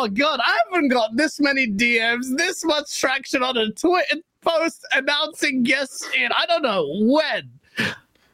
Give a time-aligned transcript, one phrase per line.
[0.00, 4.86] Oh god, I haven't got this many DMs, this much traction on a Twitter post
[4.92, 6.30] announcing guests in.
[6.30, 7.50] I don't know when.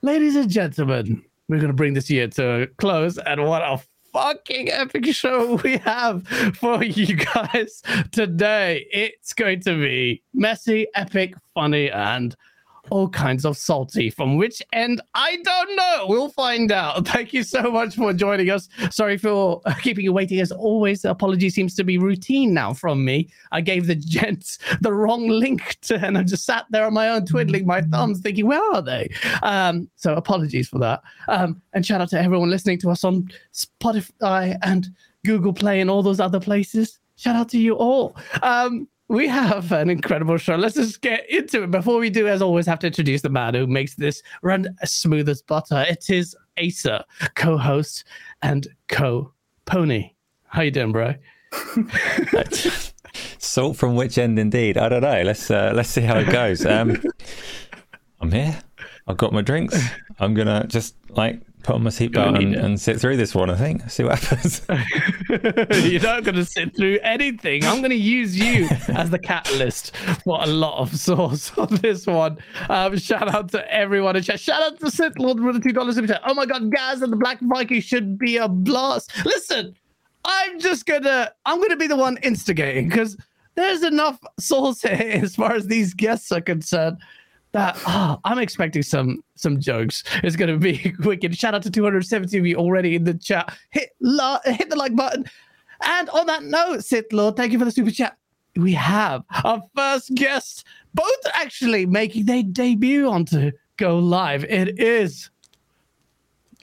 [0.02, 3.80] Ladies and gentlemen, we're gonna bring this year to a close, and what a
[4.12, 8.86] fucking epic show we have for you guys today.
[8.92, 12.36] It's going to be messy, epic, funny, and
[12.90, 14.10] all kinds of salty.
[14.10, 16.06] From which end, I don't know.
[16.08, 17.06] We'll find out.
[17.14, 18.68] Thank you so much for joining us.
[18.90, 20.40] Sorry for keeping you waiting.
[20.40, 23.30] As always, the apology seems to be routine now from me.
[23.52, 27.08] I gave the gents the wrong link to, and I just sat there on my
[27.10, 29.08] own, twiddling my thumbs, thinking, where are they?
[29.42, 31.02] Um, so apologies for that.
[31.28, 34.88] Um, and shout out to everyone listening to us on Spotify and
[35.24, 36.98] Google Play and all those other places.
[37.16, 38.16] Shout out to you all.
[38.42, 40.56] Um, we have an incredible show.
[40.56, 41.70] Let's just get into it.
[41.70, 44.92] Before we do, as always, have to introduce the man who makes this run as
[44.92, 45.84] smooth as butter.
[45.88, 48.04] It is Asa, co-host
[48.42, 50.12] and co-pony.
[50.46, 51.14] How you doing, bro?
[53.38, 54.78] Salt from which end, indeed?
[54.78, 55.22] I don't know.
[55.22, 56.64] Let's uh, let's see how it goes.
[56.64, 57.00] Um,
[58.20, 58.58] I'm here.
[59.06, 59.78] I've got my drinks.
[60.18, 63.50] I'm gonna just like put on my seatbelt and, and, sit through this one.
[63.50, 63.90] I think.
[63.90, 64.62] See what happens.
[65.90, 67.64] You're not going to sit through anything.
[67.64, 72.06] I'm going to use you as the catalyst for a lot of sauce on this
[72.06, 72.38] one.
[72.68, 74.38] Um, shout out to everyone in chat.
[74.38, 76.20] Shout out to Sith Lord with the two dollars in chat.
[76.24, 79.10] Oh my God, Gaz and the Black Viking should be a blast.
[79.24, 79.74] Listen,
[80.24, 81.32] I'm just gonna.
[81.46, 83.16] I'm gonna be the one instigating because
[83.54, 86.98] there's enough sauce here as far as these guests are concerned
[87.54, 90.04] that oh, I'm expecting some some jokes.
[90.22, 91.36] It's gonna be wicked.
[91.36, 93.56] Shout out to 270 of you already in the chat.
[93.70, 95.24] Hit la- hit the like button.
[95.82, 98.16] And on that note, Sith Lord, thank you for the super chat.
[98.56, 104.44] We have our first guest, both actually making their debut onto Go Live.
[104.44, 105.30] It is.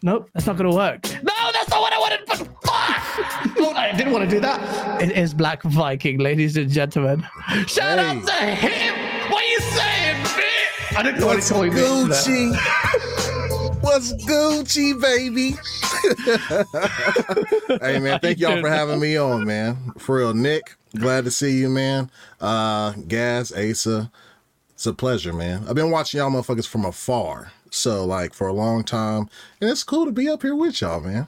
[0.03, 1.03] Nope, that's not gonna work.
[1.23, 2.19] No, that's not what I wanted.
[2.27, 3.57] But fuck!
[3.59, 5.01] oh, I didn't want to do that.
[5.01, 7.25] It is Black Viking, ladies and gentlemen.
[7.67, 8.05] Shout hey.
[8.05, 9.11] out to him.
[9.31, 9.90] What are you saying, bitch?
[10.93, 12.53] I didn't know What's know Gucci?
[13.81, 15.55] What's Gucci, baby?
[17.81, 19.77] hey man, thank y'all for having me on, man.
[19.97, 22.11] For real, Nick, glad to see you, man.
[22.41, 24.11] Uh Gaz, Asa.
[24.71, 25.63] It's a pleasure, man.
[25.69, 27.51] I've been watching y'all motherfuckers from afar.
[27.69, 29.29] So like for a long time.
[29.61, 31.27] And it's cool to be up here with y'all, man.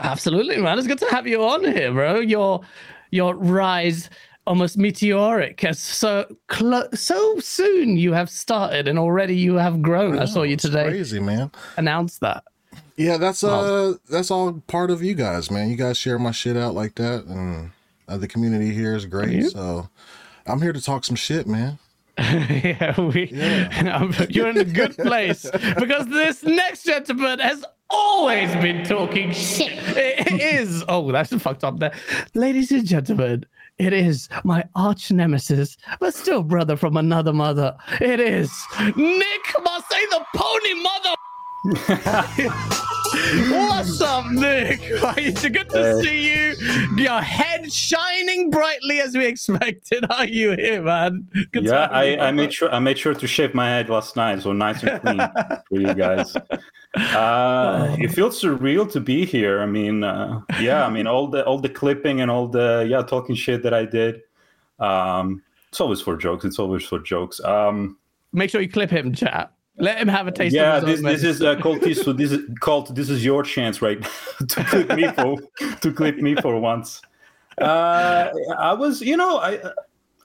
[0.00, 0.78] Absolutely, man.
[0.78, 2.18] It's good to have you on here, bro.
[2.18, 2.62] Your
[3.10, 4.10] your rise
[4.46, 10.18] almost meteoric as so cl- so soon you have started and already you have grown.
[10.18, 10.88] I, I saw you today.
[10.88, 11.50] Crazy man.
[11.76, 12.44] Announce that.
[12.96, 15.68] Yeah, that's uh that's all part of you guys, man.
[15.70, 17.70] You guys share my shit out like that and
[18.08, 19.50] uh, the community here is great.
[19.50, 19.88] So
[20.46, 21.78] I'm here to talk some shit, man.
[22.18, 24.10] yeah, we yeah.
[24.30, 25.46] you're in a good place
[25.78, 29.72] because this next gentleman has always been talking shit.
[29.96, 30.82] It is.
[30.88, 31.92] Oh, that's fucked up there.
[32.34, 33.44] Ladies and gentlemen,
[33.78, 37.76] it is my arch nemesis, but still brother from another mother.
[38.00, 38.50] It is
[38.96, 41.14] Nick Marseil, the pony mother.
[43.26, 44.80] What's up, Nick?
[45.18, 46.54] It's good to see you.
[46.96, 50.04] Your head shining brightly as we expected.
[50.10, 51.26] Are you here, man?
[51.52, 54.42] Good yeah, I, I made sure I made sure to shave my head last night,
[54.42, 55.18] so nice and clean
[55.68, 56.36] for you guys.
[56.94, 59.60] Uh, it feels surreal to be here.
[59.60, 63.02] I mean, uh, yeah, I mean all the all the clipping and all the yeah
[63.02, 64.22] talking shit that I did.
[64.78, 66.44] Um, it's always for jokes.
[66.44, 67.40] It's always for jokes.
[67.40, 67.98] Um,
[68.32, 69.52] Make sure you clip him, chat.
[69.78, 70.54] Let him have a taste.
[70.54, 72.02] Yeah, this, this is uh, called this.
[72.02, 72.96] So this is called.
[72.96, 74.02] This is your chance, right,
[74.48, 75.36] to clip me for
[75.80, 77.02] to clip me for once.
[77.60, 79.60] Uh, I was, you know, I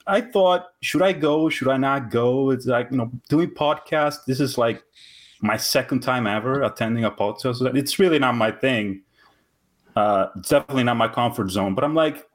[0.06, 1.48] I thought, should I go?
[1.50, 2.50] Should I not go?
[2.50, 4.24] It's like you know, doing podcast.
[4.26, 4.82] This is like
[5.42, 7.76] my second time ever attending a podcast.
[7.76, 9.02] It's really not my thing.
[9.94, 11.74] Uh, it's definitely not my comfort zone.
[11.74, 12.26] But I'm like,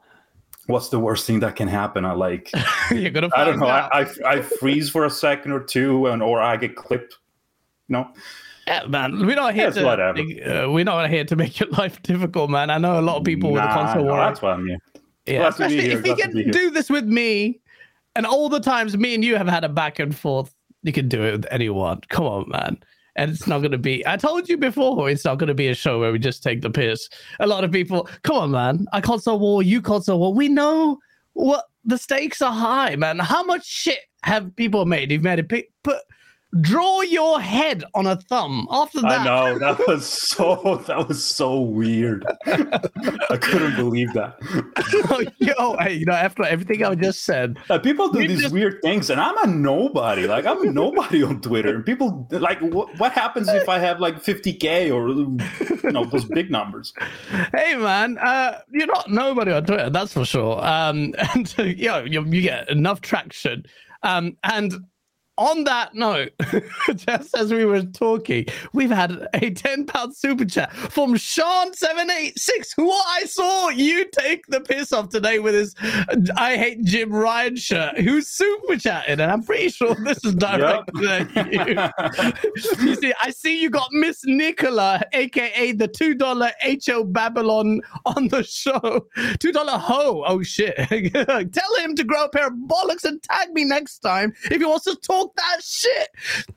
[0.68, 2.06] what's the worst thing that can happen?
[2.06, 2.52] I like,
[2.92, 3.68] You're gonna I don't know.
[3.68, 7.18] I, I, I freeze for a second or two, and or I get clipped.
[7.90, 8.10] No.
[8.68, 12.50] Yeah, man, we're not here to uh, we're not here to make your life difficult,
[12.50, 12.70] man.
[12.70, 14.18] I know a lot of people nah, with a console no, war.
[14.20, 14.78] That's why I'm here.
[15.26, 17.60] Yeah, especially if you can do this with me,
[18.16, 20.54] and all the times me and you have had a back and forth,
[20.84, 22.02] you can do it with anyone.
[22.10, 22.78] Come on, man
[23.18, 24.06] and it's not going to be.
[24.08, 26.62] I told you before, it's not going to be a show where we just take
[26.62, 27.10] the piss.
[27.40, 28.86] A lot of people, come on, man.
[28.94, 30.34] I console war, you console war.
[30.34, 31.00] We know
[31.34, 33.20] what the stakes are high, man.
[33.20, 35.12] How much shit have people made?
[35.12, 35.98] You've made a pick, put
[36.62, 38.68] draw your head on a thumb.
[38.72, 42.26] After that, I know that was so that was so weird.
[42.46, 44.38] I couldn't believe that.
[45.60, 48.82] oh, hey, you know, after everything I just said, Uh, people do these just- weird
[48.82, 50.26] things, and I'm a nobody.
[50.28, 51.76] Like I'm a nobody on Twitter.
[51.76, 56.26] And people like, what, what happens if I have like 50k or you know those
[56.26, 56.94] big numbers?
[57.54, 60.64] hey man, uh, you're not nobody on Twitter, that's for sure.
[60.66, 63.66] Um, and you know, you, you get enough traction.
[64.04, 64.74] Um, and
[65.38, 66.32] on that note,
[66.96, 72.92] just as we were talking, we've had a 10 pound super chat from Sean786, who
[72.92, 75.76] I saw you take the piss off today with his
[76.36, 79.20] I hate Jim Ryan shirt, who's super chatting.
[79.20, 82.86] And I'm pretty sure this is directed at you.
[82.86, 86.52] you see, I see you got Miss Nicola, aka the two dollar
[86.86, 89.08] HO Babylon, on the show.
[89.40, 90.24] Two dollar ho.
[90.28, 90.76] Oh shit.
[90.90, 94.66] Tell him to grow a pair of bollocks and tag me next time if he
[94.66, 96.10] wants to talk that shit.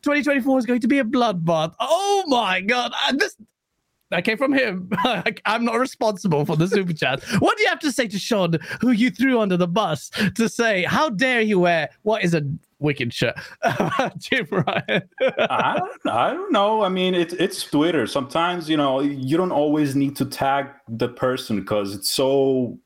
[0.02, 1.74] 2024 is going to be a bloodbath.
[1.80, 2.92] Oh my god.
[3.08, 3.36] And this
[4.10, 4.90] that came from him.
[5.44, 7.22] I'm not responsible for the super chat.
[7.38, 10.48] What do you have to say to Sean, who you threw under the bus, to
[10.48, 12.42] say, how dare you wear what is a
[12.80, 13.36] wicked shirt?
[14.18, 15.02] Jim Ryan.
[15.38, 16.82] I don't, I don't know.
[16.82, 18.06] I mean, it's Twitter.
[18.06, 22.78] Sometimes you know you don't always need to tag the person because it's so.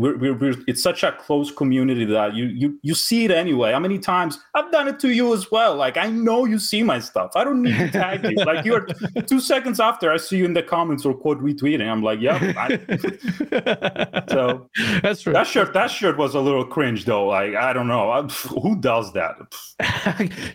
[0.00, 3.72] We're, we're, we're, it's such a close community that you, you you see it anyway.
[3.72, 5.76] How many times I've done it to you as well?
[5.76, 7.32] Like I know you see my stuff.
[7.36, 8.34] I don't need to tag you.
[8.36, 8.86] Like you're
[9.26, 11.86] two seconds after I see you in the comments or quote retweeting.
[11.86, 12.38] I'm like, yeah.
[14.30, 14.70] So
[15.02, 15.34] That's true.
[15.34, 17.26] that shirt that shirt was a little cringe though.
[17.26, 19.36] Like I don't know I, who does that.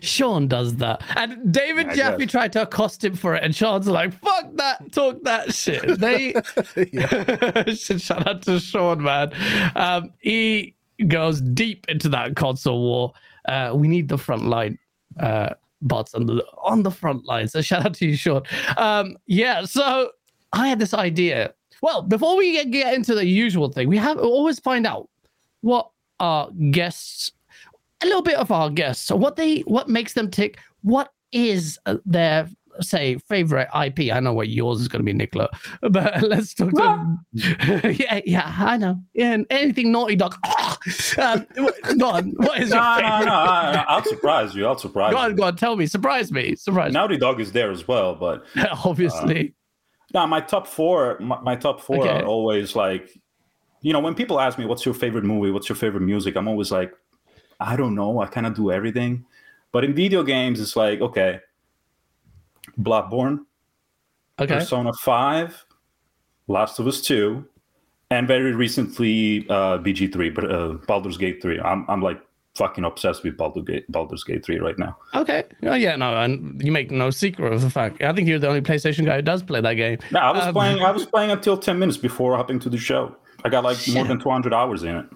[0.00, 1.02] Sean does that.
[1.14, 2.30] And David I Jaffe guess.
[2.32, 6.00] tried to accost him for it, and Sean's like, fuck that, talk that shit.
[6.00, 6.34] They
[7.74, 9.32] should shout out to Sean, man.
[9.74, 10.74] Um, he
[11.08, 13.12] goes deep into that console war.
[13.46, 14.78] Uh, we need the front line.
[15.18, 15.50] Uh,
[15.82, 17.48] bots on the on the front line.
[17.48, 18.42] So shout out to you, Sean.
[18.76, 20.10] Um, yeah, so
[20.52, 21.54] I had this idea.
[21.82, 25.08] Well, before we get, into the usual thing, we have always find out
[25.60, 25.90] what
[26.20, 27.32] our guests
[28.02, 29.04] a little bit of our guests.
[29.04, 30.58] So what they what makes them tick?
[30.82, 32.48] What is uh, their
[32.80, 34.12] say favorite IP?
[34.12, 35.48] I know what yours is going to be, Nicola,
[35.90, 37.16] but let's talk to.
[37.32, 39.00] yeah, yeah, I know.
[39.14, 40.36] Yeah, and anything Naughty Dog.
[41.18, 41.46] um,
[41.98, 42.30] go on.
[42.36, 43.32] What is your No, no, no.
[43.32, 44.66] I, I'll surprise you.
[44.66, 45.36] I'll surprise Go on, you.
[45.36, 45.56] go on.
[45.56, 45.86] Tell me.
[45.86, 46.56] Surprise me.
[46.56, 46.92] Surprise.
[46.92, 48.64] Naughty Dog is there as well, but me.
[48.84, 49.54] Obviously.
[50.14, 52.20] no, my top four, my, my top four Okay.
[52.20, 53.10] are always like,
[53.82, 55.50] you know, when people ask me, "What's your favorite movie?
[55.50, 56.92] What's your favorite music?" I'm always like,
[57.60, 58.20] I don't know.
[58.20, 59.24] I kind of do everything,
[59.72, 61.40] but in video games, it's like, okay,
[62.80, 63.40] Bloodborne,
[64.38, 64.54] okay.
[64.54, 65.64] Persona Five,
[66.48, 67.44] Last of Us Two,
[68.10, 71.60] and very recently uh, BG3, but uh, Baldur's Gate Three.
[71.60, 72.20] I'm I'm like
[72.54, 74.96] fucking obsessed with Baldur's Gate, Baldur's Gate Three right now.
[75.14, 75.44] Okay.
[75.62, 78.02] Oh, yeah, no, and you make no secret of the fact.
[78.02, 79.98] I think you're the only PlayStation guy who does play that game.
[80.10, 80.82] No, I was Um, playing.
[80.82, 83.16] I was playing until ten minutes before hopping to the show.
[83.44, 85.06] I got like more than two hundred hours in it.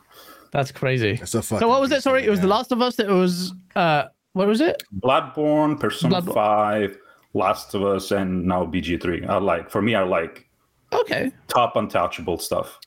[0.52, 1.12] That's crazy.
[1.22, 2.02] It's a fucking So what was it?
[2.02, 2.48] Sorry, it was a The.
[2.48, 2.96] Last of Us.
[2.96, 4.82] That was uh, what was it?
[5.00, 6.34] Bloodborne, Persona Bloodborne.
[6.34, 6.98] Five,
[7.34, 9.24] Last of Us, and now BG Three.
[9.24, 9.70] I like.
[9.70, 10.48] For me, I like
[10.92, 11.30] Okay.
[11.48, 12.78] top untouchable stuff.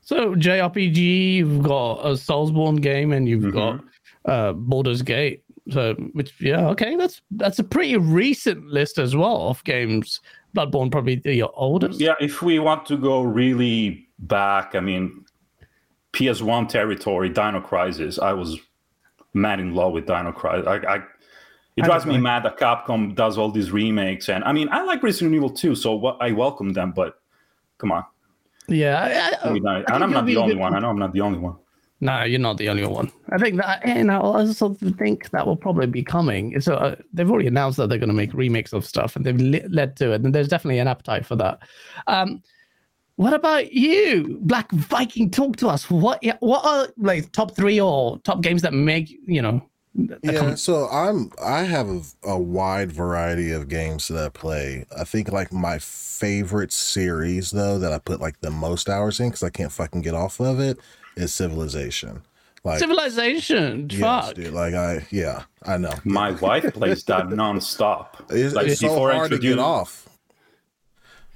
[0.00, 3.80] So JRPG, you've got a Soulsborne game, and you've got
[4.26, 5.42] uh, Baldur's Gate.
[5.70, 10.20] So, which yeah, okay, that's that's a pretty recent list as well of games.
[10.54, 12.00] Bloodborne probably your oldest.
[12.00, 15.24] Yeah, if we want to go really back, I mean,
[16.12, 18.18] PS1 territory, Dino Crisis.
[18.18, 18.58] I was
[19.32, 20.66] mad in love with Dino Crisis.
[20.66, 20.98] I, I
[21.76, 24.82] it drives me like- mad that Capcom does all these remakes, and I mean, I
[24.84, 26.92] like Resident Evil 2, so what, I welcome them.
[26.92, 27.14] But
[27.78, 28.04] come on,
[28.68, 30.74] Yeah, I, I, mean, I, and I'm not the only good- one.
[30.74, 31.56] I know I'm not the only one.
[32.00, 33.10] No, you're not the only one.
[33.30, 36.60] I think that, and I also think that will probably be coming.
[36.60, 39.36] So uh, they've already announced that they're going to make remakes of stuff, and they've
[39.40, 41.60] li- led to it, and there's definitely an appetite for that.
[42.06, 42.42] Um,
[43.16, 45.30] what about you, Black Viking?
[45.30, 45.88] Talk to us.
[45.88, 49.62] What what are like top three or top games that make you know?
[49.94, 54.28] That Yeah, come- so I'm I have a, a wide variety of games that I
[54.28, 54.86] play.
[54.96, 59.28] I think like my favorite series though that I put like the most hours in
[59.28, 60.78] because I can't fucking get off of it
[61.16, 62.22] is Civilization.
[62.64, 63.88] Like Civilization.
[63.90, 64.34] yes, Fuck.
[64.36, 64.52] dude.
[64.54, 65.92] Like I yeah, I know.
[66.04, 68.08] My wife plays that nonstop.
[68.30, 70.08] It's, Like, it's so before I hard to get off.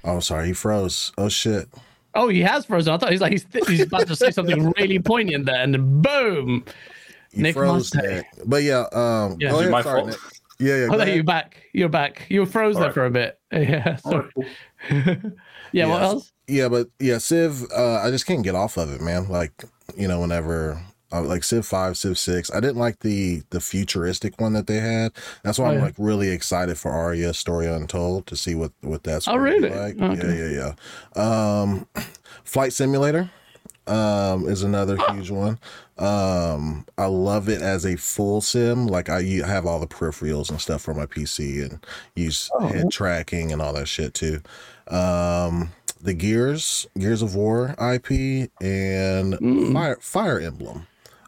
[0.03, 1.11] Oh, sorry, he froze.
[1.17, 1.67] Oh shit.
[2.15, 2.93] Oh, he has frozen.
[2.93, 6.01] I thought he's like he's, he's about to say something really poignant there, and then
[6.01, 6.65] boom.
[7.31, 7.93] You Nick froze.
[7.93, 8.25] Nick.
[8.45, 9.51] But yeah, um Yeah.
[9.51, 10.09] go Is ahead, my sorry, fault?
[10.11, 10.19] Nick.
[10.61, 10.87] Yeah, yeah.
[10.91, 11.61] Oh, there, you're back.
[11.73, 12.25] You're back.
[12.29, 12.93] You were froze there Alright.
[12.93, 13.39] for a bit.
[13.51, 13.95] Yeah.
[13.97, 14.29] Sorry.
[15.71, 15.87] yeah.
[15.87, 16.31] What else?
[16.47, 17.63] Yeah, but yeah, Civ.
[17.71, 19.29] Uh, I just can't get off of it, man.
[19.29, 19.51] Like
[19.95, 20.81] you know, whenever
[21.11, 22.51] uh, like Civ Five, Civ Six.
[22.51, 25.11] I didn't like the the futuristic one that they had.
[25.43, 25.83] That's why Oh, I'm yeah.
[25.85, 29.27] like really excited for Ara History Untold to see what what that's.
[29.27, 29.69] Oh, really?
[29.69, 29.99] Like.
[29.99, 30.27] Okay.
[30.27, 30.73] Yeah, yeah,
[31.15, 31.61] yeah.
[31.61, 31.87] Um,
[32.43, 33.31] Flight Simulator.
[33.89, 35.57] Um, is another huge one.
[35.97, 38.87] Um, I love it as a full sim.
[38.87, 42.67] Like I have all the peripherals and stuff for my PC and use Oh.
[42.67, 44.41] head tracking and all that shit too.
[44.87, 49.73] Um, the Gears, Gears of War IP, and Mm.
[49.73, 50.87] Fire Fire Emblem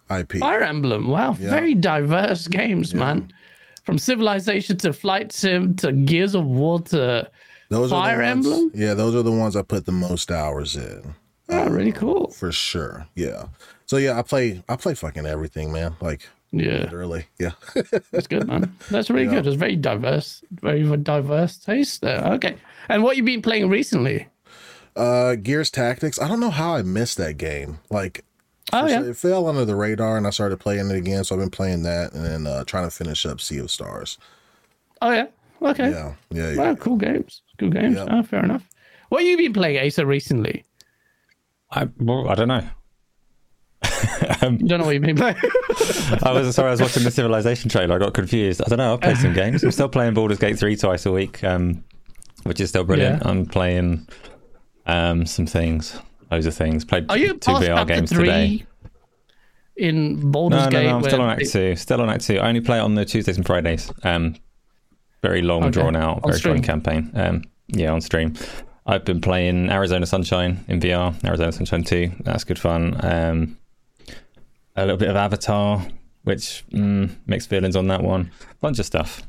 [0.10, 0.40] IP.
[0.40, 1.08] Fire Emblem.
[1.10, 1.50] Wow, Yeah.
[1.50, 3.32] very diverse games, man.
[3.84, 7.30] From Civilization to Flight Sim to Gears of War to
[7.70, 8.72] Those are Fire ones, Emblem?
[8.76, 11.16] Yeah, those are the ones I put the most hours in.
[11.52, 12.30] Oh, really cool.
[12.32, 13.08] for sure.
[13.16, 13.46] Yeah.
[13.86, 15.96] So yeah, I play I play fucking everything, man.
[16.02, 17.26] Like Yeah, literally.
[17.40, 17.52] Yeah.
[18.12, 18.76] that's good, man.
[18.90, 19.36] That's really Yeah.
[19.42, 19.48] good.
[19.48, 22.24] It's very diverse, very diverse taste there.
[22.36, 22.56] Okay,
[22.90, 24.28] and what you been playing recently?
[24.96, 26.20] Uh Gears Tactics.
[26.20, 27.80] I don't know how I missed that game.
[27.90, 28.24] Like
[28.74, 31.24] Oh yeah, it fell under the radar and I started playing it again.
[31.24, 34.18] So I've been playing that and then uh trying to finish up Sea of Stars.
[35.02, 35.28] oh yeah.
[35.62, 36.14] Okay, Yeah.
[36.32, 36.52] Yeah.
[36.52, 36.58] yeah.
[36.58, 37.96] wow, cool games, cool games.
[37.96, 38.08] Yeah.
[38.10, 38.68] Oh, fair enough.
[39.10, 40.64] What you been playing, Asa, recently?
[41.72, 42.64] I, well, I don't know.
[44.42, 45.30] um, You don't know what you mean by.
[46.24, 46.68] I was sorry.
[46.70, 47.96] I was watching the Civilization trailer.
[47.96, 48.62] I got confused.
[48.66, 48.94] I don't know.
[48.96, 49.64] I play some games.
[49.64, 51.84] I'm still playing Baldur's Gate three twice a week, um,
[52.44, 53.24] which is still brilliant.
[53.24, 53.30] Yeah.
[53.30, 54.08] I'm playing
[54.86, 55.98] um, some things,
[56.30, 56.84] loads of things.
[56.86, 58.66] Played Are you two VR games today.
[59.78, 60.88] in Baldur's No, no, Gate?
[60.88, 60.96] no.
[60.98, 61.76] I'm still on Act it- two.
[61.76, 62.38] Still on Act two.
[62.40, 63.92] I only play it on the Tuesdays and Fridays.
[64.04, 64.36] Um,
[65.22, 65.72] very long, Okay.
[65.72, 66.62] drawn out, very stream.
[66.62, 67.12] campaign.
[67.14, 68.34] Um, yeah, on stream.
[68.86, 71.24] I've been playing Arizona Sunshine in VR.
[71.24, 72.12] Arizona Sunshine two.
[72.22, 72.98] That's good fun.
[73.04, 73.58] Um,
[74.76, 75.86] a little bit of Avatar,
[76.24, 78.32] which mm, mixed feelings on that one.
[78.60, 79.22] Bunch of stuff.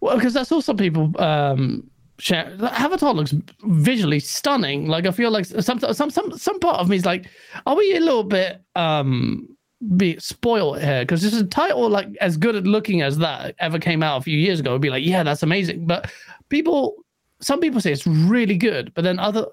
[0.00, 2.56] Well, because I saw some people um, share.
[2.62, 3.34] Avatar looks
[3.64, 4.86] visually stunning.
[4.86, 7.26] Like I feel like some some some some part of me is like,
[7.66, 9.48] are we a little bit um
[9.96, 11.02] be spoiled here?
[11.02, 14.18] Because this is a title like as good at looking as that ever came out
[14.18, 14.70] a few years ago.
[14.70, 15.86] It'd be like, yeah, that's amazing.
[15.86, 16.10] But
[16.48, 16.94] people,
[17.42, 19.46] some people say it's really good, but then other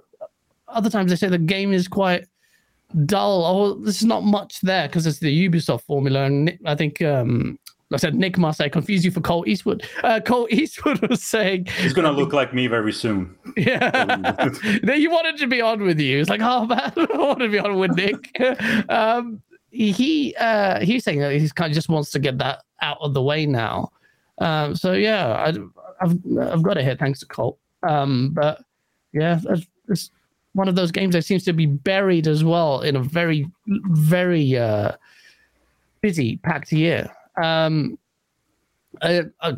[0.67, 2.25] other times they say the game is quite
[3.05, 3.45] dull.
[3.45, 7.57] Oh, there's not much there because it's the Ubisoft formula, and I think um,
[7.91, 9.87] I said Nick must I confuse you for Colt Eastwood.
[10.03, 13.35] Uh, Colt Eastwood was saying, He's gonna look like me very soon.
[13.57, 16.19] yeah, you wanted to be on with you.
[16.19, 18.39] It's like, oh man, I want to be on with Nick.
[18.89, 19.41] um,
[19.71, 23.13] he uh, he's saying that he kind of just wants to get that out of
[23.13, 23.91] the way now.
[24.39, 25.49] Um, so yeah, I,
[26.01, 27.57] I've I've got it here thanks to Colt.
[27.83, 28.63] Um, but
[29.13, 29.39] yeah,
[29.87, 30.11] it's,
[30.53, 34.57] one of those games that seems to be buried as well in a very very
[34.57, 34.91] uh,
[36.01, 37.07] busy packed year.
[37.41, 37.97] Um,
[39.01, 39.55] I, I,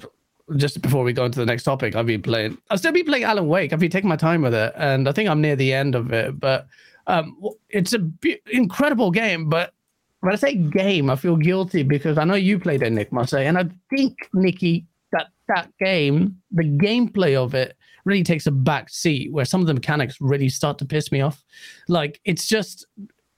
[0.58, 2.58] just before we go into the next topic, I've been playing.
[2.70, 3.74] I've still been playing Alan Wake.
[3.74, 6.12] I've been taking my time with it, and I think I'm near the end of
[6.12, 6.40] it.
[6.40, 6.68] But
[7.08, 7.38] um,
[7.70, 9.50] it's an be- incredible game.
[9.50, 9.74] But
[10.20, 13.46] when I say game, I feel guilty because I know you played it, Nick Massey,
[13.46, 18.90] and I think Nikki that that game, the gameplay of it, really takes a back
[18.90, 19.32] seat.
[19.32, 21.44] Where some of the mechanics really start to piss me off.
[21.88, 22.86] Like it's just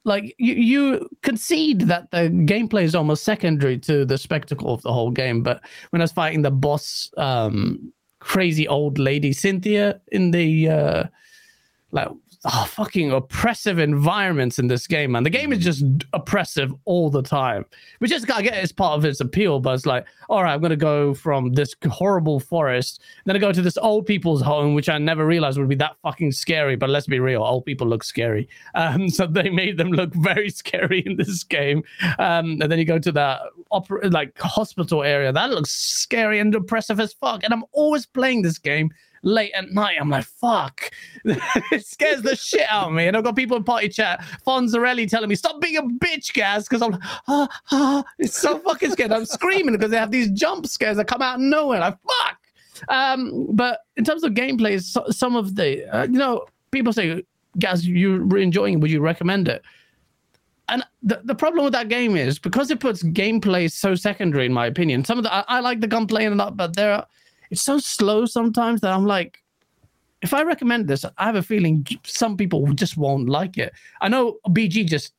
[0.05, 4.91] like you, you concede that the gameplay is almost secondary to the spectacle of the
[4.91, 10.31] whole game but when i was fighting the boss um crazy old lady cynthia in
[10.31, 11.03] the uh
[11.91, 12.09] like
[12.45, 15.83] oh, fucking oppressive environments in this game man the game is just
[16.13, 17.65] oppressive all the time
[17.99, 20.61] which is i get it's part of its appeal but it's like all right i'm
[20.61, 24.89] gonna go from this horrible forest then i go to this old people's home which
[24.89, 28.03] i never realized would be that fucking scary but let's be real old people look
[28.03, 31.83] scary um, so they made them look very scary in this game.
[32.19, 35.31] Um, and then you go to opera, like hospital area.
[35.31, 37.43] That looks scary and oppressive as fuck.
[37.43, 38.91] And I'm always playing this game
[39.23, 39.97] late at night.
[39.99, 40.91] I'm like, fuck.
[41.25, 43.07] it scares the shit out of me.
[43.07, 46.67] And I've got people in party chat, Fonzarelli telling me, stop being a bitch, Gaz,
[46.67, 49.11] because I'm like, ah, ah, it's so fucking scared.
[49.11, 51.79] I'm screaming because they have these jump scares that come out of nowhere.
[51.79, 52.37] Like, fuck.
[52.89, 57.23] Um, but in terms of gameplay, so, some of the, uh, you know, people say,
[57.59, 58.77] Gaz, you're enjoying it.
[58.77, 59.61] Would you recommend it?
[60.69, 64.53] And the, the problem with that game is because it puts gameplay so secondary, in
[64.53, 65.05] my opinion.
[65.05, 67.07] Some of the I, I like the gunplay and that, but there, are-
[67.49, 69.39] it's so slow sometimes that I'm like,
[70.21, 73.73] if I recommend this, I have a feeling some people just won't like it.
[74.01, 75.13] I know BG just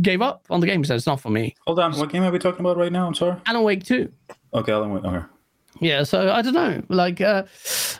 [0.00, 0.82] gave up on the game.
[0.82, 1.54] He said it's not for me.
[1.66, 3.06] Hold on, what game are we talking about right now?
[3.06, 3.36] I'm sorry.
[3.46, 4.10] Alan Wake 2.
[4.54, 5.04] Okay, Alan Wake.
[5.04, 5.26] Okay.
[5.80, 6.82] Yeah, so I don't know.
[6.88, 7.44] Like uh,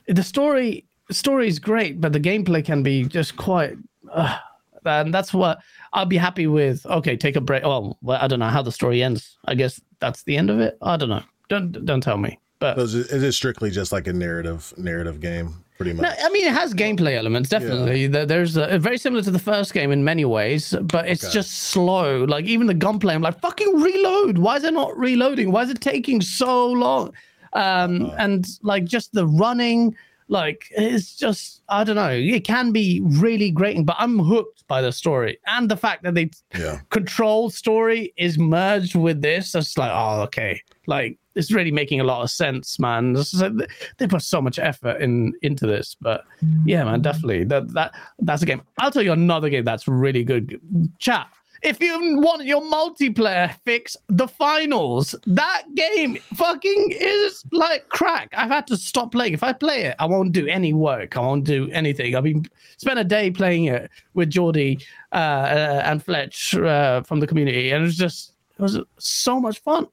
[0.06, 3.76] the story story is great, but the gameplay can be just quite.
[4.10, 4.38] Uh,
[4.84, 5.58] and that's what
[5.92, 6.84] I'll be happy with.
[6.86, 7.64] Okay, take a break.
[7.64, 9.36] Oh, well, I don't know how the story ends.
[9.46, 10.78] I guess that's the end of it.
[10.82, 11.22] I don't know.
[11.48, 12.38] Don't don't tell me.
[12.64, 16.02] But So is it- is strictly just like a narrative narrative game, pretty much.
[16.02, 18.06] no, I mean, it has gameplay elements, definitely.
[18.06, 21.32] There- There's a, very similar to the first game in many ways, but it's Okay.
[21.34, 22.24] just slow.
[22.24, 24.38] Like even the gunplay, I'm like, fucking reload.
[24.38, 25.52] Why is it not reloading?
[25.52, 27.12] Why is it taking so long?
[27.52, 28.16] Um, Uh-huh.
[28.18, 29.94] and like just the running,
[30.28, 32.08] Like it's just I don't know.
[32.10, 36.14] It can be really grating, but I'm hooked by the story and the fact that
[36.14, 36.78] they Yeah.
[36.88, 39.54] control story is merged with this.
[39.54, 43.14] It's like oh okay, like it's really making a lot of sense, man.
[43.34, 43.52] Like,
[43.98, 46.24] they put so much effort in into this, but
[46.64, 48.62] yeah, man, definitely that that that's a game.
[48.78, 50.60] I'll tell you another game that's really good.
[50.98, 51.28] Chat.
[51.62, 58.34] If you want your multiplayer fix, the finals, that game fucking is like crack.
[58.36, 59.32] I've had to stop playing.
[59.32, 61.16] If I play it, I won't do any work.
[61.16, 62.16] I won't do anything.
[62.16, 62.44] I mean,
[62.76, 64.78] spent a day playing it with Geordie
[65.12, 69.40] uh, uh, and Fletch uh, from the community, and it was just it was so
[69.40, 69.86] much fun.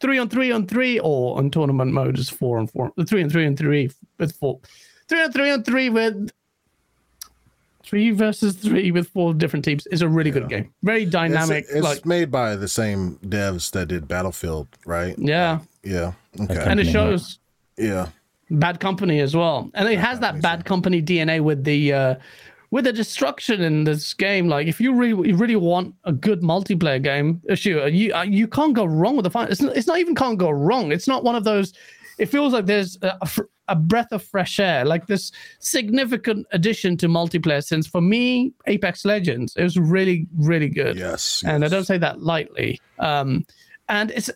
[0.00, 2.92] Three on three on three, or on tournament mode is four on four.
[3.06, 4.60] Three on three and three with four.
[5.08, 6.30] Three on three on three with
[7.82, 10.72] three versus three with four different teams is a really good game.
[10.82, 11.66] Very dynamic.
[11.68, 15.14] it's like made by the same devs that did Battlefield, right?
[15.18, 16.12] yeah, Yeah.
[16.40, 16.64] Okay.
[16.66, 17.38] and it shows
[17.76, 18.08] Yeah.
[18.50, 22.14] bad company as well and it has that bad company dna with the uh
[22.74, 26.40] with the destruction in this game like if you really you really want a good
[26.42, 29.76] multiplayer game uh, sure you uh, you can't go wrong with the fun it's not,
[29.76, 31.72] it's not even can't go wrong it's not one of those
[32.18, 33.16] it feels like there's a,
[33.68, 39.04] a breath of fresh air like this significant addition to multiplayer since for me apex
[39.04, 41.44] legends it was really really good Yes.
[41.46, 42.80] and I don't say that lightly.
[42.98, 43.46] Um,
[43.88, 44.30] and it's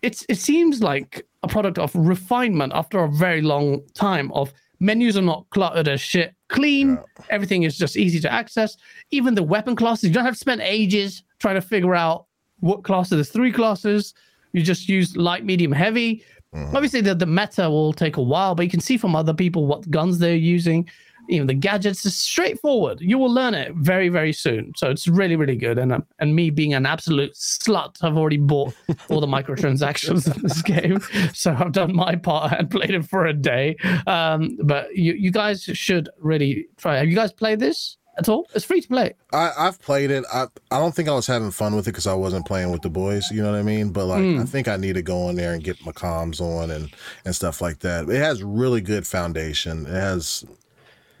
[0.00, 5.16] it's it seems like a product of refinement after a very long time of menus
[5.16, 6.98] are not cluttered as shit, clean.
[7.28, 8.76] Everything is just easy to access.
[9.10, 12.26] Even the weapon classes, you don't have to spend ages trying to figure out
[12.60, 13.10] what classes.
[13.10, 14.14] There's three classes.
[14.52, 16.24] You just use light, medium, heavy.
[16.54, 16.74] Mm-hmm.
[16.74, 19.66] Obviously, the, the meta will take a while, but you can see from other people
[19.66, 20.88] what guns they're using.
[21.30, 23.00] Even the gadgets is straightforward.
[23.00, 24.72] You will learn it very, very soon.
[24.76, 25.78] So it's really, really good.
[25.78, 28.74] And um, and me being an absolute slut, I've already bought
[29.08, 31.00] all the microtransactions in this game.
[31.32, 33.76] So I've done my part and played it for a day.
[34.06, 36.96] Um, but you, you guys should really try.
[36.98, 38.46] Have you guys played this at all?
[38.54, 39.14] It's free to play.
[39.32, 40.24] I, I've played it.
[40.32, 42.82] I I don't think I was having fun with it because I wasn't playing with
[42.82, 43.30] the boys.
[43.30, 43.90] You know what I mean?
[43.92, 44.40] But like, Hmm.
[44.40, 46.90] I think I need to go in there and get my comms on and
[47.24, 48.08] and stuff like that.
[48.08, 49.86] It has really good foundation.
[49.86, 50.44] It has,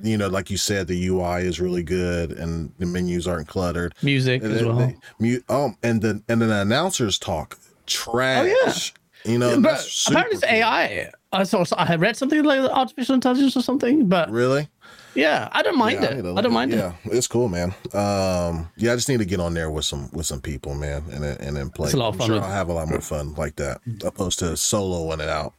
[0.02, 3.94] you know, like you said, the UI is really good and the menus aren't cluttered.
[4.02, 4.76] Music And as then well.
[4.78, 8.92] they- mu- um, and the and then the announcers talk trash.
[8.96, 9.32] Oh, yeah.
[9.32, 10.44] You know, but apparently it's.
[10.44, 11.10] AI.
[11.32, 11.64] I saw.
[11.76, 14.68] I had read something like artificial intelligence or something, but Really?
[15.14, 16.22] yeah, I don't mind Yeah, it.
[16.22, 16.76] to I don't mind it.
[16.78, 17.74] Yeah, it's cool, man.
[17.92, 21.04] Um, yeah, I just need to get on there with some with some people, man,
[21.12, 21.86] and then and then play.
[21.88, 22.40] It's a lot of I'm fun, Sure.
[22.42, 25.52] I'll have a lot more fun like that, opposed to soloing it out.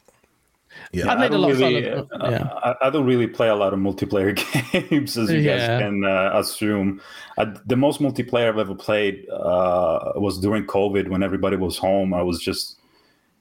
[0.93, 2.07] Yeah, I've made a don't of really, fun.
[2.21, 2.49] uh, of- yeah.
[2.63, 4.35] I, I don't really play a lot of multiplayer
[4.89, 5.57] games, as you Yeah.
[5.57, 7.01] guys can uh, assume.
[7.37, 12.13] I, the most multiplayer I've ever played uh, was during COVID when everybody was home.
[12.13, 12.77] I was just,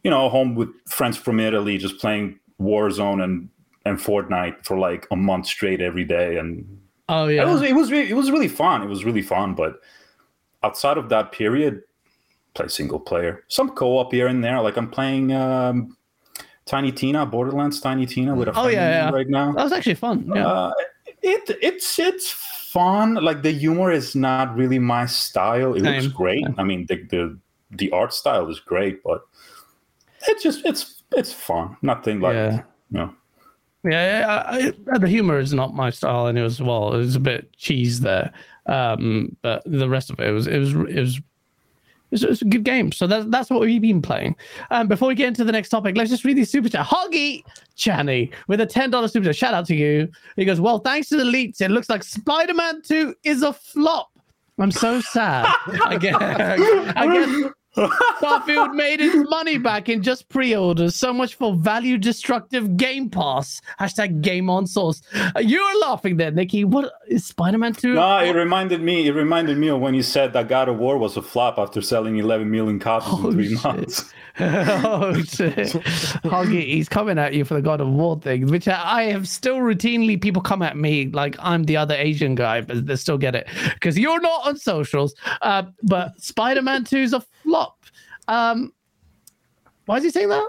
[0.05, 3.49] you know, home with friends from Italy, just playing Warzone and
[3.87, 7.75] and Fortnite for like a month straight every day, and Oh yeah, it was it
[7.75, 8.83] was re- it was really fun.
[8.83, 9.81] It was really fun, but
[10.63, 11.83] outside of that period,
[12.55, 14.61] play single player, some co-op here and there.
[14.61, 15.97] Like I'm playing um,
[16.71, 19.11] Tiny Tina, Borderlands Tiny Tina with a Oh, yeah, yeah.
[19.11, 19.53] right now.
[19.53, 20.31] That was actually fun.
[20.35, 20.47] Yeah.
[20.47, 20.73] Uh,
[21.23, 23.15] it it's it's fun.
[23.17, 25.75] Like the humor is not really my style.
[25.75, 26.13] It looks Same.
[26.13, 26.47] great.
[26.59, 27.39] I mean the the
[27.73, 29.21] the art style is great, but
[30.29, 31.77] it's just it's it's fun.
[31.83, 32.63] Nothing like Yeah.
[32.91, 33.15] you know.
[33.83, 37.17] Yeah, I, I, the humor is not my style, and it was well, it was
[37.17, 38.31] a bit cheese there.
[38.67, 41.21] Um, but the rest of it was it was it was.
[42.11, 44.37] It was, it was a good game, so that's that's what we've been playing.
[44.71, 46.87] Um, before we get into the next topic, let's just read these super chat.
[46.87, 47.45] Hoggy
[47.77, 49.37] Channy with a ten dollars super chat.
[49.37, 50.09] Shout out to you.
[50.37, 54.11] He goes, "Well, thanks to the leaks, it looks like Spider-Man Two is a flop.
[54.59, 55.47] I'm so sad.
[55.85, 60.97] I guess, I guess Starfield made its money back in just pre-orders.
[60.97, 63.61] So much for value destructive Game Pass.
[63.79, 65.03] Hashtag Game on Source.
[65.15, 66.65] Uh, you were laughing there, Nikki.
[66.65, 67.95] What is Spider-Man 2?
[67.95, 69.07] No, it reminded me.
[69.07, 71.81] It reminded me of when you said that God of War was a flop after
[71.81, 73.65] selling 11 million copies Oh, in three shit.
[73.65, 74.13] months.
[74.85, 75.55] oh shit.
[76.25, 79.59] Hoggy, he's coming at you for the God of War thing, which I, have still
[79.59, 83.35] routinely people come at me like I'm the other Asian guy, but they still get
[83.35, 83.49] it.
[83.75, 85.15] Because you're not on socials.
[85.43, 87.85] Uh, but Spider-Man 2 is a flop.
[88.29, 88.73] Um
[89.87, 90.49] why is he saying that?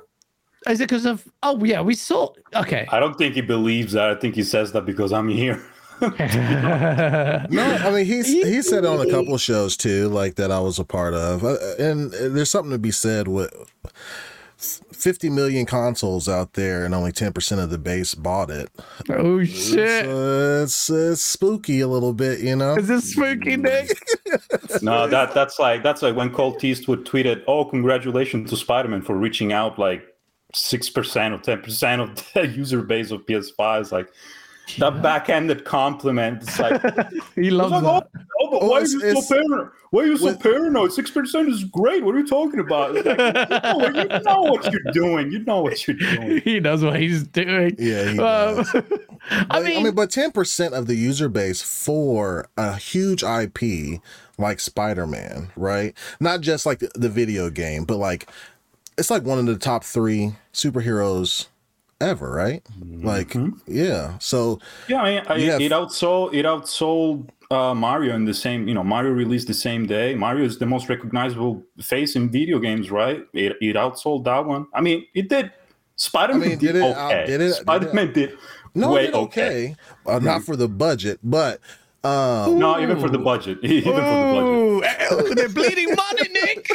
[0.70, 2.88] Is it because of oh yeah, we saw okay.
[2.92, 4.12] I don't think he believes that.
[4.12, 5.62] I think he says that because I'm here.
[7.52, 10.60] No, I mean he's he said on a couple of shows too, like that I
[10.60, 13.54] was a part of, Uh, uh and uh, there's something to be said with
[14.58, 18.70] 50 million consoles out there, and only 10 percent of the base bought it.
[19.10, 20.06] oh shit.
[20.06, 22.76] So uh, it's it's spooky a little bit, you know.
[22.76, 23.90] Is this spooky, Nick?
[24.82, 29.16] no, that that's like that's like when Colt Eastwood tweeted, "Oh, congratulations to Spider-Man for
[29.16, 30.04] reaching out like
[30.54, 34.10] six percent or ten percent of the user base of PS5 is like
[34.80, 36.44] that backhanded compliment.
[36.44, 36.82] It's like
[37.36, 38.10] he loves like, that.
[38.14, 39.70] oh, oh, but Oh, why are it's- you so paranoid?
[39.90, 40.94] Why are you so with- paranoid?
[40.94, 42.04] Six percent is great.
[42.06, 42.94] What are you talking about?
[42.96, 45.32] Like, you, know, you know what you're doing.
[45.32, 46.42] You know what you're doing.
[46.42, 47.76] he knows what he's doing.
[47.78, 48.76] Yeah, he Um, does.
[49.50, 54.02] I mean, I mean, but ten percent of the user base for a huge IP
[54.38, 55.94] like Spider-Man, right?
[56.20, 58.30] Not just like the, the video game, but like
[58.98, 61.48] it's like one of the top three superheroes
[62.02, 62.62] ever, right?
[62.82, 63.36] Like,
[63.68, 64.18] yeah.
[64.20, 68.68] So Yeah, I mean, I, have- it outsold it outsold uh, Mario in the same.
[68.68, 70.16] You know, Mario released the same day.
[70.16, 73.22] Mario is the most recognizable face in video games, right?
[73.34, 74.68] It, it outsold that one.
[74.74, 75.52] I mean, it did.
[75.96, 77.24] Spider Man I mean, did, did it okay.
[77.28, 78.38] did it- Spider Man did
[78.74, 79.42] no, way it did okay.
[79.42, 79.76] okay.
[80.06, 81.60] Uh, not for the budget, but
[82.04, 83.60] um, No, even for the budget.
[83.64, 84.44] Even for the budget.
[84.44, 86.68] Ooh, eh, they're bleeding money, Nick.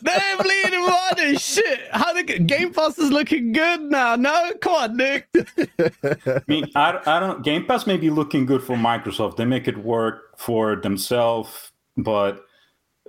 [0.00, 1.36] They're bleeding money.
[1.36, 1.80] Shit.
[1.90, 4.16] How the Game Pass is looking good now.
[4.16, 5.28] No, come on, Nick.
[5.34, 7.42] I mean, I, I don't.
[7.44, 9.36] Game Pass may be looking good for Microsoft.
[9.36, 12.46] They make it work for themselves, but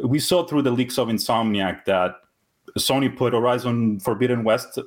[0.03, 2.15] we saw through the leaks of Insomniac that
[2.77, 4.77] Sony put Horizon Forbidden West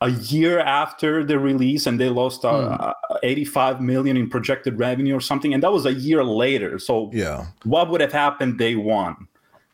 [0.00, 5.20] a year after the release, and they lost uh, 85 million in projected revenue or
[5.20, 6.78] something, and that was a year later.
[6.78, 7.46] So, yeah.
[7.64, 9.28] what would have happened day one?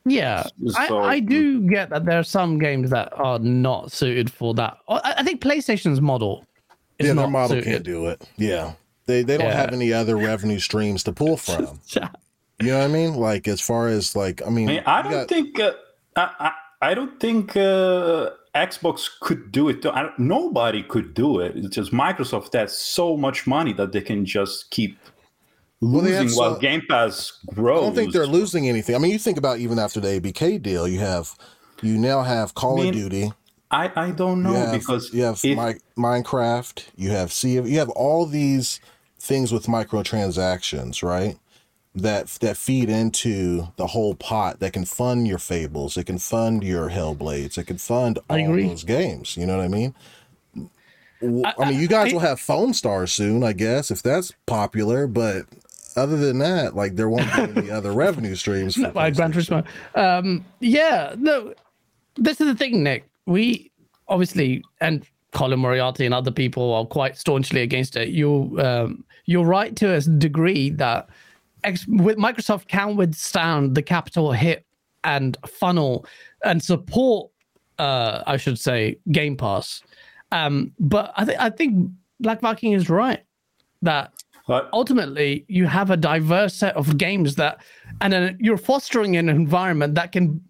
[0.04, 0.44] Yeah,
[0.76, 4.54] I, So- I do get that there are some games that are not suited for
[4.54, 4.78] that.
[4.88, 6.46] I, I think PlayStation's model
[6.98, 7.64] is Yeah, not their model suited.
[7.64, 8.28] can't do it.
[8.36, 8.74] Yeah.
[9.06, 9.54] They they don't Yeah.
[9.56, 11.80] have any other revenue streams to pull from.
[12.58, 13.14] You know what I mean?
[13.16, 15.72] Like as far as like I mean, I mean, I don't got- think uh,
[16.16, 16.52] I, I,
[16.90, 19.84] I don't think uh, Xbox could do it.
[19.86, 21.52] I don't, nobody could do it.
[21.56, 24.98] It's just Microsoft has so much money that they can just keep
[25.80, 27.78] Well, losing while so- Game Pass grows.
[27.78, 28.94] I don't think they're losing anything.
[28.94, 31.36] I mean, you think about even after the ABK deal, you have
[31.82, 33.32] you now have Call I mean, of Duty,
[33.70, 37.58] I, I don't know you have, because you have if, Mi- Minecraft, you have Sea
[37.58, 38.80] of, you have all these
[39.18, 41.36] things with microtransactions, right?
[41.96, 46.62] That that feed into the whole pot that can fund your Fables, it can fund
[46.62, 49.36] your Hellblades, it can fund all I those games.
[49.36, 49.94] You know what I mean?
[51.22, 55.06] I mean, you guys will have Phone Stars soon, I guess, if that's popular.
[55.06, 55.46] But
[55.96, 58.76] other than that, like there won't be any other revenue streams.
[58.76, 59.64] For by Gran Turismo.
[59.94, 61.54] Um, yeah, no,
[62.16, 63.08] this is the thing, Nick.
[63.24, 63.70] We
[64.08, 68.08] obviously and Colin Moriarty and other people are quite staunchly against it.
[68.08, 71.08] You, um, you're right to a degree that
[71.64, 74.64] with Microsoft can withstand the capital hit
[75.04, 76.06] and funnel
[76.44, 77.30] and support.
[77.78, 79.82] Uh, I should say Game Pass.
[80.32, 81.90] Um, but I think I think
[82.20, 83.22] Black Viking is right
[83.82, 84.12] that
[84.46, 87.62] but ultimately you have a diverse set of games that
[88.00, 90.40] and then you're fostering an environment that can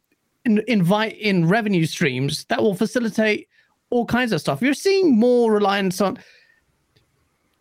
[0.45, 3.49] in, invite in revenue streams that will facilitate
[3.91, 6.19] all kinds of stuff you're seeing more reliance on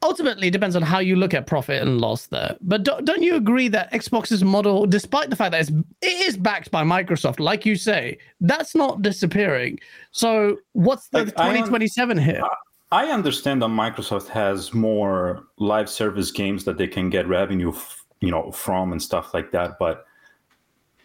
[0.06, 3.24] ultimately it depends on how you look at profit and loss there but don't, don't
[3.24, 7.40] you agree that xbox's model despite the fact that it's, it is backed by microsoft
[7.40, 9.80] like you say that's not disappearing
[10.12, 12.44] so what's the Like, I am- 2027 here
[12.92, 18.06] I understand that Microsoft has more live service games that they can get revenue, f-
[18.22, 19.78] you know, from and stuff like that.
[19.80, 20.06] But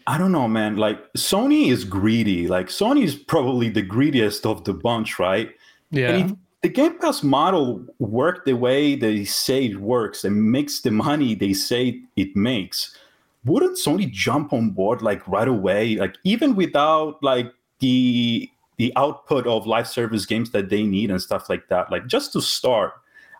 [0.07, 0.77] I don't know, man.
[0.77, 2.47] Like Sony is greedy.
[2.47, 5.49] Like Sony is probably the greediest of the bunch, right?
[5.89, 6.29] yeah
[6.61, 11.33] the Game Pass model worked the way they say it works and makes the money
[11.33, 12.95] they say it makes,
[13.45, 15.95] wouldn't Sony jump on board like right away?
[15.95, 21.21] Like even without like the the output of live service games that they need and
[21.21, 22.93] stuff like that, like just to start.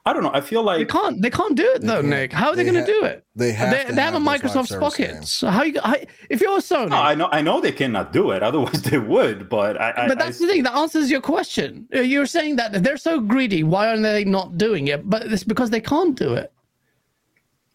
[0.04, 0.32] I don't know.
[0.34, 1.22] I feel like They like can't.
[1.22, 2.02] They can't do it though.
[2.02, 2.34] Nick.
[2.34, 3.24] How are they, They going to ha- do it?
[3.36, 5.32] They have They, to they have, a those live Microsoft's service pockets.
[5.32, 5.80] So how you?
[5.80, 5.96] How,
[6.30, 8.42] if you're Sony, no, I know I know they cannot do it.
[8.42, 9.48] Otherwise, they would.
[9.48, 11.88] But I, I but that's I, the thing that answers your question.
[11.94, 15.08] Uh, You're saying that they're so greedy, why aren't they not doing it?
[15.08, 16.52] But it's because they can't do it.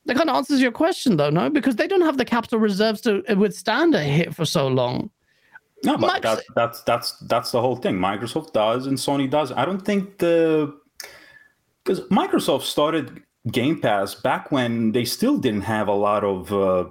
[0.06, 1.48] That kind of answers your question, though, no?
[1.50, 5.10] Because they don't have the capital reserves to withstand a hit for so long.
[5.84, 7.96] No, but Microsoft- that's that's that's that's the whole thing.
[7.96, 9.52] Microsoft does and Sony does.
[9.52, 10.76] I don't think the
[11.86, 13.22] because Microsoft started
[13.52, 16.86] Game Pass back when they still didn't have a lot of uh,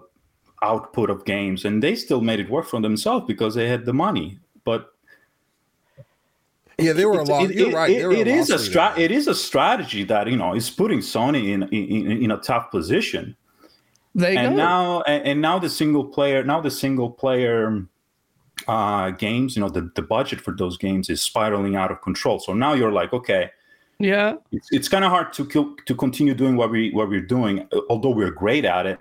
[0.61, 3.93] output of games, and they still made it work for themselves because they had the
[3.93, 4.39] money.
[4.63, 4.91] But
[6.77, 7.43] Yeah, they were a it's- lot.
[7.51, 7.89] it- You're it- right.
[7.91, 10.53] it- they were it is a loss stra- It is a strategy that you know
[10.55, 13.35] is putting Sony in in, in a tough position.
[14.13, 14.63] They you and go.
[14.63, 17.85] now and, and now the single player now the single player
[18.69, 22.39] uh games you know the, the budget for those games is spiraling out of control
[22.39, 23.51] so now you're like okay
[23.99, 24.35] yeah.
[24.51, 27.67] it's, it's kind of hard to kill, to continue doing what we what we're doing
[27.71, 28.99] uh, although we're great at it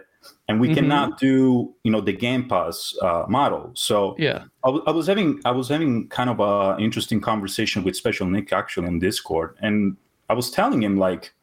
[0.49, 0.75] and we Mhm.
[0.75, 3.71] cannot do you know the Game Pass uh, model.
[3.75, 4.45] So Yeah.
[4.65, 8.87] I was having I was having kind of a interesting conversation with Special Nick actually
[8.87, 9.97] on Discord, and
[10.31, 11.35] I was telling him like,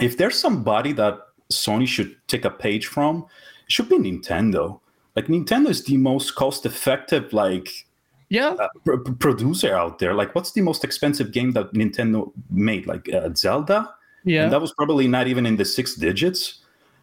[0.00, 1.18] if there's somebody that
[1.52, 3.26] Sony should take a page from,
[3.66, 4.80] it should be Nintendo.
[5.14, 7.85] Like Nintendo is the most cost-effective like
[8.28, 8.50] Yeah.
[8.58, 10.12] uh, pr- pr- producer out there.
[10.14, 12.86] Like, what's the most expensive game that Nintendo made?
[12.86, 14.44] Like uh, Zelda, Yeah.
[14.44, 16.60] and that was probably not even in the six digits.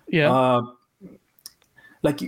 [0.07, 0.31] yeah.
[0.31, 0.61] Uh,
[2.01, 2.19] like,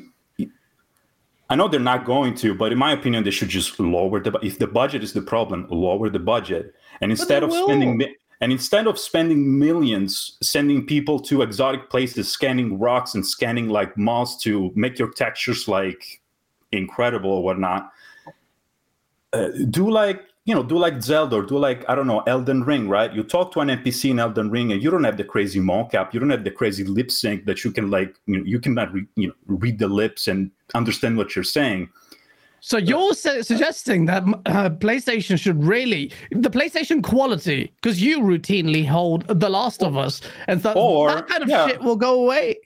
[1.49, 4.31] I know they're not going to, but in my opinion, they should just lower the.
[4.41, 7.97] If the budget is the problem, lower the budget, and instead of spending will.
[7.97, 13.69] mi- and instead of spending millions sending people to exotic places, scanning rocks and scanning
[13.69, 16.21] like moss to make your textures like
[16.71, 17.91] incredible or whatnot,
[19.35, 22.63] uh, do like you know do like zelda or do like i don't know elden
[22.63, 25.23] ring right you talk to an npc in elden ring and you don't have the
[25.33, 28.43] crazy mocap you don't have the crazy lip sync that you can like you, know,
[28.53, 31.89] you cannot re, you know read the lips and understand what you're saying
[32.71, 36.11] So you're su- suggesting that uh, PlayStation should really
[36.45, 40.15] the PlayStation quality because you routinely hold The Last of Us,
[40.49, 41.67] and so Or- that kind of yeah.
[41.67, 42.57] shit will go away.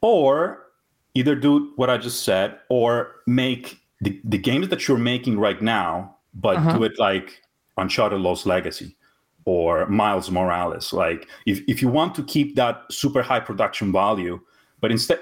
[0.00, 0.66] or
[1.14, 5.60] either do what i just said or make the, the games that you're making right
[5.62, 6.78] now but Uh-huh.
[6.78, 7.42] do it like
[7.76, 8.96] uncharted lost legacy
[9.44, 14.40] or miles morales like if, if you want to keep that super high production value
[14.80, 15.18] but instead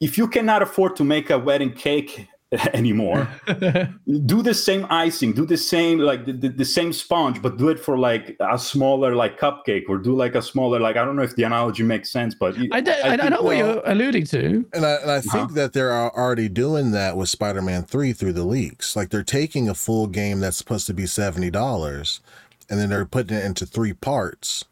[0.00, 2.28] if you cannot afford to make a wedding cake
[2.74, 3.28] anymore
[4.26, 7.68] do the same icing do the same like the, the, the same sponge but do
[7.68, 11.16] it for like a smaller like cupcake or do like a smaller like i don't
[11.16, 13.82] know if the analogy makes sense but I, do, I, I think- know what you're
[13.84, 14.64] alluding to.
[14.72, 15.54] And I, and I think Uh-huh.
[15.54, 18.94] that they're already doing that with Spider Man 3 through the leaks.
[18.96, 22.20] Like they're taking a full game that's supposed to be $70
[22.70, 24.64] and then they're putting it into three parts,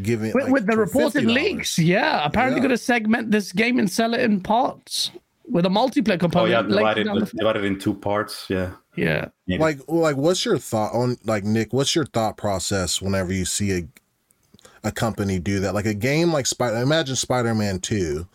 [0.00, 1.34] giving With, like, with the reported $50.
[1.34, 2.24] leaks, yeah.
[2.24, 2.62] Apparently, Yeah.
[2.68, 5.10] going to segment this game and sell it in parts
[5.48, 6.54] with a multiplayer component.
[6.54, 6.70] oh component.
[6.70, 9.28] yeah divided, down divided in two parts yeah yeah.
[9.46, 9.58] Maybe.
[9.62, 13.72] Like, like, what's your thought on, like, Nick, what's your thought process whenever you see
[13.72, 13.88] a,
[14.84, 15.72] a company do that?
[15.72, 18.26] Like a game like Spider, imagine Spider Man 2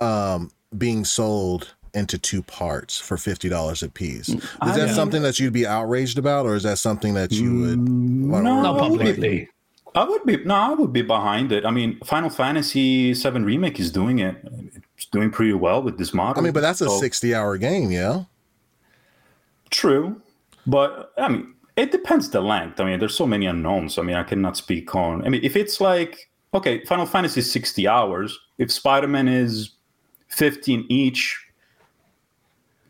[0.00, 4.28] um, being sold into two parts for $50 a piece.
[4.28, 7.32] Is I that mean- something that you'd be outraged about, or is that something that
[7.32, 7.78] you would?
[7.78, 9.48] no, Not I would be- publicly.
[9.94, 11.64] I would be no, I would be behind it.
[11.64, 14.36] I mean, Final Fantasy VII remake is doing it.
[15.16, 16.42] Doing pretty well with this model.
[16.42, 18.24] I mean, but that's a So- 60 hour game, yeah?
[19.70, 20.20] True,
[20.66, 22.78] but I mean, it depends the length.
[22.80, 23.96] I mean, there's so many unknowns.
[23.98, 25.24] I mean, I cannot speak on.
[25.24, 28.38] I mean, if it's like okay, Final Fantasy is 60 hours.
[28.58, 29.70] If Spider Man is
[30.28, 31.46] 15 each,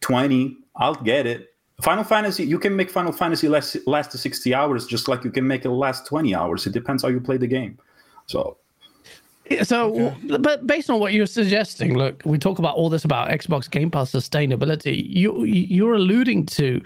[0.01, 1.55] 20, I'll get it.
[1.83, 5.47] Final Fantasy, you can make Final Fantasy last last 60 hours, just like you can
[5.47, 6.67] make it last 20 hours.
[6.67, 7.79] It depends how you play the game.
[8.27, 8.57] So
[9.63, 13.71] So, but based on what you're suggesting, look, we talk about all this about Xbox
[13.71, 15.05] Game Pass sustainability.
[15.09, 16.81] You you're alluding to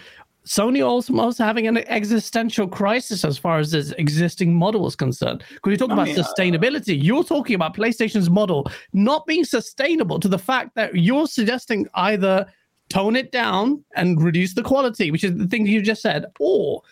[0.46, 5.44] Sony also, also having an existential crisis as far as this existing model is concerned.
[5.49, 9.44] Because you talk I about mean, uh, sustainability, you're talking about PlayStation's model not being
[9.44, 12.46] sustainable to the fact that you're suggesting either
[12.88, 16.83] tone it down and reduce the quality, which is the thing you just said, or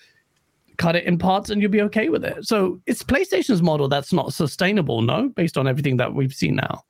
[0.79, 2.47] cut it in parts and you'll be okay with it.
[2.47, 6.85] So it's PlayStation's model that's not sustainable, no, based on everything that we've seen now.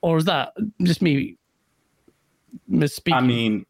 [0.00, 1.36] Or is that just me
[2.70, 3.14] misspeaking?
[3.14, 3.66] I mean,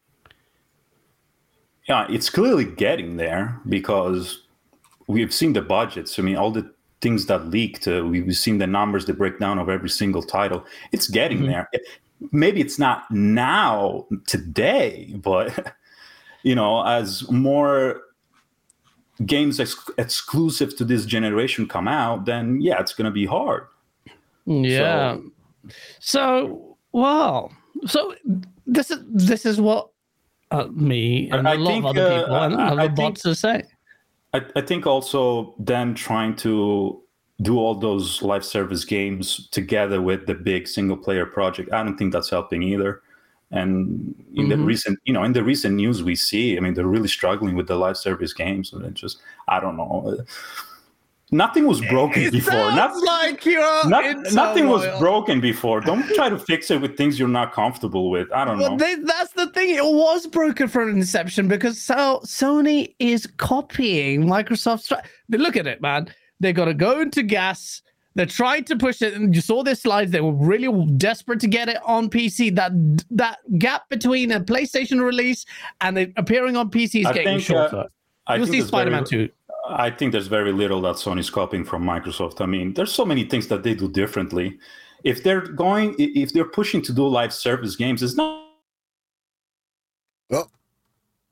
[1.88, 4.42] yeah, it's clearly getting there because
[5.08, 6.18] we've seen the budgets.
[6.18, 9.68] I mean, all the things that leaked, uh, we've seen the numbers, the breakdown of
[9.68, 10.64] every single title.
[10.92, 11.46] It's getting Mhm.
[11.46, 11.70] there.
[12.30, 15.74] Maybe it's not now, today, but
[16.44, 18.02] you know, as more
[19.26, 23.66] games ex- exclusive to this generation come out, then yeah, it's going to be hard.
[24.46, 25.16] yeah.
[26.00, 27.52] So, well,
[27.86, 28.14] so
[28.66, 29.90] this is this is what
[30.50, 32.88] uh, me and I a lot think, of other uh, people and I- other I
[32.88, 33.64] think- are saying.
[34.34, 37.02] I, I think also them trying to
[37.42, 41.70] do all those live service games together with the big single player project.
[41.70, 43.02] I don't think that's helping either.
[43.52, 44.64] And in the Mhm.
[44.66, 47.66] recent, you know, in the recent news we see, I mean, they're really struggling with
[47.68, 50.16] the live service games, and just, I don't know.
[51.34, 52.52] Nothing was broken It before.
[52.52, 55.80] Not, like you're not- nothing was broken before.
[55.80, 58.30] Don't try to fix it with things you're not comfortable with.
[58.32, 58.76] I don't Well, know.
[58.76, 59.70] they, that's the thing.
[59.74, 64.92] It was broken from inception because so Sony is copying Microsoft's.
[65.30, 66.08] Look at it, man.
[66.40, 67.80] They're going to go into gas.
[68.14, 70.10] They're trying to push it, and you saw their slides.
[70.10, 72.54] They were really desperate to get it on PC.
[72.54, 72.72] That
[73.10, 75.46] that gap between a PlayStation release
[75.80, 77.88] and it appearing on PC is I getting think, uh, shorter.
[78.26, 79.28] I You'll see Spider-Man 2.
[79.68, 82.40] I think there's very little that Sony's copying from Microsoft.
[82.40, 84.58] I mean, there's so many things that they do differently.
[85.04, 88.46] if they're going, if they're pushing to do live service games, it's not.
[90.32, 90.46] Oh,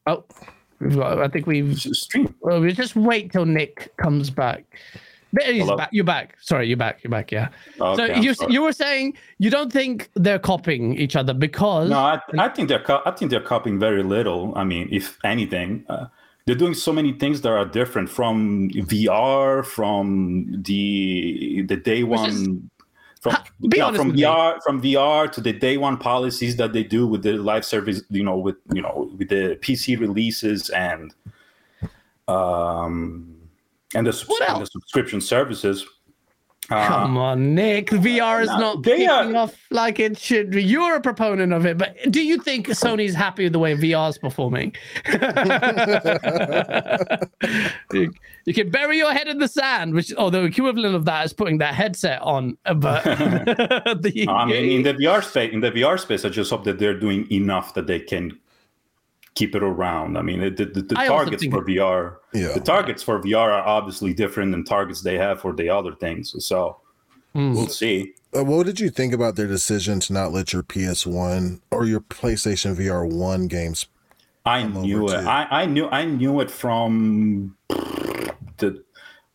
[0.07, 0.25] Oh,
[0.81, 1.79] we've got, I think we've.
[1.79, 2.35] stream.
[2.41, 4.65] Well, we just wait till Nick comes back.
[5.33, 5.91] There back.
[5.93, 6.37] You're back.
[6.41, 7.03] Sorry, you're back.
[7.05, 7.31] You're back.
[7.31, 7.49] Yeah.
[7.81, 8.53] Okay, so I'm you sorry.
[8.53, 12.69] you were saying you don't think they're copying each other because No, I, I think
[12.69, 14.53] they're co- I think they're copying very little.
[14.57, 16.07] I mean, if anything, uh,
[16.47, 22.19] they're doing so many things that are different from VR, from the the day Which
[22.21, 22.31] one.
[22.31, 22.49] is-
[23.21, 23.45] From, Ha-
[23.77, 24.23] yeah, from with me.
[24.23, 28.01] VR from VR to the day one policies that they do with the live service,
[28.09, 31.13] you know, with you know with the PC releases and
[32.29, 33.37] um
[33.95, 35.87] and the, What and the subscription services.
[36.71, 37.89] Uh, Come on, Nick.
[37.89, 40.63] VR is no, not they kicking are- off like it should be.
[40.63, 44.11] You're a proponent of it, but do you think Sony's happy with the way VR
[44.11, 44.73] is performing?
[47.93, 48.13] you,
[48.45, 51.33] you can bury your head in the sand, which, although the equivalent of that is
[51.33, 52.57] putting that headset on.
[52.77, 56.63] But the, I mean, in the VR space, in the VR space, I just hope
[56.65, 58.39] that they're doing enough that they can
[59.35, 60.17] keep it around.
[60.19, 62.53] I mean, the, the, the I targets for VR, Yeah.
[62.53, 66.35] the targets for VR are obviously different than targets they have for the other things.
[66.45, 66.79] So
[67.33, 67.55] Hmm.
[67.55, 68.13] we'll see.
[68.37, 72.01] Uh, what did you think about their decision to not let your PS1 or your
[72.01, 73.87] PlayStation VR One games?
[74.45, 75.27] I Come knew over it.
[75.27, 75.89] I, I knew.
[75.91, 77.57] I knew it from
[78.59, 78.83] the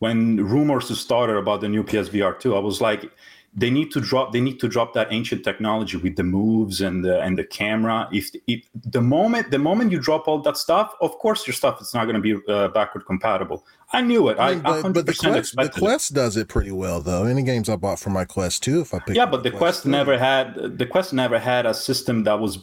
[0.00, 2.54] when rumors started about the new PSVR two.
[2.54, 3.10] I was like,
[3.58, 4.32] they need to drop.
[4.32, 8.06] They need to drop that ancient technology with the moves and the and the camera.
[8.12, 11.80] If if the moment the moment you drop all that stuff, of course your stuff
[11.80, 13.64] is not going to be uh, backward compatible.
[13.92, 14.38] I knew it.
[14.38, 15.80] I, I mean, but, but the 100% Quest, the expected it.
[15.80, 17.24] Quest does it pretty well though.
[17.24, 19.84] Any games I bought for my Quest two, if I pick, yeah but the quest
[19.84, 22.58] three- never had the quest never had a system that was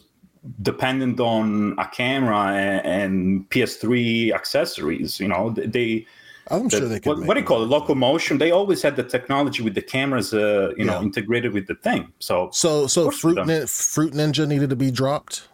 [0.62, 6.06] dependent on a camera and, and ps3 accessories you know they
[6.52, 7.08] I'm the- sure they could.
[7.10, 7.80] what, make what do you call it one.
[7.82, 11.76] locomotion they always had the technology with the cameras uh, you know integrated with the
[11.76, 15.48] thing so So, so Fruit they Nin- Fruit Ninja needed to be dropped.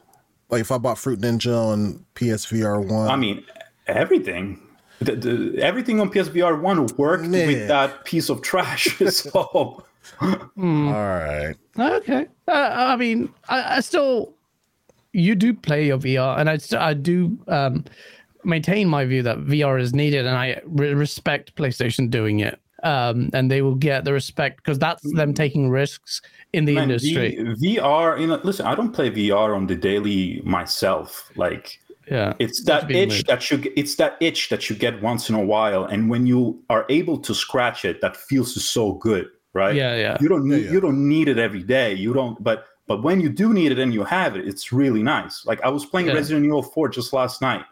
[0.50, 3.44] Like if I bought Fruit Ninja on PSVR one, i mean
[3.88, 4.60] everything
[5.02, 7.46] the, the, everything on psvr 1 worked Nah.
[7.48, 9.84] with that piece of trash so
[10.20, 10.88] Hmm.
[10.88, 11.56] all right.
[11.78, 12.28] Okay.
[12.48, 14.34] Uh, I mean, I, I still,
[15.14, 17.86] you do play your VR, and I, st- I do um,
[18.44, 22.60] maintain my view that VR is needed, and I re- respect PlayStation doing it.
[22.82, 26.22] Um, and they will get the respect because that's them taking risks
[26.54, 27.36] in the Man, industry.
[27.36, 31.30] V- VR, you know, listen, I don't play VR on the daily myself.
[31.36, 31.78] Like,
[32.10, 32.36] yeah.
[32.40, 33.26] it's that itch weird.
[33.28, 36.26] that you get- it's that itch that you get once in a while, and when
[36.26, 39.76] you are able to scratch it, that feels so good, right?
[39.76, 40.18] Yeah, yeah.
[40.22, 40.72] You don't need yeah.
[40.72, 41.94] you don't need it every day.
[41.94, 45.04] You don't, but but when you do need it and you have it, it's really
[45.04, 45.46] nice.
[45.46, 46.14] Like I was playing Yeah.
[46.14, 47.64] Resident Evil 4 just last night.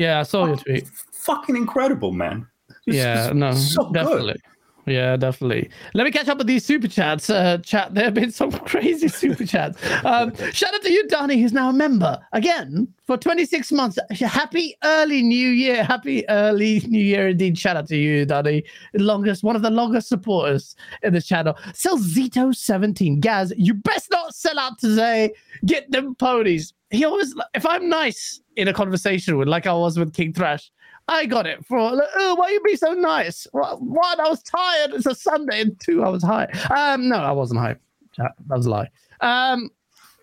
[0.00, 0.88] Yeah, I saw your tweet.
[1.12, 2.46] Fucking incredible, man.
[2.86, 3.92] It's- yeah, it's no, so good.
[3.92, 4.40] definitely.
[4.86, 5.68] Yeah, definitely.
[5.92, 7.28] Let me catch up with these super chats.
[7.28, 9.78] Uh, chat, there have been some crazy super chats.
[10.06, 13.98] Um, shout out to you, Danny, who's now a member again for 26 months.
[14.10, 15.84] Happy early New Year.
[15.84, 17.58] Happy early New Year indeed.
[17.58, 18.64] Shout out to you, Danny.
[18.94, 21.54] Longest, one of the longest supporters in this channel.
[21.74, 23.20] Sell Zito17.
[23.20, 25.30] Gaz, you best not sell out today.
[25.66, 26.72] Get them ponies.
[26.88, 30.70] He always, if I'm nice in a conversation with, like I was with King Thrash,
[31.08, 33.46] I got it for like, oh, why you be so nice?
[33.52, 34.92] Wha- One, I was tired.
[34.94, 36.44] It's a Sunday, and two, I was high.
[36.70, 37.76] Um, no, I wasn't high.
[38.18, 38.88] That was a lie.
[39.20, 39.70] Um,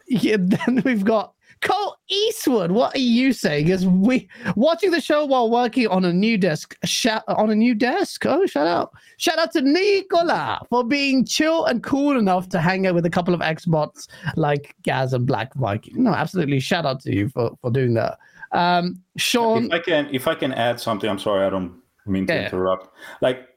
[0.08, 2.72] yeah, then we've got Cole Eastwood.
[2.72, 3.68] What are you saying?
[3.70, 6.78] Is we watching the show while working on a new desk?
[6.86, 8.26] Shout on a new desk.
[8.26, 8.94] Oh, shout out!
[9.18, 13.10] Shout out to Nicola for being chill and cool enough to hang out with a
[13.10, 16.04] couple of Xbots like Gaz and Black Viking.
[16.04, 16.60] No, absolutely.
[16.60, 18.20] Shout out to you for for doing that.
[18.52, 19.66] Um, Sean.
[19.66, 21.74] if I can if I can add something, I'm sorry, I don't
[22.06, 22.46] mean to Yeah.
[22.46, 22.90] interrupt.
[23.22, 23.48] Like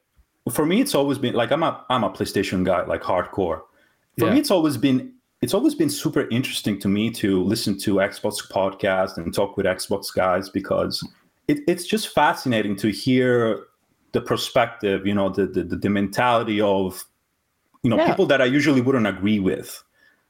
[0.51, 3.61] for me, it's always been like I'm a I'm a PlayStation guy, like hardcore.
[4.17, 4.33] For Yeah.
[4.33, 8.47] me, it's always been it's always been super interesting to me to listen to Xbox
[8.51, 11.03] podcast and talk with Xbox guys because
[11.47, 13.65] it, it's just fascinating to hear
[14.11, 17.03] the perspective, you know, the the, the, mentality of
[17.83, 18.07] you know Yeah.
[18.07, 19.83] people that I usually wouldn't agree with.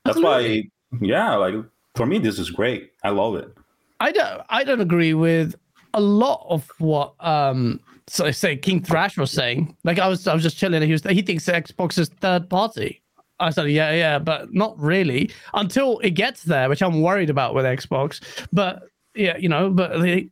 [0.05, 0.71] That's Absolutely.
[0.91, 1.55] why, yeah, like
[1.95, 2.91] for me, this is great.
[3.03, 3.53] I love it.
[4.01, 5.55] I don't I don't agree with
[5.93, 9.77] a lot of what um so say King Thrash was saying.
[9.83, 13.01] Like I was I was just chilling he was he thinks Xbox is third party.
[13.39, 17.55] I said, yeah, yeah, but not really until it gets there, which I'm worried about
[17.55, 18.21] with Xbox.
[18.51, 18.83] But
[19.15, 20.29] yeah, you know, but they,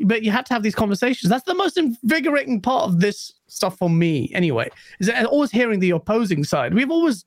[0.00, 1.28] but you have to have these conversations.
[1.28, 4.70] That's the most invigorating part of this stuff for me, anyway.
[5.00, 6.74] Is always hearing the opposing side.
[6.74, 7.26] We've always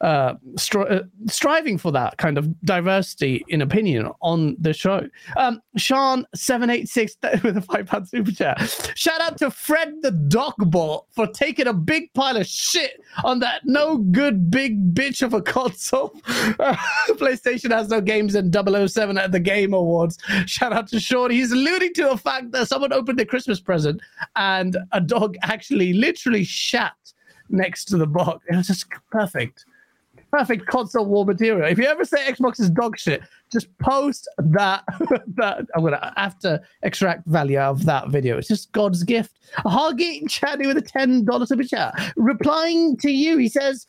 [0.00, 5.06] uh, stri- uh, striving for that kind of diversity in opinion on the show.
[5.36, 8.92] Um, Sean seven eight six with a five pound super chat.
[8.94, 13.62] Shout out to Fred the Dogbot for taking a big pile of shit on that
[13.64, 16.12] no good big bitch of a console.
[16.26, 16.76] Uh,
[17.10, 20.18] PlayStation has no games in 007 at the Game Awards.
[20.46, 21.30] Shout out to Sean.
[21.30, 24.00] He's alluding to the fact that someone opened a Christmas present
[24.36, 26.94] and a dog actually literally shat
[27.50, 28.44] next to the box.
[28.48, 29.64] It was just perfect
[30.30, 31.68] perfect console war material.
[31.68, 34.84] If you ever say Xbox is dog shit, just post that.
[35.36, 38.38] that I'm gonna have to extract value out of that video.
[38.38, 39.32] It's just God's gift.
[39.58, 43.86] Hargate Chatty with a ten dollar super chat, replying to you, he says.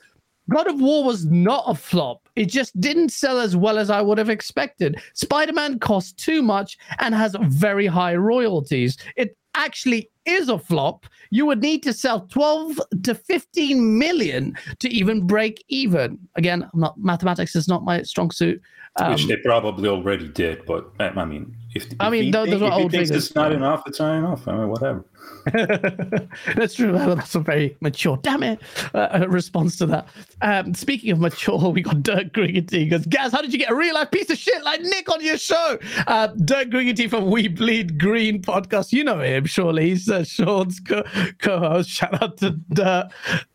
[0.49, 2.27] God of War was not a flop.
[2.35, 4.99] It just didn't sell as well as I would have expected.
[5.13, 8.97] Spider Man costs too much and has very high royalties.
[9.15, 14.89] It actually is a flop, you would need to sell 12 to 15 million to
[14.89, 16.19] even break even.
[16.35, 18.61] Again, I'm not mathematics is not my strong suit.
[18.97, 22.61] Um, Which they probably already did, but I mean, if, I mean, he, those, think,
[22.61, 23.11] are old figures.
[23.11, 24.47] it's not enough, it's not enough.
[24.47, 25.05] I mean, whatever.
[26.55, 26.91] That's true.
[26.91, 28.61] That's a very mature, damn it,
[28.93, 30.07] uh, response to that.
[30.41, 32.79] Um, speaking of mature, we got Dirk Griggity.
[32.79, 35.09] He goes, Gaz, how did you get a real life piece of shit like Nick
[35.09, 35.77] on your show?
[36.07, 38.91] Uh, Dirk Griggity from We Bleed Green podcast.
[38.91, 39.89] You know him, surely.
[39.89, 41.03] He's uh, Sean's co
[41.45, 41.89] host.
[41.89, 43.11] Shout out to Dirk.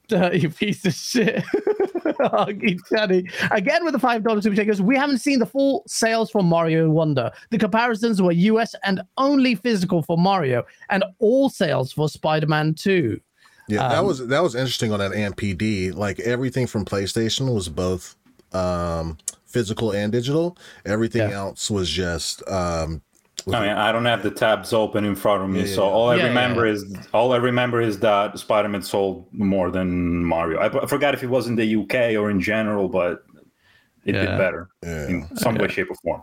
[0.08, 1.44] Dirty piece of shit.
[2.20, 3.50] Huggy.
[3.50, 7.30] Again with the $5 super checkers, we haven't seen the full sales for Mario Wonder.
[7.50, 7.58] The
[8.06, 13.20] comparisons were US and only physical for Mario, and all sales for Spider Man 2.
[13.68, 15.94] Yeah, that was that was interesting on that AMPD.
[15.94, 18.14] Like everything from PlayStation was both
[18.52, 20.56] um physical and digital.
[20.84, 21.36] Everything Yeah.
[21.36, 23.02] else was just um
[23.52, 26.08] I mean, I don't have the tabs open in front of me, Yeah, so all
[26.10, 26.72] I Yeah, yeah, remember yeah.
[26.72, 30.58] is all I remember is that Spider-Man sold more than Mario.
[30.58, 33.22] I, I forgot if it was in the UK or in general, but
[34.04, 35.08] it did better Yeah.
[35.08, 36.22] in some way, shape, or form.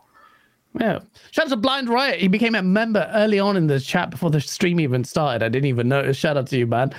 [0.79, 0.99] Yeah.
[1.31, 2.19] Shout out to Blind Riot.
[2.19, 5.43] He became a member early on in the chat before the stream even started.
[5.43, 6.17] I didn't even notice.
[6.17, 6.93] Shout out to you, man.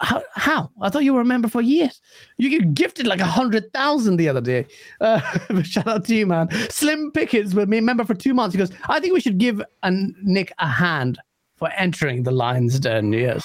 [0.00, 0.22] How?
[0.34, 0.70] how?
[0.80, 2.00] I thought you were a member for years.
[2.38, 4.66] You gifted like a hundred thousand the other day.
[5.00, 5.20] Uh,
[5.62, 6.48] shout out to you, man.
[6.70, 8.54] Slim Pickens with me, member for two months.
[8.54, 11.18] He goes, I think we should give an, Nick a hand
[11.56, 13.12] for entering the Lions Den.
[13.12, 13.44] Yes.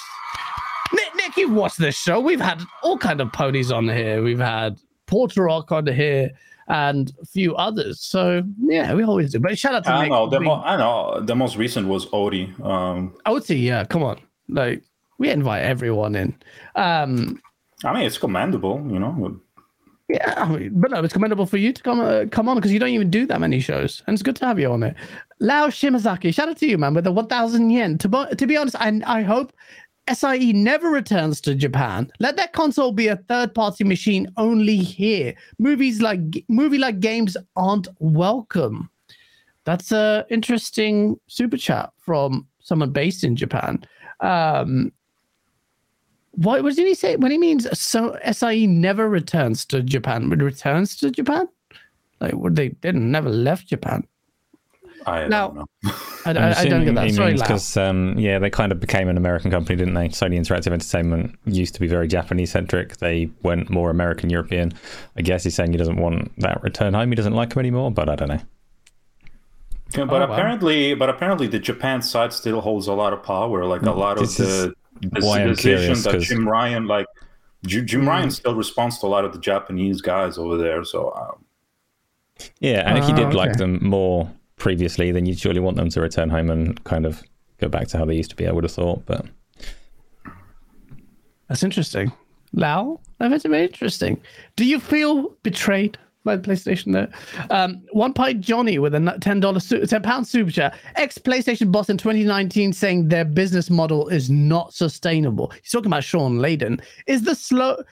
[0.92, 2.20] Nick, Nick, you've watched this show.
[2.20, 4.22] We've had all kind of ponies on here.
[4.22, 6.30] We've had Porter Rock on here
[6.68, 8.00] and a few others.
[8.00, 9.40] So yeah, we always do.
[9.40, 10.10] But shout out to I Nick.
[10.10, 12.48] know the We- mo- I know the most recent was Odie.
[12.64, 14.18] Um, OT, yeah, come on.
[14.48, 14.82] Like
[15.18, 16.34] we invite everyone in.
[16.76, 17.40] Um
[17.84, 19.40] I mean, it's commendable, you know.
[20.08, 22.72] yeah, I mean, but no, it's commendable for you to come uh, come on because
[22.72, 24.96] you don't even do that many shows, and it's good to have you on it.
[25.40, 27.98] Lao Shimazaki, shout out to you, man, with the one thousand yen.
[27.98, 29.52] To bo- to be honest, I I hope
[30.12, 32.10] SIE never returns to Japan.
[32.18, 35.34] Let that console be a third party machine only here.
[35.58, 38.90] Movies like movie like games aren't welcome.
[39.64, 43.84] That's a interesting super chat from someone based in Japan.
[44.20, 44.92] Um,
[46.32, 50.32] what, what did he say when he means so SIE never returns to Japan?
[50.32, 51.48] It returns to Japan?
[52.20, 54.06] Like what they didn't never left Japan.
[55.06, 55.66] I Now- don't know.
[56.26, 57.10] I, I, I don't get that.
[57.12, 60.08] Sorry, because um, yeah, they kind of became an American company, didn't they?
[60.08, 62.96] Sony Interactive Entertainment used to be very Japanese centric.
[62.98, 64.72] They went more American European.
[65.16, 67.08] I guess he's saying he doesn't want that return home.
[67.10, 68.40] He doesn't like him anymore, but I don't know.
[69.96, 70.32] Yeah, but Oh, wow.
[70.34, 73.64] apparently, but apparently, the Japan side still holds a lot of power.
[73.64, 77.06] Like a lot of This is the, the why I'm decision curious, Jim Ryan, like
[77.66, 78.08] Jim, Jim Hmm.
[78.08, 80.84] Ryan, still responds to a lot of the Japanese guys over there.
[80.84, 81.44] So um,
[82.60, 85.88] Yeah, and if he Ah, did like them more previously, then you'd surely want them
[85.90, 87.22] to return home and kind of
[87.60, 88.46] go back to how they used to be.
[88.46, 89.26] I would have thought, but
[91.48, 92.12] That's interesting.
[92.52, 94.20] Lau, that's very interesting.
[94.56, 97.08] Do you feel betrayed by the PlayStation there?
[97.50, 100.78] Um, One Pint Johnny with a ten dollar su- ten pound super chat.
[100.96, 105.52] Ex PlayStation boss in 2019 saying their business model is not sustainable.
[105.62, 106.80] He's talking about Shawn Layden.
[107.06, 107.82] Is the slow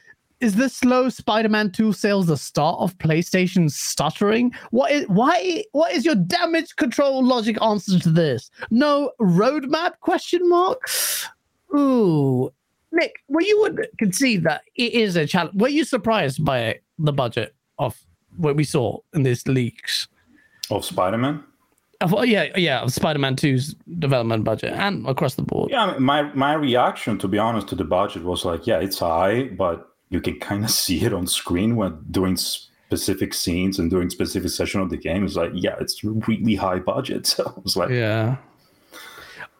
[0.41, 4.53] is the slow Spider-Man 2 sales the start of PlayStation stuttering?
[4.70, 8.51] What is why what is your damage control logic answer to this?
[8.70, 10.89] No roadmap question mark?
[11.76, 12.53] Ooh.
[12.93, 15.61] Nick, well, you would concede that it is a challenge.
[15.61, 17.99] Were you surprised by the budget of
[18.37, 20.09] what we saw in these leaks?
[20.70, 21.43] of Spider-Man.
[22.01, 25.70] Of, oh, yeah, yeah, of Spider-Man 2's development budget and across the board.
[25.70, 29.45] Yeah, my my reaction, to be honest, to the budget was like, yeah, it's high,
[29.45, 34.09] but you can kind of see it on screen when doing specific scenes and doing
[34.11, 35.24] specific session of the game.
[35.24, 37.26] It's like, yeah, it's really high budget.
[37.36, 38.36] So I was like, Yeah.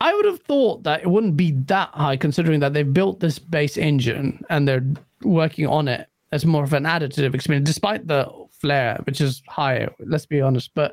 [0.01, 3.39] I would have thought that it wouldn't be that high considering that they've built this
[3.39, 4.85] base engine and they're
[5.23, 8.29] working on it as more of an additive experience, despite the
[8.61, 9.91] flare, which is higher.
[10.01, 10.93] Let's be honest, but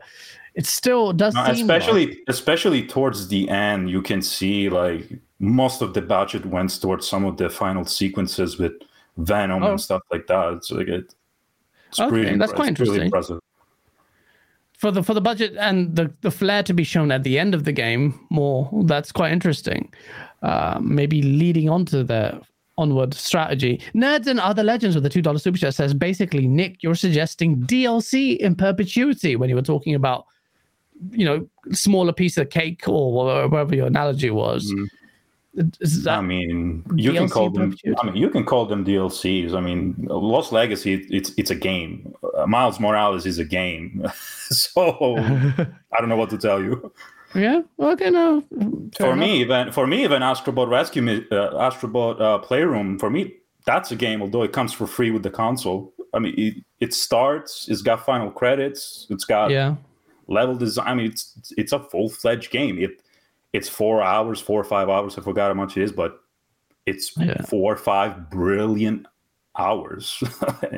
[0.55, 1.33] it still does.
[1.33, 6.01] No, seem especially like- especially towards the end, you can see like most of the
[6.01, 8.71] budget went towards some of the final sequences with
[9.17, 9.71] Venom Oh.
[9.71, 10.53] and stuff like that.
[10.53, 11.13] It's like it,
[11.89, 13.05] it's Okay, pretty that's quite it's really interesting.
[13.05, 13.39] impressive.
[14.77, 17.53] for the for the budget and the the flare to be shown at the end
[17.55, 19.93] of the game more that's quite interesting
[20.41, 22.41] uh maybe leading on to the
[22.77, 26.81] onward strategy nerds and other legends with the two dollar super chat says basically nick
[26.83, 30.25] you're suggesting dlc in perpetuity when you were talking about
[31.11, 33.13] you know smaller piece of cake or
[33.47, 34.87] whatever your analogy was Mm.
[36.07, 37.75] I mean, you can call them.
[38.01, 39.53] I mean, you can call them DLCs.
[39.53, 40.93] I mean, Lost Legacy.
[40.93, 42.13] it- It's it's a game.
[42.37, 44.03] Uh, Miles Morales is a game.
[44.49, 45.15] so
[45.93, 46.91] I don't know what to tell you.
[47.35, 48.43] yeah okay no
[48.97, 49.17] for enough.
[49.17, 51.01] me, even for me, even Astrobot Rescue,
[51.31, 53.33] uh, Astrobot uh, Playroom, for me,
[53.65, 54.21] that's a game.
[54.21, 55.91] Although it comes for free with the console.
[56.15, 57.67] I mean, it, it starts.
[57.69, 59.07] It's got final credits.
[59.09, 59.75] It's got yeah
[60.27, 60.87] level design.
[60.87, 62.77] I mean, it's it's a full fledged game.
[62.77, 63.01] It
[63.53, 65.17] it's four hours, four or five hours.
[65.17, 66.19] I forgot how much it is, but
[66.85, 67.41] it's Yeah.
[67.43, 69.05] four or five brilliant
[69.57, 70.21] hours.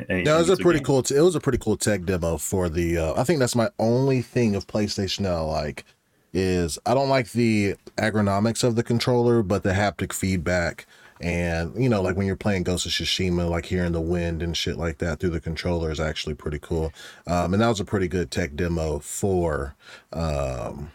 [0.08, 0.84] And Yeah, it was a pretty game.
[0.84, 1.02] cool.
[1.02, 2.98] T- it was a pretty cool tech demo for the.
[2.98, 5.84] Uh, I think that's my only thing of PlayStation that I like
[6.32, 10.86] is I don't like the ergonomics of the controller, but the haptic feedback
[11.18, 14.54] and you know like when you're playing Ghost of Tsushima, like hearing the wind and
[14.54, 16.92] shit like that through the controller is actually pretty cool.
[17.26, 19.74] Um, and that was a pretty good tech demo for
[20.12, 20.90] um,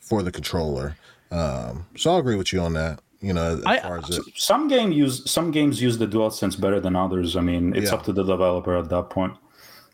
[0.00, 0.96] for the controller.
[1.30, 3.00] Um, so I'll agree with you on that.
[3.20, 4.22] You know, as I- far as it.
[4.36, 7.36] Some game use some games use the DualSense better than others.
[7.36, 7.94] I mean, it's Yeah.
[7.96, 9.34] up to the developer at that point.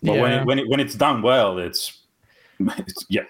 [0.02, 1.98] But when it, when it, when it's done well, it's,
[2.60, 3.22] it's yeah.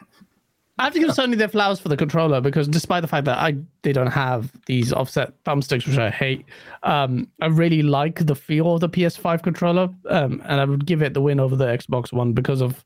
[0.78, 3.36] I have to give Sony their flowers for the controller because despite the fact that
[3.36, 6.44] I they don't have these offset thumbsticks, which I hate,
[6.82, 11.02] um, I really like the feel of the PS5 controller, um, and I would give
[11.02, 12.84] it the win over the Xbox One because of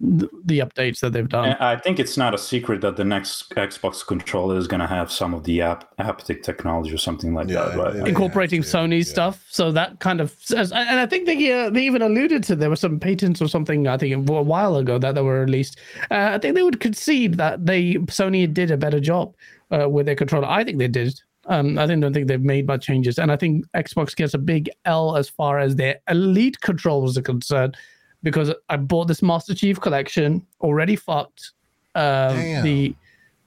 [0.00, 1.56] the, the updates that they've done.
[1.60, 5.10] I think it's not a secret that the next Xbox controller is going to have
[5.10, 8.08] some of the app, haptic technology or something like Yeah, that, right?
[8.08, 9.04] Incorporating Yeah, Sony yeah.
[9.04, 12.56] stuff, so that kind of says, and I think they uh, they even alluded to
[12.56, 13.86] there were some patents or something.
[13.88, 15.78] I think a while ago that they were released.
[16.10, 19.34] Uh, I think they would concede that they Sony did a better job
[19.70, 20.46] uh, with their controller.
[20.48, 21.20] I think they did.
[21.48, 24.38] Um, I think don't think they've made much changes, and I think Xbox gets a
[24.38, 27.76] big L as far as their elite controllers are concerned,
[28.24, 31.52] because I bought this Master Chief collection already fucked.
[31.94, 32.64] Um, Damn.
[32.64, 32.94] the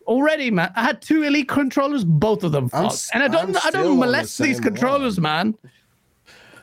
[0.07, 3.27] already man, I had two elite controllers, both of them I'm fucked, s- and I
[3.27, 5.23] don't I still on don't the molest these controllers, one.
[5.23, 5.55] man.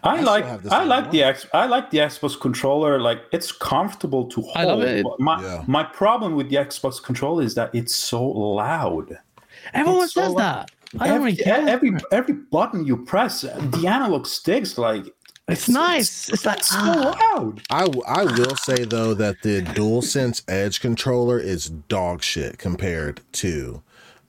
[0.02, 1.28] I, still like have the I same like the one.
[1.30, 3.00] X I like the Xbox controller.
[3.00, 4.56] Like it's comfortable to hold.
[4.56, 5.04] I love it.
[5.18, 5.64] My Yeah.
[5.66, 9.18] my problem with the Xbox controller is that it's so loud.
[9.74, 10.38] Everyone It's so says loud.
[10.38, 10.70] that.
[11.00, 11.68] I don't every, really care.
[11.68, 15.04] every every button you press, the analog sticks like
[15.48, 16.28] It's nice.
[16.28, 17.34] It's like, so ah.
[17.36, 17.62] loud.
[17.70, 23.20] I, w- I will say though that the DualSense Edge controller is dog shit compared
[23.32, 23.82] to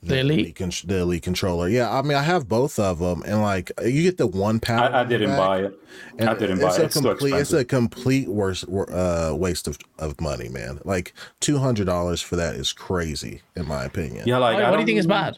[0.04, 0.56] The Elite?
[0.56, 1.68] con- the Elite controller.
[1.68, 4.96] Yeah, I mean I have both of them, and like you get the one paddle.
[4.96, 5.80] I, I didn't back, buy it.
[6.20, 6.82] and I didn't buy it's it.
[6.82, 7.60] A It's too complete, it's expensive.
[7.60, 10.80] a complete worst uh, waste of, of money, man.
[10.86, 14.28] Like two hundred dollars for that is crazy, in my opinion.
[14.28, 15.38] yeah, like Why- I what do you think is bad?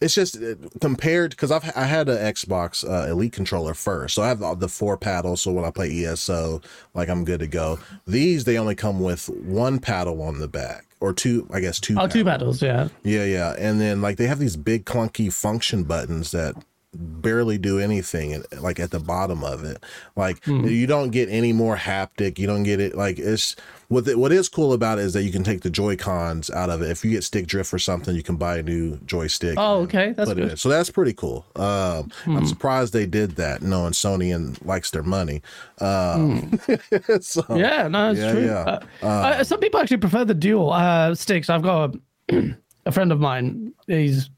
[0.00, 4.22] It's just uh, compared because I've I had an Xbox uh, Elite controller first, so
[4.22, 5.42] I have the, the four paddles.
[5.42, 6.60] So when I play ESO,
[6.94, 7.78] like I'm good to go.
[8.04, 11.96] These they only come with one paddle on the back or two, I guess two.
[11.98, 12.60] Oh, two paddles.
[12.60, 12.88] battles, yeah.
[13.02, 16.54] Yeah, yeah, and then like they have these big clunky function buttons that
[16.94, 19.82] barely do anything like at the bottom of it
[20.14, 23.56] like you don't get any more haptic you don't get it like it's
[23.88, 26.50] what the, what is cool about it is that you can take the joy cons
[26.50, 28.98] out of it if you get stick drift or something you can buy a new
[29.06, 30.12] joystick Oh, okay.
[30.12, 30.58] That's good.
[30.58, 35.02] so that's pretty cool um i'm surprised they did that knowing sony and likes their
[35.02, 35.40] money
[35.80, 36.58] um
[37.20, 38.44] so Yeah, no, it's Yeah, true.
[38.44, 38.78] yeah.
[39.02, 41.48] Uh, uh, some people actually prefer the dual uh, sticks.
[41.48, 41.94] I've got
[42.30, 42.54] a,
[42.86, 43.72] a friend of mine.
[43.86, 44.30] He's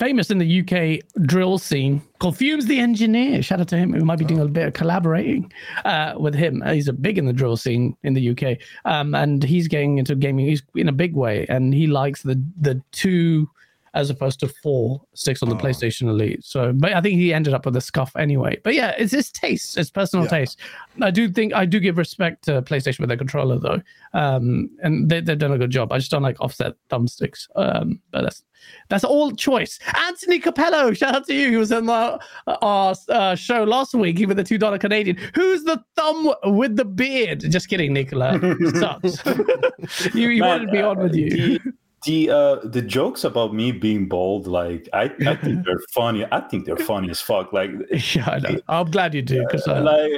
[0.00, 3.42] famous in the UK drill scene called Fumes the Engineer.
[3.42, 3.92] Shout out to him.
[3.92, 5.52] We might be doing a bit of collaborating
[5.84, 6.62] uh, with him.
[6.66, 10.14] He's a big in the drill scene in the UK, um, and he's getting into
[10.16, 10.46] gaming.
[10.46, 13.48] He's in a big way, and he likes the the two
[13.94, 16.44] as opposed to four sticks on the PlayStation Elite.
[16.44, 18.58] So, but I think he ended up with a scuff anyway.
[18.62, 20.30] But yeah, it's his taste, it's personal Yeah.
[20.30, 20.60] taste.
[21.02, 23.80] I do think I do give respect to PlayStation with their controller though,
[24.12, 25.92] um, and they, they've done a good job.
[25.92, 28.44] I just don't like offset thumbsticks, um, but that's
[28.88, 29.78] that's all choice.
[30.06, 31.48] Anthony Capello, shout out to you.
[31.50, 32.20] He was on the,
[32.60, 34.18] our uh, show last week.
[34.18, 35.16] He was the two dollar Canadian.
[35.34, 37.40] Who's the thumb with the beard?
[37.50, 38.38] Just kidding, Nicola.
[38.74, 39.24] Sucks.
[40.14, 41.30] you you Man, wanted to be on with uh, you.
[41.58, 41.72] The,
[42.04, 46.24] the uh the jokes about me being bold like i i think they're funny.
[46.32, 47.52] I think they're funny as fuck.
[47.52, 47.70] Like
[48.14, 50.10] yeah I i'm glad you do because uh, like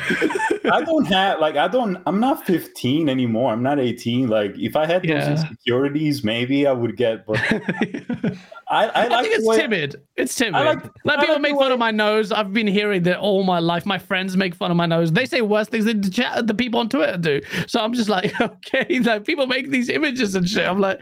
[0.72, 4.76] i don't have like i don't i'm not 15 anymore i'm not 18 like if
[4.76, 7.38] i had those insecurities maybe i would get but
[8.68, 9.96] i i I like think it's way- timid.
[10.16, 10.64] It's timid.
[10.64, 12.32] like- like I people like make fun way- of my nose.
[12.32, 13.86] I've been hearing that all my life.
[13.86, 15.12] My friends make fun of my nose.
[15.12, 17.40] They say worse things than the chat the people on Twitter do.
[17.68, 20.66] So I'm just like, okay, like people make these images and shit.
[20.66, 20.98] I'm like,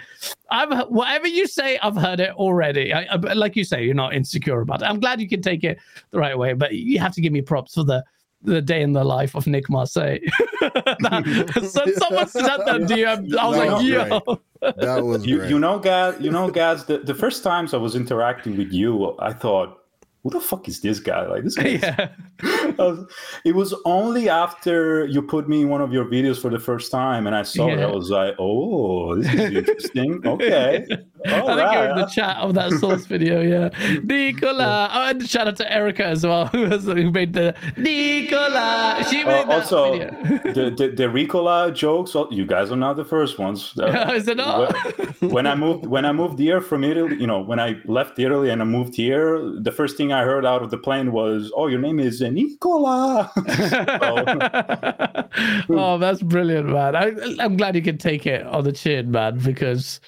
[0.51, 2.93] I've whatever you say, I've heard it already.
[2.93, 4.87] I, I, like you say, you're not insecure about it.
[4.87, 5.79] I'm glad you can take it
[6.11, 8.05] the right way, but you have to give me props for the
[8.45, 10.19] the day in the life of Nick Marseil.
[10.61, 13.37] That- so someone sent that DM.
[13.37, 14.41] I was That like, was yo.
[14.77, 17.95] That was you, you know guys you know guys the, the first times i was
[17.95, 19.81] interacting with you i thought
[20.23, 22.09] who the fuck is this guy like this guy yeah.
[22.79, 23.05] Was-
[23.45, 26.91] it was only after you put me in one of your videos for the first
[26.91, 30.27] time and I saw it, I was like, oh, this is interesting.
[30.27, 30.87] Okay.
[31.27, 33.71] I think you're in the chat of that source video, yeah.
[34.03, 34.91] Nicola.
[34.93, 39.05] Oh, and shout out to Erica as well, who, was, who made the Nicola.
[39.11, 40.11] She Uh, made that also, video.
[40.55, 42.15] the, the the Ricola jokes.
[42.15, 43.73] well, You guys are not the first ones.
[43.79, 44.75] Uh, Is it not?
[45.21, 48.19] when- when I moved when I moved here from Italy, you know, when I left
[48.19, 51.51] Italy and I moved here, the first thing I heard out of the plane was,
[51.57, 53.31] "Oh, your name is Nicola."
[55.71, 56.95] oh, that's brilliant, man.
[56.97, 60.01] I, I'm glad you can take it on the chin, man, because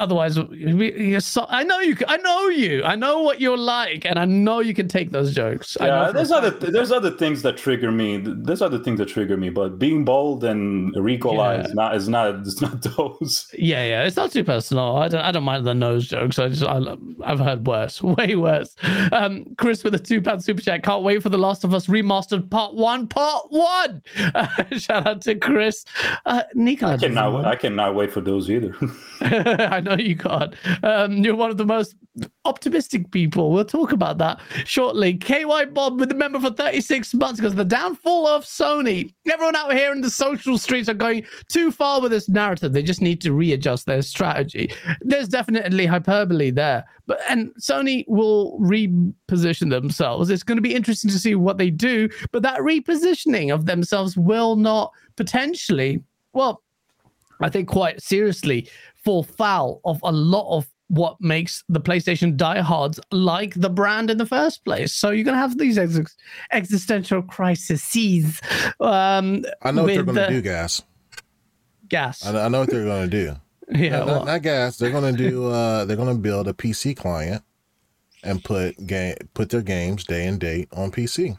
[0.00, 1.96] otherwise, we- so, I know you.
[2.08, 2.82] I know you.
[2.84, 5.76] I know what you're like, and I know you can take those jokes.
[5.80, 8.16] Yeah, there's other there's other things that trigger me.
[8.24, 11.64] There's other things that trigger me, but being bold and Ricola Yeah.
[11.66, 13.48] is not is not it's not those.
[13.56, 14.96] Yeah, yeah, it's not too personal.
[14.96, 16.38] I don't, I don't mind the nose jokes.
[16.38, 16.80] I just, I,
[17.24, 18.74] I've heard worse, way worse.
[19.12, 20.82] Um, Chris with a two pound super chat.
[20.82, 23.06] Can't wait for the Last of Us remastered part one.
[23.06, 24.02] Part one.
[24.34, 24.46] Uh,
[24.78, 25.84] shout out to Chris.
[26.26, 26.94] Uh, Nicola.
[26.94, 27.44] I cannot.
[27.44, 28.74] I cannot wait for those either.
[29.20, 30.54] I know you can't.
[30.82, 31.94] Um, you're one of the most
[32.44, 33.50] optimistic people.
[33.50, 35.14] We'll talk about that shortly.
[35.14, 39.12] KY Bob with the member for 36 months because the downfall of Sony.
[39.30, 42.72] Everyone out here in the social streets are going too far with this narrative.
[42.72, 44.72] They just need to readjust their strategy.
[45.00, 50.30] There's definitely hyperbole there, but and Sony will reposition themselves.
[50.30, 54.16] It's going to be interesting to see what they do, but that repositioning of themselves
[54.16, 56.62] will not potentially, well,
[57.40, 58.68] I think quite seriously
[59.04, 64.18] fall foul of a lot of what makes the PlayStation diehards like the brand in
[64.18, 64.92] the first place.
[64.92, 66.16] So you're gonna have these ex-
[66.50, 68.40] existential crises.
[68.80, 70.82] Um, I know what they're going to the do, gas.
[71.88, 72.26] Gas.
[72.26, 73.36] I, I know what they're going to do.
[73.78, 73.98] yeah.
[73.98, 74.78] not, well, not gas.
[74.78, 75.46] They're going to do.
[75.46, 77.42] Uh, they're to build a PC client
[78.24, 81.38] and put game put their games day and date on PC.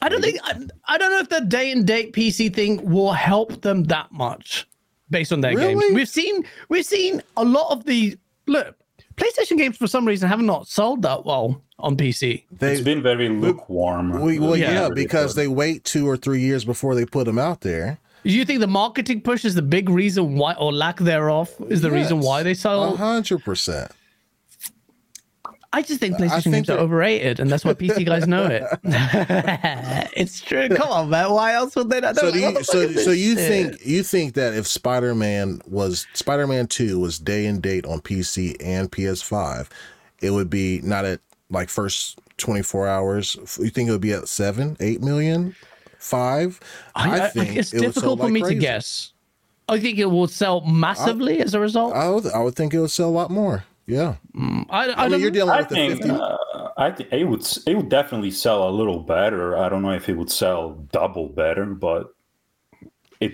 [0.00, 0.56] I don't think I,
[0.86, 4.67] I don't know if the day and date PC thing will help them that much
[5.10, 5.82] based on their games.
[5.92, 8.74] We've seen we've seen a lot of the look
[9.16, 12.44] PlayStation games for some reason have not sold that well on PC.
[12.52, 14.20] They it's been very lukewarm.
[14.20, 14.72] we, well, Yeah.
[14.72, 17.98] yeah, because they wait two or three years before they put them out there.
[18.24, 21.80] Do you think the marketing push is the big reason why, or lack thereof, is
[21.80, 22.96] the reason why they A sell?
[22.96, 23.90] hundred percent.
[25.72, 28.62] I just think PlayStation think games are overrated, and that's why PC guys know it.
[30.16, 30.68] it's true.
[30.70, 31.30] Come on, man.
[31.30, 32.16] Why else would they not?
[32.16, 32.22] know?
[32.22, 36.46] So do you so so you think you think that if Spider Man was Spider
[36.46, 39.68] Man Two was day and date on PC and PS5,
[40.22, 43.36] it would be not at like first twenty four hours.
[43.58, 45.54] You think it would be at seven, eight million,
[45.98, 46.60] five?
[46.94, 49.12] I, I, it's it difficult for like me to guess.
[49.68, 51.94] I think it will sell massively as a result.
[51.94, 53.64] I would I would think it would sell a lot more.
[53.88, 56.10] Yeah, I, I, I, mean don't you're dealing I with the think fifty.
[56.10, 59.56] uh, I think it would it would definitely sell a little better.
[59.56, 62.14] I don't know if it would sell double better, but
[63.20, 63.32] it,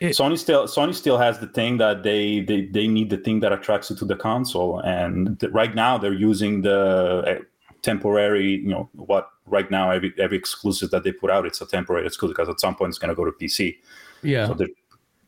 [0.00, 3.40] It- Sony still Sony still has the thing that they they, they need the thing
[3.40, 6.78] that attracts you to the console, and th- right now they're using the
[7.26, 7.38] uh,
[7.82, 11.66] temporary you know what right now every every exclusive that they put out it's a
[11.66, 13.76] temporary exclusive because at some point it's going to go to PC.
[14.22, 14.46] yeah.
[14.46, 14.56] So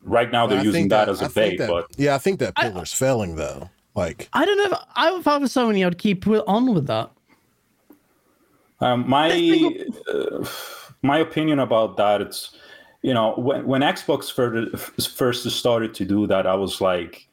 [0.03, 2.39] right now they're I using think that, as a bait, that- but yeah, I think
[2.39, 3.69] that I- pillar's failing though.
[3.97, 7.09] Like I don't know if I, if I was Sony, I'd keep on with that.
[8.79, 9.31] Um, my
[10.13, 10.45] uh,
[11.01, 12.55] my opinion about that it's
[13.01, 17.27] you know when when Xbox first first started to do that, I was like,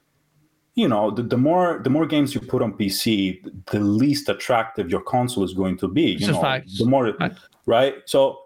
[0.74, 4.90] you know, the, the more the more games you put on PC, the least attractive
[4.90, 6.02] your console is going to be.
[6.02, 6.70] You It's a know, fact.
[6.78, 7.40] the more Fact.
[7.66, 7.96] right.
[8.06, 8.38] So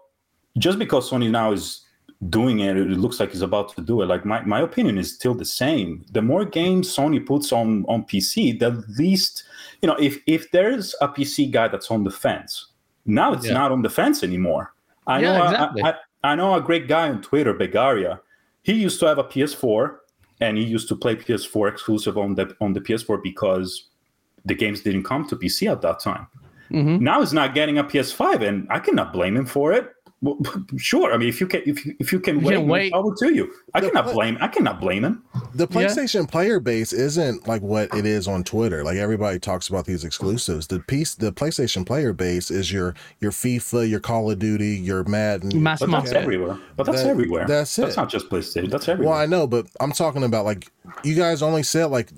[0.57, 1.85] just because Sony now is
[2.27, 4.07] doing it, it looks like he's about to do it.
[4.07, 6.03] Like my, my opinion is still the same.
[6.11, 9.43] The more games Sony puts on on PC, the least
[9.81, 9.95] you know.
[9.95, 12.67] If if there's a PC guy that's on the fence,
[13.05, 13.53] now it's Yeah.
[13.53, 14.73] not on the fence anymore.
[15.07, 15.43] I Yeah, know.
[15.45, 15.83] exactly.
[15.83, 15.93] I,
[16.23, 18.19] I, know a great guy on Twitter, Begaria.
[18.63, 19.95] He used to have a PS4.
[20.41, 23.89] and he used to play PS4 exclusive on the on the PS4 because
[24.45, 26.27] the games didn't come to PC at that time.
[26.71, 26.99] Mhm.
[27.01, 29.85] Now he's not getting a PS5, and I cannot blame him for it.
[30.21, 30.37] Well,
[30.77, 32.91] sure, I mean, if you can, if you, if you can You wait, can wait.
[32.91, 33.53] power to you.
[33.73, 34.37] I The cannot pla- blame.
[34.41, 35.23] I cannot blame him.
[35.55, 35.75] The Yeah.
[35.87, 38.83] PlayStation player base isn't like what it is on Twitter.
[38.83, 40.67] Like everybody talks about these exclusives.
[40.67, 45.03] The piece, the PlayStation player base is your your FIFA, your Call of Duty, your
[45.05, 45.63] Madden.
[45.63, 46.57] Mass But that's everywhere.
[46.75, 47.45] But that's That- everywhere.
[47.47, 47.97] that's That's it.
[47.97, 48.69] not just PlayStation.
[48.71, 49.13] That's everywhere.
[49.13, 50.69] Well, I know, but I'm talking about like
[51.03, 52.09] you guys only said like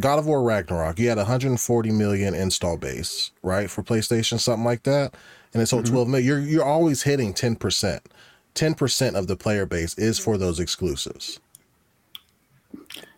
[0.00, 0.98] God of War Ragnarok.
[0.98, 5.14] You had 140 million install base, right, for PlayStation, something like that,
[5.54, 5.94] and it sold mm-hmm.
[5.94, 6.26] 12 million.
[6.26, 8.02] You're you're always hitting 10 percent.
[8.54, 11.40] 10 percent of the player base is for those exclusives.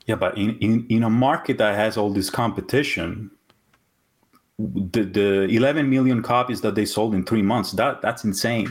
[0.06, 3.30] Yeah, but in, in, in a market that has all this competition,
[4.58, 8.70] the, the 11 million copies that they sold in three months, that that's insane.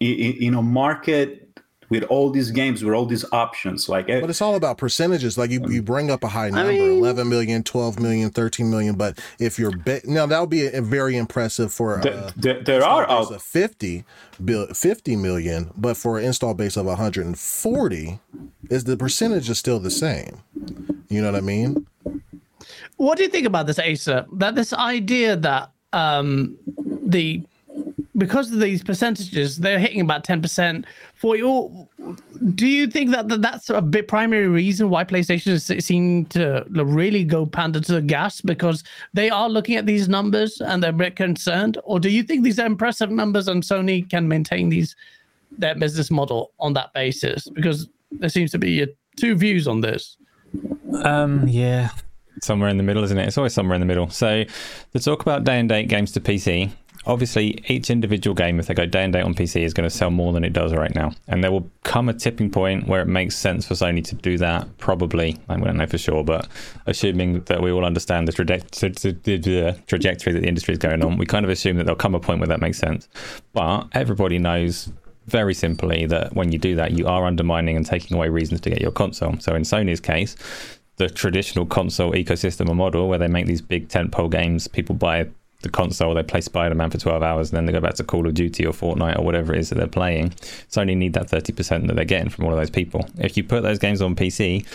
[0.00, 1.49] In, in, in a market
[1.90, 5.36] with all these games, with all these options, like eh, But it's all about percentages.
[5.36, 8.94] Like you, you bring up a high number, mean- 11 million, 12 million, 13 million.
[8.94, 12.64] But if you're be- now that would be a, very impressive for th- uh, th-
[12.64, 14.04] there are out, of 50
[14.72, 18.20] 50 million, but for an install base of 140,
[18.70, 20.40] is the percentage is still the same.
[21.08, 21.86] You know what I mean?
[22.96, 24.26] What do you think about this, Asa?
[24.34, 26.56] That this idea that um,
[27.02, 27.42] the
[28.16, 30.84] because of these percentages, they're hitting about ten percent
[31.20, 31.86] for your.
[32.54, 36.64] Do you think that, that that's a bit primary reason why PlayStation is- seem to
[36.70, 40.90] really go pander to the GaaS because they are looking at these numbers and they're
[40.90, 44.70] a bit concerned, or do you think these are impressive numbers and Sony can maintain
[44.70, 44.96] these
[45.58, 47.46] their business model on that basis?
[47.50, 50.16] Because there seems to be uh, two views on this.
[51.04, 51.90] Um, yeah,
[52.40, 53.28] somewhere in the middle, isn't it?
[53.28, 54.08] It's always somewhere in the middle.
[54.08, 54.44] So,
[54.94, 56.70] to talk about day and date games to PC,
[57.06, 59.94] obviously each individual game, if they go day and date on PC, is going to
[59.94, 63.00] sell more than it does right now, and there will come a tipping point where
[63.00, 64.78] it makes sense for Sony to do that.
[64.78, 66.48] Probably, I don't know for sure, but
[66.86, 71.26] assuming that we all understand the, the trajectory that the industry is going on, we
[71.26, 73.08] kind of assume that there'll come a point where that makes sense.
[73.52, 74.92] But everybody knows
[75.26, 78.70] very simply that when you do that, you are undermining and taking away reasons to
[78.70, 79.38] get your console.
[79.38, 80.36] So in Sony's case,
[80.96, 85.28] the traditional console ecosystem or model where they make these big tentpole games, people buy
[85.62, 88.04] the console, they play Spider Man for 12 hours, and then they go back to
[88.04, 90.30] Call of Duty or Fortnite or whatever it is that they're playing.
[90.70, 93.06] Sony need that 30% that they're getting from all of those people.
[93.18, 94.66] If you put those games on PC,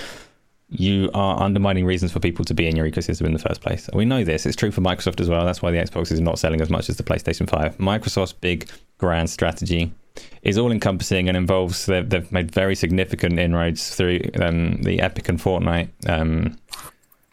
[0.70, 3.90] you are undermining reasons for people to be in your ecosystem in the first place.
[3.94, 4.46] We know this.
[4.46, 5.46] It's true for Microsoft as well.
[5.46, 7.78] That's why the Xbox is not selling as much as the PlayStation 5.
[7.78, 8.68] Microsoft's big
[8.98, 9.92] grand strategy
[10.44, 15.30] is all encompassing and involves, they've, they've made very significant inroads through um, the Epic
[15.30, 16.58] and Fortnite, um,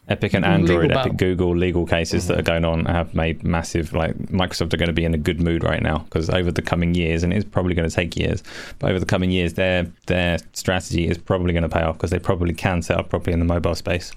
[0.09, 1.13] Epic and Android, battle.
[1.13, 4.89] Epic Google legal cases that are going on have made massive, like Microsoft are going
[4.89, 7.45] to be in a good mood right now because over the coming years, and it's
[7.45, 8.43] probably going to take years,
[8.81, 12.11] but over the coming years, their their strategy is probably going to pay off because
[12.11, 14.13] they probably can set up properly in the mobile space.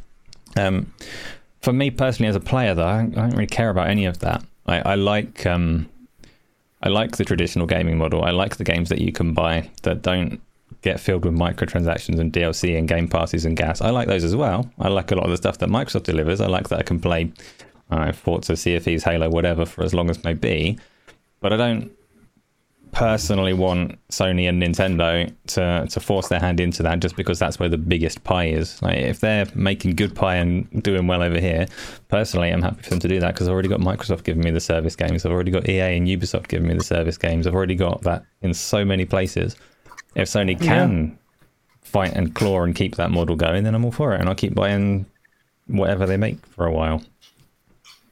[0.58, 0.92] Um,
[1.62, 4.06] for me personally, as a player, though, I don't, I don't really care about any
[4.06, 4.44] of that.
[4.66, 5.88] I, I like um,
[6.82, 8.24] I like the traditional gaming model.
[8.24, 10.42] I like the games that you can buy that don't
[10.86, 13.82] get filled with microtransactions and DLC and game passes and GaaS.
[13.82, 14.72] I like those as well.
[14.80, 16.40] I like a lot of the stuff that Microsoft delivers.
[16.40, 17.34] I like that I can play
[17.90, 20.78] know, Forza, Thieves, Halo, whatever for as long as may be.
[21.42, 21.92] But I don't
[22.92, 27.60] personally want Sony and Nintendo to to force their hand into that just because that's
[27.60, 28.82] where the biggest pie is.
[28.82, 31.68] Like if they're making good pie and doing well over here,
[32.08, 34.52] personally, I'm happy for them to do that because I've already got Microsoft giving me
[34.52, 35.26] the service games.
[35.26, 37.48] I've already got EA and Ubisoft giving me the service games.
[37.48, 39.56] I've already got that in so many places.
[40.16, 41.20] If Sony can
[41.82, 44.36] fight and claw and keep that model going, then I'm all for it, and I'll
[44.36, 45.06] keep buying
[45.68, 47.04] whatever they make for a while.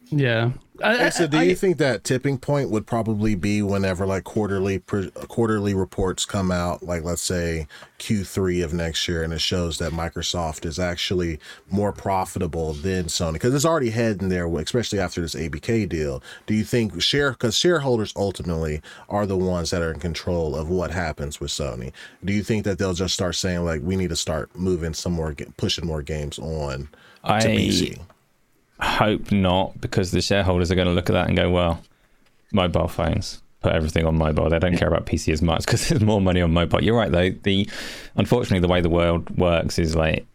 [0.10, 0.52] Yeah.
[0.82, 4.24] I- I- So, do I- you think that tipping point would probably be whenever like
[4.24, 7.68] quarterly pr- quarterly reports come out, like let's say
[8.00, 13.34] Q3 of next year, and it shows that Microsoft is actually more profitable than Sony
[13.34, 16.24] because it's already heading there, especially after this ABK deal.
[16.48, 20.70] Do you think share because shareholders ultimately are the ones that are in control of
[20.70, 21.92] what happens with Sony?
[22.26, 25.14] Do you think that they'll just start saying like we need to start moving some
[25.14, 26.90] more, pushing more games on
[27.24, 28.00] to I- PC?
[28.84, 31.82] Hope not because the shareholders are going to look at that and go well
[32.52, 34.50] mobile phones put everything on mobile.
[34.50, 36.84] They don't care about pc as much because there's more money on mobile.
[36.84, 37.32] You're right though.
[37.32, 37.68] The
[38.16, 40.28] unfortunately the way the world works is like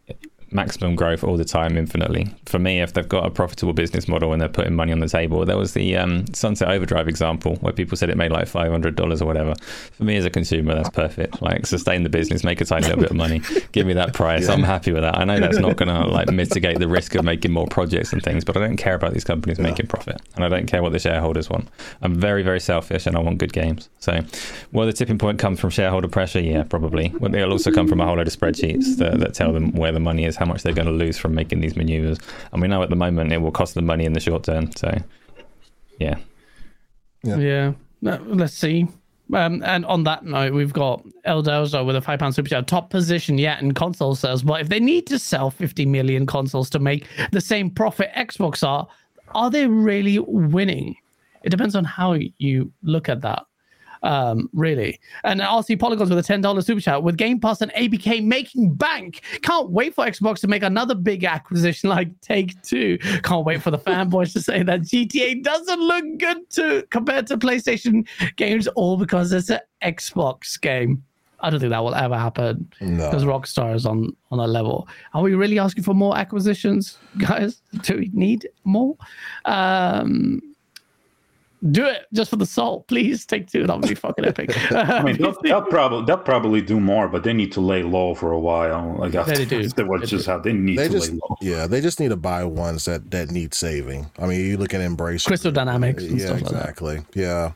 [0.51, 2.26] maximum growth all the time infinitely.
[2.46, 5.09] For me if they've got a profitable business model and they're putting money on the
[5.09, 9.20] table there was the um, sunset overdrive example where people said it made like $500
[9.20, 9.55] or whatever.
[9.92, 11.42] For me as a consumer that's perfect.
[11.42, 13.42] Like sustain the business make a tiny little bit of money
[13.72, 14.49] give me that price.
[14.49, 15.18] I'm happy with that.
[15.18, 18.22] I know that's not going to like mitigate the risk of making more projects and
[18.22, 20.92] things but i don't care about these companies making profit and i don't care what
[20.92, 21.68] the shareholders want.
[22.03, 23.88] I'm very very selfish and i want good games.
[23.99, 24.20] So
[24.72, 26.40] will the tipping point come from shareholder pressure?
[26.40, 27.12] Yeah probably.
[27.18, 29.92] Well, it'll also come from a whole load of spreadsheets that, that tell them where
[29.92, 32.18] the money is how much they're going to lose from making these maneuvers.
[32.53, 34.70] And we know at the moment it will cost them money in the short term.
[34.72, 34.97] So,
[35.99, 36.18] yeah.
[37.24, 37.36] Yeah.
[37.36, 37.72] Yeah.
[38.01, 38.86] No, Let's see.
[39.34, 42.89] Um, and on that note, we've got Eldozo with a five pound super chat, top
[42.89, 44.43] position yet in console sales.
[44.43, 48.66] But if they need to sell 50 million consoles to make the same profit Xbox
[48.66, 48.89] are,
[49.34, 50.97] are they really winning?
[51.43, 53.45] It depends on how you look at that.
[54.03, 55.01] Um, really.
[55.24, 59.22] And RC Polygons with a $10 super chat with Game Pass and ABK making bank.
[59.42, 62.99] Can't wait for Xbox to make another big acquisition like Take Two.
[63.22, 67.36] Can't wait for the fanboys to say that GTA doesn't look good to compared to
[67.38, 71.03] PlayStation games, all because it's an Xbox game.
[71.40, 73.09] I don't think that will ever happen No.
[73.09, 74.88] because Rockstar is on on a level.
[75.14, 77.62] Are we really asking for more acquisitions, guys?
[77.82, 78.96] Do we need more?
[79.44, 80.40] Um,
[81.70, 83.26] do it just for the salt, please.
[83.26, 83.66] Take two.
[83.66, 84.50] That would be fucking epic.
[84.72, 88.14] I mean, they'll, they'll probably they'll probably do more, but they need to lay low
[88.14, 88.96] for a while.
[88.98, 89.64] Like after, They do.
[89.64, 90.32] afterwards, They just do.
[90.32, 91.36] how they need They to just lay low.
[91.40, 94.11] yeah, they just need to buy ones that that need saving.
[94.18, 96.59] I mean, you look at Embrace Crystal Dynamics and Yeah, stuff like that.
[96.61, 97.00] exactly.
[97.14, 97.52] Yeah.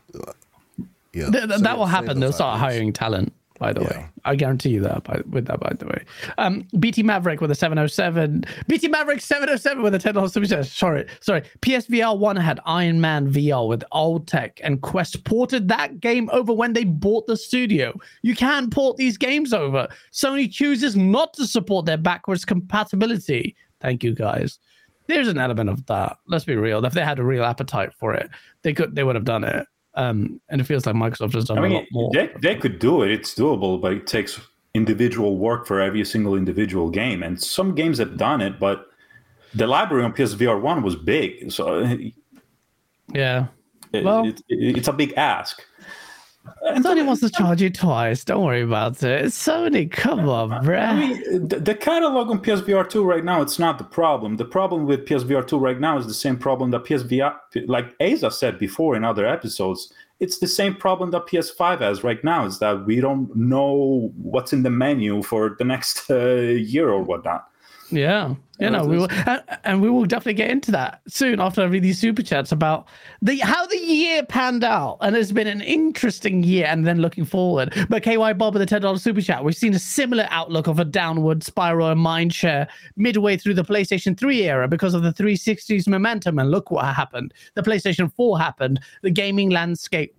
[1.13, 1.29] Yeah.
[1.29, 2.19] Th- th- Save- that will happen.
[2.19, 3.33] They'll start hiring talent.
[3.59, 3.87] By the Yeah.
[3.87, 5.03] way, I guarantee you that.
[5.03, 6.03] By, with that, by the way,
[6.37, 8.43] um, BT Maverick with a 707.
[8.67, 10.65] BT Maverick 707 with a 10 dollars super chat.
[10.65, 11.43] Sorry, sorry.
[11.61, 16.51] PSVR one had Iron Man VR with old tech, and Quest ported that game over
[16.51, 17.93] when they bought the studio.
[18.23, 19.87] You can port these games over.
[20.11, 23.55] Sony chooses not to support their backwards compatibility.
[23.79, 24.59] Thank you, guys.
[25.07, 26.17] There's an element of that.
[26.27, 26.83] Let's be real.
[26.85, 28.29] If they had a real appetite for it,
[28.61, 28.95] they could.
[28.95, 29.67] They would have done it.
[29.95, 32.09] Um, and it feels like Microsoft has done I a lot more.
[32.13, 33.11] they, they could do it.
[33.11, 34.39] It's doable, but it takes
[34.73, 37.21] individual work for every single individual game.
[37.21, 38.87] And some games have done it, but
[39.53, 41.81] the library on PSVR one was big, so
[43.13, 43.47] Yeah.
[43.91, 45.63] it- Well- it- it's a big ask.
[46.45, 48.23] Sony wants to charge you twice.
[48.23, 49.25] Don't worry about it.
[49.27, 49.89] Sony.
[49.89, 53.83] Come on, I mean, the, the catalog on PSVR 2 right now, it's not the
[53.83, 54.37] problem.
[54.37, 57.35] The problem with PSVR 2 right now is the same problem that PSVR,
[57.67, 62.23] like Asa said before in other episodes, it's the same problem that PS5 has right
[62.23, 66.89] now, is that we don't know what's in the menu for the next uh, year
[66.89, 67.47] or whatnot.
[67.95, 68.35] Yeah.
[68.59, 71.65] You know, we will, and, and we will definitely get into that soon after I
[71.65, 72.87] read these super chats about
[73.21, 74.99] the how the year panned out.
[75.01, 77.73] And it's been an interesting year and then looking forward.
[77.89, 80.85] But KY Bob with the $10 super chat, we've seen a similar outlook of a
[80.85, 85.87] downward spiral in mind share midway through the PlayStation 3 era because of the 360's
[85.87, 86.39] momentum.
[86.39, 87.33] And look what happened.
[87.55, 88.79] The PlayStation 4 happened.
[89.01, 90.15] The gaming landscape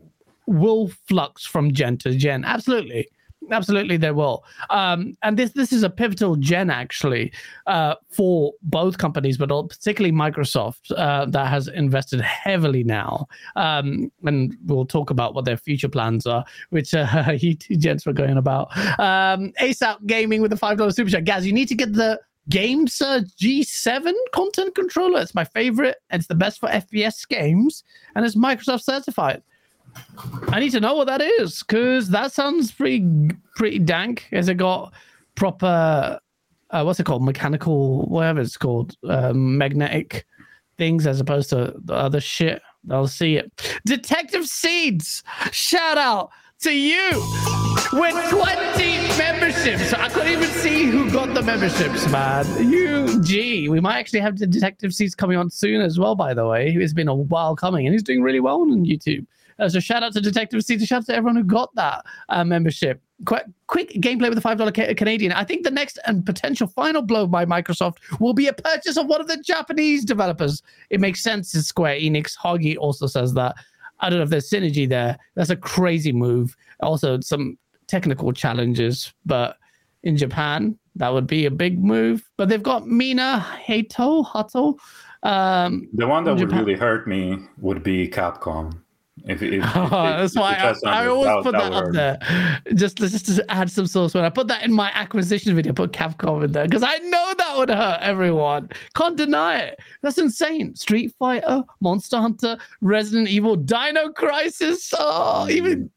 [0.47, 2.45] will flux from gen to gen.
[2.45, 3.09] Absolutely.
[3.51, 4.45] Absolutely, they will.
[4.71, 7.33] Um, and this this is a pivotal gen actually
[7.67, 13.27] uh, for both companies, but particularly Microsoft uh, that has invested heavily now.
[13.57, 18.07] Um, and we'll talk about what their future plans are, which uh, you two gents
[18.07, 18.77] were going about.
[18.99, 21.25] Um, ASAP Gaming with a five dollar super chat.
[21.25, 22.21] Guys, you need to get the
[22.51, 25.21] GameSir G7 content controller.
[25.21, 25.97] It's my favorite.
[26.11, 27.85] It's the best for FPS games,
[28.15, 29.43] and it's Microsoft certified.
[30.49, 34.29] I need to know what that is because that sounds pretty pretty dank.
[34.31, 34.93] Has it got
[35.35, 36.21] proper
[36.75, 37.25] uh, what's it called?
[37.25, 40.27] Mechanical, whatever it's called, um, magnetic
[40.77, 42.61] things as opposed to the other shit.
[42.91, 43.51] I'll see it.
[43.87, 45.23] Detective Seeds,
[45.53, 46.31] shout out
[46.61, 47.11] to you
[47.93, 49.93] with 20 memberships.
[49.93, 52.69] I couldn't even see who got the memberships, man.
[52.69, 53.69] You, G.
[53.69, 56.75] We might actually have the Detective Seeds coming on soon as well, by the way.
[56.75, 59.27] It's been a while coming and he's doing really well on YouTube.
[59.59, 60.85] Uh, so shout out to Detective Seeds.
[60.87, 63.01] Shout out to everyone who got that uh, membership.
[63.27, 65.33] Quick, quick gameplay with a five dollar Canadian.
[65.33, 69.07] I think the next and potential final blow by Microsoft will be a purchase of
[69.07, 70.63] one of the Japanese developers.
[70.91, 71.55] It makes sense.
[71.55, 72.37] It's Square Enix.
[72.37, 73.55] Hoggy also says that.
[74.01, 75.17] I don't know if there's synergy there.
[75.37, 76.57] That's a crazy move.
[76.81, 79.57] Also, some technical challenges, but
[80.03, 82.29] in Japan, that would be a big move.
[82.37, 84.77] But they've got Mina Hato, Hato.
[85.23, 88.81] Um, The one that would Japan- really hurt me would be Capcom.
[89.27, 92.19] If, if, oh, if- that's why I, I always put that, would up there.
[92.75, 95.93] Just, just to add some source when I put that in my acquisition video, put
[95.93, 98.71] Capcom in there because I know that would hurt everyone.
[98.95, 99.81] Can't deny it.
[100.03, 100.75] That's insane.
[100.75, 104.93] Street Fighter, Monster Hunter, Resident Evil, Dino Crisis.
[104.99, 105.91] Oh, even mm.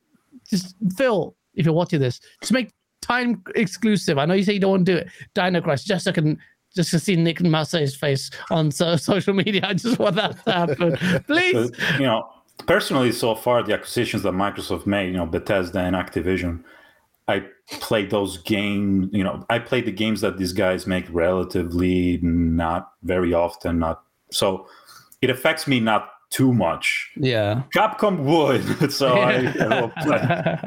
[0.49, 4.17] just Phil, if you're watching this, just make time exclusive.
[4.17, 5.09] I know you say you don't want to do it.
[5.33, 6.37] Dino Crisis, just so I can
[6.75, 9.61] just to see Nick Marseil's face on so, social media.
[9.63, 11.23] I just want that to happen.
[11.27, 11.71] Please.
[11.95, 12.29] You know,
[12.65, 16.63] personally, so far the acquisitions that Microsoft made, you know, Bethesda and Activision,
[17.27, 17.45] I
[17.81, 19.09] played those games.
[19.11, 23.79] You know, I played the games that these guys make relatively not very often.
[23.79, 24.67] Not so.
[25.21, 27.09] It affects me not too much.
[27.15, 27.63] Yeah.
[27.75, 30.59] Capcom would, so I, I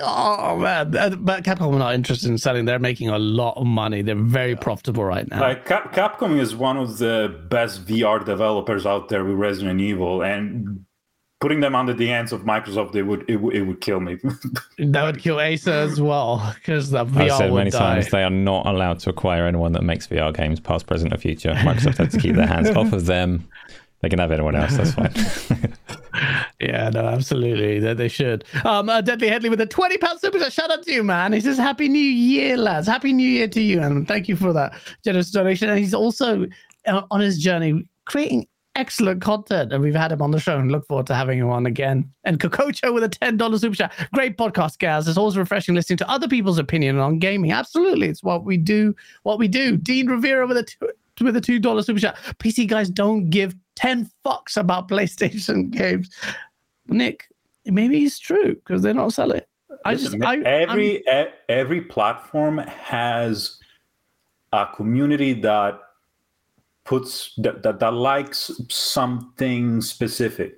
[0.02, 0.90] oh man,
[1.24, 2.64] but Capcom are not interested in selling.
[2.64, 4.02] They're making a lot of money.
[4.02, 5.40] They're very profitable right now.
[5.40, 10.22] Like Cap- Capcom is one of the best VR developers out there with Resident Evil,
[10.22, 10.84] and
[11.40, 14.18] putting them under the hands of Microsoft, it would it, would- it would kill me.
[14.78, 17.78] that would kill Asa as well because the I've VR said would many die.
[17.78, 21.18] times they are not allowed to acquire anyone that makes VR games, past, present, or
[21.18, 21.52] future.
[21.54, 23.48] Microsoft has to keep their hands off of them.
[24.00, 24.76] They can have anyone else.
[24.76, 25.74] That's fine.
[26.60, 27.78] Yeah, no, absolutely.
[27.78, 28.44] That they should.
[28.64, 30.52] Um, uh, Deadly Headley with a twenty pound super chat.
[30.52, 31.32] Shout out to you, man.
[31.32, 32.88] He says, "Happy New Year, lads.
[32.88, 34.72] Happy New Year to you, and thank you for that
[35.04, 36.46] generous donation." And he's also
[36.86, 40.72] uh, on his journey creating excellent content, and we've had him on the show, and
[40.72, 42.10] look forward to having him on again.
[42.24, 43.92] And Kokocho with a ten dollars super chat.
[44.12, 45.06] Great podcast, guys.
[45.06, 47.52] It's always refreshing listening to other people's opinion on gaming.
[47.52, 48.96] Absolutely, it's what we do.
[49.22, 49.76] What we do.
[49.76, 50.88] Dean Rivera with a two,
[51.24, 52.16] with a two dollar super chat.
[52.40, 56.10] PC guys don't give ten fucks about PlayStation games.
[56.88, 57.28] Nick,
[57.64, 59.42] maybe it's true because they're not selling.
[59.84, 63.58] I just I, I'm- every e- every platform has
[64.52, 65.80] a community that
[66.84, 70.54] puts that, that, that likes something specific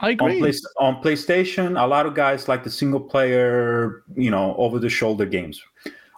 [0.00, 0.40] I on, agree.
[0.40, 4.88] Play, on PlayStation, a lot of guys like the single player, you know, over the
[4.88, 5.62] shoulder games.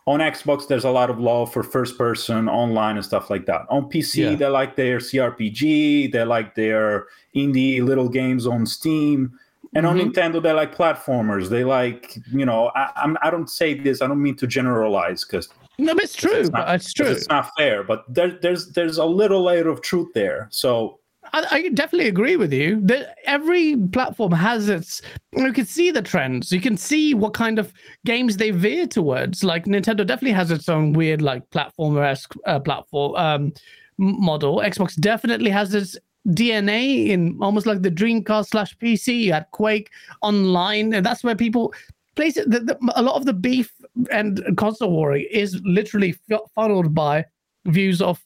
[0.06, 3.62] On Xbox, there's a lot of love for first person, online, and stuff like that.
[3.70, 4.34] On PC, Yeah.
[4.34, 9.38] they like their CRPG, they like their indie little games on Steam.
[9.74, 10.12] And on Mhm.
[10.12, 11.48] Nintendo, they like platformers.
[11.48, 15.24] They like, you know, I, I'm, I don't say this, I don't mean to generalize
[15.24, 15.48] because
[15.78, 16.32] no, but it's true.
[16.32, 17.06] it's not- it's true.
[17.06, 20.48] it's not fair, but there, there's there's a little layer of truth there.
[20.50, 20.98] So
[21.32, 25.02] I, I definitely agree with you that every platform has its.
[25.34, 26.52] You can see the trends.
[26.52, 27.72] You can see what kind of
[28.04, 29.42] games they veer towards.
[29.42, 33.52] Like Nintendo definitely has its own weird, like platformer esque uh, platform um,
[33.98, 34.58] model.
[34.58, 35.96] Xbox definitely has its
[36.28, 39.20] DNA in almost like the Dreamcast slash PC.
[39.20, 41.72] You had Quake Online, and that's where people
[42.14, 42.50] place it.
[42.50, 43.72] The, the, a lot of the beef
[44.10, 47.24] and console warring is literally fu- funneled by
[47.64, 48.22] views of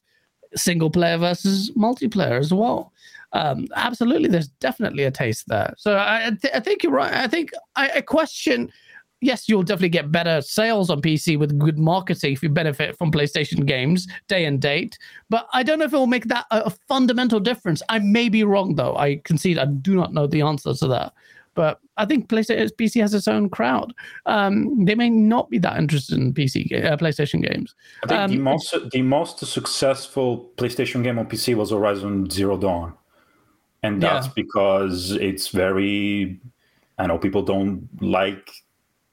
[0.55, 2.93] single player versus multiplayer as well.
[3.37, 5.75] Um, absolutely, there's definitely a taste there.
[5.77, 7.13] So I, I, th- I think you're right.
[7.13, 8.73] I think I, I question.
[9.21, 13.11] Yes, you'll definitely get better sales on PC with good marketing if you benefit from
[13.11, 14.99] PlayStation games day and date.
[15.31, 17.83] But I don't know if it will make that a, fundamental difference.
[17.89, 18.97] I may be wrong though.
[18.97, 21.13] I concede I do not know the answer to that.
[21.55, 23.95] But I think PlayStation PC has its own crowd.
[24.27, 27.75] Um, they may not be that interested in PC uh, PlayStation games.
[28.05, 32.59] I think the Um, most the most successful PlayStation game on PC was Horizon Zero
[32.59, 32.93] Dawn,
[33.83, 34.33] and that's Yeah.
[34.37, 36.39] because it's very.
[36.99, 38.51] I know people don't like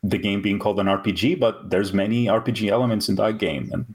[0.03, 3.85] the game being called an RPG, but there's many RPG elements in that game, and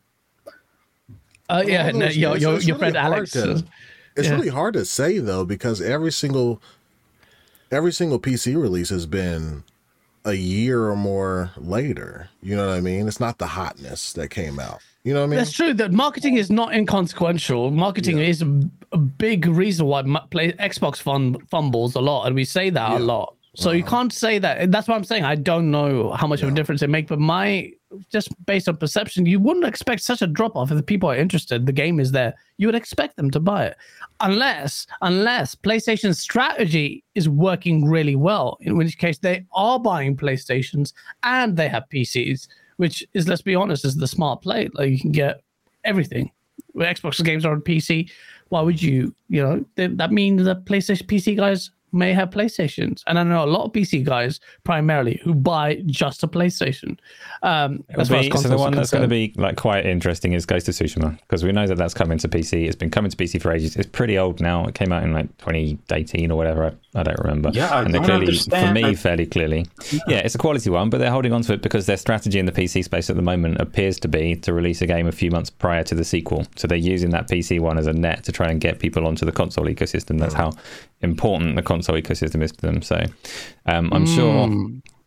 [1.50, 3.30] Uh, yeah, no, it's- your it's- your, it's your really friend Alex.
[3.32, 3.60] to- uh,
[4.16, 4.34] It's Yeah.
[4.34, 6.60] really hard to say though because every single
[7.70, 9.62] every single PC release has been
[10.24, 12.28] a year or more later.
[12.42, 13.06] You know what I mean?
[13.06, 14.80] It's not the hotness that came out.
[15.08, 15.38] You know what I mean?
[15.38, 15.72] That's true.
[15.72, 17.70] That marketing is not inconsequential.
[17.70, 22.68] Marketing is a, big reason why play, Xbox fun, fumbles a lot, and we say
[22.68, 23.34] that a lot.
[23.54, 23.90] So you uh-huh.
[23.90, 24.70] can't say that.
[24.70, 25.24] That's what I'm saying.
[25.24, 27.72] I don't know how much of a difference it makes, but my
[28.10, 31.16] just based on perception, you wouldn't expect such a drop off if the people are
[31.16, 31.64] interested.
[31.64, 32.34] The game is there.
[32.58, 33.76] You would expect them to buy it,
[34.20, 38.58] unless unless PlayStation's strategy is working really well.
[38.60, 40.92] In which case, they are buying PlayStations
[41.22, 42.46] and they have PCs,
[42.78, 44.68] which is let's be honest, is the smart play.
[44.72, 45.42] Like you can get
[45.84, 46.30] everything.
[46.72, 48.10] When Xbox games are on PC,
[48.48, 49.14] why would you?
[49.28, 53.44] You know th- that means that PlayStation PC guys may have PlayStations, and I know
[53.44, 56.98] a lot of PC guys primarily who buy just a PlayStation.
[57.42, 59.56] Um, It'll as far as so consoles the are one that's going to be like
[59.56, 62.66] quite interesting is Ghost of Tsushima because we know that that's coming to PC.
[62.66, 63.76] It's been coming to PC for ages.
[63.76, 64.66] It's pretty old now.
[64.66, 66.66] It came out in like 2018 or whatever.
[66.94, 67.50] I, I don't remember.
[67.52, 68.68] Yeah, I and don't clearly, understand.
[68.68, 69.66] for me, I- fairly clearly,
[70.06, 70.18] yeah.
[70.18, 72.52] it's a quality one, but they're holding on to it because their strategy in the
[72.52, 75.50] PC space at the moment appears to be to release a game a few months
[75.50, 76.46] prior to the sequel.
[76.56, 79.24] So they're using that PC one as a net to try and get people onto
[79.24, 80.18] the console ecosystem.
[80.18, 80.52] That's how
[81.00, 82.82] important the console ecosystem is to them.
[82.82, 83.04] So
[83.66, 84.48] um, I'm sure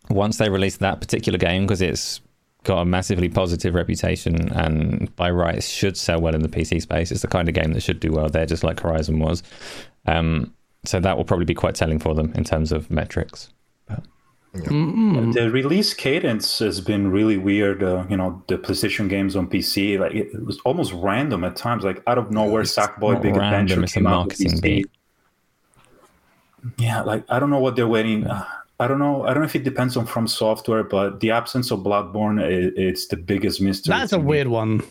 [0.09, 2.21] once they release that particular game because it's
[2.63, 7.11] got a massively positive reputation and by rights should sell well in the PC space.
[7.11, 9.41] It's the kind of game that should do well there, just like Horizon was.
[10.05, 10.53] Um,
[10.85, 13.49] so that will probably be quite telling for them in terms of metrics.
[14.53, 17.81] the release cadence has been really weird.
[17.81, 21.55] Uh, you know, the PlayStation games on PC, like it, it was almost random at
[21.55, 21.83] times.
[21.83, 24.83] Like out of nowhere, Sackboy Big random, Adventure it's a came out on marketing PC.
[26.63, 26.85] Beat.
[26.85, 28.27] Yeah, like I don't know what they're waiting.
[28.27, 28.45] Uh,
[28.79, 29.23] I don't know.
[29.25, 32.71] I don't know if it depends on From Software, but the absence of Bloodborne, i
[32.75, 33.91] it's the biggest mystery.
[33.95, 34.25] That's a me.
[34.25, 34.81] weird one.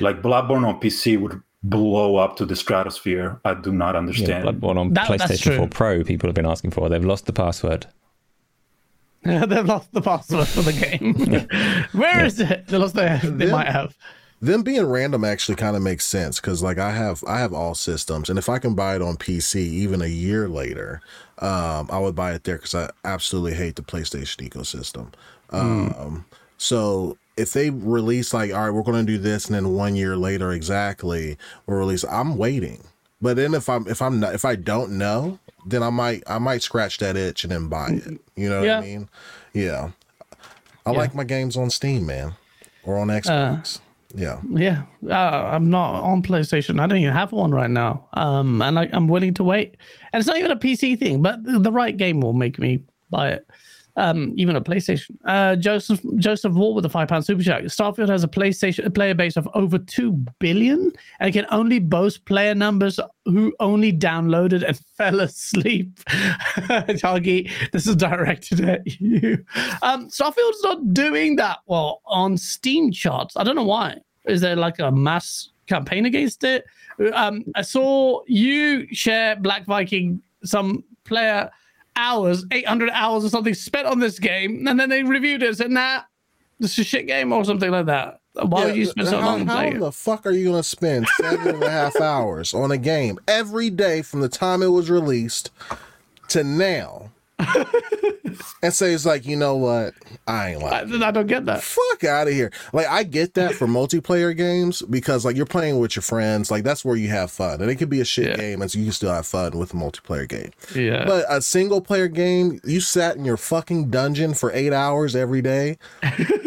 [0.00, 3.40] Like Bloodborne on PC would blow up to the stratosphere.
[3.44, 4.44] I do not Yeah, understand.
[4.44, 5.68] Bloodborne on That- PlayStation 4.
[5.68, 6.88] Pro, people have been asking for.
[6.88, 7.86] They've lost the password.
[9.24, 11.14] They've lost the password for the game.
[11.92, 12.66] Where is it?
[12.66, 13.18] They lost their.
[13.18, 13.96] They might have.
[14.44, 17.74] Them being random actually kind of makes sense because like i have i have all
[17.74, 21.00] systems and if i can buy it on pc even a year later
[21.38, 25.12] um i would buy it there because i absolutely hate the playstation ecosystem.
[25.50, 26.24] Um
[26.58, 29.96] so if they release like all right we're going to do this and then one
[29.96, 31.36] year later exactly
[31.66, 32.82] we'll release i'm waiting.
[33.22, 36.38] But then if i'm if i'm not if i don't know then i might i
[36.38, 38.20] might scratch that itch and then buy it.
[38.36, 38.78] You know what Yeah.
[38.78, 39.08] i mean?
[39.52, 39.90] Yeah.
[40.86, 40.98] I Yeah.
[40.98, 42.34] like my games on steam man
[42.84, 43.80] or on xbox
[44.14, 46.80] yeah Yeah, uh, I'm not on PlayStation.
[46.80, 48.08] I don't even have one right now.
[48.14, 49.76] Um, and I, I'm willing to wait.
[50.12, 53.30] And it's not even a PC thing, but the right game will make me buy
[53.30, 53.46] it.
[53.96, 55.16] Um, even a PlayStation.
[55.24, 57.62] Uh, Joseph Joseph Wall with a five pound super chat.
[57.64, 62.24] Starfield has a PlayStation a player base of over two billion, and can only boast
[62.24, 65.96] player numbers who only downloaded and fell asleep.
[66.08, 69.44] Chagi, this is directed at you.
[69.82, 73.36] Um, Starfield's not doing that well on Steam charts.
[73.36, 73.98] I don't know why.
[74.24, 76.64] Is there like a mass campaign against it?
[77.12, 81.50] Um, I saw you share Black Viking some player
[81.96, 85.56] hours, 800 hours or something spent on this game, and then they reviewed it and
[85.56, 86.02] said, nah,
[86.58, 88.20] this is a shit game or something like that.
[88.34, 91.54] Why would you spend so how, long how the fuck are you gonna spend seven
[91.54, 95.50] and a half hours on a game every day from the time it was released
[96.30, 97.10] to now?
[97.38, 99.94] And say it's like, you know what?
[100.26, 101.62] I ain't like I, I don't get that.
[101.62, 102.50] fuck out of here.
[102.72, 106.64] Like I get that for multiplayer games because like you're playing with your friends, like
[106.64, 107.60] that's where you have fun.
[107.60, 108.36] And it could be a shit Yeah.
[108.36, 110.50] game and so you can still have fun with a multiplayer game.
[110.74, 111.04] Yeah.
[111.06, 115.42] But a single player game, you sat in your fucking dungeon for eight hours every
[115.42, 115.78] day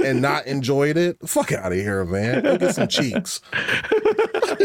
[0.03, 1.17] and not enjoyed it.
[1.27, 2.43] Fuck out of here, man.
[2.43, 3.41] Go get some cheeks.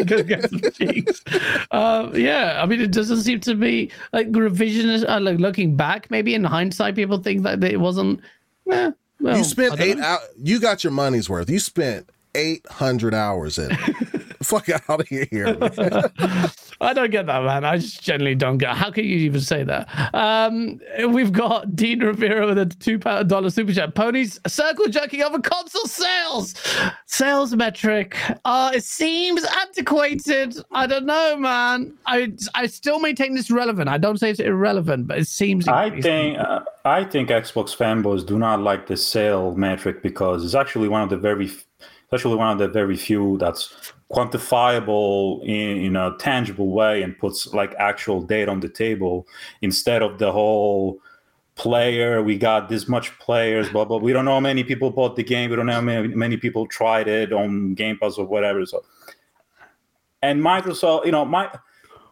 [0.07, 1.23] Go get some cheeks.
[1.71, 5.05] Um, yeah, I mean, it doesn't seem to be like revisionist.
[5.09, 8.21] Uh, like looking back, maybe in hindsight, people think that it wasn't.
[8.71, 10.21] Eh, well, You spent eight hours.
[10.37, 11.51] You got your money's worth.
[11.51, 13.71] You spent eight hundred hours in.
[13.73, 14.22] it.
[14.43, 15.57] Fuck out of here.
[16.81, 17.65] I don't get that, man.
[17.65, 18.77] I just generally don't get.
[18.77, 19.89] How can you even say that?
[20.15, 20.81] Um,
[21.11, 23.95] we've got Dean Rivera with a two dollar super chat.
[23.95, 26.55] Ponies circle jerking over console sales,
[27.07, 28.17] sales metric.
[28.45, 30.57] Uh, it seems antiquated.
[30.73, 31.95] I don't know, man.
[32.07, 33.89] I I still maintain this relevant.
[33.89, 35.69] I don't say it's irrelevant, but it seems.
[35.69, 40.55] I think uh, I think Xbox fanboys do not like the sale metric because it's
[40.55, 41.67] actually one of the very, it's
[42.13, 47.53] actually one of the very few that's quantifiable in, in a tangible way and puts
[47.55, 49.27] like actual data on the table
[49.63, 51.01] instead of the whole
[51.55, 53.99] player we got this much players blah blah.
[53.99, 55.51] We don't know how many people bought the game.
[55.51, 58.65] We don't know how many, many people tried it on game pass or whatever.
[58.67, 58.85] So
[60.23, 61.51] and microsoft you know my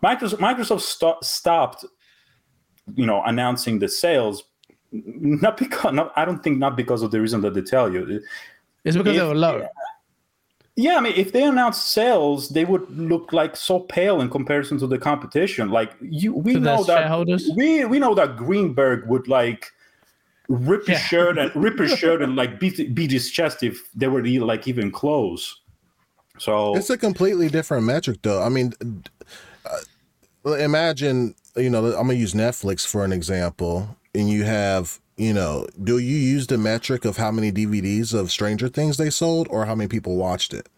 [0.03, 1.85] microsoft microsoft sto- stopped
[2.95, 4.45] you know announcing the sales.
[4.93, 8.21] Not because not, i don't think not because of the reason that they tell you.
[8.85, 9.67] It's because they were low.
[10.77, 14.79] Yeah i mean if they announced sales they would look like so pale in comparison
[14.79, 19.29] to the competition like you we To know that we we know that greenberg would
[19.29, 19.73] like
[20.49, 21.07] rip his Yeah.
[21.07, 24.67] shirt and rip his shirt and like beat, beat his chest if they were like
[24.69, 25.61] even close
[26.39, 28.43] so It's a completely different metric, though.
[28.43, 28.73] I mean,
[30.47, 35.35] uh, imagine you know I'm gonna use Netflix for an example, and you have you
[35.35, 39.47] know, do you use the metric of how many DVDs of Stranger Things they sold,
[39.51, 40.69] or how many people watched it?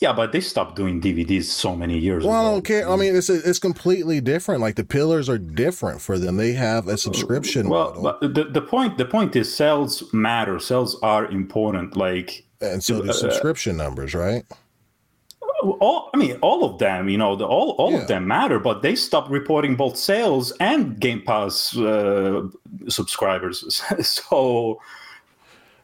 [0.00, 2.88] yeah but they stopped doing dvds so many years Well, I ago don't care.
[2.88, 4.60] I mean, it's it's completely different.
[4.60, 6.36] Like the pillars are different for them.
[6.36, 10.58] They have a subscription well model, but the, the point the point is sales matter
[10.58, 14.44] sales are important like and so do uh, subscription numbers, right?
[15.80, 17.98] All i mean all of them you know the, all all Yeah.
[18.02, 22.42] of them matter but they stopped reporting both sales and game pass uh,
[22.88, 24.80] subscribers so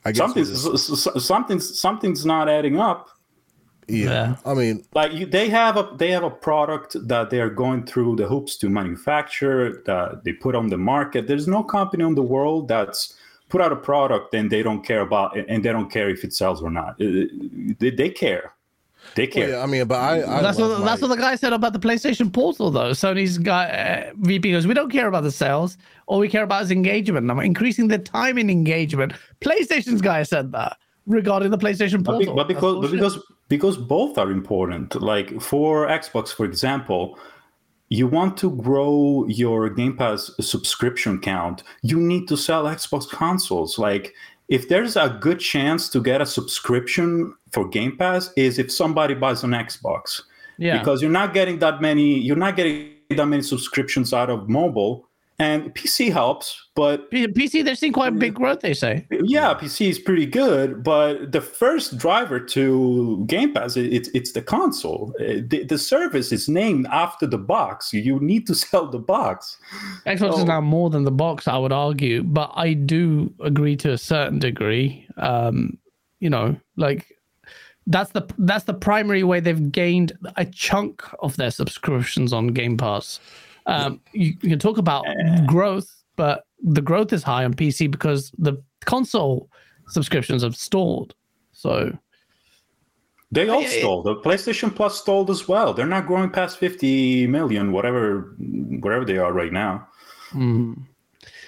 [0.04, 3.08] I guess something's it's- s- s- something's something's not adding up
[3.86, 4.08] yeah.
[4.10, 4.36] Yeah.
[4.46, 8.16] I mean, like you, they have a they have a product that they're going through
[8.16, 12.22] the hoops to manufacture that they put on the market there's no company in the
[12.22, 13.14] world that's
[13.50, 16.32] put out a product and they don't care about and they don't care if it
[16.32, 17.26] sells or not Uh,
[17.78, 18.53] they, they care
[19.14, 21.36] they care yeah, I mean, but I, I that's what love that's what the guy
[21.36, 22.90] said about the PlayStation Portal, though.
[22.90, 25.76] Sony's guy uh, VP goes, "We don't care about the sales.
[26.06, 27.30] All we care about is engagement.
[27.30, 30.76] I'm increasing the time in engagement." PlayStation's guy said that
[31.06, 32.36] regarding the PlayStation but, be- Portal.
[32.36, 33.18] but because but because
[33.48, 37.18] because both are important like for xbox for example
[37.90, 43.78] you want to grow your game pass subscription count you need to sell xbox consoles
[43.78, 44.14] like
[44.48, 49.14] if there's a good chance to get a subscription for game pass is if somebody
[49.14, 50.20] buys an xbox
[50.58, 50.78] Yeah.
[50.78, 52.18] because you're not getting that many.
[52.18, 55.08] You're not getting that many subscriptions out of mobile,
[55.40, 58.60] and PC helps, but PC, they're seeing quite big growth.
[58.60, 59.04] They say.
[59.10, 64.32] yeah, PC is pretty good, but the first driver to Game Pass, it, it's it's
[64.32, 65.12] the console.
[65.20, 67.92] Uh, The, the service is named after the box.
[67.92, 69.56] You need to sell the box.
[70.06, 70.44] Xbox is Oh.
[70.44, 74.38] now more than the box, I would argue, but I do agree to a certain
[74.38, 75.06] degree.
[75.16, 75.78] Um,
[76.20, 77.06] you know, like
[77.88, 82.76] that's the that's the primary way they've gained a chunk of their subscriptions on Game
[82.76, 83.18] Pass.
[83.66, 85.06] Um, you, you can talk about
[85.46, 89.48] growth, but the growth is high on PC because the console
[89.88, 91.14] subscriptions have stalled.
[91.52, 91.96] So
[93.32, 94.04] They all stalled.
[94.06, 95.72] The PlayStation Plus stalled as well.
[95.74, 99.88] They're not growing past 50 million, whatever, whatever they are right now.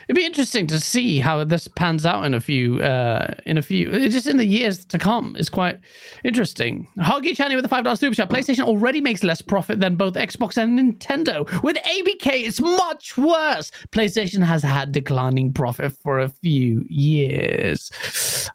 [0.08, 3.62] It'd be interesting to see how this pans out in a few, uh, in a
[3.62, 5.34] few, just in the years to come.
[5.36, 5.80] It's quite
[6.22, 6.86] interesting.
[6.98, 8.30] Hoggy Channy with the five dollar super chat.
[8.30, 11.44] PlayStation already makes less profit than both Xbox and Nintendo.
[11.64, 13.72] With ABK, it's much worse.
[13.90, 17.90] PlayStation has had declining profit for a few years.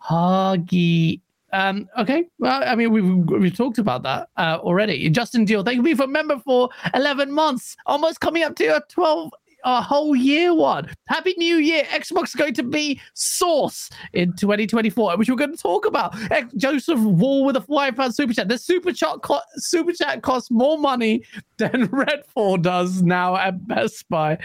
[0.10, 1.20] Hoggy.
[1.54, 5.10] Um, okay, well, I mean, we've we've talked about that uh, already.
[5.10, 8.82] Justin Deal, thank you for a member for eleven months, almost coming up to a
[8.88, 9.34] twelve
[9.64, 10.90] a whole year one.
[11.08, 11.84] Happy New Year.
[11.86, 16.16] Xbox is going to be Source in 2024, which we're going to talk about.
[16.56, 18.48] Joseph Wall with a five pound super chat.
[18.48, 21.24] The super chat, co- super chat costs more money
[21.58, 24.38] than Redfall does now at Best Buy.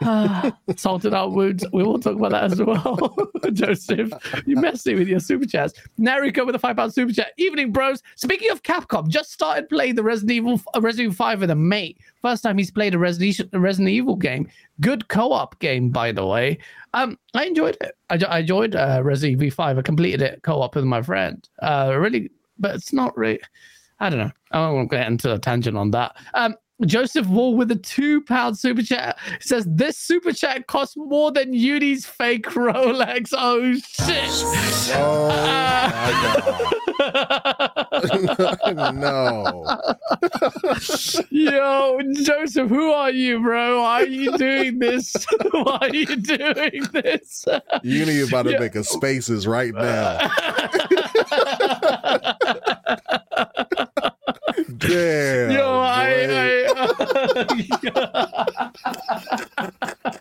[0.76, 1.64] Salted out wounds.
[1.72, 3.16] We will talk about that as well.
[3.52, 4.12] Joseph,
[4.44, 5.72] you messy with your super chats.
[5.98, 7.32] Nariko with a five pound super chat.
[7.38, 8.02] Evening, bros.
[8.16, 11.54] Speaking of Capcom, just started playing the Resident Evil, uh, Resident Evil 5 with a
[11.54, 11.98] mate.
[12.20, 14.48] First time he's played a Resident, Resident Evil game.
[14.80, 16.58] Good co-op game, by the way.
[16.92, 17.96] Um, I enjoyed it.
[18.10, 19.78] I, I enjoyed uh, Resident Evil 5.
[19.78, 21.48] I completed it co-op with my friend.
[21.62, 23.40] Uh, really, but it's not really.
[23.98, 24.32] I don't know.
[24.52, 26.16] I won't get into a tangent on that.
[26.34, 26.54] Um,
[26.84, 31.54] Joseph Wall with a two pound super chat says this super chat costs more than
[31.54, 33.32] Uni's fake Rolex.
[33.38, 34.94] Oh shit!
[34.94, 35.90] Oh Uh,
[36.98, 38.94] my god.
[38.94, 39.64] no.
[41.30, 43.82] Yo, Joseph, who are you, bro?
[43.82, 45.14] Why are you doing this?
[45.52, 47.44] Why are you doing this?
[47.82, 50.18] You need about to make a spaces right now.
[54.78, 55.50] Damn.
[55.50, 56.66] Yo, boy.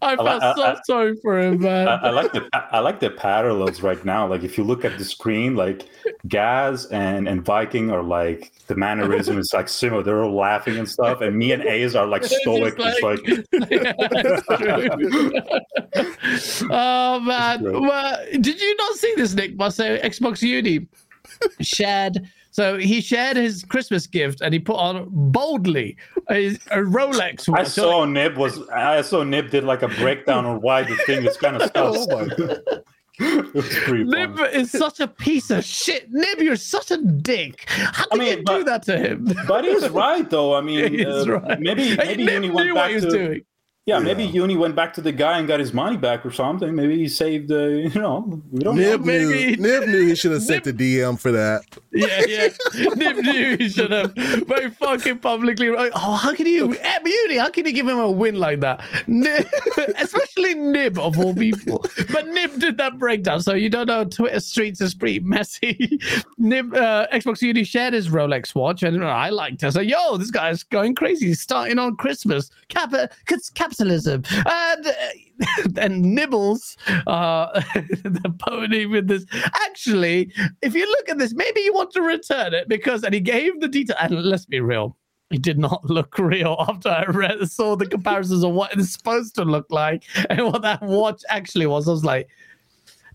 [0.00, 1.86] I, I, I felt I- so I- sorry for him, man.
[1.86, 4.26] I, I like the I like the parallels right now.
[4.26, 5.82] Like if you look at the screen, like
[6.28, 10.02] Gaz and and Viking are like the mannerism is like similar.
[10.02, 12.74] They're all laughing and stuff, and me and Ace are like It's just stoic.
[12.78, 13.20] It's like,
[13.70, 13.92] Yeah,
[16.70, 19.56] oh man, well, did you not see this, Nick?
[19.56, 20.86] Must say Xbox Uni
[21.60, 22.18] shared.
[22.54, 25.96] So he shared his Christmas gift and he put on boldly
[26.30, 27.52] a, a Rolex.
[27.52, 31.26] I saw Nib was I saw Nib did like a breakdown on why the thing
[31.26, 31.96] is kind of stuff.
[31.98, 32.62] Oh my god.
[33.18, 34.54] it was pretty Nib funny.
[34.56, 36.06] is such a piece of shit.
[36.12, 37.64] Nib, you're such a dick.
[37.66, 39.32] How I mean, you but- do that to him?
[39.48, 40.54] But he's right though.
[40.54, 41.58] I mean, uh, right.
[41.58, 43.42] maybe Hey, maybe Nib Uni knew went what back he was to doing.
[43.86, 44.42] Yeah, maybe Yeah.
[44.42, 46.74] Uni went back to the guy and got his money back or something.
[46.74, 47.56] Maybe he saved uh,
[47.94, 48.82] you know we don't know.
[48.82, 51.62] Nib maybe- knew, Nib knew he should have sent the DM for that.
[51.92, 52.48] Yeah, yeah.
[52.94, 54.14] Nib knew he should have.
[54.46, 55.70] But he fucking publicly.
[55.70, 56.68] like, Oh, how can you,
[57.04, 57.36] Beauty?
[57.36, 58.82] How can you give him a win like that?
[59.06, 59.46] Nib,
[59.98, 61.84] especially Nib of all people.
[62.10, 64.04] But Nib did that breakdown, so you don't know.
[64.04, 66.00] Twitter streets is pretty messy.
[66.38, 69.72] Nib, uh, Xbox Uni shared his Rolex watch, and I liked it.
[69.72, 71.26] So, yo, this guy's going crazy.
[71.26, 72.50] He's starting on Christmas.
[72.68, 72.94] Cap-
[73.30, 74.22] it's capitalism.
[74.46, 74.86] And.
[75.76, 76.76] And Nibbles,
[77.08, 77.60] uh,
[78.04, 79.26] the pony with this.
[79.66, 80.32] Actually,
[80.62, 83.60] if you look at this, maybe you want to return it because, and he gave
[83.60, 83.96] the detail.
[83.98, 84.96] And let's be real,
[85.32, 89.34] it did not look real after I read, saw the comparisons of what it's supposed
[89.34, 91.88] to look like and what that watch actually was.
[91.88, 92.28] I was like,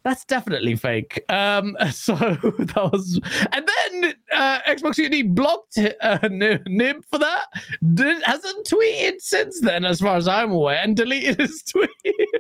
[0.04, 1.24] that's definitely fake.
[1.30, 3.20] Um, so that was,
[3.52, 7.46] and then uh, Xbox Uni blocked uh, Nib for that.
[7.94, 11.90] Did, hasn't tweeted since then, as far as I'm aware, and deleted his tweet.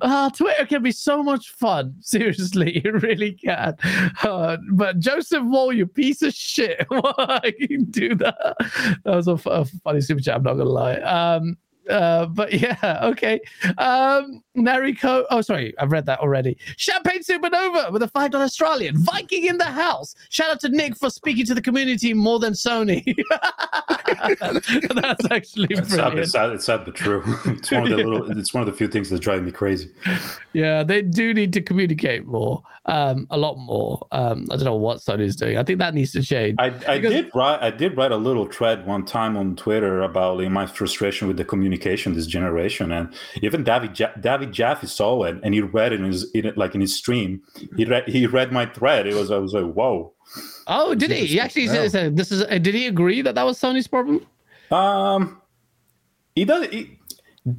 [0.00, 1.94] Ah, Twitter can be so much fun.
[2.00, 3.76] Seriously, it really can.
[4.22, 8.56] Uh, but Joseph Wall, you piece of shit, why you do that?
[9.04, 10.36] That was a funny super chat.
[10.36, 10.96] I'm not gonna lie.
[10.96, 11.56] Um,
[11.90, 13.40] uh, but yeah, okay.
[13.78, 15.24] Um, Nariko.
[15.30, 16.56] Oh, sorry, I've read that already.
[16.76, 18.96] Champagne Supernova with a five dollar Australian.
[18.98, 20.14] Viking in the house.
[20.30, 23.04] Shout out to Nick for speaking to the community more than Sony.
[24.94, 27.22] That's actually It's sad, it's sad, it's sad but true.
[27.46, 28.38] It's one of the little.
[28.38, 29.90] It's one of the few things that drive me crazy.
[30.52, 32.62] Yeah, they do need to communicate more.
[32.86, 34.06] Um, a lot more.
[34.12, 35.56] Um, I don't know what Sony's doing.
[35.56, 36.56] I think that needs to change.
[36.58, 40.02] I, I Because- did write I did write a little thread one time on Twitter
[40.02, 43.12] about like, my frustration with the communication this generation, and
[43.42, 46.58] even David ja- David Jaffe saw it and he read it in his in it,
[46.58, 47.40] like in his stream.
[47.76, 49.06] He read he read my thread.
[49.06, 50.12] It was I was like whoa.
[50.66, 51.26] Oh, did he?
[51.26, 52.42] He actually said, said this is.
[52.42, 54.26] Uh, did he agree that that was Sony's problem?
[54.70, 55.40] Um,
[56.34, 56.66] he does.
[56.68, 56.98] He,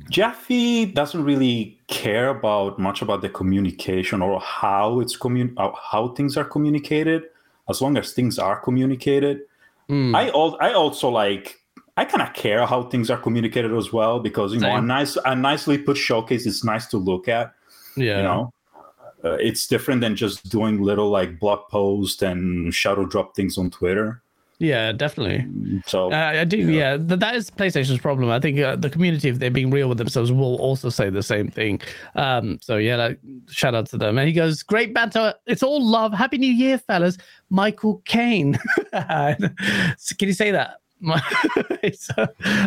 [0.10, 6.10] Jaffe doesn't really care about much about the communication or how it's commun uh, how
[6.10, 7.24] things are communicated.
[7.68, 9.42] As long as things are communicated,
[9.88, 10.16] Hmm.
[10.16, 11.62] I al- I also like
[11.98, 15.16] I kind of care how things are communicated as well because you know a nice
[15.26, 17.54] a nicely put showcase is nice to look at.
[17.96, 18.18] Yeah.
[18.18, 18.54] You know,
[19.24, 23.70] uh, it's different than just doing little like blog posts and shadow drop things on
[23.70, 24.22] Twitter.
[24.60, 25.46] Yeah, definitely.
[25.86, 26.58] So Uh, I do.
[26.58, 28.30] Yeah, Th- that is PlayStation's problem.
[28.30, 31.24] I think uh, the community, if they're being real with themselves, will also say the
[31.24, 31.82] same thing.
[32.16, 33.20] Um, so yeah, like,
[33.50, 34.18] shout out to them.
[34.18, 35.34] And he goes, "Great banter.
[35.46, 36.14] It's all love.
[36.14, 37.18] Happy New Year, fellas."
[37.50, 38.58] Michael Caine.
[38.92, 39.38] Can
[40.20, 40.78] you say that?
[41.02, 41.22] My-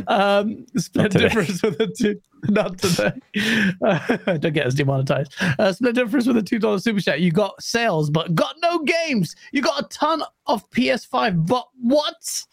[0.06, 2.20] um, split difference with the two.
[2.44, 3.12] Not today.
[3.82, 5.34] Uh, don't get us demonetized.
[5.58, 7.20] Uh, split difference with a two dollar super chat.
[7.20, 9.34] You got sales, but got no games.
[9.52, 12.44] You got a ton of PS5, but what?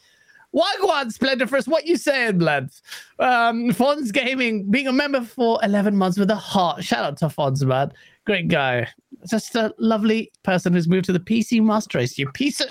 [0.52, 1.68] Why go on, split difference?
[1.68, 2.82] what you saying, lads?
[3.20, 6.82] Um, Fonz Gaming, being a member for 11 months with a heart.
[6.82, 7.92] Shout out to Fonz, man.
[8.26, 8.88] Great guy.
[9.30, 12.18] Just a lovely person who's moved to the PC Master Race.
[12.18, 12.70] You piece of.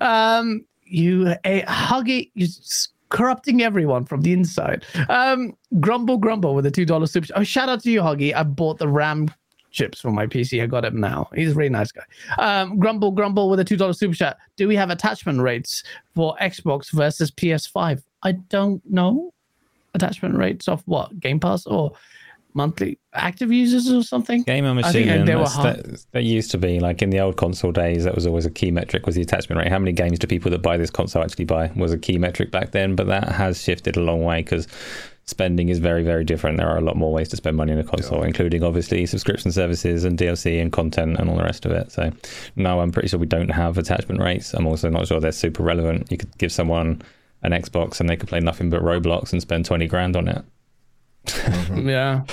[0.00, 2.30] Um, you a huggy.
[2.34, 2.46] You
[3.10, 4.84] corrupting everyone from the inside.
[5.08, 7.26] Um, Grumble Grumble with a $2 super.
[7.34, 8.34] Oh, shout out to you, Huggy.
[8.34, 9.28] I bought the RAM
[9.70, 10.62] chips for my PC.
[10.62, 11.28] I got him now.
[11.34, 12.02] He's a really nice guy.
[12.38, 14.38] Um, Grumble Grumble with a $2 super chat.
[14.56, 15.82] Do we have attachment rates
[16.14, 18.02] for Xbox versus PS5?
[18.22, 19.32] I don't know.
[19.94, 21.18] Attachment rates of what?
[21.20, 21.92] Game Pass or
[22.58, 24.42] monthly active users or something?
[24.42, 25.24] Gamer I think machine.
[25.24, 25.76] they were that's- hard.
[25.84, 28.04] that, that used to be like in the old console days.
[28.04, 29.06] That was always a key metric.
[29.06, 29.70] Was the attachment rate?
[29.72, 31.70] How many games do people that buy this console actually buy?
[31.76, 32.94] Was a key metric back then.
[32.96, 34.68] But that has shifted a long way because
[35.24, 36.56] spending is very, very different.
[36.56, 39.52] There are a lot more ways to spend money in a console, including obviously subscription
[39.52, 41.92] services and DLC and content and all the rest of it.
[41.92, 42.10] So,
[42.56, 44.54] no, I'm pretty sure we don't have attachment rates.
[44.54, 46.10] I'm also not sure they're super relevant.
[46.10, 47.02] You could give someone
[47.42, 50.42] an Xbox and they could play nothing but Roblox and spend 20 grand on it.
[51.76, 52.24] Yeah.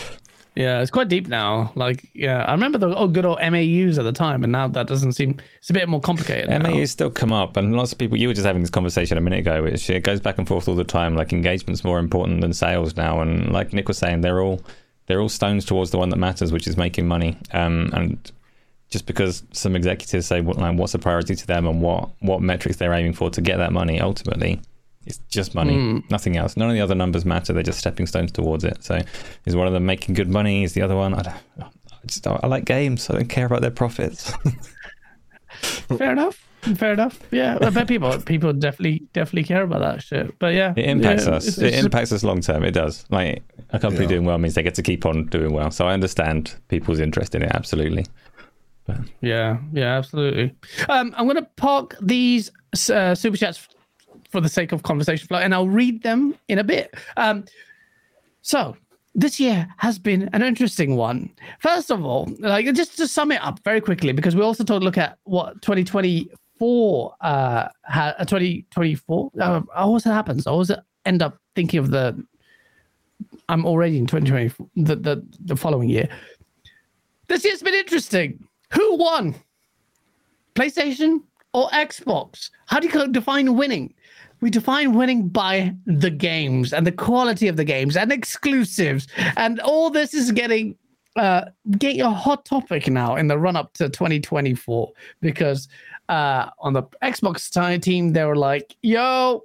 [0.55, 1.73] Yeah, it's quite deep now.
[1.75, 4.87] Like, yeah, I remember the oh, good old MAUs at the time, and now that
[4.87, 5.37] doesn't seem.
[5.57, 6.49] It's a bit more complicated.
[6.49, 6.59] now.
[6.59, 8.17] MAUs still come up, and lots of people.
[8.17, 10.69] You were just having this conversation a minute ago, which it goes back and forth
[10.69, 11.13] all the time.
[11.13, 14.61] Like engagement's more important than sales now, and like Nick was saying, they're all
[15.07, 17.37] they're all stones towards the one that matters, which is making money.
[17.51, 18.31] Um, and
[18.89, 22.41] just because some executives say what, like, what's a priority to them and what what
[22.41, 24.61] metrics they're aiming for to get that money, ultimately,
[25.05, 26.57] it's just money, nothing else.
[26.57, 27.53] None of the other numbers matter.
[27.53, 28.83] They're just stepping stones towards it.
[28.83, 28.99] So,
[29.45, 30.63] is one of them making good money?
[30.63, 31.13] Is the other one?
[31.13, 31.35] I don't.
[31.61, 31.69] I
[32.07, 33.09] just I like games.
[33.09, 34.33] I don't care about their profits.
[35.97, 36.41] Fair enough.
[36.77, 37.19] Fair enough.
[37.31, 40.37] Yeah, I bet people people definitely definitely care about that shit.
[40.39, 41.47] But yeah, It impacts yeah, us.
[41.47, 42.63] it's- it impacts us long term.
[42.63, 43.05] It does.
[43.09, 44.09] Like a company Yeah.
[44.09, 45.69] doing well means they get to keep on doing well.
[45.71, 47.51] So I understand people's interest in it.
[47.53, 48.05] Absolutely.
[49.21, 50.55] Yeah, yeah, absolutely.
[50.89, 52.51] Um, I'm going to park these
[52.91, 53.67] uh, super chats
[54.35, 56.93] for the sake of conversation flow, and I'll read them in a bit.
[57.15, 57.45] Um,
[58.41, 58.75] so
[59.13, 61.29] this year has been an interesting one.
[61.59, 64.83] First of all, like just to sum it up very quickly, because we also told
[64.83, 69.31] look at what 2024 uh, ha- uh 2024.
[69.39, 70.45] Uh, always happens.
[70.47, 70.71] I always
[71.05, 72.21] end up thinking of the.
[73.47, 76.09] I'm already in 2024, the, the the following year.
[77.29, 78.45] This year's been interesting.
[78.73, 79.33] Who won?
[80.55, 81.21] PlayStation
[81.53, 82.49] or Xbox?
[82.65, 83.93] How do you define winning?
[84.41, 89.07] We define winning by the games and the quality of the games and exclusives.
[89.37, 90.75] And all this is getting
[91.15, 91.45] uh
[91.77, 94.91] getting a hot topic now in the run up to 2024
[95.21, 95.69] because
[96.09, 99.41] uh on the Xbox team they were like, yo,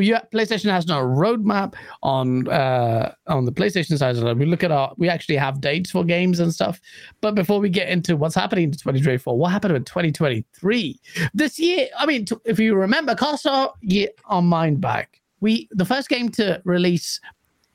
[0.00, 4.16] yeah, PlayStation has no roadmap on uh on the PlayStation side.
[4.38, 6.80] We look at our we actually have dates for games and stuff.
[7.20, 11.00] But before we get into what's happening in 2024, what happened in 2023?
[11.34, 15.20] This year, I mean, t- if you remember, cast our year our mind back.
[15.40, 17.20] We the first game to release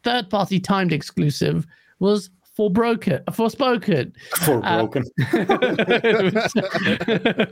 [0.03, 1.65] third party timed exclusive
[1.99, 4.85] was for broken for spoken for Uh,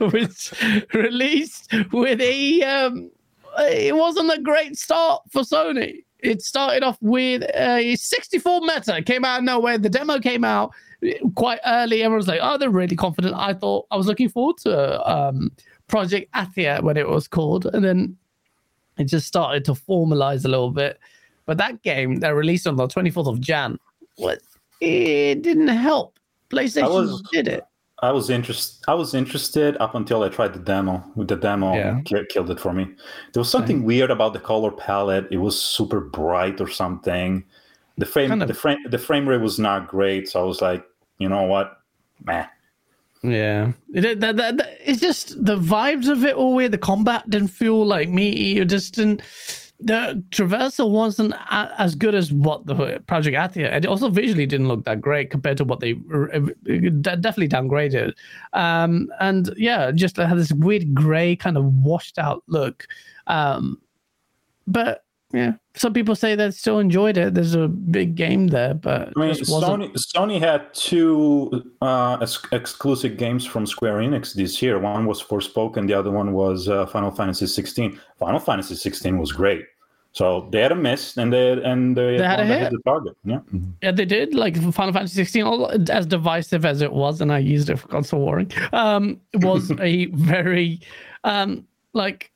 [0.12, 0.52] which
[0.92, 3.10] released with a um,
[3.58, 6.04] it wasn't a great start for Sony.
[6.18, 9.02] It started off with a 64 meta.
[9.02, 9.78] Came out of nowhere.
[9.78, 10.72] The demo came out
[11.34, 12.02] quite early.
[12.02, 15.50] Everyone's like, "Oh, they're really confident." I thought I was looking forward to um,
[15.88, 18.16] Project Athia when it was called, and then
[18.98, 20.98] it just started to formalize a little bit.
[21.46, 23.78] But that game that released on the 24th of Jan,
[24.16, 24.40] what
[24.80, 26.18] it didn't help.
[26.50, 27.64] PlayStation was- did it.
[28.02, 28.82] I was interested.
[28.88, 31.04] I was interested up until I tried the demo.
[31.16, 32.00] With the demo Yeah.
[32.30, 32.84] killed it for me.
[33.32, 35.26] There was something weird about the color palette.
[35.30, 37.44] It was super bright or something.
[37.98, 40.28] The frame, Kind of- the frame, the frame rate was not great.
[40.28, 40.82] So I was like,
[41.18, 41.78] you know what,
[42.24, 42.46] meh.
[43.22, 46.72] Yeah, it, that, that, that- it's just the vibes of it all weird.
[46.72, 48.58] The combat didn't feel like meaty.
[48.58, 49.20] It just didn't.
[49.82, 53.72] The traversal wasn't a, as good as what the Project Athia.
[53.74, 58.12] It also visually didn't look that great compared to what they uh, de- definitely downgraded.
[58.52, 62.86] Um, and yeah, just had this weird gray kind of washed out look.
[63.26, 63.80] Um,
[64.66, 67.34] but yeah, some people say they still enjoyed it.
[67.34, 73.16] There's a big game there, but I mean, Sony Sony had two uh, ex- exclusive
[73.16, 74.80] games from Square Enix this year.
[74.80, 78.00] One was Forspoken, the other one was uh, Final Fantasy 16.
[78.18, 79.64] Final Fantasy 16 was great.
[80.12, 82.60] So they had a miss, and they and they, They had a hit.
[82.62, 83.16] hit the target.
[83.24, 83.38] Yeah.
[83.82, 84.34] Yeah, they did.
[84.34, 87.86] Like Final Fantasy 16, all as divisive as it was, and I used it for
[87.88, 90.80] console warring, um, was a very,
[91.22, 92.32] um, like,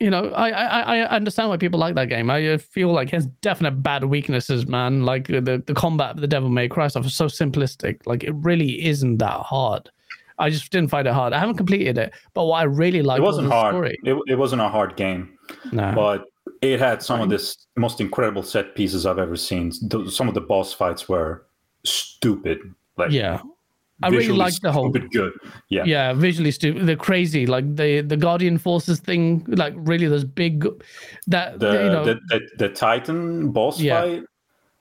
[0.00, 2.30] you know, I, I I understand why people like that game.
[2.30, 5.04] I uh, feel like it has definite bad weaknesses, man.
[5.04, 8.06] Like uh, the the combat of the Devil May Cry stuff is so simplistic.
[8.06, 9.90] Like it really isn't that hard.
[10.38, 11.32] I just didn't find it hard.
[11.32, 13.72] I haven't completed it, but what I really liked It wasn't was the hard.
[13.74, 13.98] story.
[14.04, 15.36] It, it wasn't a hard game,
[15.72, 15.92] No.
[15.96, 16.26] but
[16.62, 19.72] it had some of the most incredible set pieces I've ever seen.
[19.72, 21.46] Some of the boss fights were
[21.84, 22.58] stupid.
[22.96, 23.40] Like yeah,
[24.02, 25.32] I really liked the whole good.
[25.68, 25.84] Yeah.
[25.84, 30.66] yeah visually stupid they're crazy like the the guardian forces thing like really those big
[31.26, 34.00] that the, you know the, the the Titan boss Yeah.
[34.00, 34.22] fight.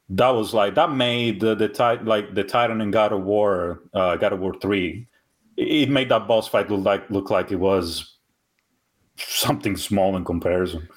[0.09, 3.81] That was like that made the the Titan like the Titan and God of War,
[3.93, 5.05] uh, God of War three.
[5.57, 8.15] It it made that boss fight look like look like it was
[9.17, 10.87] something small in comparison.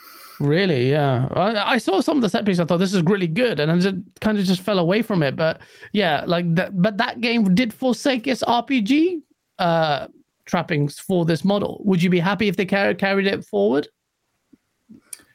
[0.40, 0.90] Really?
[0.90, 1.28] Yeah.
[1.36, 3.70] I, I saw some of the set pieces i thought this is really good and
[3.70, 5.60] i just kind of just fell away from it but
[5.92, 9.20] yeah like that but that game did forsake its rpg
[9.58, 10.06] uh
[10.46, 11.80] trappings for this model.
[11.84, 13.86] Would you be happy if they car- carried it forward?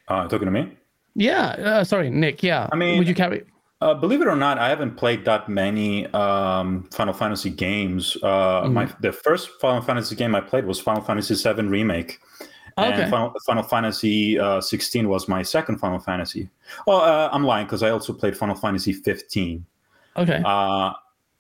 [0.07, 0.71] Uh, talking to me.
[1.15, 2.67] yeah uh, sorry nick yeah.
[2.71, 3.43] I mean- would you carry?
[3.81, 8.17] Uh, believe it or not, I haven't played that many um, Final Fantasy games.
[8.23, 12.19] Uh, My the first Final Fantasy game I played was Final Fantasy VII Remake,
[12.77, 13.03] Okay.
[13.03, 16.49] and Final, Final Fantasy uh, 16 was my second Final Fantasy.
[16.87, 19.65] Oh, uh, I'm lying because I also played Final Fantasy 15.
[20.17, 20.91] okay Uh,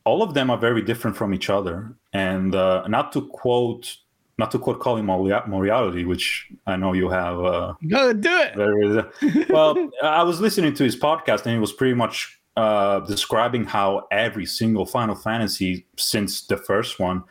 [0.05, 3.97] all of them are very different from each other, and uh, not to quote.
[4.37, 9.45] Not to quote Colin Moriarty, which I know you have uh, go do it very
[9.49, 9.89] well.
[10.03, 14.45] I was listening to his podcast, and he was pretty much uh, describing how every
[14.45, 17.23] single Final Fantasy since the first one,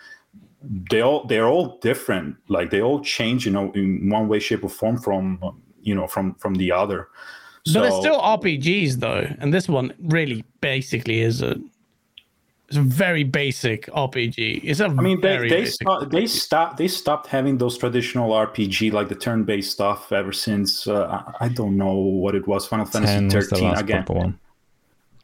[0.90, 2.36] they all they're all different.
[2.48, 5.94] Like they all change, you know, in one way, shape, or form from um, you
[5.94, 7.08] know from from the other.
[7.72, 11.56] But they're still RPGs though, and this one really basically is a
[12.68, 14.60] it's a very basic RPG.
[14.64, 16.28] It's a I mean, they very they basic sto- they RPG.
[16.28, 21.06] stopped they stopped having those traditional RPG like the turn based stuff ever since uh,
[21.40, 24.04] I, I don't know what it was Final Fantasy 10 was the thirteen last again.
[24.04, 24.38] proper one.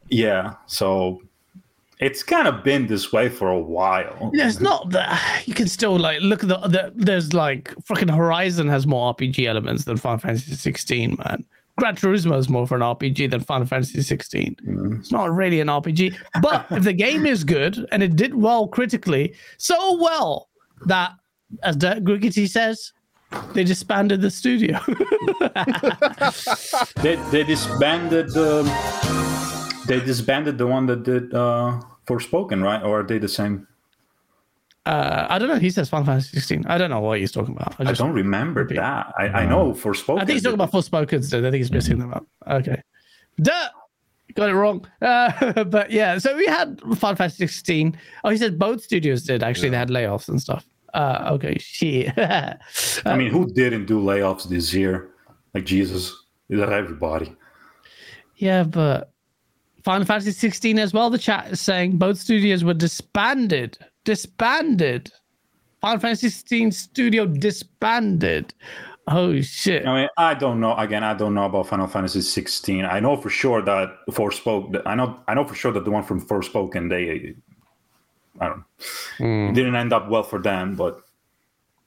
[0.08, 1.22] Yeah, so
[2.00, 4.30] it's kind of been this way for a while.
[4.32, 8.08] Yeah, it's not that you can still like look at the, the there's like fucking
[8.08, 11.44] Horizon has more RPG elements than Final Fantasy 16, man.
[11.76, 14.56] Gran Turismo is more for an RPG than Final Fantasy 16.
[14.66, 14.98] Mm.
[15.00, 18.66] It's not really an RPG, but if the game is good and it did well
[18.68, 20.48] critically, so well
[20.86, 21.12] that,
[21.62, 22.92] as Dirk Griggity says,
[23.52, 24.78] they disbanded the studio.
[27.02, 29.29] They they disbanded the
[29.90, 32.82] they disbanded the one that did uh Forspoken, right?
[32.82, 33.66] Or are they the same?
[34.86, 35.58] uh, I don't know.
[35.58, 36.64] He says Final Fantasy 16.
[36.66, 37.74] I don't know what he's talking about.
[37.78, 38.76] I just- don't remember repeat.
[38.76, 39.12] that.
[39.18, 40.16] I, I know Forspoken.
[40.22, 41.22] I think he's talking about Forspoken.
[41.22, 42.26] So I think he's mixing them up.
[42.48, 42.80] Okay.
[43.40, 43.68] Duh!
[44.34, 44.86] Got it wrong.
[45.02, 47.96] Uh, but yeah, so we had Final Fantasy 16.
[48.24, 49.42] Oh, he said both studios did.
[49.42, 50.64] Actually, they had layoffs and stuff.
[50.94, 52.12] Uh, okay, shit.
[52.18, 55.10] I mean, who didn't do layoffs this year?
[55.54, 56.10] Like Jesus,
[56.48, 57.36] is that everybody?
[58.36, 59.12] yeah, but
[59.84, 61.10] Final Fantasy 16 as well.
[61.10, 63.78] The chat is saying both studios were disbanded.
[64.04, 65.10] Disbanded.
[65.80, 68.52] Final Fantasy 16 studio disbanded.
[69.08, 69.86] Oh shit.
[69.86, 70.76] I mean, I don't know.
[70.76, 72.84] Again, I don't know about Final Fantasy 16.
[72.84, 74.82] I know for sure that Forspoken.
[74.86, 75.18] I know.
[75.26, 77.34] I know for sure that the one from Forspoken, they.
[78.40, 78.64] I don't.
[79.48, 81.02] It didn't end up well for them, but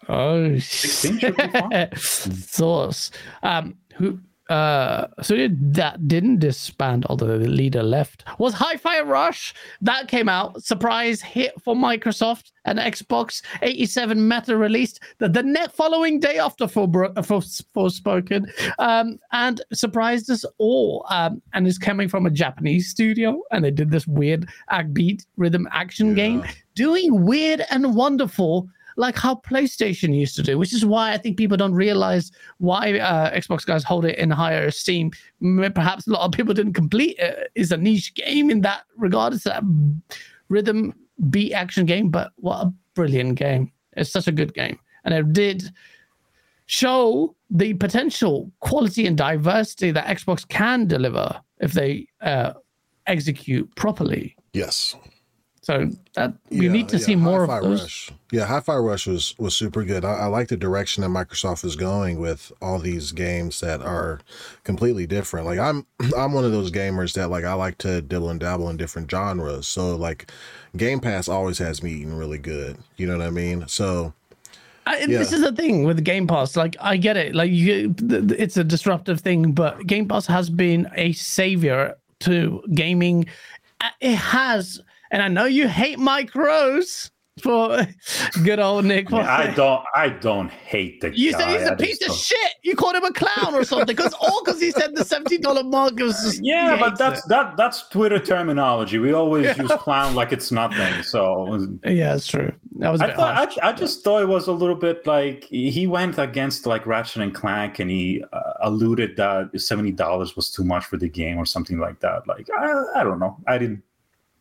[0.09, 1.89] Oh 16 should be fine.
[1.95, 3.11] Source.
[3.41, 4.19] Um, who?
[4.49, 8.25] Uh, so that didn't disband, although the leader left.
[8.39, 10.61] Was Hi-Fi Rush that came out?
[10.61, 13.41] Surprise hit for Microsoft and Xbox.
[13.61, 16.87] 87 Meta released the, the net following day after for
[17.23, 21.05] for Forspoken, um, and surprised us all.
[21.09, 25.25] Um, and is coming from a Japanese studio, and they did this weird act beat
[25.37, 26.43] rhythm action game.
[26.75, 28.67] doing weird and wonderful
[28.97, 32.99] like how PlayStation used to do, which is why I think people don't realize why
[32.99, 35.11] uh, Xbox guys hold it in higher esteem.
[35.73, 37.51] Perhaps a lot of people didn't complete it.
[37.55, 39.33] It's a niche game in that regard.
[39.33, 39.63] It's a
[40.49, 40.93] rhythm
[41.29, 43.71] beat action game, but what a brilliant game!
[43.93, 45.71] It's such a good game, and it did
[46.65, 52.53] show the potential quality and diversity that Xbox can deliver if they uh,
[53.07, 54.35] execute properly.
[54.53, 54.95] Yes.
[55.63, 57.05] So that we need to yeah.
[57.05, 57.81] see more Hi-Fi of those.
[57.81, 58.11] Rush.
[58.33, 60.03] Yeah, Hi-Fi Rush was was super good.
[60.03, 64.19] I, I, like the direction that Microsoft is going with all these games that are
[64.65, 65.45] completely different.
[65.45, 65.85] Like I'm
[66.17, 69.09] I'm one of those gamers that like I like to dibble and dabble in different
[69.09, 69.65] genres.
[69.65, 70.29] So like
[70.75, 72.77] Game Pass always has me eating really good.
[72.97, 73.65] You know what I mean?
[73.69, 74.13] So
[74.85, 75.19] I, yeah.
[75.19, 76.57] This is the thing with Game Pass.
[76.57, 77.33] Like, I get it.
[77.33, 83.27] Like, you, it's a disruptive thing, but Game Pass has been a savior to gaming.
[83.79, 84.81] Uh, it has
[85.13, 87.11] and I know you hate Mike Rose
[87.41, 87.87] for
[88.43, 89.13] good old Nick.
[89.13, 89.83] I, mean, I, don't.
[89.93, 91.11] I don't hate the.
[91.11, 91.15] Guy.
[91.15, 91.37] You guy.
[91.37, 92.51] said he's a piece of shit.
[92.63, 95.63] You called him a clown or something because all because he said the seventy dollar
[95.63, 96.39] mark was.
[96.41, 97.29] Yeah, but that's it.
[97.29, 98.97] that that's Twitter terminology.
[98.97, 99.61] We always yeah.
[99.61, 101.03] use clown like it's nothing.
[101.03, 102.51] So yeah, it's true.
[102.79, 103.01] That was.
[103.01, 103.59] I thought.
[103.61, 107.21] I, I, just thought it was a little bit like he went against like Ratchet
[107.21, 111.37] and Clank, and he uh, alluded that seventy dollars was too much for the game
[111.37, 112.27] or something like that.
[112.27, 113.37] Like I, I don't know.
[113.47, 113.83] I didn't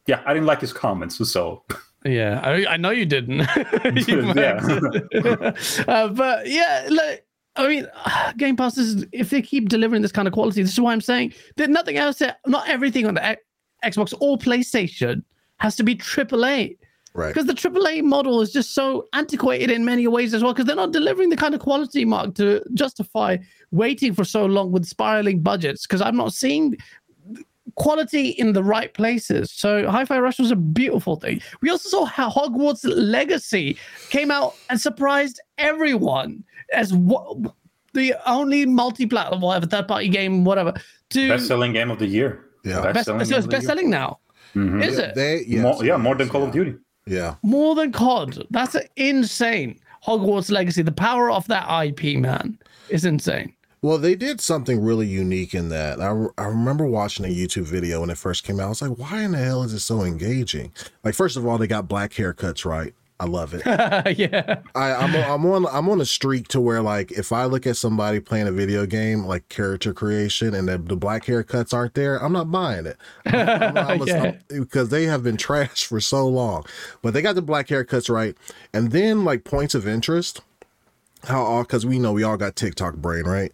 [0.06, 1.16] yeah, I didn't like his comments.
[1.30, 1.64] So
[2.04, 3.38] yeah, I, I know you didn't.
[4.08, 5.52] you yeah,
[5.88, 7.26] uh, but yeah, like
[7.56, 7.86] I mean,
[8.36, 11.00] Game Pass is if they keep delivering this kind of quality, this is why I'm
[11.00, 13.38] saying that nothing else, not everything on the
[13.84, 15.22] Xbox or PlayStation
[15.58, 16.76] has to be AAA.
[17.14, 17.28] Right.
[17.28, 20.74] Because the AAA model is just so antiquated in many ways as well, because they're
[20.74, 23.36] not delivering the kind of quality mark to justify
[23.70, 25.86] waiting for so long with spiraling budgets.
[25.86, 26.76] Because I'm not seeing
[27.76, 29.50] quality in the right places.
[29.50, 31.40] So Hi-Fi Rush was a beautiful thing.
[31.60, 33.76] We also saw how Hogwarts Legacy
[34.10, 37.54] came out and surprised everyone as what
[37.94, 40.74] the only multi-platform, whatever third-party game, whatever.
[41.10, 42.46] To best-selling game of the year.
[42.64, 44.18] Yeah, best, so it's best-selling now.
[44.54, 44.82] Mm-hmm.
[44.82, 45.14] Is yeah, it?
[45.14, 46.46] They, yes, more, yeah, more than Call yeah.
[46.46, 46.74] of Duty.
[47.06, 48.46] Yeah, more than COD.
[48.50, 49.80] That's insane.
[50.06, 52.58] Hogwarts Legacy, the power of that IP, man,
[52.88, 53.54] is insane.
[53.82, 56.00] Well, they did something really unique in that.
[56.00, 58.66] I, I remember watching a YouTube video when it first came out.
[58.66, 60.72] I was like, why in the hell is it so engaging?
[61.02, 62.94] Like, first of all, they got black haircuts right.
[63.18, 63.62] I love it.
[64.18, 64.62] yeah.
[64.74, 67.76] I, I'm I'm on I'm on a streak to where like if I look at
[67.76, 72.16] somebody playing a video game like character creation and the, the black haircuts aren't there,
[72.16, 72.96] I'm not buying it.
[73.26, 74.38] I'm, yeah.
[74.48, 76.64] because they have been trashed for so long.
[77.00, 78.36] But they got the black haircuts right,
[78.74, 80.40] and then like points of interest
[81.24, 83.52] how all because we know we all got TikTok brain, right?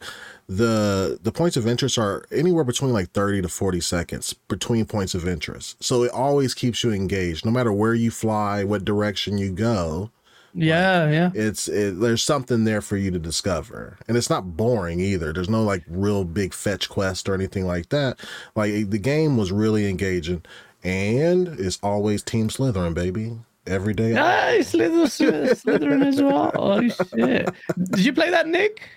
[0.49, 5.15] The the points of interest are anywhere between like 30 to 40 seconds between points
[5.15, 5.83] of interest.
[5.83, 10.11] So it always keeps you engaged, no matter where you fly, what direction you go.
[10.55, 11.31] Yeah, like, yeah.
[11.35, 15.33] It's it, there's something there for you to discover, and it's not boring either.
[15.33, 18.19] There's no like real big fetch quest or anything like that.
[18.57, 20.43] Like the game was really engaging,
[20.83, 23.39] and it's always Team Slytherin, baby
[23.69, 24.13] every day.
[24.13, 26.53] Nice, Slytherin, Slytherin as well.
[26.55, 27.51] Oh shit!
[27.91, 28.89] Did you play that, Nick?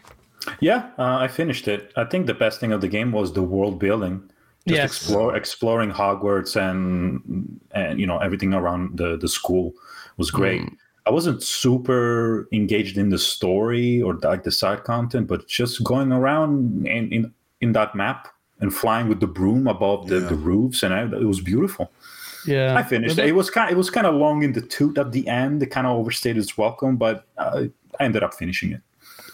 [0.60, 1.92] Yeah, uh, I finished it.
[1.96, 4.30] I think the best thing of the game was the world building.
[4.68, 4.96] Just yes.
[4.96, 9.74] explore exploring Hogwarts and and you know everything around the the school
[10.18, 10.62] was great.
[10.62, 10.78] Mm.
[11.08, 16.12] I wasn't super engaged in the story or like the side content, but just going
[16.12, 18.28] around in in, in that map
[18.60, 20.28] and flying with the broom above the, yeah.
[20.28, 21.92] the roofs, and I, it was beautiful.
[22.46, 23.18] Yeah, I finished.
[23.18, 23.72] It was kind.
[23.72, 25.62] It was kind of long in the tooth at the end.
[25.62, 27.66] It kind of overstayed its welcome, but uh,
[28.00, 28.82] I ended up finishing it.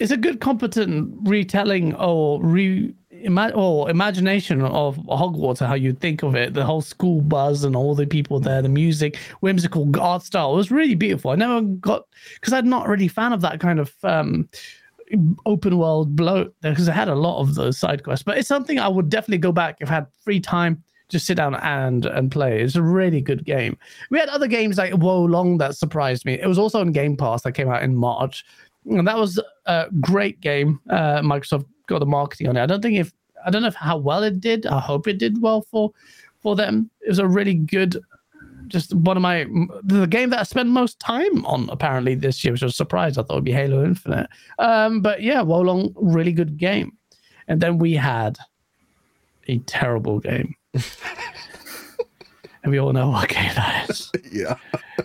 [0.00, 6.22] It's a good, competent retelling or re ima- or imagination of Hogwarts how you think
[6.22, 6.54] of it.
[6.54, 10.52] The whole school buzz and all the people there, the music, whimsical art style.
[10.52, 11.30] It was really beautiful.
[11.32, 12.04] I never got
[12.34, 13.94] because I'm not really fan of that kind of.
[14.02, 14.48] um
[15.46, 18.78] open world bloat because I had a lot of those side quests, but it's something
[18.78, 22.30] I would definitely go back if I had free time just sit down and and
[22.30, 22.60] play.
[22.60, 23.76] It's a really good game.
[24.10, 26.34] We had other games like Wo Long that surprised me.
[26.34, 28.44] It was also on Game Pass that came out in March,
[28.84, 30.80] and that was a great game.
[30.88, 32.62] Uh, Microsoft got the marketing on it.
[32.62, 33.12] I don't think if
[33.44, 34.66] I don't know how well it did.
[34.66, 35.92] I hope it did well for
[36.40, 36.90] for them.
[37.00, 38.00] It was a really good.
[38.66, 39.46] Just one of my
[39.82, 43.16] the game that I spent most time on apparently this year, which was a surprise.
[43.16, 44.28] I thought it'd be Halo Infinite.
[44.58, 46.92] Um, but yeah, Wo Long, really good game.
[47.46, 48.36] And then we had
[49.46, 50.54] a terrible game
[52.62, 54.10] and we all know what game that is.
[54.30, 54.56] Yeah.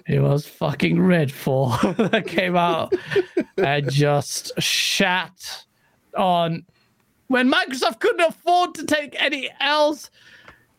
[0.07, 2.93] It was fucking Redfall that came out
[3.57, 5.65] and just shat
[6.15, 6.65] on
[7.27, 10.09] when Microsoft couldn't afford to take any else.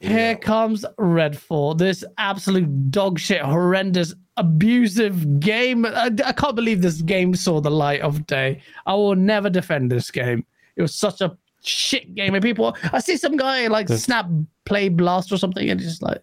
[0.00, 0.34] Here yeah.
[0.34, 1.78] comes Redfall.
[1.78, 5.86] This absolute dog shit, horrendous abusive game.
[5.86, 8.60] I, I can't believe this game saw the light of day.
[8.86, 10.44] I will never defend this game.
[10.76, 12.76] It was such a shit game, and people.
[12.92, 14.26] I see some guy like snap
[14.64, 16.22] play blast or something, and it's just like.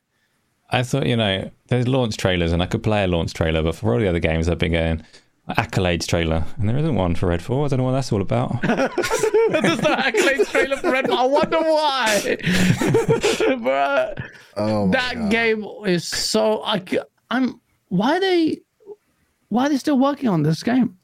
[0.73, 3.75] I thought, you know, there's launch trailers and I could play a launch trailer, but
[3.75, 5.03] for all the other games I've been going,
[5.49, 7.65] accolades trailer, and there isn't one for Redfall.
[7.65, 8.61] I don't know what that's all about.
[8.61, 11.17] There's no accolades trailer for Redfall.
[11.17, 12.21] I wonder why.
[13.59, 15.31] Bruh, Oh my that God.
[15.31, 16.61] game is so.
[16.63, 16.83] I,
[17.29, 17.59] I'm.
[17.89, 18.61] Why are they?
[19.49, 20.97] Why are they still working on this game?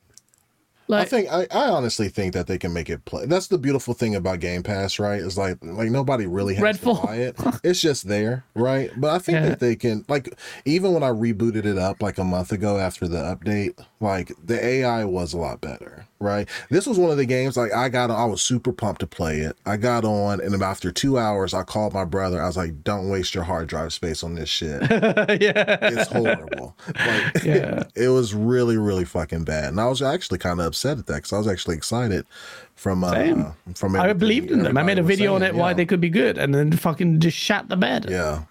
[0.89, 3.25] I think I, I honestly think that they can make it play.
[3.25, 5.19] That's the beautiful thing about Game Pass, right?
[5.19, 7.01] Is like like nobody really has Redfall.
[7.01, 7.35] to buy it.
[7.63, 8.89] It's just there, right?
[8.95, 9.49] But I think Yeah.
[9.49, 10.33] that they can like
[10.65, 14.63] even when I rebooted it up like a month ago after the update, like the
[14.63, 16.47] AI was a lot better, right?
[16.69, 19.07] This was one of the games like I got on, I was super pumped to
[19.07, 19.57] play it.
[19.65, 22.41] I got on and after two hours I called my brother.
[22.41, 25.77] I was like, "Don't waste your hard drive space on this shit." yeah.
[25.81, 26.75] it's horrible.
[26.87, 27.83] Like, Yeah.
[27.95, 29.69] it was really, really fucking bad.
[29.69, 32.25] And I was actually kind of upset at that because I was actually excited
[32.75, 33.53] from uh, Same.
[33.75, 33.95] from.
[33.95, 34.77] I believed in them.
[34.77, 37.19] I made a video on saying, it why they could be good, and then fucking
[37.19, 38.07] just shat the bed.
[38.09, 38.43] Yeah.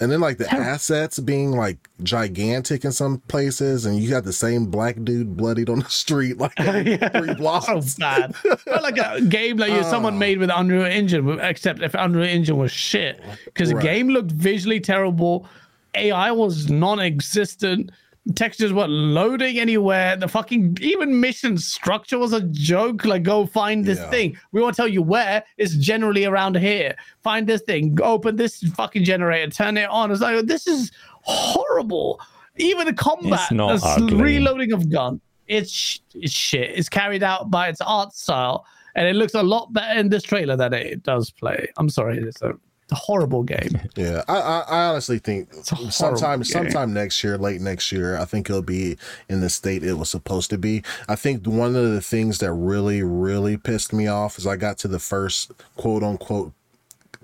[0.00, 0.70] And then like the Terrible.
[0.70, 5.68] assets being like gigantic in some places, and you got the same black dude bloodied
[5.68, 7.66] on the street like every three blocks.
[7.68, 8.34] Oh, so bad.
[8.34, 10.18] Felt like a game like you someone oh.
[10.18, 13.20] made with Unreal Engine, except if Unreal Engine was shit.
[13.44, 13.82] Because Right.
[13.82, 15.46] the game looked visually terrible,
[15.94, 17.90] AI was non-existent,
[18.36, 20.16] textures weren't loading anywhere.
[20.16, 23.04] The fucking even mission structure was a joke.
[23.04, 24.10] Like, go find this Yeah.
[24.10, 24.36] thing.
[24.52, 25.44] We won't tell you where.
[25.58, 26.94] It's generally around here.
[27.22, 27.98] Find this thing.
[28.02, 29.50] Open this fucking generator.
[29.50, 30.10] Turn it on.
[30.10, 30.90] It's like this is
[31.22, 32.20] horrible.
[32.56, 34.16] Even the combat, It's not the ugly.
[34.22, 36.70] reloading of gun, it's it's shit.
[36.70, 38.66] It's carried out by its art style,
[38.96, 41.68] and it looks a lot better in this trailer than it does play.
[41.78, 42.52] I'm sorry, it's a,
[42.90, 43.80] a horrible game.
[43.96, 46.44] Yeah, I, I, I honestly think sometime game.
[46.44, 48.96] sometime next year, late next year, I think it'll be
[49.28, 50.82] in the state it was supposed to be.
[51.08, 54.78] I think one of the things that really, really pissed me off is I got
[54.78, 56.52] to the first quote unquote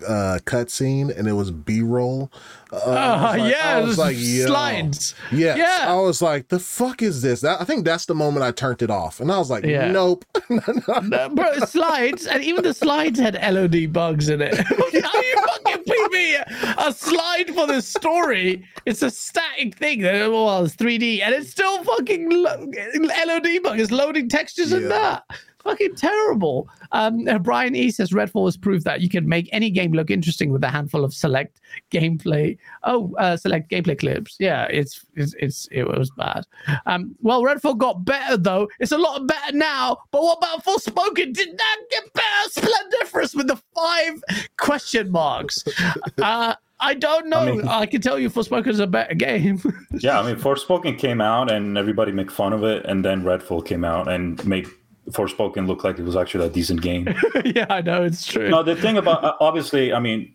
[0.06, 2.30] uh cutscene and it was B-roll.
[2.72, 4.46] Uh, I Oh was like- yeah, I was like, yo.
[4.46, 5.14] slides.
[5.32, 5.56] Yes.
[5.56, 5.90] Yeah.
[5.90, 7.40] I was like, the fuck is this?
[7.40, 9.20] That, I think that's the moment I turned it off.
[9.20, 9.90] And I was like, Yeah.
[9.90, 10.24] nope.
[11.02, 14.54] No, bro, slides, and even the slides had LOD bugs in it.
[14.58, 16.36] How you fucking pay me
[16.78, 18.64] a slide for this story?
[18.84, 20.00] It's a static thing.
[20.02, 22.66] that- Well, it's 3D, and it's still fucking lo-
[23.26, 23.80] LOD bug.
[23.80, 25.24] It's loading textures and that.
[25.66, 26.68] Fucking terrible.
[26.92, 30.12] Um, uh, Brian E says Redfall has proved that you can make any game look
[30.12, 31.60] interesting with a handful of select
[31.90, 32.56] gameplay.
[32.84, 34.36] Oh, uh, select gameplay clips.
[34.38, 36.44] Yeah, it's it's, it's it was bad.
[36.86, 38.68] Um, well, Redfall got better though.
[38.78, 39.98] It's a lot better now.
[40.12, 41.34] But what about Forspoken?
[41.34, 42.50] Did that get better?
[42.50, 44.22] Splendiferous with the five
[44.56, 45.64] question marks.
[46.22, 47.38] Uh, I don't know.
[47.38, 49.60] I, mean- can tell you Forspoken is a better game.
[49.98, 53.64] Yeah, I mean, Forspoken came out and everybody make fun of it, and then Redfall
[53.64, 54.66] came out and made
[55.10, 57.06] Forspoken looked like it was actually a decent game.
[57.44, 58.48] yeah, I know it's true.
[58.48, 60.34] no, the thing about uh, obviously, I mean,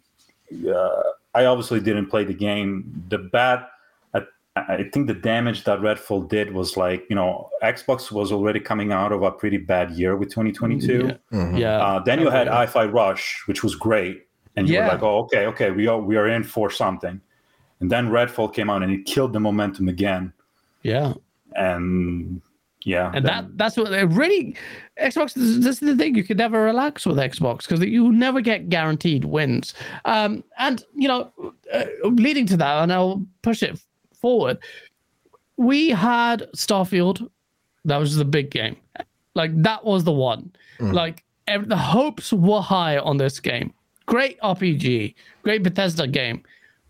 [0.68, 1.02] uh,
[1.34, 3.03] I obviously didn't play the game.
[3.10, 3.65] The bad,
[4.14, 4.22] I,
[4.56, 8.91] I think the damage that Redfall did was like, you know, Xbox was already coming
[8.91, 11.11] out of a pretty bad year with 2022.
[11.31, 11.57] Mhm.
[11.60, 11.77] yeah.
[11.81, 12.53] Uh, then you had Yeah.
[12.53, 14.85] Hi-Fi Rush, which was great, and you Yeah.
[14.88, 17.19] were like, "Oh, okay, okay, we are we are in for something."
[17.80, 20.34] And then Redfall came out and it killed the momentum again.
[20.84, 21.14] yeah.
[21.56, 22.41] And
[22.84, 24.56] yeah, And then- that that's what they really
[24.99, 25.34] Xbox.
[25.34, 29.26] This, is the thing you can never relax with Xbox because you never get guaranteed
[29.26, 29.74] wins.
[30.06, 31.32] Um, and you know,
[31.74, 33.80] uh, leading to that, and I'll push it
[34.20, 34.58] forward.
[35.58, 37.30] We had Starfield.
[37.86, 38.78] That was the big game.
[39.36, 40.52] Like that was the one.
[40.80, 43.74] Like ev- the hopes were high on this game.
[44.08, 45.14] Great RPG,
[45.44, 46.41] great Bethesda game,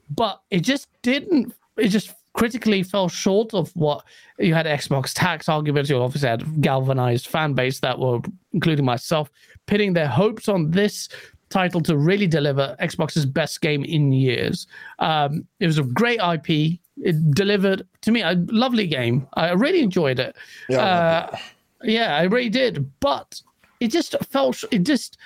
[0.09, 1.53] but it just didn't.
[1.77, 4.03] It just critically fell short of what
[4.39, 5.89] you had Xbox tax arguments.
[5.89, 8.19] You obviously had galvanized fan base that were,
[8.53, 9.29] including myself,
[9.67, 11.09] pitting their hopes on this
[11.49, 14.67] title to really deliver Xbox's best game in years.
[14.99, 16.79] Um, it was a great IP.
[17.03, 19.27] It delivered to me a lovely game.
[19.33, 20.35] I really enjoyed it.
[20.69, 20.87] Yeah, I
[21.33, 21.37] Uh,
[21.83, 22.89] yeah, I really did.
[23.01, 23.41] But
[23.81, 24.55] it just felt.
[24.55, 25.17] sh- It just.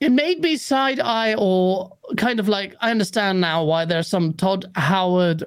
[0.00, 4.32] It made me side eye or kind of like I understand now why there's some
[4.32, 5.42] Todd Howard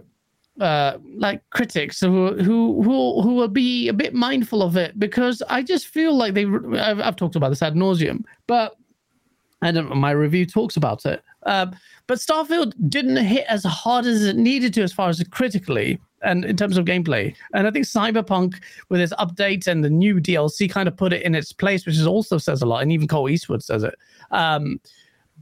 [0.59, 5.63] uh like critics who who who will be a bit mindful of it because I
[5.63, 8.75] just feel like they I've, I've talked about this ad nauseum but
[9.61, 11.23] I don't my review talks about it.
[11.43, 11.73] Um
[12.07, 16.43] but Starfield didn't hit as hard as it needed to as far as critically and
[16.43, 17.33] in terms of gameplay.
[17.53, 21.21] And I think Cyberpunk with its update and the new DLC kind of put it
[21.21, 23.95] in its place which is also says a lot and even Colt Eastwood says it.
[24.31, 24.81] Um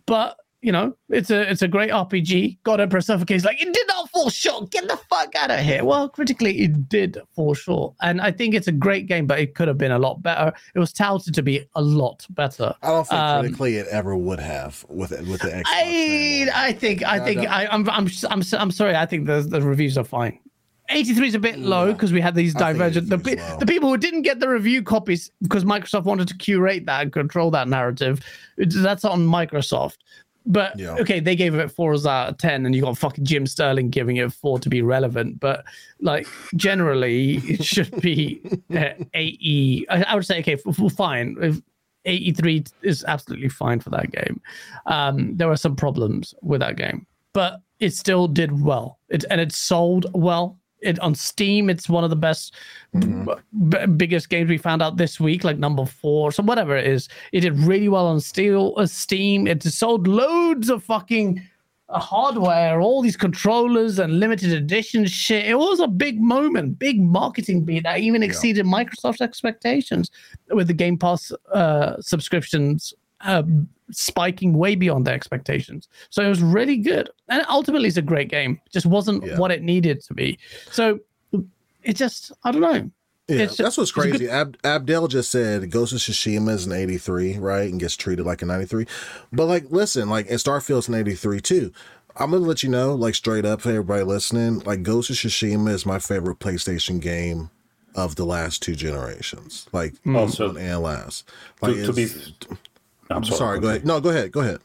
[0.05, 2.57] but you know, it's a it's a great RPG.
[2.63, 4.69] God Emperor Suffocates like it did not fall short.
[4.71, 5.85] Get the fuck out of here.
[5.85, 9.55] Well, critically, it did fall short, and I think it's a great game, but it
[9.55, 10.51] could have been a lot better.
[10.75, 12.73] It was touted to be a lot better.
[12.83, 15.63] I don't think Um, critically it ever would have with it with the Xbox.
[15.67, 16.55] I name on it.
[16.57, 17.49] I think I think no.
[17.49, 18.95] I, I'm I'm I'm I'm sorry.
[18.95, 20.39] I think the the reviews are fine.
[20.91, 21.93] 83 is a bit low Yeah.
[21.93, 23.57] because we had these divergent the, 83 pe- is low.
[23.59, 27.13] the people who didn't get the review copies because Microsoft wanted to curate that and
[27.13, 28.21] control that narrative.
[28.57, 29.97] That's on Microsoft.
[30.51, 30.95] But Yeah.
[30.99, 34.17] okay, they gave it fours out of ten, and you got fucking Jim Sterling giving
[34.17, 35.39] it four to be relevant.
[35.39, 35.63] But
[36.01, 38.41] like generally, it should be
[38.75, 39.87] uh, eighty.
[39.89, 41.37] I, I would say okay, f- f- fine.
[41.41, 41.61] If
[42.05, 44.41] 83 is absolutely fine for that game.
[44.85, 48.97] Um, there were some problems with that game, but it still did well.
[49.09, 50.57] It and it sold well.
[50.81, 52.55] It on Steam, it's one of the best,
[52.97, 53.25] b-
[53.69, 57.09] b- biggest games we found out this week, like number four, so whatever it is.
[57.31, 59.47] It did really well on Steel, uh, Steam.
[59.47, 61.41] It sold loads of fucking
[61.89, 65.45] uh, hardware, all these controllers and limited edition shit.
[65.45, 70.11] It was a big moment, big marketing beat that even exceeded Microsoft's expectations
[70.49, 73.43] with the Game Pass uh, subscriptions uh,
[73.91, 75.87] spiking way beyond their expectations.
[76.09, 78.59] So it was really good, and ultimately, it's a great game.
[78.65, 79.37] It just wasn't Yeah.
[79.37, 80.37] what it needed to be.
[80.71, 80.99] So
[81.83, 82.91] it just, I don't know.
[83.27, 84.29] Yeah, It's- that's what's it's a good- crazy.
[84.29, 87.69] Ab- Abdel just said Ghost of Tsushima is an 83, right?
[87.69, 88.85] And gets treated like a 93.
[89.31, 91.71] But like, listen, like, and Starfield's an 83 too.
[92.15, 95.69] I'm gonna let you know, like, straight up for everybody listening, like, Ghost of Tsushima
[95.69, 97.49] is my favorite PlayStation game
[97.95, 101.23] of the last two generations, like, Also, one and last.
[101.61, 102.31] Like, to, to be, it's-
[103.09, 103.37] I'm sorry.
[103.37, 103.85] sorry, go ahead.
[103.85, 104.31] No, go ahead.
[104.31, 104.59] Go ahead.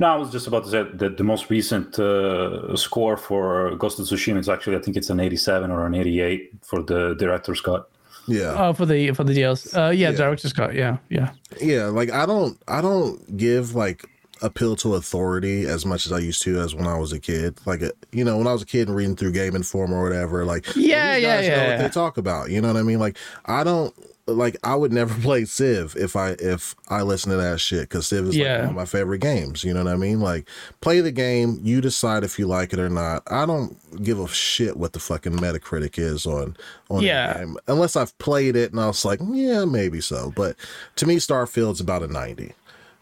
[0.00, 3.98] No, I was just about to say that the most recent uh, score for Ghost
[4.00, 7.60] of Tsushima is actually, I think it's an 87 or an 88 for the director's
[7.60, 7.88] cut.
[8.26, 8.54] Yeah.
[8.58, 9.72] Oh, for the for the deals.
[9.74, 10.16] Uh, yeah, Yeah.
[10.16, 10.74] director's cut.
[10.74, 11.30] Yeah, yeah.
[11.60, 14.04] yeah like i don't i don't give like
[14.42, 17.54] appeal to authority as much as i used to as when i was a kid
[17.66, 20.02] like uh, you know when i was a kid and reading through game inform or
[20.02, 22.68] whatever like well, Yeah, these yeah, guys know yeah, what they talk about you know
[22.68, 23.94] what i mean like i don't
[24.26, 28.06] like i would never play civ if i if i listen to that shit because
[28.06, 30.20] civ is like one of my favorite games you know what i mean?
[30.20, 30.48] Like
[30.80, 33.22] play the game you decide if you like it or not.
[33.30, 36.56] I don't give a shit what the fucking metacritic is on
[36.90, 37.34] on the Yeah.
[37.38, 40.32] game unless i've played it and i was like yeah maybe so.
[40.34, 40.56] But
[40.96, 42.52] to me starfield's about a 90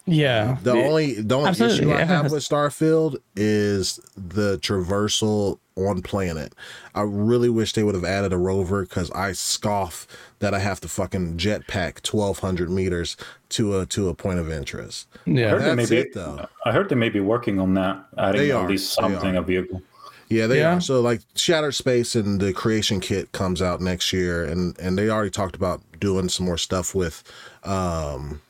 [0.05, 0.57] Yeah.
[0.63, 2.05] the only the only Absolutely, issue I yeah.
[2.07, 6.55] have with Starfield is the traversal on planet.
[6.95, 10.07] I really wish they would have added a rover because I scoff
[10.41, 13.17] that I have to fucking jetpack twelve hundred meters
[13.51, 15.07] to a to a point of interest.
[15.25, 15.49] Yeah, I Yeah.
[15.51, 16.49] heard, they That's may it, be, though.
[16.67, 19.37] I heard they may be working on that, adding They at are, least they something,
[19.37, 19.83] a vehicle.
[20.29, 20.77] Yeah, they Yeah.
[20.77, 20.81] are.
[20.81, 25.09] So like Shattered Space and the Creation Kit comes out next year, and and they
[25.09, 27.23] already talked about doing some more stuff with
[27.65, 28.41] um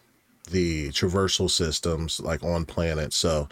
[0.51, 3.13] the traversal systems like on planet.
[3.13, 3.49] So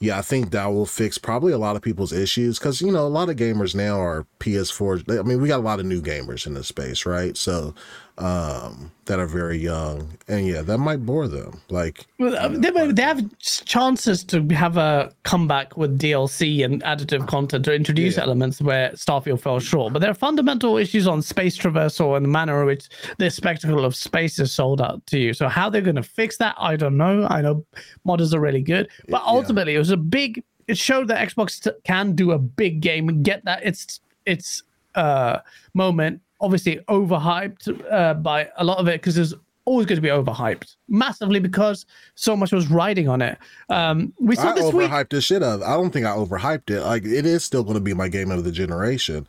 [0.00, 3.06] yeah, I think that will fix probably a lot of people's issues because you know
[3.06, 5.18] a lot of gamers now are PS4.
[5.18, 7.36] I mean, we got a lot of new gamers in this space, right?
[7.36, 7.74] So
[8.18, 11.60] um that are very young, and yeah, that might bore them.
[11.68, 17.26] Like Well, uh, they, they have chances to have a comeback with DLC and additive
[17.28, 18.22] content to introduce Yeah.
[18.22, 19.92] elements where Starfield fell short.
[19.92, 22.88] But there are fundamental issues on space traversal and the manner in which
[23.18, 25.34] the spectacle of space is sold out to you.
[25.34, 27.26] So how they're going to fix that, I don't know.
[27.28, 27.62] I know
[28.06, 30.42] modders are really good, but ultimately it was a big.
[30.66, 34.62] It showed that Xbox can do a big game and get that its its
[34.94, 35.40] uh,
[35.74, 36.22] moment.
[36.44, 39.34] Obviously overhyped uh, by a lot of it because there's
[39.64, 43.38] always going to be overhyped massively because so much was riding on it.
[43.70, 44.90] Um, we saw I this week.
[44.90, 45.62] overhyped the shit of.
[45.62, 46.82] I don't think I overhyped it.
[46.82, 49.26] Like it is still going to be my game of the generation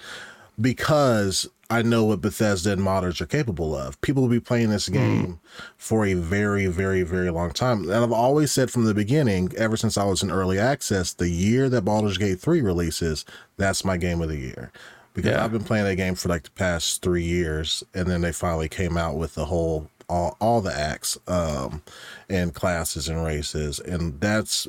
[0.59, 3.99] because I know what Bethesda and modders are capable of.
[4.01, 5.39] People will be playing this game
[5.77, 7.83] for a very, very, very long time.
[7.83, 11.29] And I've always said from the beginning, ever since I was in early access, the
[11.29, 13.25] year that Baldur's Gate 3 releases,
[13.57, 14.71] that's my game of the year.
[15.15, 15.43] Because Yeah.
[15.43, 18.69] I've been playing that game for like the past three years, and then they finally
[18.69, 21.81] came out with the whole all all the acts um
[22.29, 24.67] and classes and races, and that's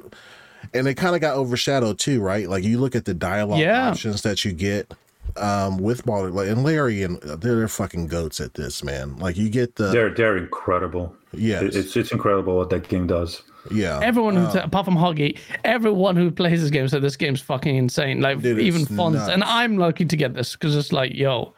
[0.73, 2.48] and it kind of got overshadowed too, right?
[2.48, 3.90] Like you look at the dialogue Yeah.
[3.90, 4.94] options that you get
[5.36, 9.16] um with Baldur, like and Larian they're, they're fucking goats at this, man.
[9.18, 11.14] Like you get the They're they're incredible.
[11.32, 13.43] Yeah, It's it's incredible what that game does.
[13.71, 17.77] Yeah, Everyone, who apart from Hoggy, everyone who plays this game said this game's fucking
[17.77, 18.21] insane.
[18.21, 19.31] Like Dude, even fonts, nuts.
[19.33, 21.55] and I'm lucky to get this because it's like, yo,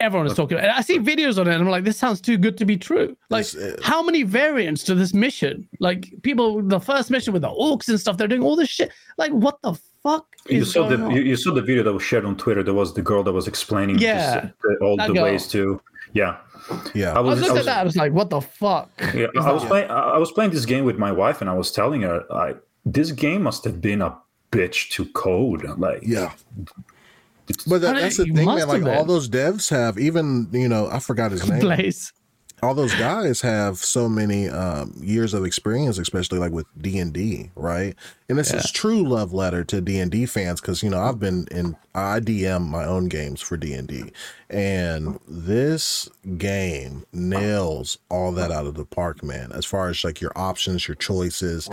[0.00, 0.58] everyone is talking.
[0.58, 0.68] About.
[0.68, 2.76] And I see videos on it, and I'm like, this sounds too good to be
[2.76, 3.16] true.
[3.30, 5.68] Like, uh, how many variants to this mission?
[5.80, 8.92] Like people, the first mission with the orcs and stuff, they're doing all this shit.
[9.18, 11.26] Like, what the fuck You saw the going you, on?
[11.26, 12.62] you saw the video that was shared on Twitter.
[12.62, 15.24] There was the girl that was explaining Yeah, just, the, all that the girl.
[15.24, 15.80] ways to
[16.12, 16.36] yeah.
[16.94, 17.12] Yeah.
[17.12, 17.80] I I was was, I looking was, at that.
[17.80, 18.90] I was like, what the fuck?
[19.14, 21.54] yeah, I was playing I I was playing this game with my wife and I
[21.54, 22.54] was telling her I
[22.84, 24.16] this game must have been a
[24.52, 25.64] bitch to code.
[25.78, 26.32] Like, Yeah.
[27.66, 28.46] But that, that's the thing, man.
[28.46, 31.60] Like have all those devs have, even you know, I forgot his name.
[31.60, 32.12] Blaze.
[32.64, 37.12] All those guys have so many um, years of experience, especially like with D and
[37.12, 37.94] D, right?
[38.28, 41.20] And this is true love letter to D and D fans because you know I've
[41.20, 44.04] been in I DM my own games for D and D,
[44.48, 46.08] and this
[46.38, 49.52] game nails all that out of the park, man.
[49.52, 51.68] As far as like your options, your choices.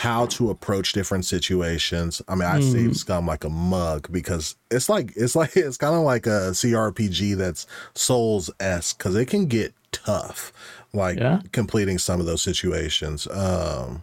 [0.00, 2.20] How to approach different situations.
[2.28, 5.94] I mean, I save scum like a mug because it's like it's like it's kind
[5.94, 9.72] of like a CRPG that's Souls esque because it can get
[10.04, 10.52] tough,
[10.92, 11.40] like Yeah.
[11.52, 13.26] completing some of those situations.
[13.28, 14.02] Um,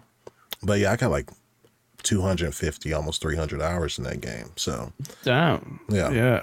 [0.62, 1.30] but yeah, I got like
[2.04, 4.52] 250, almost 300 hours in that game.
[4.56, 4.92] So
[5.24, 5.80] Damn.
[5.90, 6.12] Yeah.
[6.12, 6.42] Yeah.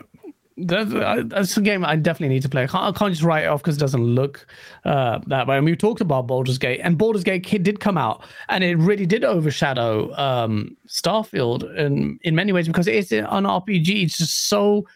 [0.62, 0.93] That's,
[1.28, 2.64] that's a game I definitely need to play.
[2.64, 4.47] I can't, I can't just write it off because it doesn't look
[4.85, 5.56] uh, that way.
[5.56, 8.77] And we talked about Baldur's Gate, and Baldur's Gate Kid did come out, and it
[8.77, 14.02] really did overshadow um, Starfield in in many ways because it's an RPG.
[14.05, 14.86] It's just so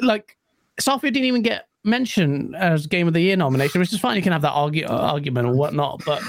[0.00, 0.38] like
[0.80, 4.16] Starfield didn't even get mentioned as Game of the Year nomination, which is fine.
[4.16, 6.22] You can have that argue, uh, argument or whatnot, but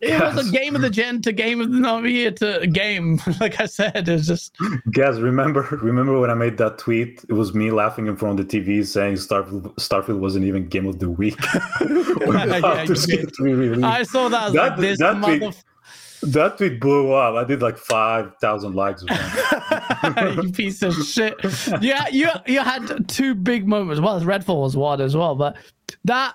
[0.00, 3.20] it was a Game of the Gen to Game of the Year to game.
[3.40, 4.56] Like I said, it's just
[4.92, 7.24] Guys, remember remember when I made that tweet?
[7.28, 10.86] It was me laughing in front of the TV saying Starfield, Starfield wasn't even game
[10.86, 11.36] of the week.
[11.80, 13.28] Yeah, After you did.
[13.28, 13.84] it's re-released.
[13.84, 14.52] I saw that.
[14.52, 15.56] That- like, this that tweet- mother
[16.32, 17.34] that tweet blew up.
[17.34, 19.04] I did like five thousand likes.
[20.06, 21.34] You piece of shit.
[21.80, 24.00] Yeah, you you had two big moments.
[24.00, 25.56] Well, Redfall was one as well, but
[26.04, 26.34] that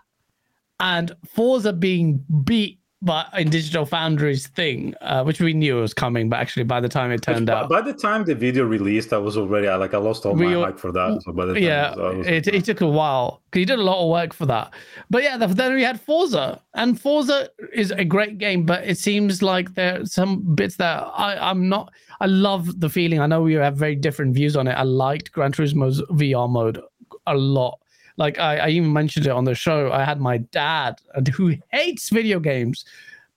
[0.79, 6.29] and Forza being beat by in Digital Foundry's thing, uh, which we knew was coming,
[6.29, 9.11] but actually by the time it turned by, out, by the time the video released,
[9.11, 11.21] I was already like I lost all my We hype for that.
[11.23, 13.79] So by the time yeah, I was, it, it took a while because he did
[13.79, 14.71] a lot of work for that.
[15.09, 19.41] But yeah, then we had Forza, and Forza is a great game, but it seems
[19.41, 21.91] like there are some bits that I, I'm not.
[22.19, 23.19] I love the feeling.
[23.19, 24.73] I know we have very different views on it.
[24.73, 26.79] I liked Gran Turismo's VR mode
[27.25, 27.79] a lot.
[28.21, 29.91] Like I, I even mentioned it on the show.
[29.91, 31.01] I had my dad,
[31.33, 32.85] who hates video games,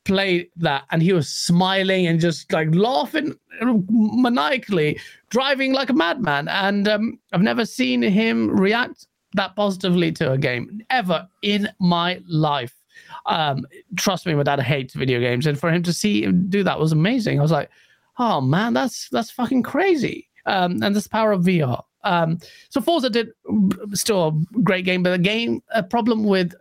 [0.05, 5.01] play that, and he was smiling and just like laughing maniacally,
[5.31, 6.49] driving like a madman.
[6.49, 12.21] And um, I've never seen him react that positively to a game ever in my
[12.29, 12.75] life.
[13.25, 13.67] Um,
[13.97, 16.79] trust me, my dad hates video games, and for him to see him do that
[16.79, 17.39] was amazing.
[17.39, 17.71] I was like,
[18.19, 20.29] oh man, that's that's fucking crazy.
[20.45, 21.83] Um, and this power of VR.
[22.05, 23.31] Um, so Forza did
[23.95, 26.55] still a great game, but a game a problem with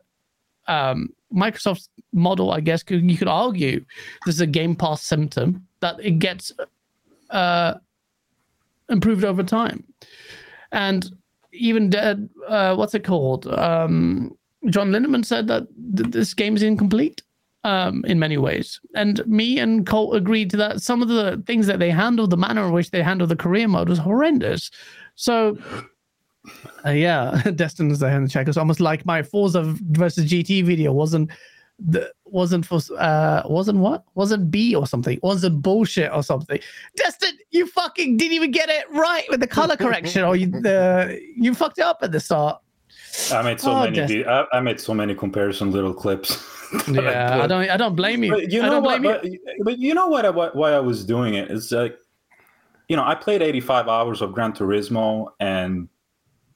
[0.67, 3.83] um, Microsoft's model, I guess, you could argue
[4.25, 6.51] this is a Game Pass symptom that it gets
[7.29, 7.75] uh,
[8.89, 9.83] improved over time.
[10.71, 11.09] And
[11.51, 13.47] even dead, uh, what's it called?
[13.47, 14.35] Um,
[14.69, 17.21] John Linneman said that th- this game is incomplete
[17.63, 18.79] um, in many ways.
[18.95, 20.81] And me and Colt agreed to that.
[20.81, 23.67] Some of the things that they handled, the manner in which they handled the career
[23.67, 24.71] mode was horrendous.
[25.15, 25.57] So,
[26.85, 28.47] uh, yeah, Destin is there in the chat.
[28.47, 31.29] It's almost like my Forza versus GT video wasn't
[31.79, 36.59] the wasn't for uh wasn't what wasn't B or something wasn't bullshit or something.
[36.95, 41.19] Destin, you fucking didn't even get it right with the color correction, or you the
[41.35, 42.59] you fucked it up at the start.
[43.31, 44.05] I made so Oh, many.
[44.07, 46.43] Des- I, I made so many comparison little clips.
[46.91, 47.47] Yeah, I put.
[47.49, 48.31] don't I don't blame you.
[48.31, 49.01] But you I know don't what?
[49.01, 49.39] blame you.
[49.59, 50.25] But, but you know what?
[50.25, 50.55] I, what?
[50.55, 51.95] Why I was doing it is like,
[52.93, 55.89] you know, I played 85 hours of Gran Turismo, and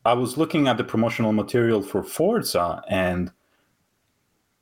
[0.05, 3.31] I was looking at the promotional material for Forza, and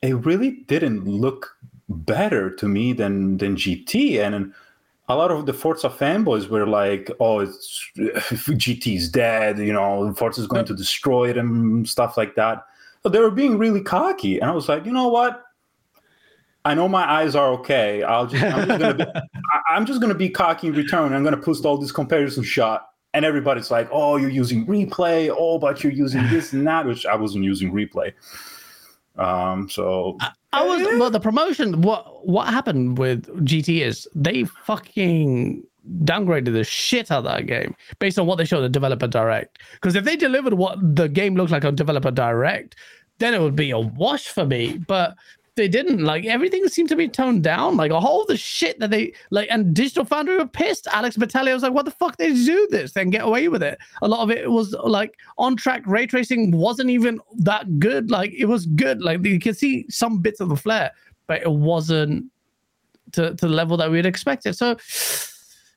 [0.01, 1.57] it really didn't look
[1.89, 4.19] better to me than than GT.
[4.19, 4.53] And
[5.09, 10.47] a lot of the Forza fanboys were like, "Oh, it's GT's dead," you know, Forza's
[10.47, 12.65] going to destroy it and stuff like that.
[13.03, 15.43] But they were being really cocky, and I was like, you know what?
[16.65, 18.01] I know my eyes are okay.
[18.03, 21.13] I'll just, I'm just gonna be, I- I'm just gonna be cocky in return.
[21.13, 25.33] I'm gonna post all this comparison shot, and everybody's like, "Oh, you're using replay.
[25.35, 28.13] Oh, but you're using this and that," which I wasn't using replay.
[29.17, 30.17] Um, so
[30.51, 35.63] I was well the promotion what what happened with GT is they fucking
[36.03, 39.59] downgraded the shit out of that game based on what they showed the developer direct.
[39.75, 42.75] Because if they delivered what the game looked like on developer direct,
[43.19, 44.79] then it would be a wash for me.
[44.87, 45.15] But
[45.55, 46.03] they didn't.
[46.03, 47.77] Like everything seemed to be toned down.
[47.77, 50.87] Like all the shit that they like and Digital Foundry were pissed.
[50.91, 52.91] Alex Battaglia was like, what the fuck did you do this?
[52.93, 53.77] Then get away with it.
[54.01, 58.11] A lot of it was like on track ray tracing wasn't even that good.
[58.11, 59.01] Like it was good.
[59.01, 60.91] Like you can see some bits of the flair,
[61.27, 62.25] but it wasn't
[63.13, 64.55] to, to the level that we'd expected.
[64.55, 64.75] So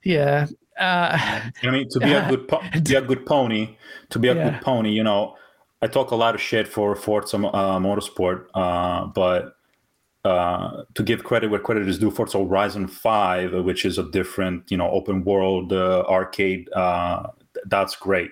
[0.04, 0.46] yeah.
[0.78, 1.18] Uh
[1.62, 3.76] I mean, to be a good po- to be a good pony,
[4.10, 4.50] to be a Yeah.
[4.50, 5.36] good pony, you know,
[5.82, 9.54] I talk a lot of shit for Forza uh, Motorsport, uh, but
[10.28, 14.70] uh, to give credit where credit is due, Forza Horizon Five, which is a different,
[14.70, 16.68] you know, open world uh, arcade.
[16.72, 17.28] Uh,
[17.66, 18.30] that's great.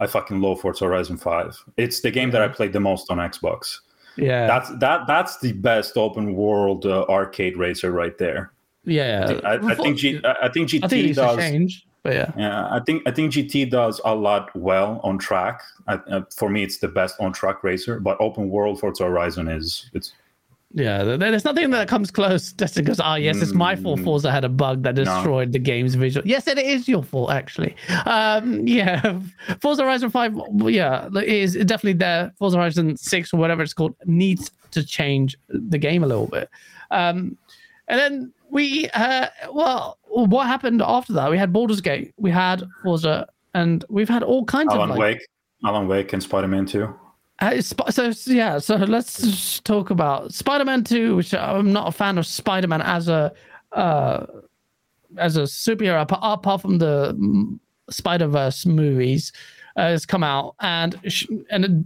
[0.00, 1.56] I fucking love Forza Horizon Five.
[1.76, 3.80] It's the game that I played the most on Xbox.
[4.16, 5.06] Yeah, That's that.
[5.08, 8.52] That's the best open world uh, arcade racer right there.
[8.84, 9.40] yeah.
[9.44, 11.38] I, I think G, I I think GT I think it needs to does.
[11.38, 12.30] change, but yeah.
[12.36, 15.62] Yeah, I think I think GT does a lot well on track.
[15.88, 17.98] I, uh, for me, it's the best on track racer.
[17.98, 20.12] But open world Forza Horizon is it's
[20.76, 24.04] Yeah, there's nothing that comes close just because, oh, yes, it's my fault Mm.
[24.04, 26.26] Forza had a bug that destroyed the game's visual.
[26.26, 27.76] Yes, it is your fault, actually.
[28.06, 29.20] Um, yeah,
[29.60, 30.36] Forza Horizon 5,
[30.66, 32.32] yeah, is definitely there.
[32.38, 36.50] Forza Horizon 6 or whatever it's called needs to change the game a little bit.
[36.90, 37.38] Um,
[37.86, 41.30] and then we, uh, well, what happened after that?
[41.30, 44.98] We had Baldur's Gate, we had Forza, and we've had all kinds Alan of like,
[44.98, 45.28] Wake,
[45.64, 46.92] Alan Wake, and Spider Man Two.
[47.40, 52.26] Uh, so yeah, so let's talk about Spider-Man Two, which I'm not a fan of
[52.26, 53.32] Spider-Man as a
[53.72, 54.26] uh,
[55.18, 57.58] as a superhero apart, from the mm,
[57.90, 59.32] Spider Verse movies.
[59.76, 60.94] Uh, has come out and
[61.50, 61.84] and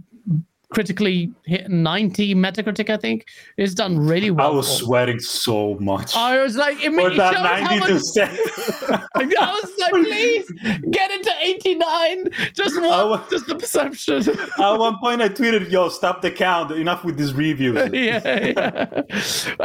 [0.69, 3.25] critically hit 90 Metacritic, I think.
[3.57, 4.51] It's done really well.
[4.51, 6.15] I was sweating so much.
[6.15, 8.31] I was like, it, it that shows how ninety much percent.
[9.15, 10.51] I was like, please
[10.91, 12.29] get it to 89.
[12.53, 14.29] Just one, just the perception.
[14.59, 16.71] At one point, I tweeted, "Yo, stop the count.
[16.71, 19.01] Enough with these reviews." yeah, yeah.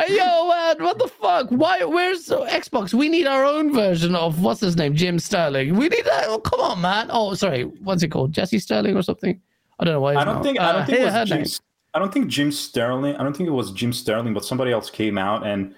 [0.08, 1.48] Yo, man, what the fuck?
[1.50, 1.84] Why?
[1.84, 2.94] Where's Xbox?
[2.94, 5.76] We need our own version of what's his name, Jim Sterling.
[5.76, 6.24] We need that.
[6.28, 7.08] Oh, come on, man.
[7.10, 8.32] Oh, sorry, what's it called?
[8.32, 9.40] Jesse Sterling or something?
[9.84, 10.14] I don't know why.
[10.14, 11.46] I don't think I don't think it was Jim, name.
[11.92, 13.16] I don't think Jim Sterling.
[13.16, 15.74] I don't think it was Jim Sterling, but somebody else came out and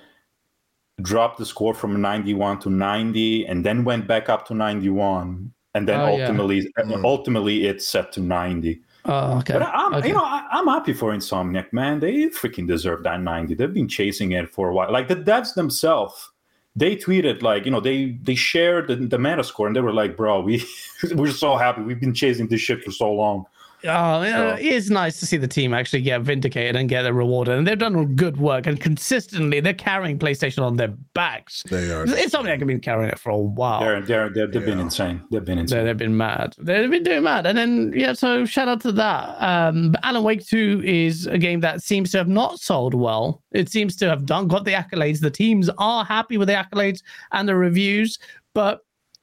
[1.03, 5.89] dropped the score from 91 to 90, and then went back up to 91, and
[5.89, 6.23] then Oh, yeah.
[6.25, 7.05] ultimately Mm.
[7.05, 8.81] ultimately it's set to 90.
[9.05, 9.53] Oh, okay.
[9.55, 10.09] But I'm okay.
[10.09, 12.01] you know I, I'm happy for Insomniac, man.
[12.01, 13.55] They freaking deserve that 90.
[13.55, 14.91] They've been chasing it for a while.
[14.93, 16.31] Like the devs themselves.
[16.79, 19.95] They tweeted like, you know, they they shared the, the meta score and they were
[19.95, 20.63] like, "Bro, we
[21.15, 21.81] we're so happy.
[21.83, 23.47] We've been chasing this shit for so long."
[23.85, 27.13] Oh, So- it is nice to see the team actually get vindicated and get their
[27.13, 28.67] rewarded, and they've done good work.
[28.67, 31.63] And consistently, they're carrying PlayStation on their backs.
[31.71, 32.05] They are.
[32.05, 33.81] It's something I have been carrying it for a while.
[33.81, 35.23] They're they're, they're they've been insane.
[35.31, 35.85] They've been They, insane.
[35.85, 36.55] they've been mad.
[36.59, 37.47] They've been doing mad.
[37.47, 39.37] And then, yeah, so shout out to that.
[39.43, 43.43] Um, but Alan Wake 2 is a game that seems to have not sold well.
[43.53, 45.21] It seems to have done got the accolades.
[45.21, 48.19] The teams are happy with the accolades and the reviews,
[48.55, 48.81] but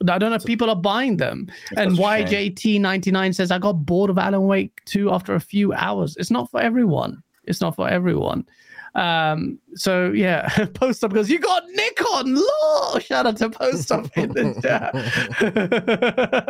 [0.08, 1.48] I don't know if people are buying them.
[1.76, 2.50] and such a.
[2.50, 6.16] YJT99 says, I got bored of Alan Wake 2 after a few hours.
[6.16, 7.22] It's not for everyone.
[7.44, 8.46] It's not for everyone.
[8.94, 12.98] Um, so yeah, post up goes, you got Nick on law.
[13.00, 14.94] Shout out to post up in the chat.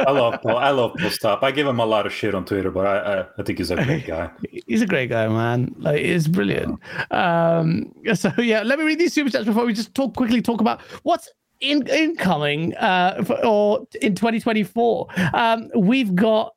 [0.07, 0.41] I love.
[0.45, 1.43] I love Paul Stop.
[1.43, 3.71] I give him a lot of shit on Twitter, but I I, I think he's
[3.71, 4.31] a great guy.
[4.67, 5.75] He's a great guy, man.
[5.79, 6.81] Like, he's brilliant.
[7.11, 10.41] Um, so yeah, let me read these super chats before we just talk quickly.
[10.41, 15.07] Talk about what's in incoming uh, for, or in 2024.
[15.35, 16.55] Um, we've got.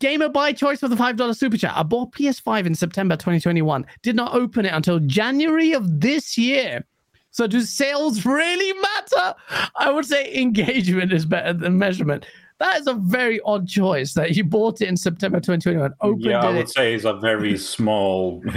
[0.00, 1.72] Gamer by choice for the $5 super chat.
[1.74, 3.84] I bought PS5 in September 2021.
[4.02, 6.84] Did not open it until January of this year.
[7.32, 9.34] So do sales really matter?
[9.76, 12.26] I would say engagement is better than measurement.
[12.58, 15.94] That is a very odd choice that you bought it in September 2021.
[16.00, 18.42] Opened yeah, I it would say he's a very small.
[18.46, 18.50] A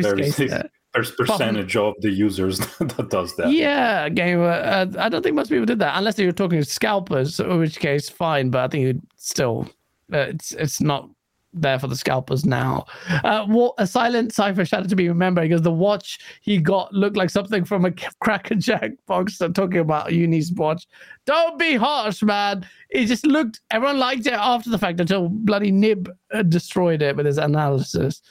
[0.00, 0.48] very case there.
[0.48, 3.50] per- percentage of the users that does that.
[3.50, 4.42] Yeah, game.
[4.42, 7.78] Uh, I don't think most people did that unless you were talking scalpers, in which
[7.78, 8.50] case, fine.
[8.50, 9.68] But I think it still,
[10.12, 11.08] uh, it's it's not
[11.52, 12.84] there for the scalpers now.
[13.24, 17.16] Uh, what a silent cipher out to be remembered because the watch he got looked
[17.16, 19.38] like something from a Cracker Jack box.
[19.38, 20.86] Talking about Uni's watch.
[21.26, 22.66] Don't be harsh, man.
[22.90, 23.60] It just looked.
[23.70, 28.22] Everyone liked it after the fact until bloody Nib uh, destroyed it with his analysis.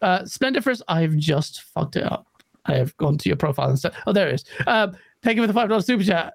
[0.00, 2.26] Uh, Splendiferous, I've just fucked it up.
[2.66, 4.44] I have gone to your profile and said, oh, there it is.
[4.66, 6.34] Um, thank you for the five dollars super chat.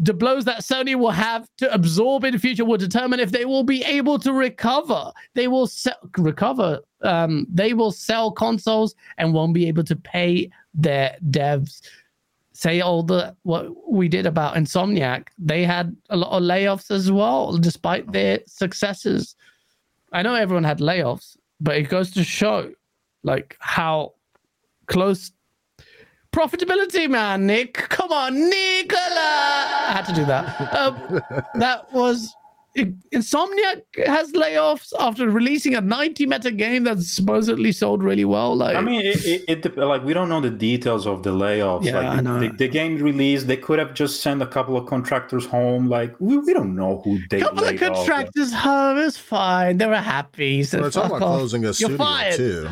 [0.00, 3.44] The blows that Sony will have to absorb in the future will determine if they
[3.44, 5.12] will be able to recover.
[5.34, 6.80] They will sell, recover.
[7.00, 11.80] Um, they will sell consoles and won't be able to pay their devs.
[12.52, 15.28] Say all the what we did about Insomniac.
[15.38, 19.36] They had a lot of layoffs as well, despite their successes.
[20.12, 22.72] I know everyone had layoffs, but it goes to show
[23.22, 24.14] like how
[24.86, 25.32] close
[26.32, 27.46] profitability, man.
[27.46, 28.98] Nick, come on, Nicola.
[28.98, 30.74] I had to do that.
[30.74, 31.20] Um,
[31.54, 32.34] that was
[32.74, 38.56] Insomniac has layoffs after releasing a 90 meta game that supposedly sold really well.
[38.56, 41.84] Like, I mean, it, it, it like we don't know the details of the layoffs.
[41.84, 42.40] Yeah, like I the, know.
[42.40, 45.88] The, the game released, they could have just sent a couple of contractors home.
[45.88, 47.96] Like we, we don't know who they couple of laid off.
[47.96, 49.76] contractors home is fine.
[49.76, 50.64] They were happy.
[50.64, 52.36] So We're talking about closing a You're studio fired.
[52.36, 52.68] too.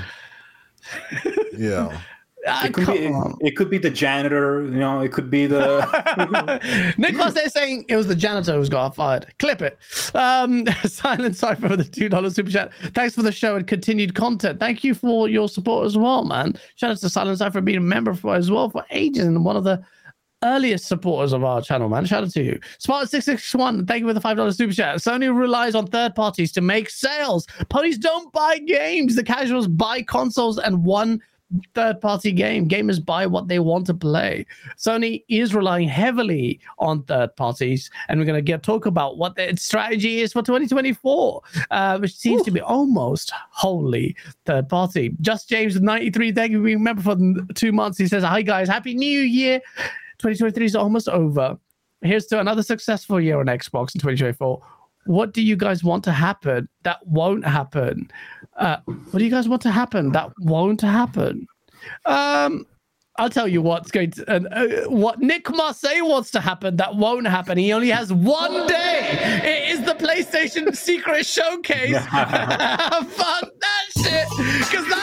[1.57, 2.01] Yeah.
[2.49, 3.37] Ah, It could be on.
[3.43, 7.85] it, could be the janitor, you know, it could be the Nick was there saying
[7.89, 9.27] it was the janitor who's got fired.
[9.39, 9.79] Clip it.
[10.15, 12.73] Um, Silent Cypher for the $2 super chat.
[12.95, 14.59] Thanks for the show and continued content.
[14.59, 16.57] Thank you for your support as well, man.
[16.77, 19.45] Shout out to Silent Cypher for being a member for as well for ages and
[19.45, 19.83] one of the
[20.43, 22.07] earliest supporters of our channel, man.
[22.07, 22.61] Shout out to you.
[22.79, 24.97] Spartan661, thank you for the $5 super chat.
[24.97, 27.47] Sony relies on third parties to make sales.
[27.69, 29.17] Ponies don't buy games.
[29.17, 31.21] The casuals buy consoles and one
[31.75, 32.69] third party game.
[32.69, 34.47] Gamers buy what they want to play.
[34.77, 39.37] Sony is relying heavily on third parties, and we're going to get talk about what
[39.37, 45.15] their strategy is for 2024, uh, which seems to be almost wholly third party.
[45.21, 46.63] Just James with 93, thank you.
[46.63, 47.17] We remember for
[47.55, 47.99] two months.
[47.99, 49.61] He says, Hi guys, happy new year.
[50.21, 51.59] 2023 is almost over.
[52.03, 54.63] Here's to another successful year on Xbox in 2024.
[55.07, 58.11] What do you guys want to happen that won't happen?
[58.57, 61.47] Uh, what do you guys want to happen that won't happen?
[62.05, 62.67] Um,
[63.17, 66.97] I'll tell you what's going to, uh, uh, what Nick Marseil wants to happen that
[66.97, 67.59] won't happen.
[67.59, 69.41] He only has one day.
[69.45, 71.97] It is the PlayStation Secret Showcase.
[72.07, 74.29] Fuck that shit,
[74.59, 75.00] because that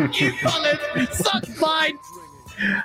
[0.00, 0.08] some.
[0.12, 1.06] Fuck you, Colin.
[1.12, 1.98] Suck mine.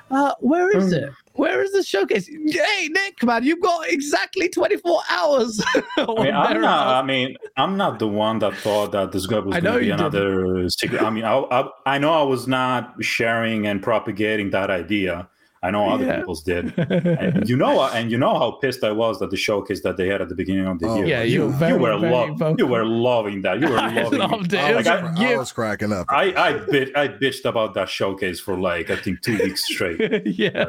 [0.09, 1.11] Uh, where is it?
[1.33, 2.27] Where is the showcase?
[2.27, 5.61] Hey, Nick, man, you've got exactly 24 hours.
[5.97, 7.03] I mean, I'm not.
[7.03, 9.87] I mean, I'm not the one that thought that this guy was going to be
[9.87, 11.01] you another secret.
[11.01, 15.27] I mean, I, I, I know I was not sharing and propagating that idea.
[15.65, 16.17] I know other Yeah.
[16.19, 16.65] people's did.
[16.77, 20.07] And you know, and you know how pissed I was that the showcase that they
[20.07, 21.05] had at the beginning of the Oh, year.
[21.05, 22.55] Yeah, you were very, you were very love, vocal.
[22.59, 23.59] you were loving that.
[23.59, 24.59] You were I loving loved it.
[24.59, 25.37] I It was, was Like, a I- I gift.
[25.39, 26.05] was cracking up.
[26.09, 29.99] I I bit I bitched about that showcase for like I think two weeks straight.
[30.25, 30.65] yeah,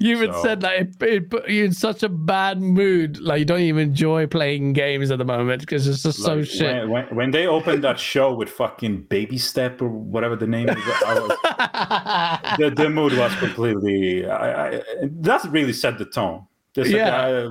[0.00, 3.38] you even so- said that it, it put you in such a bad mood, like
[3.40, 6.74] you don't even enjoy playing games at the moment because it's just so shit.
[6.82, 10.68] When, when, when they opened that show with fucking Baby Step or whatever the name
[10.68, 14.24] is, I was, the, the mood was completely.
[14.36, 16.46] I, I, that really set the tone.
[16.74, 17.16] Just like, Yeah.
[17.16, 17.50] I uh,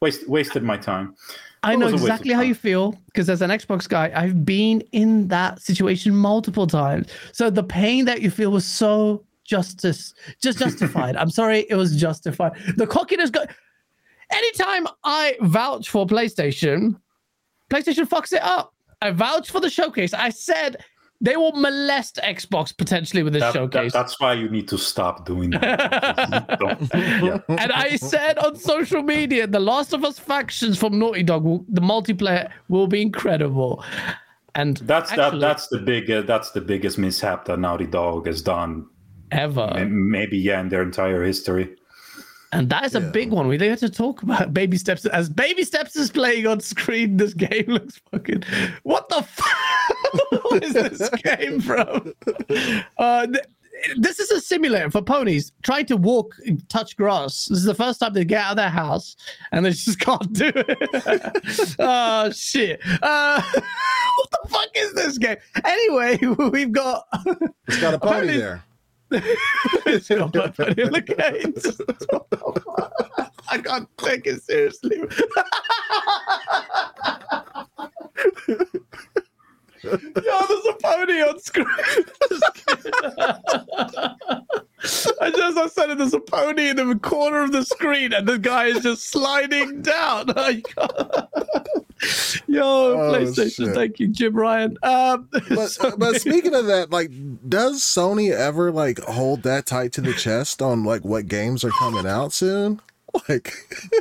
[0.00, 1.14] waste, wasted my time.
[1.64, 4.10] I know was a waste of exactly how you feel because as an Xbox guy,
[4.14, 7.08] I've been in that situation multiple times.
[7.32, 11.16] So the pain that you feel was so justice, just justified.
[11.20, 12.52] I'm sorry, it was justified.
[12.76, 13.44] The cockiness go.
[14.30, 16.96] Anytime I vouch for PlayStation,
[17.70, 18.74] PlayStation fucks it up.
[19.00, 20.14] I vouch for the showcase.
[20.14, 20.82] I said
[21.22, 23.92] they will molest Xbox potentially with this That, that- showcase.
[23.92, 26.58] that's why you need to stop doing that.
[26.92, 27.38] Yeah.
[27.48, 31.64] and I said on social media, the Last of Us factions from Naughty Dog, will,
[31.68, 33.84] the multiplayer will be incredible.
[34.54, 35.46] And That's actually, that.
[35.46, 36.10] That's the big.
[36.10, 38.86] Uh, that's the biggest mishap that Naughty Dog has done.
[39.30, 39.72] ever.
[39.76, 41.74] m- Maybe yeah, in their entire history.
[42.52, 43.48] And that is a big one.
[43.48, 45.06] We have to talk about baby steps.
[45.06, 48.44] As baby steps is playing on screen, this game looks fucking.
[48.82, 50.50] What the fuck?
[50.50, 52.12] Where is this game from?
[52.98, 53.44] Uh, th-
[53.96, 57.46] this is a simulator for ponies trying to walk, and touch grass.
[57.46, 59.16] This is the first time they get out of their house
[59.50, 61.74] and they just can't do it.
[61.78, 62.80] oh shit!
[63.02, 65.36] Uh, what the fuck is this game?
[65.64, 66.18] Anyway,
[66.50, 67.06] we've got.
[67.66, 68.62] It's got a pony there.
[69.14, 71.80] It's got a pony on the gates.
[73.50, 74.96] I can't take it seriously.
[79.84, 81.66] Yo, there's a pony on screen.
[85.20, 88.26] I just I said it, there's a pony in the corner of the screen, and
[88.26, 90.26] the guy is just sliding down.
[92.48, 93.74] Yo, PlayStation, shit.
[93.74, 94.76] thank you, Jim Ryan.
[94.82, 97.10] Um, But so- but speaking of that, like,
[97.48, 101.70] does Sony ever like hold that tight to the chest on like what games are
[101.70, 102.80] coming out soon?
[103.28, 103.52] Like,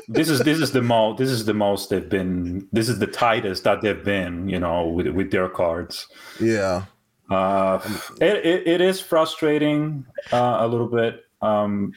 [0.07, 3.07] this is this is the most this is the most they've been this is the
[3.07, 6.07] tightest that they've been you know with with their cards
[6.39, 6.85] yeah,
[7.31, 7.79] uh
[8.19, 11.21] it, it, it is frustrating uh, a little bit.
[11.41, 11.95] Um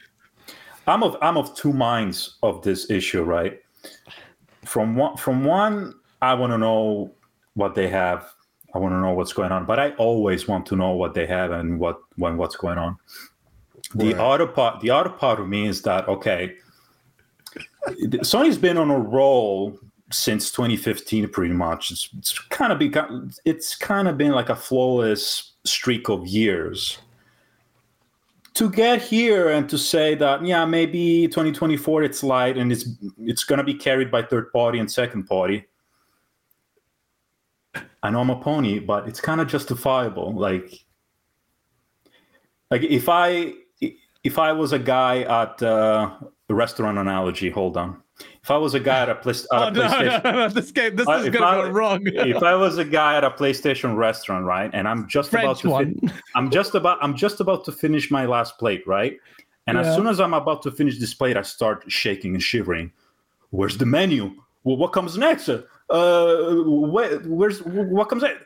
[0.87, 3.59] i'm of i'm of two minds of this issue right?
[4.65, 7.15] From one from one i want to know
[7.55, 8.33] what they have.
[8.73, 11.25] I want to know what's going on but i always want to know what they
[11.27, 12.97] have and what when what's going on.
[13.95, 14.19] The Right.
[14.19, 16.55] other part the other part of me is that okay
[18.23, 19.79] Sony's been on a roll
[20.11, 21.91] since 2015, pretty much.
[21.91, 26.99] It's, it's kind of become, it's kind of been like a flawless streak of years.
[28.55, 32.87] To get here and to say that, yeah, maybe 2024 it's light and it's
[33.19, 35.65] it's going to be carried by third party and second party.
[38.01, 40.33] I know I'm a pony, but it's kind of justifiable.
[40.33, 40.85] Like,
[42.71, 43.55] like if I
[44.23, 46.11] if I was a guy at uh,
[46.49, 48.01] restaurant analogy, hold on.
[48.45, 50.49] If I was a guy at a, place, at Oh a no, PlayStation, no, no,
[50.49, 52.01] this game, this Uh, is gonna I- go wrong.
[52.05, 55.69] if I was a guy at a PlayStation restaurant, right, and I'm just about to,
[55.71, 55.95] one.
[55.95, 59.17] fin- I'm just about, I'm just about to finish my last plate, right,
[59.65, 59.83] and Yeah.
[59.89, 62.91] as soon as I'm about to finish this plate, I start shaking and shivering.
[63.49, 64.35] Where's the menu?
[64.63, 65.49] Well, what comes next?
[65.49, 65.63] Uh,
[66.65, 68.43] where, where's what comes next?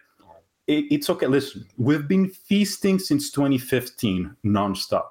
[0.67, 1.27] It, it's okay.
[1.27, 5.09] Listen, we've been feasting since 2015 nonstop.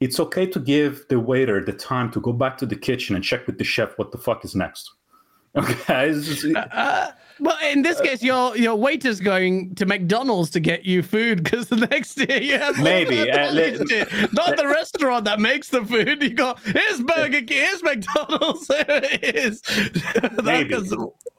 [0.00, 3.24] It's okay to give the waiter the time to go back to the kitchen and
[3.24, 4.92] check with the chef what the fuck is next.
[5.56, 7.10] Okay, just- Uh,
[7.40, 11.68] well, in this case, your your waiter's going to McDonald's to get you food because
[11.68, 16.22] the next day you have Maybe, uh, let- not the restaurant that makes the food.
[16.22, 18.66] You go here's Burger King, here's McDonald's.
[18.68, 19.62] There it is.
[20.14, 20.74] That Maybe.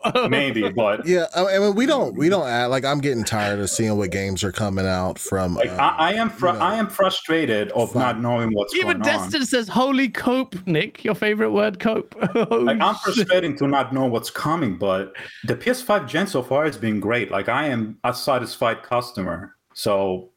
[0.06, 3.24] Is- maybe, but Yeah, I I mean, we don't we don't add like I'm getting
[3.24, 5.56] tired of seeing what games are coming out from.
[5.56, 8.02] like uh, I, I am, fr- you know, I am frustrated of fun.
[8.02, 9.22] not knowing what's Even going on.
[9.24, 11.04] Destin says holy cope, Nick.
[11.04, 12.16] Your favorite word, cope.
[12.36, 13.16] Oh, Like I'm shit.
[13.16, 15.14] frustrated to not know what's coming, but
[15.46, 17.32] the PS5 Gen so far has been great.
[17.32, 19.56] Like I am a satisfied customer.
[19.74, 20.30] So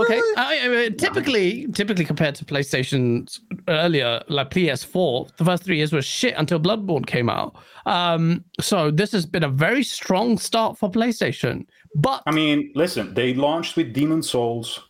[0.00, 0.14] Okay.
[0.14, 0.36] Really?
[0.36, 5.92] I, I mean, typically, typically compared to PlayStation's earlier, like PS4, the first three years
[5.92, 7.56] were shit until Bloodborne came out.
[7.86, 11.66] Um, so this has been a very strong start for PlayStation.
[11.94, 14.80] But I mean, listen, they launched with Demon Souls,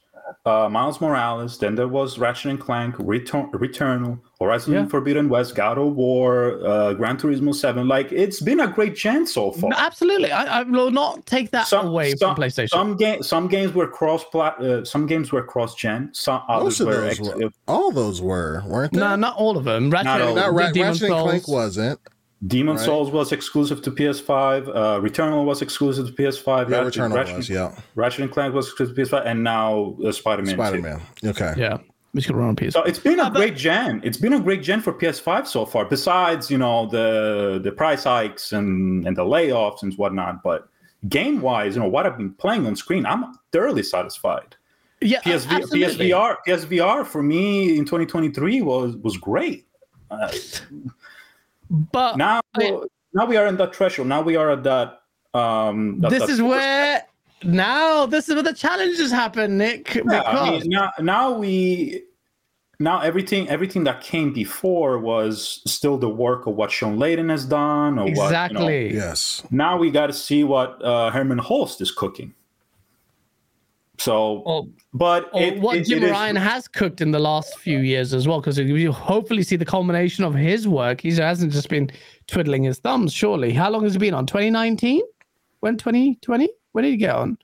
[0.47, 1.59] uh, Miles Morales.
[1.59, 4.87] Then there was Ratchet and Clank, Return, Returnal, Horizon Yeah.
[4.87, 7.87] Forbidden West, God of War, uh, Gran Turismo Seven.
[7.89, 9.71] Like it's been a great gen so far.
[9.71, 12.69] No, absolutely, I, I will not take that some, away some, from PlayStation.
[12.71, 16.11] Some game, some games were cross plat, uh, some games were cross gen.
[16.13, 16.95] Some most others of were.
[16.95, 19.01] those Ex- were, all those were, weren't they?
[19.01, 19.91] no, not all of them.
[19.91, 20.35] Ratchet, Not all.
[20.35, 22.01] Not Ra- Ratchet and Clank wasn't.
[22.47, 22.85] Demon Right.
[22.85, 24.69] Souls was exclusive to PS5.
[24.69, 26.69] Uh, Returnal was exclusive to PS5.
[26.69, 27.48] Yeah, Ratchet, Returnal Ratchet, was.
[27.48, 30.55] Yeah, Ratchet and Clank was exclusive to PS5, and now uh, Spider-Man.
[30.55, 31.01] Spider Man.
[31.24, 31.55] Okay.
[31.56, 31.78] Yeah,
[32.12, 32.73] which could run on PS.
[32.73, 34.01] So it's been a great gen.
[34.02, 35.85] It's been a great gen for PS5 so far.
[35.85, 40.69] Besides, you know, the the price hikes and and the layoffs and whatnot, but
[41.09, 44.56] game wise, you know, what I've been playing on screen, I'm thoroughly satisfied.
[45.01, 46.09] yeah, PSV, absolutely.
[46.10, 49.66] PSVR, PSVR for me in 2023 was was great.
[50.10, 50.31] Uh,
[51.73, 52.78] But now, I-
[53.15, 54.09] now we are in that threshold.
[54.09, 55.01] Now we are at that.
[55.35, 57.03] Um, that- this that is force- where
[57.44, 59.94] now this is where the challenges happen, Nick.
[59.94, 62.03] Yeah, I mean, now, now we
[62.78, 67.44] now everything everything that came before was still the work of what Shawn Layden has
[67.47, 68.24] done or what you know.
[68.24, 68.94] exactly.
[68.94, 69.43] Yes.
[69.51, 72.35] now we got to see what uh, Hermen Hulst is cooking.
[74.05, 77.19] So, Or, but or it, what it- Jim it is- Ryan has cooked in the
[77.20, 81.01] last few years as well, because you hopefully see the culmination of his work.
[81.03, 81.91] He hasn't just been
[82.27, 83.53] twiddling his thumbs, surely.
[83.53, 84.27] How long has he been on?
[84.27, 85.03] 2019?
[85.61, 86.51] When 2020?
[86.73, 87.39] When did he get on?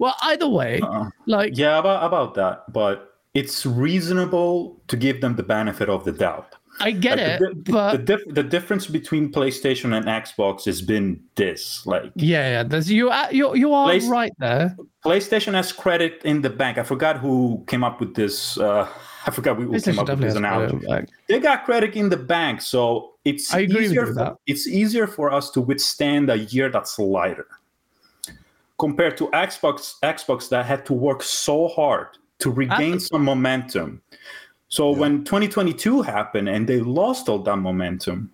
[0.00, 5.36] Well, either way, Uh, like yeah, about about that, but it's reasonable to give them
[5.36, 6.56] the benefit of the doubt.
[6.82, 11.20] I get Like, it, the, but the, the difference between PlayStation and Xbox has been
[11.36, 13.08] this: like yeah, yeah, there's you.
[13.10, 14.76] are- You you are Place- right there.
[15.04, 16.78] PlayStation has credit in the bank.
[16.78, 18.58] I forgot who came up with this.
[18.58, 18.88] Uh,
[19.26, 20.84] I forgot who came up with this analogy.
[21.28, 24.06] They got credit in the bank, so it's I agree with easier.
[24.06, 24.36] for, that.
[24.46, 27.46] It's easier for us to withstand a year that's lighter
[28.78, 29.94] compared to Xbox.
[30.02, 32.08] Xbox that had to work so hard
[32.40, 34.02] to regain some momentum.
[34.72, 38.30] So when 2022 happened and they lost all that momentum,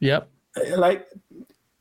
[0.00, 0.28] Yep.
[0.76, 1.08] like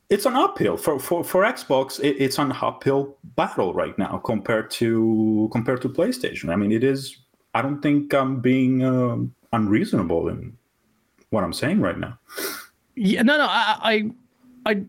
[0.09, 1.99] it's an uphill for for for Xbox.
[1.99, 6.47] It, it's an uphill battle right now compared to compared to PlayStation.
[6.47, 7.17] I mean, it is.
[7.53, 10.57] I don't think I'm being um, unreasonable in
[11.31, 12.17] what I'm saying right now.
[12.95, 14.11] Yeah, no, no, I,
[14.65, 14.81] I,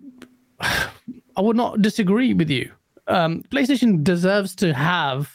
[0.60, 0.88] I,
[1.36, 2.70] I would not disagree with you.
[3.08, 5.34] Um, PlayStation deserves to have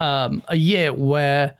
[0.00, 1.54] um, a year where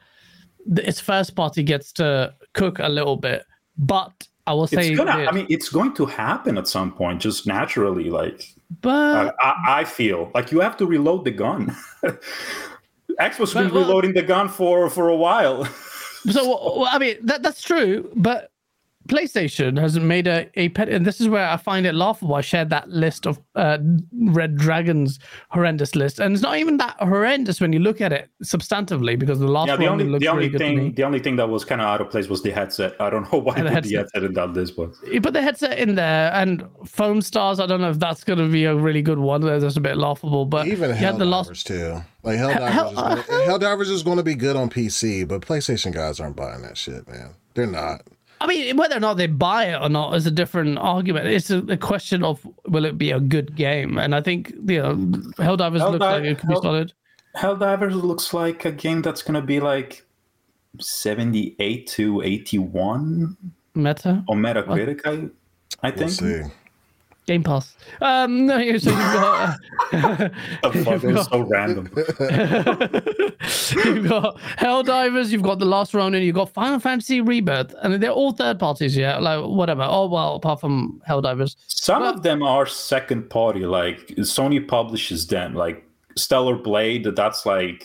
[0.66, 3.44] its first party gets to cook a little bit,
[3.76, 4.12] but
[4.46, 5.12] I will say, It's gonna.
[5.26, 8.10] I mean, it's going to happen at some point, just naturally.
[8.10, 11.76] Like but I, I, feel like you have to reload the gun.
[13.20, 15.64] Xbox been But, well- reloading the gun for for a while.
[16.30, 18.51] so well, I mean that that's true, but
[19.08, 22.34] PlayStation has made a a pet, and this is where I find it laughable.
[22.34, 23.78] I shared that list of uh,
[24.12, 25.18] Red Dragon's
[25.50, 29.38] horrendous list, and it's not even that horrendous when you look at it substantively, because
[29.40, 30.76] the last yeah, the one only looks the only really good to me.
[30.76, 32.94] thing the only thing that was kind of out of place was the headset.
[33.00, 33.98] I don't know why the they the headset.
[33.98, 37.60] headset in that list, but You put the headset in there, and Foam Stars.
[37.60, 39.40] I don't know if that's going to be a really good one.
[39.40, 41.66] That's a bit laughable, but Even you had the Helldivers last.
[41.66, 42.02] too.
[42.22, 45.92] Like Helldivers, Hell- is gonna, Helldivers is going to be good on PC, but PlayStation
[45.92, 47.34] guys aren't buying that shit, man.
[47.54, 48.02] They're not.
[48.42, 51.28] I mean, whether or not they buy it or not is a different argument.
[51.28, 54.82] It's a, a question of will it be a good game, and I think you
[54.82, 54.94] know,
[55.38, 56.92] Helldivers looks like it could be Hell- solid.
[57.36, 60.04] Helldivers looks like a game that's gonna be like
[60.80, 63.36] seventy eight to eighty one.
[63.76, 65.00] Meta on Metacritic.
[65.06, 65.30] I
[65.86, 66.10] I think.
[66.10, 66.42] Let's see.
[67.26, 67.76] Game Pass.
[68.00, 69.58] Um, no, so you've got.
[69.92, 69.94] Fuck,
[70.74, 71.88] it was so random.
[71.96, 78.10] you've got Helldivers, you've got The Last Ronin, you've got Final Fantasy Rebirth, and they're
[78.10, 79.82] all third parties, yeah, like whatever.
[79.88, 81.56] Oh well, apart from Helldivers.
[81.68, 83.64] Some Well- of them are second party.
[83.66, 85.54] Like Sony publishes them.
[85.54, 85.84] Like
[86.16, 87.84] Stellar Blade, that's like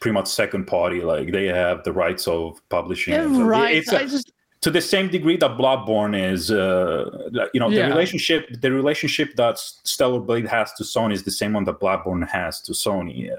[0.00, 1.00] pretty much second party.
[1.00, 3.14] Like they have the rights of publishing.
[3.14, 3.34] Yeah, it.
[3.34, 3.76] So right.
[3.76, 4.32] It's a- just
[4.62, 7.08] to the same degree that Bloodborne is, uh,
[7.54, 7.82] you know, Yeah.
[7.84, 11.80] the relationship the relationship that Stellar Blade has to Sony is the same one that
[11.80, 13.30] Bloodborne has to Sony.
[13.30, 13.36] Uh,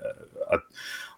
[0.56, 0.58] uh,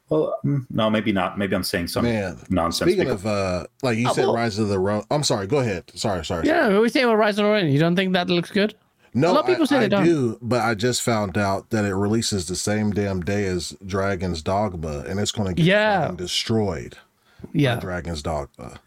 [0.10, 1.38] well, mm, no, maybe not.
[1.38, 2.90] Maybe I'm saying some Man, nonsense.
[2.92, 5.06] Speaking because- of uh like you Oh, said well- Rise of the Road.
[5.10, 5.84] I'm sorry, go ahead.
[5.96, 6.48] Sorry, sorry.
[6.48, 7.72] yeah, we say about Rise of the Ronin.
[7.72, 8.76] You don't think that looks good?
[9.16, 10.04] No, A lot of people I, say they don't.
[10.06, 14.42] do, but I just found out that it releases the same damn day as Dragon's
[14.42, 16.02] Dogma, and it's going to get Yeah.
[16.02, 16.98] fucking destroyed.
[17.44, 18.80] by Yeah, Dragon's Dogma,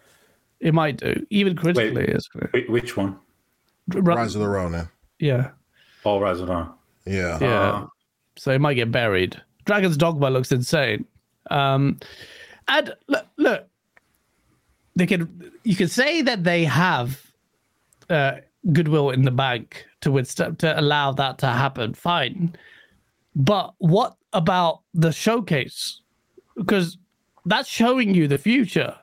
[0.61, 1.27] it might do.
[1.31, 2.51] Even critically, it's good.
[2.53, 3.19] Wait, which one?
[3.89, 4.89] Rise of the Ronin.
[5.19, 5.51] Yeah,
[6.05, 6.73] All Rise of Dawn.
[7.07, 7.61] Yeah, yeah.
[7.61, 7.87] Uh,
[8.37, 9.41] so it might get buried.
[9.65, 11.05] Dragon's Dogma looks insane.
[11.51, 11.99] Um,
[12.69, 13.67] and look, look,
[14.97, 15.53] they can.
[15.63, 17.23] You can say that they have
[18.11, 18.37] uh,
[18.73, 21.95] goodwill in the bank to withstand to allow that to happen.
[21.95, 22.57] Fine,
[23.35, 26.01] but what about the showcase?
[26.57, 26.99] Because
[27.45, 28.97] that's showing you the future.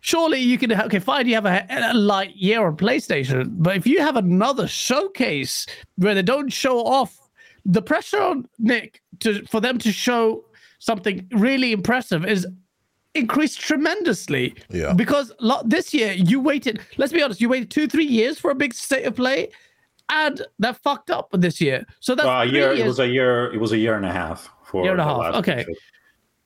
[0.00, 1.26] Surely you can okay, fine.
[1.26, 5.66] You have a, a light year on PlayStation, but if you have another showcase
[5.96, 7.18] where they don't show off
[7.64, 10.44] the pressure on Nick to for them to show
[10.78, 12.46] something really impressive is
[13.14, 14.54] increased tremendously.
[14.70, 14.92] Yeah.
[14.92, 16.80] Because lo- this year you waited.
[16.96, 19.48] Let's be honest, you waited two, three years for a big state of play,
[20.08, 21.84] and that fucked up this year.
[22.00, 22.72] So that's Well, a year.
[22.72, 23.52] years It was a year.
[23.52, 25.66] It was a year and a half for Year and a half, last okay.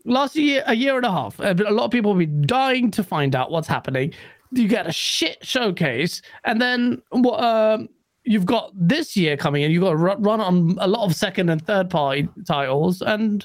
[0.04, 1.38] Last year, a year and a half.
[1.40, 4.12] uh, A lot of people will be dying to find out what's happening.
[4.52, 7.42] You get a shit showcase, and then what?
[7.42, 7.88] Um,
[8.24, 11.48] you've got this year coming, and you've got to run on a lot of second
[11.48, 13.02] and third party titles.
[13.02, 13.44] And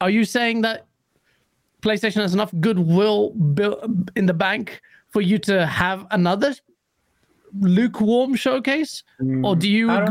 [0.00, 0.86] are you saying that
[1.82, 3.84] PlayStation has enough goodwill built
[4.16, 4.80] in the bank
[5.10, 6.54] for you to have another
[7.60, 9.02] lukewarm showcase,
[9.44, 10.10] or do you don't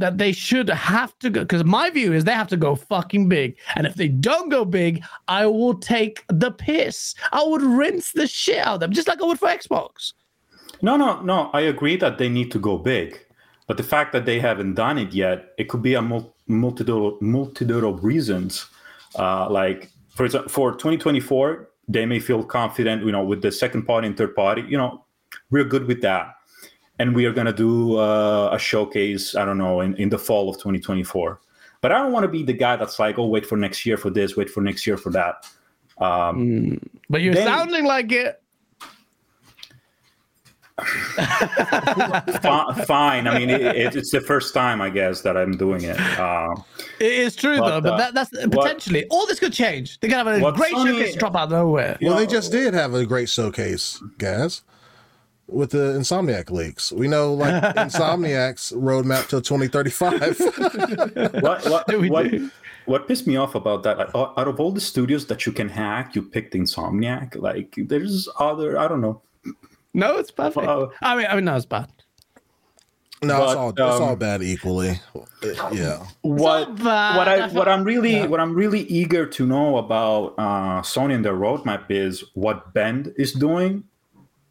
[0.00, 3.28] That they should have to go because my view is they have to go fucking
[3.28, 8.12] big and if they don't go big i will take the piss i would rinse
[8.12, 10.12] the shit out of them just like i would for xbox
[10.82, 11.50] No, no, no.
[11.52, 13.18] I agree that they need to go big,
[13.66, 17.20] but the fact that they haven't done it yet, it could be a mul- multitude
[17.20, 18.66] multitude of reasons.
[19.14, 23.82] Uh, like for example, for 2024, they may feel confident, you know, with the second
[23.84, 24.62] party and third party.
[24.72, 25.04] You know,
[25.50, 26.34] we're good with that,
[27.00, 29.34] and we are gonna do uh, a showcase.
[29.34, 31.40] I don't know in, in the fall of 2024.
[31.80, 33.96] But I don't want to be the guy that's like, oh, wait for next year
[33.96, 35.46] for this, wait for next year for that.
[35.98, 36.78] Um,
[37.08, 38.36] but you're Then- sounding like it
[42.86, 43.26] fine.
[43.26, 45.98] I mean, it, it, it's the first time, I guess, that I'm doing it.
[46.18, 46.54] Uh,
[46.98, 50.08] it is true But, though but uh, that, that's potentially all this could change they
[50.08, 52.50] could have a What great Sony- showcase drop out of nowhere Well, they know- just
[52.52, 54.62] did have a great showcase, guys,
[55.50, 56.92] with the Insomniac leaks.
[56.92, 60.38] We know, like Insomniac's roadmap till 2035.
[61.42, 62.26] what what what,
[62.86, 63.98] what pissed me off about that?
[63.98, 67.36] Like, out out of all the studios that you can hack, you picked Insomniac.
[67.36, 68.78] Like, there's other.
[68.78, 69.20] I don't know.
[69.92, 71.88] no it's perfect Uh, i mean i mean no it's bad
[73.22, 74.98] no, it's But, all it's um, all bad equally.
[75.72, 78.26] Yeah, What what I I felt- what I'm really yeah.
[78.26, 83.12] what I'm really eager to know about uh, Sony and their roadmap is what Bend
[83.18, 83.84] is doing,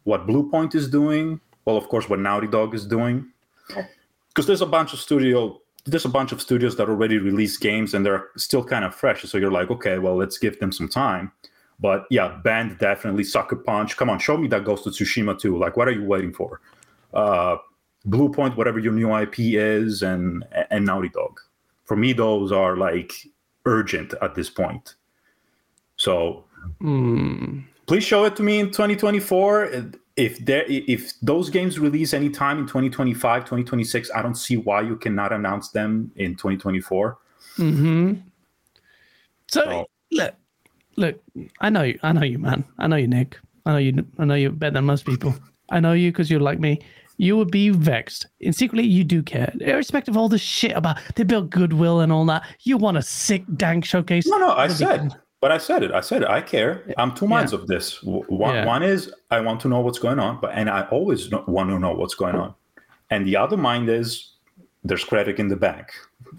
[0.04, 1.40] what Bluepoint is doing.
[1.64, 3.26] Well, of course, what Naughty Dog is doing.
[4.28, 7.94] Because there's a bunch of studio there's a bunch of studios that already released games
[7.94, 9.22] and they're still kind of fresh.
[9.22, 11.32] So you're like, okay, well, let's give them some time.
[11.80, 13.96] But yeah, Bend definitely Sucker Punch.
[13.96, 15.58] Come on, show me that Ghost of Tsushima too.
[15.58, 16.60] Like, what are you waiting for?
[17.14, 17.56] Uh,
[18.06, 21.40] Bluepoint, whatever your new IP is, and and Naughty Dog.
[21.84, 23.12] For me, those are like
[23.64, 24.94] urgent at this point.
[25.96, 26.44] So
[26.78, 27.60] Hmm.
[27.90, 32.66] Please show it to me in 2024 if there if those games release anytime in
[32.66, 37.18] 2025 2026 i don't see why you cannot announce them in 2024
[37.58, 38.14] Mm-hmm.
[39.48, 39.86] So Oh.
[40.12, 40.34] look,
[40.96, 41.20] look,
[41.60, 41.98] I know you.
[42.02, 42.64] I know you, man.
[42.78, 43.38] I know you, Nick.
[43.66, 44.06] I know you.
[44.18, 45.34] I know you better than most people.
[45.70, 46.78] I know you because you're like me.
[47.16, 50.98] You would be vexed, and secretly you do care, irrespective of all the shit about
[51.16, 52.42] they built goodwill and all that.
[52.60, 54.26] You want a sick dank showcase?
[54.26, 55.12] no no i said.
[55.40, 58.54] But i said it i said it i care i'm two minds of this one,
[58.54, 58.66] Yeah.
[58.66, 61.78] one is i want to know what's going on but and i always want to
[61.78, 62.54] know what's going on
[63.10, 64.34] and the other mind is
[64.82, 65.88] there's credit in the bank.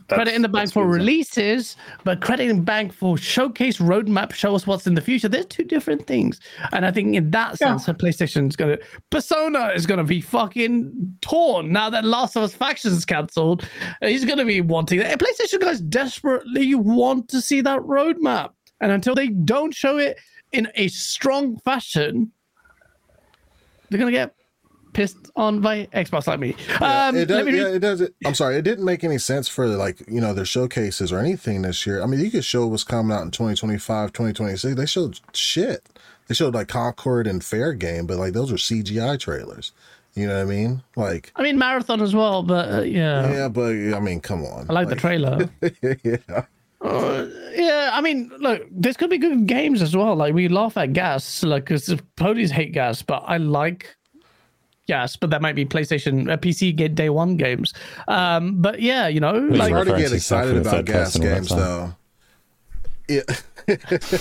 [0.08, 4.56] credit in the bank for releases, but credit in the bank for showcase roadmap, show
[4.56, 5.30] us what's in the future.
[5.30, 6.40] There's two different things,
[6.72, 7.94] and I think in that sense, yeah.
[7.94, 8.80] PlayStation's gonna
[9.12, 13.68] Persona is gonna be fucking torn now that Last of Us Factions is cancelled.
[14.02, 15.20] He's gonna be wanting that.
[15.20, 18.50] PlayStation guys desperately want to see that roadmap,
[18.82, 20.20] and until they don't show it
[20.52, 22.32] in a strong fashion,
[23.90, 24.36] they're gonna get
[24.94, 26.56] pissed on by Xbox like me.
[26.68, 27.46] Yeah, um, it does.
[27.46, 28.02] Me yeah, it does.
[28.02, 31.20] It, I'm sorry, it didn't make any sense for like you know their showcases or
[31.20, 32.02] anything this year.
[32.02, 34.76] I mean, you could show what's coming out in 2025, 2026.
[34.76, 35.88] They showed shit.
[36.28, 39.72] They showed like Concord and Fair Game, but like those are CGI trailers.
[40.14, 40.84] You know what I mean?
[40.98, 44.66] Like, I mean, Marathon as well, but uh, yeah, yeah, but I mean, come on.
[44.70, 45.50] I like, like the trailer.
[46.04, 46.46] yeah.
[46.82, 50.16] Uh, yeah, I mean, look, this could be good games as well.
[50.16, 53.96] Like we laugh at GaaS, like because the ponies hate GaaS, but I like
[54.88, 55.16] GaaS.
[55.16, 57.74] but that might be PlayStation, uh, PC get day one games.
[58.08, 61.96] Um, but yeah, you know, it's like, hard to get excited about GaaS games though.
[63.08, 63.22] Yeah.
[63.68, 64.14] it's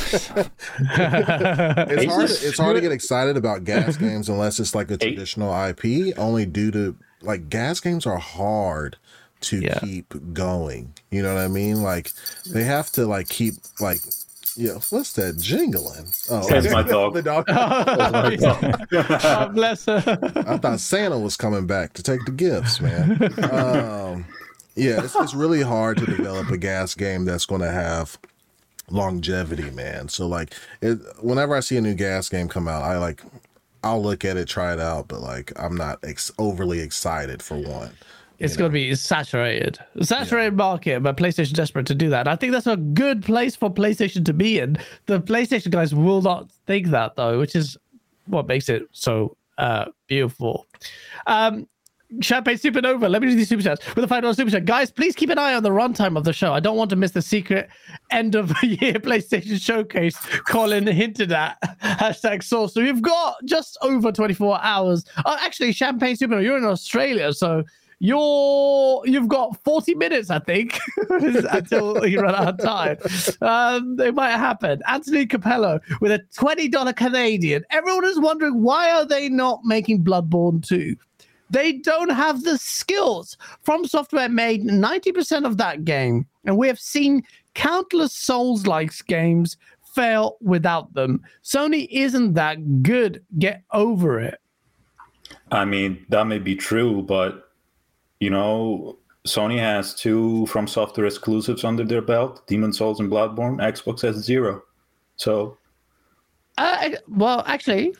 [2.13, 2.31] hard.
[2.31, 6.19] It's hard to get excited about GaaS games unless it's like a traditional IP.
[6.19, 8.97] Only due to like GaaS games are hard
[9.43, 9.79] to yeah.
[9.81, 10.95] keep going.
[11.11, 11.83] You know what I mean?
[11.83, 12.11] Like
[12.47, 14.01] they have to like keep like
[14.57, 16.07] yeah, what's that jingling?
[16.29, 16.71] Oh, that's okay.
[16.75, 17.15] my dog.
[17.15, 17.47] the dog.
[17.51, 18.87] Oh,
[19.19, 20.03] God bless her.
[20.47, 23.23] I thought Santa was coming back to take the gifts, man.
[23.53, 24.27] Um,
[24.75, 28.19] yeah, it's, it's really hard to develop a GaaS game that's going to have
[28.91, 30.09] longevity, man.
[30.09, 33.23] So like, it, whenever I see a new GaaS game come out, I like,
[33.83, 37.57] I'll look at it, try it out, but like, I'm not ex- overly excited for
[37.57, 37.93] one.
[38.41, 40.57] It's going to be saturated, saturated yeah.
[40.57, 42.27] market, but PlayStation desperate to do that.
[42.27, 44.79] I think that's a good place for PlayStation to be in.
[45.07, 47.77] The PlayStation guys will not think that though, which is
[48.27, 50.67] what makes it so uh, beautiful.
[51.27, 51.67] Um,
[52.21, 54.65] Champagne Supernova, let me do these super chats with a five dollar super chat.
[54.65, 56.53] Guys, please keep an eye on the runtime of the show.
[56.53, 57.69] I don't want to miss the secret
[58.11, 60.17] end of the year PlayStation showcase
[60.49, 61.57] Colin hinted at.
[61.83, 62.75] Hashtag source.
[62.75, 65.05] So we've got just over 24 hours.
[65.25, 67.63] Oh, actually, Champagne Supernova, you're in Australia, so
[68.01, 70.79] you're you've got 40 minutes, I think,
[71.11, 72.97] until you run out of time.
[73.43, 74.83] Um, it might happen.
[74.89, 77.63] Anthony Capello with a $20 Canadian.
[77.71, 80.97] Everyone is wondering why are they not making Bloodborne 2?
[81.51, 83.37] They don't have the skills.
[83.63, 87.23] From Software made 90% of that game, and we have seen
[87.55, 89.59] countless Souls like games
[89.95, 91.21] fail without them.
[91.43, 93.23] Sony isn't that good.
[93.39, 94.41] Get over it.
[95.51, 97.50] I mean, that may be true, but
[98.21, 103.59] you know, Sony has two From Software exclusives under their belt: Demon Souls and Bloodborne.
[103.59, 104.63] Xbox has zero.
[105.17, 105.59] So,
[106.59, 107.95] uh, well, actually,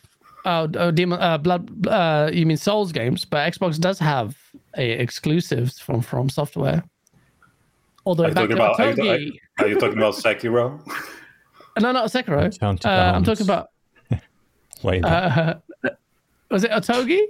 [0.45, 1.87] uh, oh, Demon uh, Blood.
[1.87, 3.25] Uh, you mean Souls games?
[3.25, 4.37] But Xbox does have
[4.77, 6.83] a exclusives from From Software.
[8.07, 10.81] Although, are you, talking about, are, you, are you talking about Sekiro?
[11.81, 12.51] no, not Sekiro.
[12.63, 13.69] Uh, I'm talking about.
[14.83, 15.05] Wait.
[15.05, 15.57] Uh,
[16.51, 17.21] was it Otogi?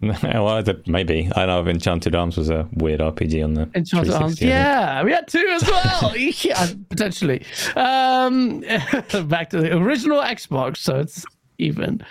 [0.22, 1.30] well, I thought maybe.
[1.36, 4.40] I know Enchanted Arms was a weird RPG on the Enchanted Arms.
[4.40, 6.16] Yeah, we had two as well.
[6.16, 7.44] yeah, potentially.
[7.76, 8.60] Um,
[9.26, 11.26] back to the original Xbox, so it's
[11.58, 12.02] even.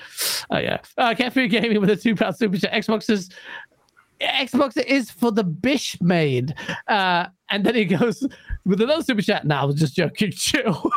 [0.51, 0.77] Oh yeah.
[0.99, 2.73] Uh, Cafe Gaming with a two pound super chat.
[2.73, 3.31] Xbox is
[4.21, 6.53] Xbox is for the bish made.
[6.87, 8.27] Uh, and then he goes
[8.65, 9.45] with another super chat.
[9.45, 10.31] Now, nah, I was just joking.
[10.31, 10.91] Chill.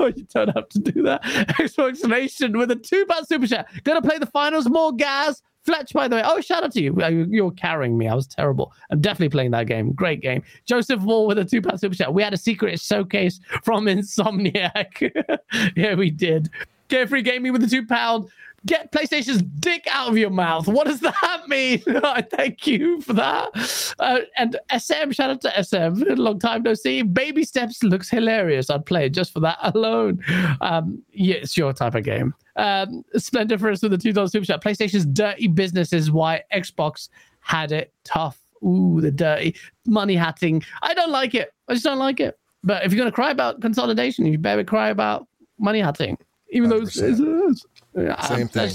[0.00, 1.22] you don't have to do that.
[1.22, 3.68] Xbox Nation with a two pound super chat.
[3.82, 5.42] Gonna play the finals more, guys.
[5.68, 6.22] Fletch, by the way.
[6.24, 7.26] Oh, shout out to uh, you.
[7.28, 8.08] You're carrying me.
[8.08, 8.72] I was terrible.
[8.90, 9.92] I'm definitely playing that game.
[9.92, 10.42] Great game.
[10.64, 12.14] Joseph Wall with a two pound super chat.
[12.14, 15.12] We had a secret showcase from Insomniac.
[15.76, 16.48] yeah, we did.
[16.88, 18.30] Carefree Gaming with a two pound.
[18.66, 20.66] Get PlayStation's dick out of your mouth.
[20.66, 21.78] What does that mean?
[22.30, 23.94] Thank you for that.
[23.98, 26.02] Uh, and SM, shout out to SM.
[26.16, 27.02] Long time no see.
[27.02, 28.68] Baby Steps looks hilarious.
[28.68, 30.22] I'd play it just for that alone.
[30.60, 32.34] Um, yeah, it's your type of game.
[32.56, 34.62] Um, Splendiferous with the two dollars super chat.
[34.62, 37.08] PlayStation's dirty business is why Xbox
[37.40, 38.38] had it tough.
[38.64, 39.54] Ooh, the dirty
[39.86, 40.64] money hatting.
[40.82, 41.52] I don't like it.
[41.68, 42.36] I just don't like it.
[42.64, 45.28] But if you're gonna cry about consolidation, you better cry about
[45.60, 46.18] money hatting.
[46.50, 46.72] Even 100%.
[46.72, 47.66] though it's, it's,
[48.00, 48.70] it's same thing.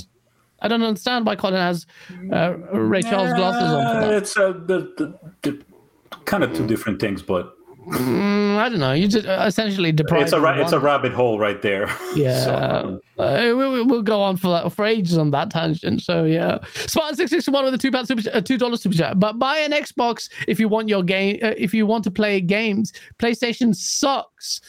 [0.61, 1.85] I don't understand why Colin has
[2.31, 3.95] uh, Ray Charles glasses on.
[3.95, 4.13] For that.
[4.13, 5.61] It's uh, the, the, the,
[6.23, 7.53] kind of two different things, but
[7.87, 8.93] Mm, I don't know.
[8.93, 10.23] You just uh, essentially deprive.
[10.23, 11.89] It's a ra- it's a rabbit hole right there.
[12.15, 16.01] Yeah, so, uh, we, will go on for for ages on that tangent.
[16.01, 18.95] So yeah, Spartan six six one with a two pound super uh, two dollars super
[18.95, 19.19] chat.
[19.19, 21.39] But buy an Xbox if you want your game.
[21.41, 24.61] Uh, if you want to play games, PlayStation sucks.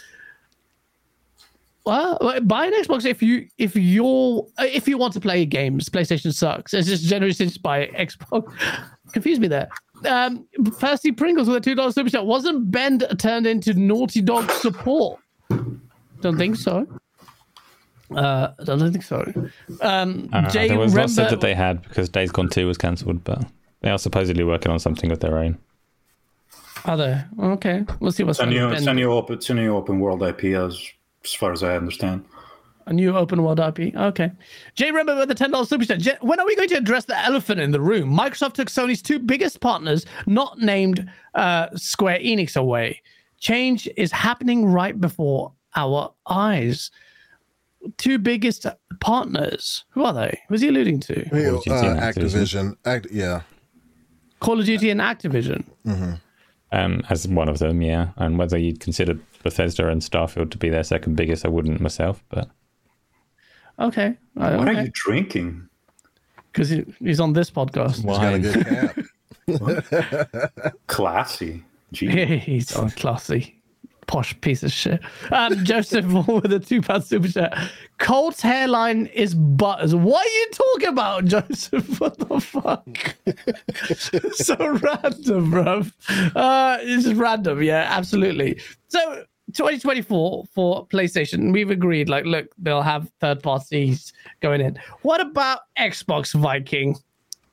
[1.86, 5.88] Well, buy an Xbox if you if you're uh, if you want to play games.
[5.90, 6.72] PlayStation sucks.
[6.72, 8.50] It's just generally since buy Xbox.
[9.12, 9.68] Confuse me there.
[10.06, 10.46] Um,
[10.76, 12.24] Thirsty Pringles with a two dollars super chat.
[12.24, 15.20] Wasn't Bend turned into Naughty Dog support?
[16.20, 16.86] Don't think so.
[18.14, 19.22] Uh, I don't think so.
[19.82, 22.78] Um, Uh, Jay there was lots said that they had because Days Gone 2 was
[22.78, 23.44] cancelled, but
[23.80, 25.58] they are supposedly working on something of their own.
[26.84, 27.20] Are they?
[27.40, 30.00] Okay, we'll see what's It's a new, it's a new open, it's a new open
[30.00, 30.80] world IP as
[31.24, 32.24] as far as I understand.
[32.86, 33.94] A new open world IP.
[33.96, 34.30] Okay.
[34.74, 36.00] Jay Remember with the ten dollars super chat.
[36.00, 38.14] Jay, when are we going to address the elephant in the room?
[38.14, 43.00] Microsoft took Sony's two biggest partners, not named uh, Square Enix, away.
[43.38, 46.90] Change is happening right before our eyes.
[47.96, 48.66] Two biggest
[49.00, 49.84] partners.
[49.90, 50.40] Who are they?
[50.48, 51.24] Who's he alluding to?
[51.30, 52.76] Call of Duty uh, and Activision.
[52.84, 53.42] Act, yeah.
[54.40, 55.64] Call of Duty and Activision.
[56.72, 58.08] Um, as one of them, yeah.
[58.16, 62.24] And whether you'd consider Bethesda and Starfield to be their second biggest, I wouldn't myself,
[62.28, 62.48] but
[63.78, 64.16] Okay.
[64.34, 65.68] What are you drinking?
[66.52, 67.96] Because he, he's on this podcast.
[67.96, 68.96] He's got a good cap.
[70.86, 71.64] Classy.
[71.92, 72.24] Gee.
[72.38, 73.60] He's so classy.
[74.06, 75.00] Posh piece of shit.
[75.30, 77.56] Um, Joseph Moore with a two pound super chat.
[77.98, 79.94] Colt's hairline is butters.
[79.94, 82.00] What are you talking about, Joseph?
[82.00, 83.14] What the fuck?
[84.34, 85.82] so random, bro.
[86.34, 87.62] Uh, it's just random.
[87.62, 88.60] Yeah, absolutely.
[88.88, 92.08] So 2024 for PlayStation, we've agreed.
[92.08, 94.78] Like, look, they'll have third parties going in.
[95.02, 96.96] What about Xbox Viking?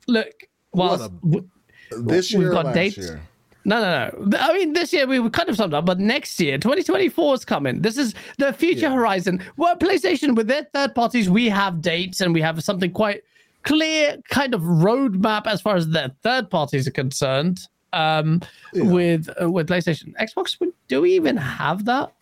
[0.08, 1.44] Look, whilst What
[1.90, 2.96] This We've year, got dates.
[2.98, 3.20] year.
[3.64, 4.38] no, no, no.
[4.38, 7.44] I mean, this year we were kind of summed up, but next year, 2024 is
[7.44, 7.82] coming.
[7.82, 9.40] This is the future horizon.
[9.56, 13.22] Well, PlayStation, with their third parties, we have dates and we have something quite
[13.62, 17.60] clear kind of roadmap as far as their third parties are concerned.
[17.92, 18.40] Um,
[18.74, 20.56] with uh, with PlayStation, Xbox,
[20.88, 22.12] do we even have that?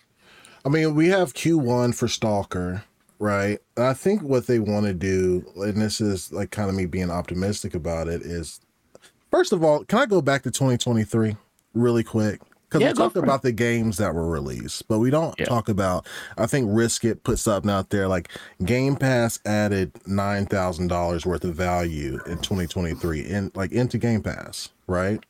[0.64, 2.84] I mean, we have Q1 for Stalker,
[3.18, 3.58] right?
[3.76, 6.86] And I think what they want to do, and this is like kind of me
[6.86, 8.60] being optimistic about it, is
[9.30, 11.36] first of all, can I go back to 2023
[11.72, 12.40] really quick?
[12.68, 13.24] Because Yeah, we talked for it.
[13.24, 15.46] about the games that were released, but we don't Yeah.
[15.46, 16.06] talk about.
[16.38, 18.28] I think Risk It put something out there like
[18.64, 24.22] Game Pass added nine thousand dollars worth of value in 2023 in like into Game
[24.22, 25.20] Pass, right?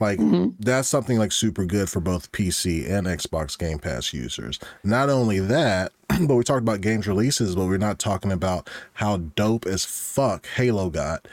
[0.00, 0.18] Like
[0.58, 4.58] that's something like super good for both PC and Xbox Game Pass users.
[4.82, 5.92] Not only that,
[6.26, 10.46] but we talked about games releases, but we're not talking about how dope as fuck
[10.56, 11.26] Halo got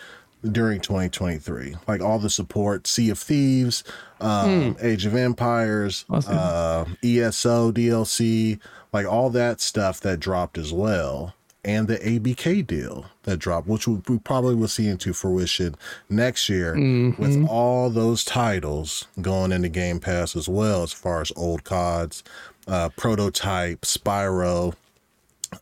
[0.52, 1.76] during 2023.
[1.88, 3.84] Like all the support, Sea of Thieves,
[4.20, 6.38] um, Age of Empires, Awesome.
[6.38, 8.60] uh, ESO DLC,
[8.94, 11.34] like all that stuff that dropped as well.
[11.64, 15.76] And the ABK deal that dropped, which we, we probably will see into fruition
[16.10, 16.74] next year
[17.20, 22.24] with all those titles going into Game Pass as well, as far as old CODs,
[22.68, 24.74] uh, Prototype, Spyro,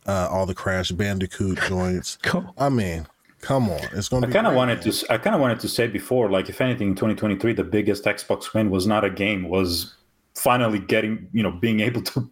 [0.06, 2.16] uh, all the Crash Bandicoot joints.
[2.22, 2.54] Cool.
[2.56, 3.06] I mean,
[3.42, 4.82] come on, it's going to I kind of wanted man.
[4.84, 4.88] to.
[4.88, 8.04] s- I kind of wanted to say before, like, if anything, in 2023, the biggest
[8.04, 9.94] Xbox win was not a game, was
[10.34, 12.30] finally getting, you know, being able to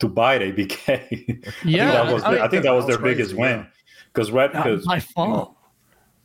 [0.00, 1.52] to buy it ABK.
[1.64, 2.22] Yeah, I think that was.
[2.24, 3.66] I mean, I think that was their that biggest crazy, win.
[4.12, 5.54] Because Red, Uh, because by far.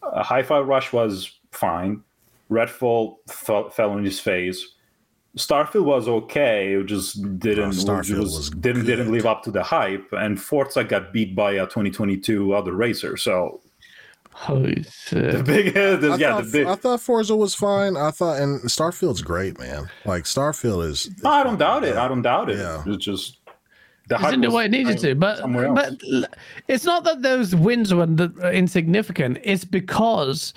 [0.03, 2.01] uh, Hi-Fi Rush was fine.
[2.51, 4.65] Redfall fell, fell on his face.
[5.37, 6.73] Starfield was okay.
[6.75, 7.65] It just didn't.
[7.65, 10.07] Oh, it Starfield was- was didn't didn't live up to the hype.
[10.13, 13.17] And Forza got beat by a 2022 other racer.
[13.17, 13.61] So
[14.31, 15.45] Holy the shit.
[15.45, 16.67] big, the, I, yeah, thought, the big.
[16.67, 17.97] I thought Forza was fine.
[17.97, 19.89] I thought, and Starfield's great, man.
[20.05, 21.09] Like Starfield is.
[21.23, 21.95] No, I don't doubt it.
[21.97, 22.57] I don't doubt it.
[22.59, 22.83] Yeah.
[22.85, 23.39] It's just
[24.07, 25.41] the It's hype in the was it needed to, but
[25.73, 25.93] but
[26.67, 28.03] it's not that those wins were
[28.51, 29.39] insignificant.
[29.43, 30.53] It's because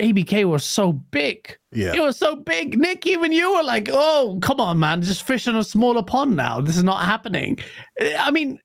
[0.00, 1.56] ABK was so big.
[1.72, 1.94] Yeah.
[1.94, 2.78] it was so big.
[2.78, 6.36] Nick, even you were like, "Oh, come on, man, just fish in a smaller pond
[6.36, 6.60] now.
[6.60, 7.58] This is not happening."
[8.00, 8.58] Uh, I mean,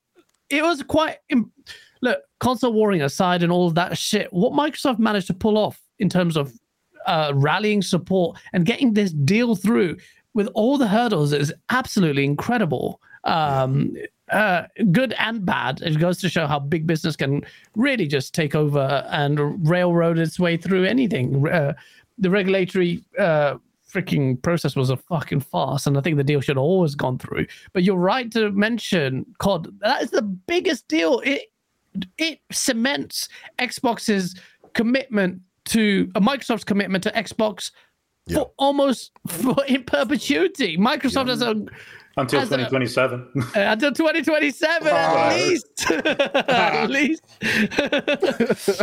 [0.49, 1.17] it was quite.
[2.01, 5.79] Look, console warring aside and all of that shit, what Microsoft managed to pull off
[5.99, 6.51] in terms of
[7.05, 9.97] uh, rallying support and getting this deal through
[10.33, 12.99] with all the hurdles is absolutely incredible.
[13.23, 13.95] Um,
[14.31, 15.81] uh, good and bad.
[15.81, 17.43] It goes to show how big business can
[17.75, 21.47] really just take over and railroad its way through anything.
[21.47, 21.73] Uh,
[22.17, 23.55] the regulatory uh,
[23.91, 27.19] freaking process was a fucking farce, and I think the deal should have always gone
[27.19, 27.45] through.
[27.73, 29.67] But you're right to mention COD.
[29.81, 31.19] That is the biggest deal.
[31.19, 31.43] It
[32.17, 33.29] it cements
[33.59, 34.35] Xbox's
[34.73, 37.69] commitment to uh, Microsoft's commitment to Xbox
[38.25, 38.37] Yeah.
[38.39, 40.77] for almost for in perpetuity.
[40.77, 41.63] Microsoft has a
[42.17, 43.31] until as 2027.
[43.35, 45.29] uh, until 2027 Ah.
[45.29, 47.23] at least at least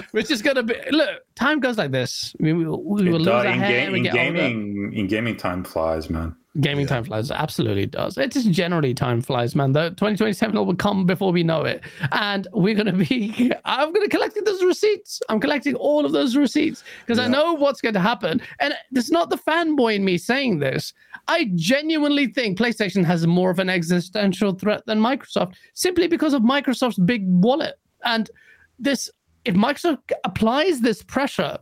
[0.12, 3.24] which is gonna be look time goes like this we, we, we will It lose
[3.26, 4.24] does- our in, ga- we in get older.
[4.32, 6.34] gaming, in gaming, time flies, man.
[6.58, 7.30] Gaming time flies.
[7.30, 8.18] Absolutely does.
[8.18, 9.70] It just generally time flies, man.
[9.70, 11.80] The 2027 will come before we know it.
[12.10, 15.22] And we're going to be, I'm going to collect those receipts.
[15.28, 18.42] I'm collecting all of those receipts because I know what's going to happen.
[18.58, 20.92] And it's not the fanboy in me saying this.
[21.28, 26.42] I genuinely think PlayStation has more of an existential threat than Microsoft simply because of
[26.42, 27.78] Microsoft's big wallet.
[28.04, 28.28] And
[28.76, 29.08] this,
[29.44, 31.58] if Microsoft applies this pressure,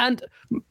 [0.00, 0.22] and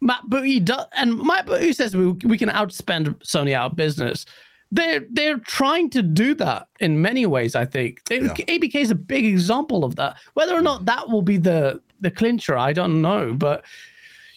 [0.02, 4.26] Matt Booty does, and Matt Booty says we, we can outspend Sony out of business.
[4.72, 7.56] They're they're trying to do that in many ways.
[7.56, 8.34] I think they, Yeah.
[8.34, 10.18] ABK is a big example of that.
[10.34, 13.34] Whether or not that will be the the clincher, I don't know.
[13.34, 13.64] But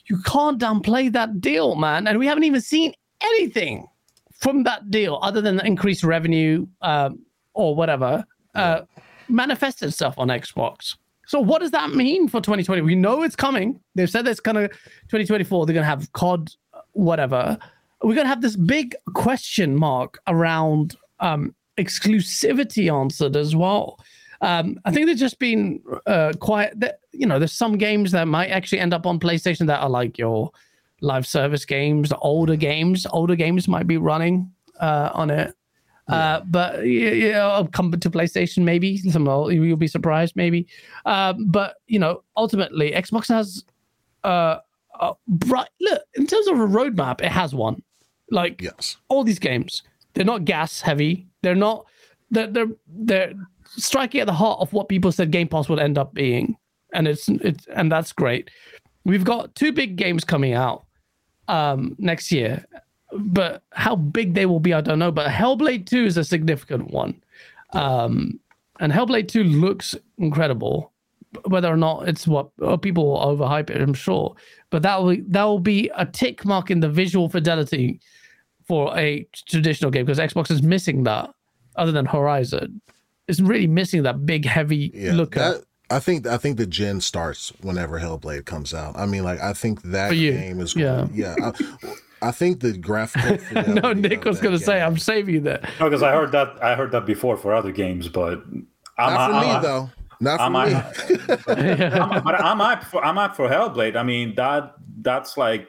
[0.06, 2.06] you can't downplay that deal, man.
[2.06, 2.92] And we haven't even seen
[3.22, 3.86] anything
[4.40, 7.20] from that deal other than the increased revenue um,
[7.54, 8.24] or whatever
[8.54, 8.80] uh,
[9.28, 10.96] manifest itself on Xbox.
[11.32, 12.82] So what does that mean for 2020?
[12.82, 13.80] We know it's coming.
[13.94, 14.70] They've said it's kind of
[15.08, 15.64] 2024.
[15.64, 16.50] They're going to have COD,
[16.90, 17.56] whatever.
[18.02, 23.98] We're going to have this big question mark around um, exclusivity answered as well.
[24.42, 26.78] Um, I think they've just been uh, quiet.
[26.78, 29.88] That you know, there's some games that might actually end up on PlayStation that are
[29.88, 30.50] like your
[31.00, 33.06] live service games, the older games.
[33.10, 35.54] Older games might be running uh, on it.
[36.12, 38.96] Uh, but I'll come to PlayStation maybe.
[38.98, 40.66] Some you'll be surprised maybe.
[41.06, 43.64] Um, but you know, ultimately, Xbox has
[44.24, 44.58] uh,
[45.00, 47.20] uh bright look in terms of a roadmap.
[47.20, 47.82] It has one.
[48.30, 48.96] Like Yes.
[49.08, 49.82] all these games,
[50.14, 51.26] they're not GaaS heavy.
[51.42, 51.86] They're not.
[52.30, 53.32] They're they're they're
[53.66, 56.56] striking at the heart of what people said Game Pass would end up being,
[56.94, 58.50] and it's it's and that's great.
[59.04, 60.84] We've got two big games coming out
[61.48, 62.64] um next year
[63.16, 65.12] but how big they will be, I don't know.
[65.12, 67.22] But Hellblade 2 is a significant one.
[67.72, 68.38] Um,
[68.80, 70.90] and Hellblade 2 looks incredible.
[71.46, 74.34] Whether or not it's what or people will overhype it, I'm sure.
[74.68, 78.00] But that will that will be a tick mark in the visual fidelity
[78.68, 81.32] for a traditional game because Xbox is missing that.
[81.76, 82.82] Other than Horizon,
[83.28, 85.14] it's really missing that big, heavy Yeah.
[85.14, 85.34] look.
[85.34, 88.94] that, I think I think the gen starts whenever Hellblade comes out.
[88.98, 91.06] I mean, like I think that game is yeah.
[91.14, 91.34] yeah.
[91.42, 91.52] I,
[92.22, 93.38] I think the graphical.
[93.74, 95.62] no, Nick was going to say, I'm saving that.
[95.80, 98.42] No, because I heard that I heard that before for other games, but
[98.98, 99.90] I'm, Not for I'm- me though.
[100.20, 100.74] Not for I'm, me.
[102.00, 103.96] I'm, but I'm up for I'm up for Hellblade.
[103.96, 105.68] I mean that that's like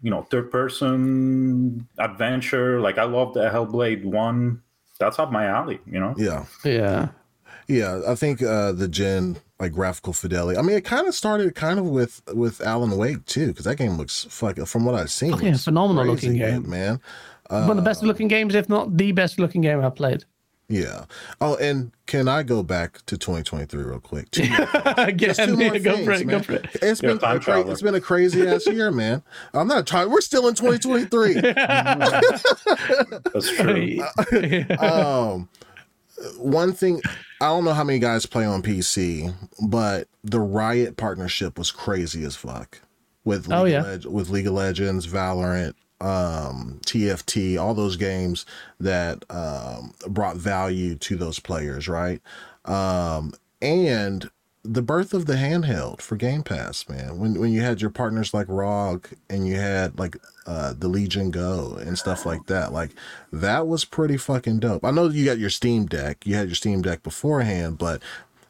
[0.00, 2.80] you know third person adventure.
[2.80, 4.62] Like I love the Hellblade one.
[4.98, 5.80] That's up my alley.
[5.86, 6.14] You know.
[6.16, 6.46] yeah.
[6.64, 7.08] Yeah.
[7.68, 10.58] Yeah, I think uh the gen like graphical fidelity.
[10.58, 13.76] I mean, it kind of started kind of with with Alan Wake too, because that
[13.76, 15.32] game looks fucking from what I've seen.
[15.34, 16.70] Oh, yeah, phenomenal crazy looking good, game.
[16.70, 17.00] man.
[17.50, 20.24] One of the best looking games, if not the best looking game I've played.
[20.68, 21.04] Yeah.
[21.42, 24.30] Oh, and can I go back to 2023 real quick?
[24.30, 26.26] Two more Again, Just two more yeah, go for things, it.
[26.26, 26.38] Man.
[26.38, 26.66] Go for it.
[26.82, 29.22] It's You're been a, a cra- it's been a crazy ass year, man.
[29.52, 30.10] I'm not trying.
[30.10, 31.34] We're still in 2023.
[33.32, 34.78] That's true.
[34.78, 35.48] um,
[36.38, 37.02] one thing
[37.44, 42.24] I don't know how many guys play on PC, but the Riot partnership was crazy
[42.24, 42.80] as fuck
[43.22, 43.82] with League Oh, of yeah.
[43.82, 48.46] Leg- with League of Legends, Valorant, um, TFT, all those games
[48.80, 52.22] that um, brought value to those players, right?
[52.64, 54.30] Um, and
[54.64, 57.18] the birth of the handheld for Game Pass, man.
[57.18, 61.30] When when you had your partners like ROG and you had like uh the Legion
[61.30, 62.90] Go and stuff like that, like
[63.30, 64.84] that was pretty fucking dope.
[64.84, 68.02] I know you got your Steam Deck, you had your Steam Deck beforehand, but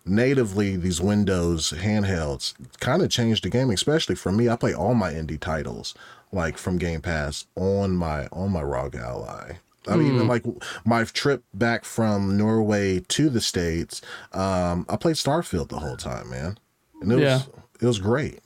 [0.07, 4.49] natively these Windows handhelds kind of changed the game, especially for me.
[4.49, 5.95] I play all my indie titles
[6.31, 9.55] like from Game Pass on my on my ROG Ally.
[9.87, 10.15] I mean, Hmm.
[10.17, 10.45] even like
[10.85, 14.01] my trip back from Norway to the States,
[14.33, 16.59] um, I played Starfield the whole time, man.
[17.03, 17.41] And it was Yeah.
[17.81, 18.41] it was great.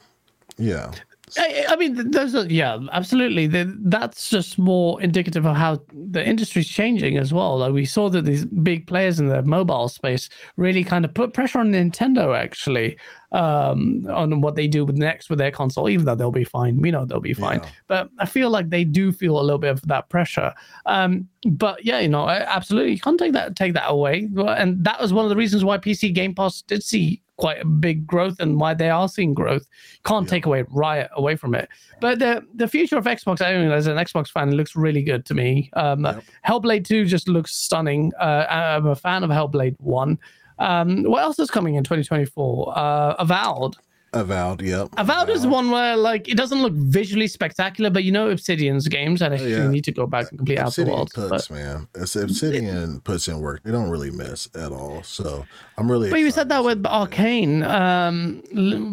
[0.57, 0.91] Yeah.
[1.36, 3.47] I, I mean, th- those are yeah, absolutely.
[3.47, 7.58] The, that's just more indicative of how the industry's changing as well.
[7.58, 11.34] Like we saw that these big players in the mobile space really kind of put
[11.34, 12.97] pressure on Nintendo actually
[13.32, 15.89] um, on what they do with next with their console.
[15.89, 17.60] Even though they'll be fine, we know they'll be fine.
[17.62, 17.68] Yeah.
[17.86, 20.55] But I feel like they do feel a little bit of that pressure.
[20.86, 24.28] Um, but yeah, you know, absolutely, you can't take that take that away.
[24.36, 27.65] And that was one of the reasons why PC Game Pass did see quite a
[27.65, 29.67] big growth and why they are seeing growth.
[30.05, 31.68] Can't take away Riot away from it.
[32.00, 35.02] But the the future of Xbox, I mean, as an Xbox fan, it looks really
[35.02, 35.70] good to me.
[35.75, 36.25] Um, Yep.
[36.47, 38.12] Hellblade 2 just looks stunning.
[38.20, 40.18] Uh, I'm a fan of Hellblade 1.
[40.58, 42.76] Um, what else is coming in 2024?
[42.76, 43.76] Uh, Avowed.
[44.15, 44.89] Avowed, yep.
[44.97, 49.20] Avowed is one where like it doesn't look visually spectacular, but you know Obsidian's games,
[49.20, 49.69] and actually yeah.
[49.69, 51.12] need to go back and complete Outer Obsidian Worlds.
[51.12, 51.89] cooks, But, man.
[51.95, 53.62] It's- Obsidian puts in work.
[53.65, 55.03] They don't really miss at all.
[55.03, 55.45] So
[55.77, 56.09] I'm really.
[56.11, 58.43] but you said that with see Arkane, um,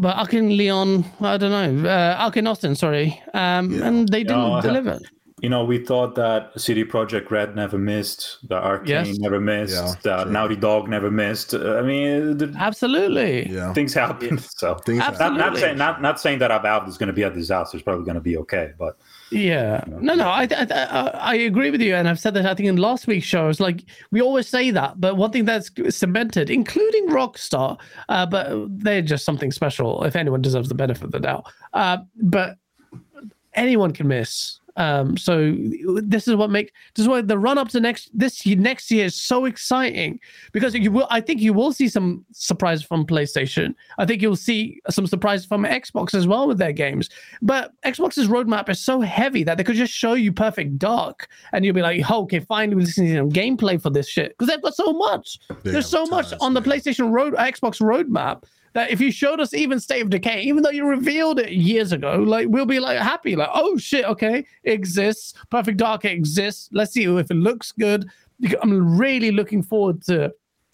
[0.02, 1.52] but Arkane Lyon, I don't
[1.84, 3.88] know, uh, Arkane Austin, sorry, um, Yeah.
[3.88, 5.00] and they didn't No, I- deliver.
[5.46, 9.18] You know, we thought that CD Projekt Red never missed, the Arkane Yes.
[9.20, 10.32] never missed, Yeah, that true.
[10.32, 11.54] Naughty Dog never missed.
[11.54, 13.48] Uh, I mean, the, Absolutely.
[13.54, 13.72] Yeah.
[13.74, 14.40] things happen.
[14.40, 15.38] So Things Absolutely.
[15.38, 17.78] not, not saying not not saying that Valve is going to be a disaster.
[17.78, 18.98] It's probably going to be okay, but
[19.30, 19.84] Yeah.
[19.88, 21.02] No, no, I, I, I,
[21.34, 21.94] I agree with you.
[21.94, 23.48] And I've said that, I think, in last week's show.
[23.48, 25.00] It's like we always say that.
[25.00, 27.78] But one thing that's cemented, including Rockstar,
[28.10, 28.48] uh, but
[28.84, 31.46] they're just something special if anyone deserves the benefit of the doubt.
[31.74, 32.58] Uh, but
[33.54, 34.60] anyone can miss.
[34.78, 35.56] Um, so
[36.04, 38.92] this is what make this is why the run up to next this year, next
[38.92, 40.20] year is so exciting
[40.52, 43.74] because you will I think you will see some surprise from PlayStation.
[43.98, 47.10] I think you'll see some surprise from Xbox as well with their games.
[47.42, 51.64] But Xbox's roadmap is so heavy that they could just show you Perfect Dark and
[51.64, 54.62] you'll be like, oh, okay, finally we're seeing some gameplay for this shit because they've
[54.62, 55.40] got so much.
[55.64, 56.66] They There's so much on the.
[56.66, 58.44] PlayStation road Xbox roadmap
[58.76, 61.94] that if you showed us even State of Decay, even though you revealed it years
[61.94, 65.34] ago, like we'll be like happy, like oh shit, okay, it exists.
[65.50, 66.70] Perfect Dark exists.
[66.74, 68.08] Let's see if it looks good.
[68.62, 70.32] I'm really looking forward to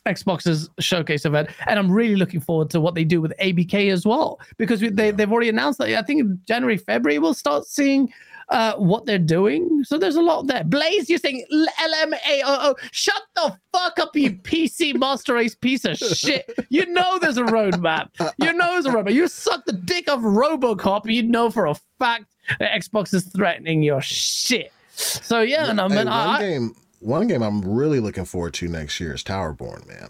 [0.07, 4.03] Xbox's showcase event, and I'm really looking forward to what they do with ABK as
[4.03, 8.11] well, because they they've already announced that I think January February we'll start seeing.
[8.51, 10.63] Uh, what they're doing, so there's a lot there.
[10.65, 12.75] Blaze, you're saying LMAO?
[12.91, 16.51] Shut the fuck up, you PC Master Race piece of shit.
[16.69, 18.09] You know there's a roadmap.
[18.39, 19.13] You know there's a roadmap.
[19.13, 21.05] You suck the dick of RoboCop.
[21.11, 22.25] You know for a fact
[22.59, 24.73] that Xbox is threatening your shit.
[24.91, 26.05] So yeah, no, Hey, man.
[26.07, 29.87] one I, I- game, one game I'm really looking forward to next year is Towerborn,
[29.87, 30.09] man.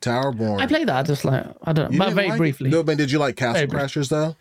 [0.00, 0.60] Towerborn.
[0.60, 2.38] I played that just like I don't know, but very like it?
[2.38, 2.70] briefly.
[2.70, 3.66] No, but did you like Castle.
[3.66, 4.36] Crashers though?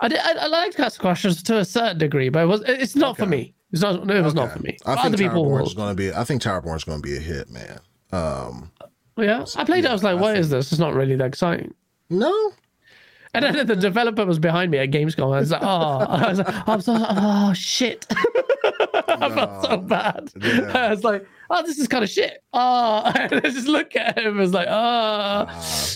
[0.00, 0.18] I did.
[0.18, 2.62] I, I liked Castle Crashers to a certain degree, but it was.
[2.66, 3.54] It's not for me.
[3.72, 4.08] It's not.
[4.10, 4.76] It was not for me.
[4.86, 5.24] I think Other.
[5.24, 6.12] Towerborn is going to be.
[6.12, 7.78] I think Towerborn is going to be a hit, man.
[8.12, 8.70] Um,
[9.16, 9.88] yeah, I played it.
[9.88, 10.72] I was like, I "What is think- this?
[10.72, 11.74] It's not really that exciting."
[12.10, 12.52] no,
[13.34, 15.34] And then the developer was behind me at Gamescom.
[15.34, 16.94] I was like, "Oh, I was like, so.
[16.96, 18.06] Oh shit."
[19.08, 20.30] I felt so bad.
[20.40, 20.70] Yeah.
[20.72, 24.40] I was like, "Oh, this is kind of shit." Oh, I just look at him.
[24.40, 25.46] It's like, "Oh,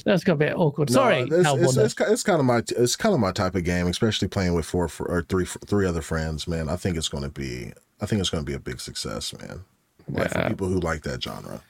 [0.04, 3.14] that's gonna be awkward." no, Sorry, it's, it's, it's, it's kind of my it's kind
[3.14, 6.48] of my type of game, especially playing with four or three three other friends.
[6.48, 7.72] Man, I think it's going to be.
[8.00, 9.64] I think it's going to be a big success, man.
[10.08, 11.62] Like for people who like that genre.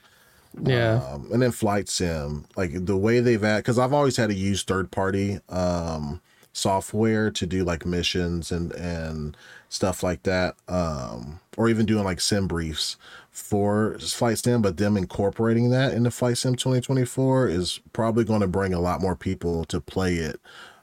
[0.65, 1.03] Yeah.
[1.13, 4.35] Um, and then Flight Sim, like the way they've had, because I've always had to
[4.35, 6.21] use third party um,
[6.53, 9.37] software to do like missions and and
[9.69, 12.97] stuff like that, um, or even doing like sim briefs
[13.31, 14.63] for Flight Sim.
[14.63, 19.01] But them incorporating that into Flight Sim 2024 is probably going to bring a lot
[19.01, 20.41] more people to play it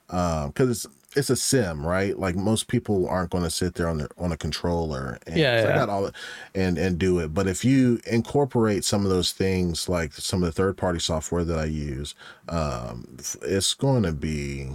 [0.07, 2.17] because it's it's a sim, right?
[2.17, 5.63] Like most people aren't going to sit there on their on a controller and Yeah,
[5.75, 5.85] yeah.
[5.85, 6.09] all
[6.53, 7.33] and and do it.
[7.33, 11.43] But if you incorporate some of those things, like some of the third party software
[11.43, 12.15] that I use,
[12.49, 14.69] um, it's going to be.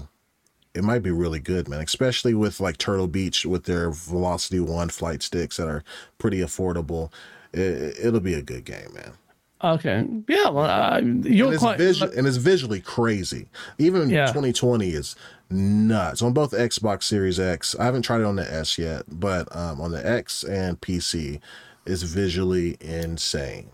[0.73, 1.81] It might be really good, man.
[1.81, 5.83] Especially with like Turtle Beach with their Velocity One flight sticks that are
[6.19, 7.11] pretty affordable.
[7.53, 9.13] It, it'll be a good game, man.
[9.65, 10.07] Okay.
[10.29, 10.49] Yeah.
[10.49, 11.77] Well, uh, you're And it's, quite.
[11.77, 13.49] visu- and it's visually crazy.
[13.79, 14.27] Even Yeah.
[14.27, 15.17] 2020 is
[15.51, 17.75] nuts on both Xbox Series X.
[17.79, 21.41] I haven't tried it on the S yet, but um, on the X and PC,
[21.87, 23.71] it's visually insane.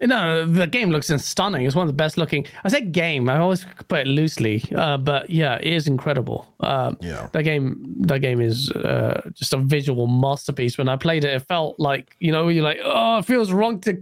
[0.00, 1.66] No, the game looks stunning.
[1.66, 2.46] It's one of the best looking.
[2.62, 3.28] I say game.
[3.28, 6.46] I always put it loosely, uh, but yeah, it is incredible.
[6.60, 7.28] Um, Yeah.
[7.32, 7.94] that game.
[8.02, 10.78] That game is uh, just a visual masterpiece.
[10.78, 13.80] When I played it, it felt like you know you're like, oh, it feels wrong
[13.80, 13.98] to,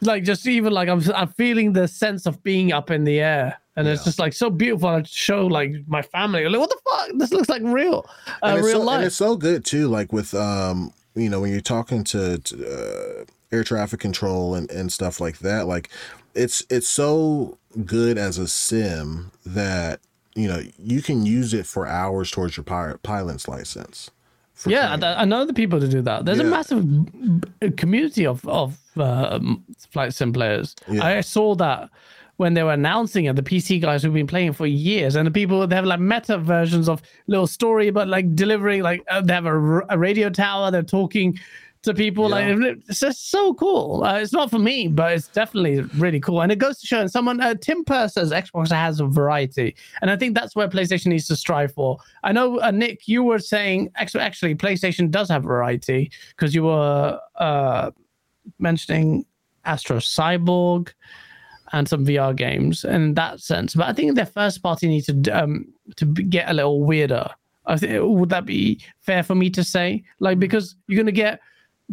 [0.00, 3.56] like just even like I'm I'm feeling the sense of being up in the air,
[3.76, 4.88] and it's just like so beautiful.
[4.88, 7.10] I show like my family, like what the fuck?
[7.18, 8.96] This looks like real, uh, and it's real so, life.
[8.98, 9.88] And it's so good too.
[9.88, 14.70] Like with um, you know, when you're talking to, to uh, air traffic control and
[14.70, 15.90] and stuff like that, like
[16.34, 20.00] it's it's so good as a sim that
[20.34, 24.10] you know you can use it for hours towards your pilot pilot's license.
[24.66, 25.04] Yeah, training.
[25.04, 26.24] I know the people to do that.
[26.24, 26.86] There's a massive
[27.76, 30.76] community of of um, flight sim players.
[30.88, 31.04] Yeah.
[31.04, 31.90] I saw that
[32.36, 33.36] when they were announcing it.
[33.36, 36.38] The PC guys who've been playing for years, and the people they have like meta
[36.38, 40.30] versions of little story, but like delivering like uh, they have a, r- a radio
[40.30, 40.70] tower.
[40.70, 41.38] They're talking
[41.84, 42.28] to people.
[42.30, 42.54] Yeah.
[42.54, 44.04] Like it's just so cool.
[44.04, 46.42] Uh, it's not for me, but it's definitely really cool.
[46.42, 47.00] And it goes to show.
[47.00, 50.68] And someone uh, Tim Purr says Xbox has a variety, and I think that's where
[50.68, 51.98] PlayStation needs to strive for.
[52.24, 56.64] I know uh, Nick, you were saying actually, actually PlayStation does have variety because you
[56.64, 57.90] were uh,
[58.58, 59.24] mentioning
[59.64, 60.92] Astro Cyborg
[61.74, 63.74] and some VR games in that sense.
[63.74, 67.28] But I think their first party needs to um, to get a little weirder.
[67.66, 70.04] I think would that be fair for me to say?
[70.20, 71.40] Like because you're gonna get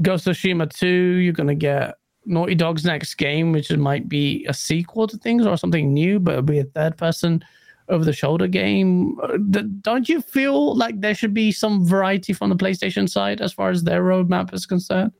[0.01, 1.95] Ghost of Tsushima 2, you're gonna get
[2.25, 6.33] Naughty Dog's next game, which might be a sequel to things or something new, but
[6.33, 7.43] it'll be a third person
[7.89, 9.19] over the shoulder game.
[9.19, 9.37] Uh,
[9.81, 13.71] Don't you feel like there should be some variety from the PlayStation side as far
[13.71, 15.11] as their roadmap is concerned?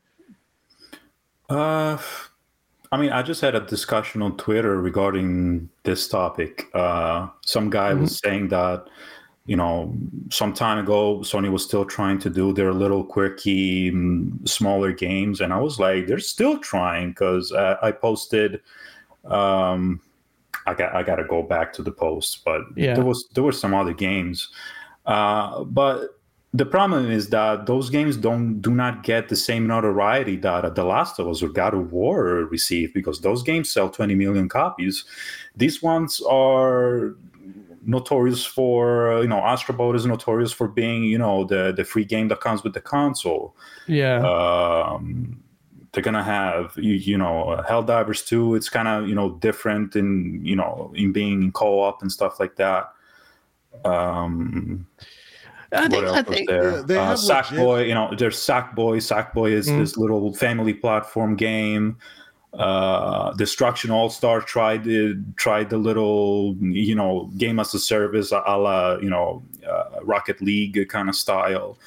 [1.50, 1.98] Uh,
[2.92, 6.68] I mean, I just had a discussion on Twitter regarding this topic.
[6.74, 8.88] Uh, some guy was saying that,
[9.46, 9.96] you know,
[10.30, 15.40] some time ago, Sony was still trying to do their little quirky, mm, smaller games.
[15.40, 18.62] And I was like, they're still trying because uh, I posted.
[19.24, 20.02] Um,
[20.68, 22.94] I got I got to go back to the post, but Yeah.
[22.94, 24.50] there was there were some other games,
[25.06, 26.20] uh, but
[26.54, 30.70] the problem is that those games don't do not get the same notoriety that uh,
[30.70, 34.50] The Last of Us or God of War receive because those games sell 20 million
[34.50, 35.06] copies.
[35.56, 37.16] These ones are
[37.84, 42.28] notorious for you know Astrobot is notorious for being you know the the free game
[42.28, 43.56] that comes with the console.
[43.88, 44.20] Yeah.
[44.20, 45.42] Um,
[45.94, 48.56] they're gonna have you, you know Helldivers 2.
[48.56, 52.58] It's kind of you know different in you know in being co-op and stuff like
[52.58, 52.92] that.
[53.86, 54.86] Um,
[55.74, 56.72] I think, what else I was think there?
[56.72, 58.98] Yeah, they uh, Sackboy, you know, there's Sackboy.
[58.98, 59.80] Sackboy is Mm.
[59.80, 61.98] this little family platform game.
[62.54, 68.34] Uh, Destruction All Star tried the tried the little you know game as a service
[68.34, 71.78] a la you know uh, Rocket League kind of style.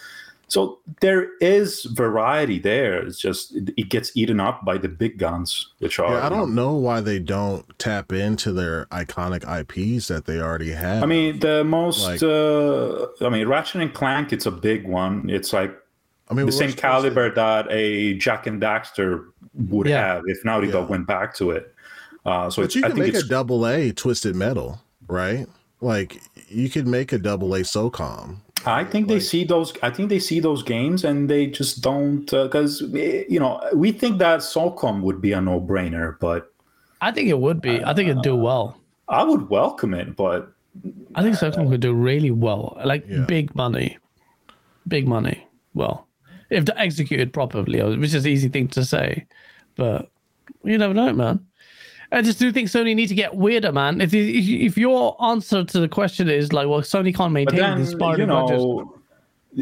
[0.55, 3.05] So there is variety there.
[3.05, 6.13] It's just it, it gets eaten up by the big guns, which are.
[6.13, 10.71] Yeah, I don't know why they don't tap into their iconic IPs that they already
[10.71, 11.03] have.
[11.03, 12.05] I mean, the most.
[12.05, 14.33] Like- uh, I mean, Ratchet and Clank.
[14.33, 15.29] It's a big one.
[15.29, 15.77] It's like
[16.31, 19.25] I mean, the same what's- caliber that a Jak and Daxter
[19.55, 20.07] would Yeah.
[20.15, 20.91] have if Naughty Dog Yeah.
[20.93, 21.75] went back to it.
[22.25, 24.81] Uh, so But it's, you I can think make it's a double A Twisted Metal,
[25.09, 25.49] right?
[25.81, 26.21] Like
[26.55, 28.37] you could make a double A SOCOM.
[28.67, 29.75] I think they see those.
[29.83, 33.61] I think they see those games and they just don't uh, because eh, you know
[33.75, 36.51] we think that SOCOM would be a no-brainer, but
[37.01, 37.85] I think it would be.
[37.85, 38.81] I think it'd do uh, well.
[39.09, 40.17] I would welcome it.
[40.17, 40.51] But
[41.15, 42.81] I think Socom could do really well.
[42.85, 43.25] Like Yeah.
[43.27, 43.99] big money.
[44.89, 45.47] Big money.
[45.75, 46.07] Well,
[46.51, 49.27] if executed properly, which is an easy thing to say.
[49.77, 50.11] But
[50.63, 51.47] you never know, man.
[52.15, 54.01] I just do think Sony need to get weirder, man.
[54.01, 57.81] If if, if your answer to the question is like, well, Sony can't maintain then
[57.81, 58.95] this part you know.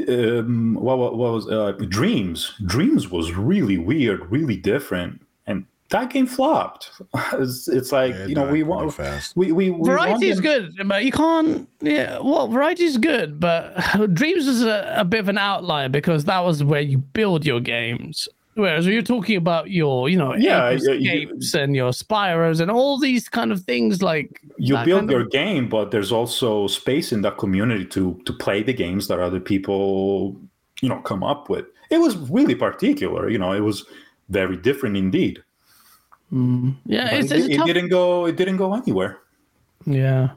[0.09, 2.55] Um, what, what, what was uh, Dreams?
[2.65, 6.91] Dreams was really weird, really different, and that game flopped.
[7.35, 9.37] it's, it's like Yeah, you know we want fast.
[9.37, 11.69] we we, we Variety is good, but you can't.
[11.81, 13.75] Yeah, well, variety is good, but
[14.15, 17.61] Dreams is a, a bit of an outlier because that was where you build your
[17.61, 18.29] games.
[18.55, 22.99] Whereas you're talking about your, you know, Yeah, Ape you- and your Spyros and all
[22.99, 27.23] these kind of things, like you build your of- game but there's also space in
[27.23, 30.37] that community to to play the games that other people
[30.83, 33.85] you know come up with it was really particular you know it was
[34.29, 35.43] very different indeed
[36.87, 39.19] yeah, But it's, it, it's a it didn't go it didn't go anywhere
[39.87, 40.31] Yeah.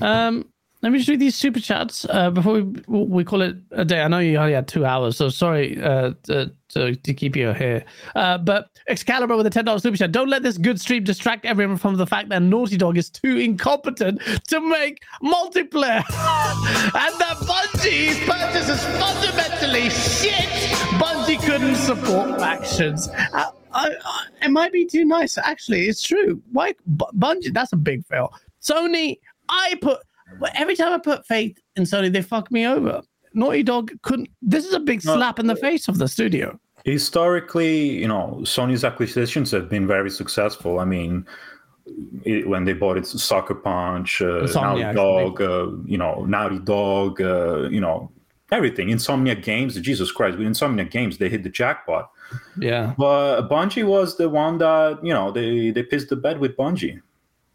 [0.00, 0.44] Um,
[0.82, 4.00] let me just read these super chats uh, before we we call it a day.
[4.02, 7.52] I know you only had two hours, so sorry uh, to, to, to keep you
[7.52, 7.84] here.
[8.14, 10.12] Uh, but Excalibur with a ten dollars super chat.
[10.12, 13.36] Don't let this good stream distract everyone from the fact that Naughty Dog is too
[13.38, 20.48] incompetent to make multiplayer, and that Bungie purchase is fundamentally shit.
[20.98, 23.08] Bungie couldn't support factions.
[23.08, 25.36] Uh, I, I, it might be too nice.
[25.38, 26.42] Actually, it's true.
[26.52, 27.52] Why B- Bungie?
[27.52, 28.32] That's a big fail.
[28.62, 30.00] Sony, I put
[30.54, 33.02] every time I put faith in Sony, they fuck me over.
[33.38, 34.28] Naughty Dog couldn't.
[34.42, 36.58] This is a big slap in the face of the studio.
[36.84, 41.26] historically you know sony's acquisitions have been very successful i mean
[42.24, 47.20] it, when they bought it, Sucker Punch, uh, Naughty Dog, uh, you know, Naughty Dog,
[47.20, 48.10] uh, you know,
[48.52, 48.88] everything.
[48.88, 52.10] Insomniac Games, Jesus Christ, with Insomniac Games, they hit the jackpot.
[52.58, 52.94] Yeah.
[52.98, 57.00] But Bungie was the one that you know they they pissed the bed with Bungie,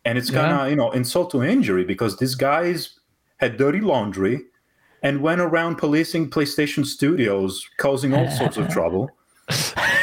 [0.06, 3.00] and it's kind of you know insult to injury because these guys
[3.38, 4.42] had dirty laundry
[5.04, 9.12] and went around policing PlayStation Studios, causing all sorts of trouble.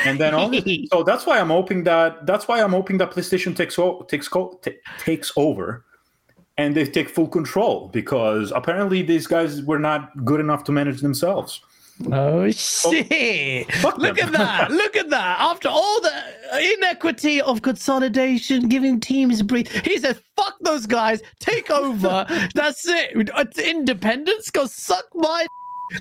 [0.04, 0.52] And then all
[0.92, 4.28] so that's why I'm hoping that that's why I'm hoping that PlayStation takes o- takes
[4.28, 5.84] co- t- takes over.
[6.58, 11.00] And they take full control because apparently these guys were not good enough to manage
[11.00, 11.62] themselves.
[12.06, 13.70] Oh, oh shit!
[13.74, 14.28] Fuck Look them.
[14.28, 14.70] at that!
[14.70, 15.38] Look at that!
[15.40, 16.12] After all the
[16.78, 22.26] inequity of consolidation, giving teams a breathe, he says, "Fuck those guys, take over.
[22.54, 23.10] That's it.
[23.14, 24.50] It's independence.
[24.50, 25.46] Go suck my."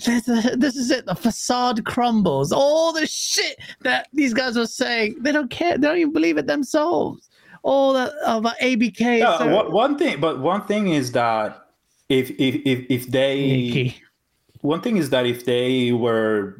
[0.05, 1.07] This is, this is it.
[1.07, 2.51] The facade crumbles.
[2.51, 5.79] All the shit that these guys are saying, they don't care.
[5.79, 7.27] They don't even believe it themselves.
[7.63, 9.17] All that uh, about ABK.
[9.17, 11.65] Yeah, so- one- one thing, but one thing is that
[12.07, 14.01] if if if, if they Nicky.
[14.61, 16.55] One thing is that if they were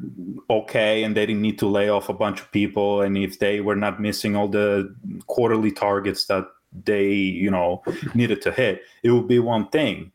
[0.48, 3.60] okay and they didn't need to lay off a bunch of people and if they
[3.60, 4.94] were not missing all the
[5.26, 6.46] quarterly targets that
[6.84, 7.82] they you know
[8.14, 10.12] needed to hit, it would be one thing.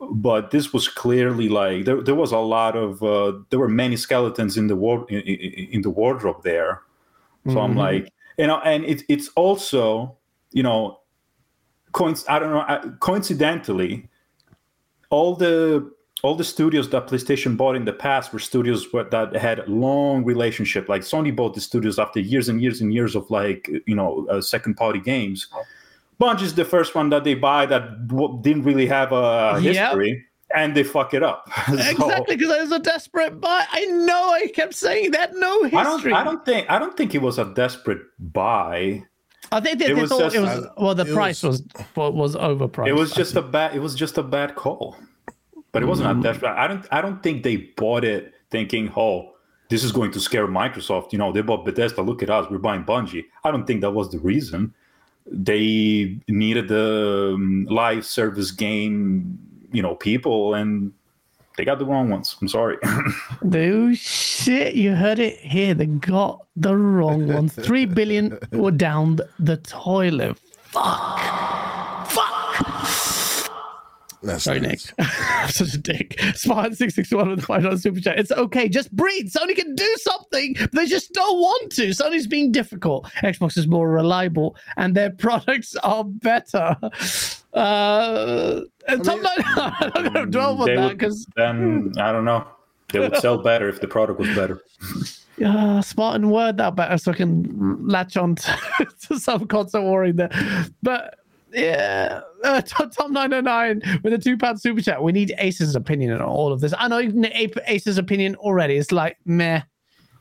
[0.00, 3.96] But this was clearly like there, there was a lot of uh, there were many
[3.96, 6.82] skeletons in the ward in, in the wardrobe there.
[7.48, 7.78] So I'm Mhm.
[7.78, 10.16] like, you know, and it, it's also,
[10.52, 11.00] you know,
[11.92, 14.08] coinc- I don't know, coincidentally,
[15.10, 15.90] all the
[16.24, 18.80] all the studios that PlayStation bought in the past were studios
[19.10, 20.88] that had long relationship.
[20.88, 24.26] Like Sony bought the studios after years and years and years of like you know
[24.30, 25.48] uh, second party games.
[26.18, 29.74] Bunch is the first one that they buy that w- didn't really have a Yep.
[29.74, 31.40] history, and they fuck it up.
[31.66, 33.66] So- Exactly, because I was a desperate buy.
[33.70, 35.30] I know I kept saying that.
[35.34, 35.78] No history.
[35.78, 35.92] I don't.
[35.98, 36.12] history.
[36.20, 36.70] I don't think.
[36.70, 39.02] I don't think it was a desperate buy.
[39.52, 40.94] I think they, It they was thought just- it was well.
[40.94, 41.62] The price was
[41.96, 42.88] was, was overpriced.
[42.88, 43.74] It was just a bad.
[43.76, 44.96] It was just a bad call,
[45.74, 46.52] but it wasn't a desperate.
[46.56, 46.86] I don't.
[46.92, 49.34] I don't think they bought it thinking, "Oh,
[49.68, 52.00] this is going to scare Microsoft." You know, they bought Bethesda.
[52.00, 52.48] Look at us.
[52.48, 53.24] We're buying Bungie.
[53.42, 54.72] I don't think that was the reason.
[55.26, 59.38] They needed the um, live service game,
[59.72, 60.92] you know, people, and
[61.56, 62.36] they got the wrong ones.
[62.40, 62.78] I'm sorry.
[63.52, 64.74] Oh shit!
[64.74, 65.74] You heard it here.
[65.74, 67.54] They got the wrong ones.
[67.54, 70.38] Three billion were down the toilet.
[70.70, 71.83] Fuck.
[74.24, 74.70] That's Sorry, Nick.
[74.70, 74.92] nice.
[74.98, 76.18] I'm such a dick.
[76.34, 78.18] Smart six six one with the five dollar super chat.
[78.18, 78.68] It's okay.
[78.68, 79.30] Just breathe.
[79.30, 80.54] Sony can do something.
[80.58, 81.88] But they just don't want to.
[81.90, 83.04] Sony's being difficult.
[83.22, 86.76] Xbox is more reliable, and their products are better.
[87.52, 89.20] Uh, and Tom,
[89.56, 92.46] I'm not going to dwell on that because then I don't know.
[92.92, 94.62] They would sell better if the product was better.
[95.44, 99.82] uh, smart and word that better so I can latch on to, to some console
[99.84, 100.30] warring there.
[100.82, 101.18] But
[101.54, 105.02] yeah, uh, Tom, Tom 909 with a two pound super chat.
[105.02, 106.74] We need Ace's opinion on all of this.
[106.76, 106.98] I know
[107.66, 108.76] Ace's opinion already.
[108.76, 109.62] It's like meh.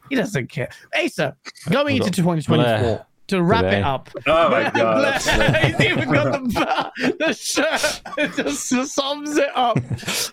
[0.09, 0.69] He doesn't care.
[1.03, 1.35] Asa
[1.69, 3.05] going into 2024 Bleh.
[3.27, 3.79] to wrap Today.
[3.79, 4.09] it up.
[4.27, 5.21] Oh my god!
[5.63, 8.01] He's even got the, the shirt.
[8.17, 9.77] It just sums it up.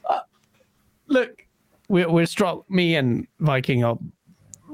[0.04, 0.20] Uh,
[1.06, 1.46] look,
[1.88, 2.62] we're, we're strong.
[2.68, 3.96] Me and Viking are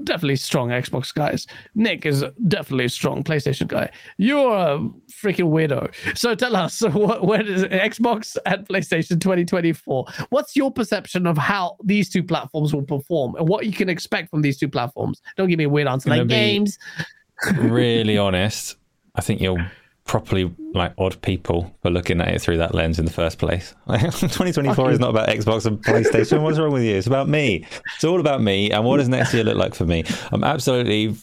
[0.04, 1.46] definitely strong Xbox guys.
[1.74, 3.90] Nick is definitely a strong PlayStation guy.
[4.16, 4.78] You're a
[5.10, 5.92] freaking weirdo.
[6.16, 10.06] So tell us, what, where is Xbox and PlayStation 2024?
[10.30, 14.30] What's your perception of how these two platforms will perform and what you can expect
[14.30, 15.20] from these two platforms?
[15.36, 16.78] Don't give me a weird answer like games.
[17.54, 18.76] really honest,
[19.14, 19.70] I think you're
[20.06, 23.74] properly like odd people for looking at it through that lens in the first place.
[23.88, 26.42] 2024 is not about Xbox and PlayStation.
[26.42, 26.94] What's wrong with you?
[26.94, 27.66] It's about me.
[27.94, 28.70] It's all about me.
[28.70, 30.04] And what does next year look like for me?
[30.32, 31.16] I'm absolutely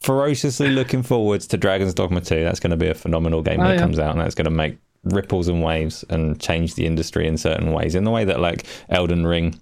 [0.00, 2.44] ferociously looking forwards to Dragon's Dogma 2.
[2.44, 3.80] That's going to be a phenomenal game Oh, when it yeah.
[3.80, 7.36] comes out, and that's going to make ripples and waves and change the industry in
[7.36, 9.58] certain ways, in the way that like Elden Ring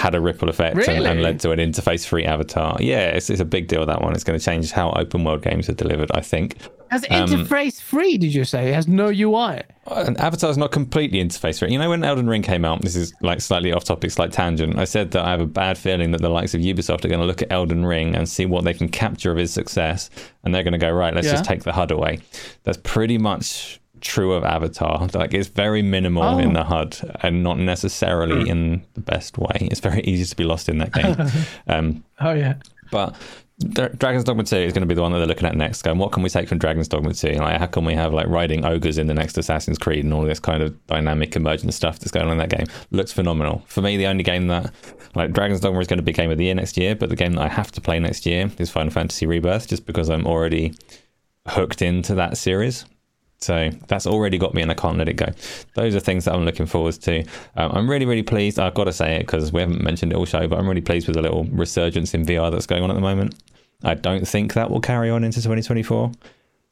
[0.00, 2.78] had a ripple effect and, and led to an interface free avatar.
[2.80, 4.14] Yeah, it's, it's a big deal that one.
[4.14, 6.56] It's going to change how open world games are delivered, I think.
[6.90, 8.70] Has Um, interface free, did you say?
[8.70, 9.60] It has no UI.
[9.86, 11.70] And Avatar's not completely interface free.
[11.70, 14.78] You know, when Elden Ring came out, this is like slightly off topic, slight tangent.
[14.78, 17.20] I said that I have a bad feeling that the likes of Ubisoft are going
[17.20, 20.08] to look at Elden Ring and see what they can capture of its success,
[20.44, 21.14] and they're going to go right.
[21.14, 22.20] Let's just take the HUD away.
[22.64, 25.06] That's pretty much true of Avatar.
[25.14, 26.38] Like it's very minimal Oh.
[26.38, 29.56] in the HUD and not necessarily in the best way.
[29.70, 31.16] It's very easy to be lost in that game.
[31.68, 32.54] um, Oh, yeah.
[32.90, 33.14] but
[33.72, 35.82] Dra- Dragon's Dogma 2 is going to be the one that they're looking at next.
[35.82, 37.32] Going, what can we take from Dragon's Dogma 2?
[37.32, 40.22] Like, how can we have like riding ogres in the next Assassin's Creed and all
[40.22, 42.66] this kind of dynamic emergent stuff that's going on in that game?
[42.90, 43.62] Looks phenomenal.
[43.66, 44.72] For me, the only game that
[45.14, 47.16] like Dragon's Dogma is going to be game of the year next year, but the
[47.16, 50.26] game that I have to play next year is Final Fantasy Rebirth, just because I'm
[50.26, 50.72] already
[51.48, 52.86] hooked into that series.
[53.42, 55.26] So that's already got me, and I can't let it go.
[55.74, 57.20] Those are things that I'm looking forward to.
[57.56, 58.58] Um, I'm really, really pleased.
[58.58, 60.82] I've got to say it because we haven't mentioned it all show, but I'm really
[60.82, 63.34] pleased with the little resurgence in VR that's going on at the moment.
[63.82, 66.12] I don't think that will carry on into 2024,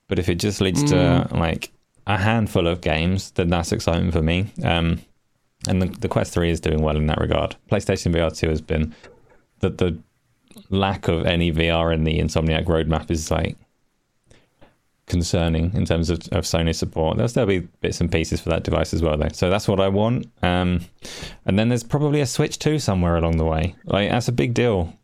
[0.08, 1.72] but if it just leads to like
[2.06, 4.52] a handful of games, then that's exciting for me.
[4.62, 5.00] Um,
[5.66, 7.56] and the, the Quest 3 is doing well in that regard.
[7.70, 8.94] PlayStation VR 2 has been
[9.60, 9.98] the the
[10.70, 13.56] lack of any VR in the Insomniac roadmap is like
[15.08, 17.16] concerning in terms of, of Sony support.
[17.16, 19.28] There'll still be bits and pieces for that device as well, though.
[19.32, 20.26] So that's what I want.
[20.42, 20.80] Um,
[21.46, 23.74] and then there's probably a Switch 2 somewhere along the way.
[23.84, 24.94] Like that's a big deal.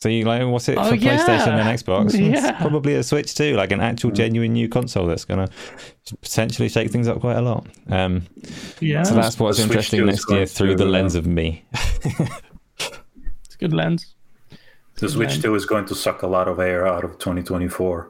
[0.00, 2.12] So you like what's it Oh, for PlayStation and Xbox?
[2.18, 2.48] Yeah.
[2.50, 5.48] It's probably a Switch 2, like an actual genuine new console that's gonna
[6.22, 7.66] potentially shake things up quite a lot.
[7.88, 8.22] Um,
[8.80, 9.04] Yeah.
[9.04, 11.64] so that's what's Switch interesting next year through the lens of me.
[12.04, 14.14] it's a good lens.
[15.02, 18.08] The Switch 2 is going to suck a lot of air out of 2024.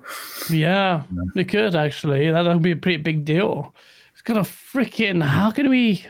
[0.50, 1.04] Yeah,
[1.34, 2.30] it could actually.
[2.30, 3.74] That would be a pretty big deal.
[4.12, 5.22] It's gonna freaking.
[5.22, 6.04] How can we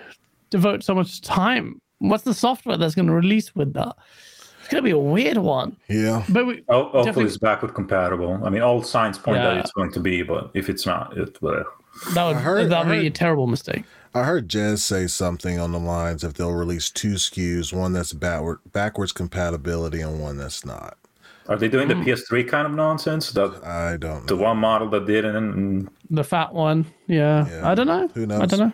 [0.51, 1.81] devote so much time?
[2.01, 3.94] What's the software that's gonna release with that?
[4.59, 5.77] It's gonna be a weird one.
[5.89, 6.25] Yeah.
[6.28, 8.41] But we, Oh, hopefully Definitely- it's backward compatible.
[8.44, 9.55] I mean, all signs point Yeah.
[9.55, 11.62] that it's going to be, but if it's not, it will.
[12.15, 13.85] That would, heard- that would I be a terrible mistake.
[14.15, 18.12] I heard Jez say something on the lines if they'll release two SKUs, one that's
[18.12, 20.99] backward, backwards compatibility and one that's not.
[21.49, 21.99] Are they doing Hmm.
[22.05, 23.31] the PS3 kind of nonsense?
[23.32, 25.89] That I don't the one model that didn't.
[26.10, 26.86] The fat one.
[27.07, 27.49] Yeah.
[27.49, 27.68] Yeah.
[27.68, 28.08] I don't know.
[28.15, 28.41] Who knows?
[28.42, 28.73] I don't know.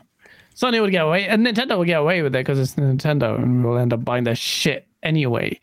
[0.57, 3.65] Sony would get away, and Nintendo would get away with it because it's Nintendo, and
[3.65, 5.58] we'll end up buying their shit anyway.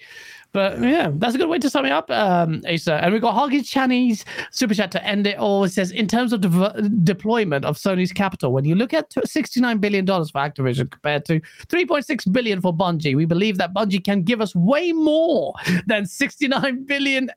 [0.55, 1.11] But yeah.
[1.13, 3.03] that's a good way to sum it up, um, Asa.
[3.03, 5.65] And we've got Hoggy Chinese super chat to end it all.
[5.65, 9.81] It says, in terms of dev- deployment of Sony's capital, when you look at $69
[9.81, 14.39] billion for Activision compared to 3.6 billion for Bungie, we believe that Bungie can give
[14.39, 15.53] us way more
[15.87, 17.29] than $69 billion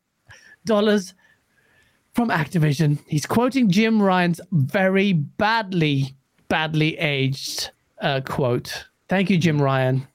[0.64, 3.00] from Activision.
[3.08, 6.14] He's quoting Jim Ryan's very badly,
[6.46, 8.86] badly aged uh, quote.
[9.08, 10.06] Thank you, Jim Ryan.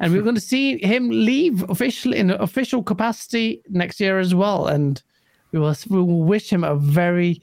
[0.00, 4.66] And we're going to see him leave officially in official capacity next year as well.
[4.66, 5.02] And
[5.52, 7.40] we will, we will wish him a very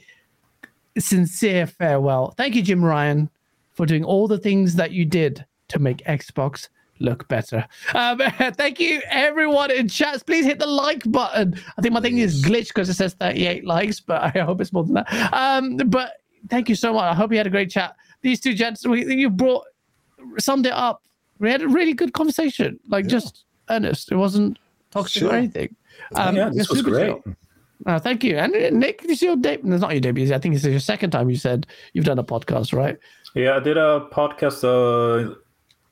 [0.98, 2.34] sincere farewell.
[2.38, 3.30] Thank you, Jim Ryan,
[3.74, 6.68] for doing all the things that you did to make Xbox
[7.00, 7.66] look better.
[7.94, 8.20] Um,
[8.54, 10.24] thank you, everyone in chats.
[10.24, 11.60] Please hit the like button.
[11.78, 14.74] I think my thing is glitched because it says 38 likes, but I hope it's
[14.74, 15.34] more than that.
[15.34, 16.18] Um, but
[16.50, 17.04] thank you so much.
[17.04, 17.96] I hope you had a great chat.
[18.22, 19.66] These two gents, we, you brought
[20.38, 21.04] summed it up.
[21.42, 24.12] We had a really good conversation, like just earnest.
[24.12, 24.60] It wasn't
[24.92, 25.76] toxic or anything.
[26.16, 27.16] Um, yeah, this was great.
[27.88, 28.38] Uh, thank you.
[28.38, 29.74] And uh, Nick, this is your debut.
[29.74, 30.32] It's not your debut.
[30.34, 32.96] I think it's your second time you said you've done a podcast, right?
[33.34, 35.34] Yeah, I did a podcast uh,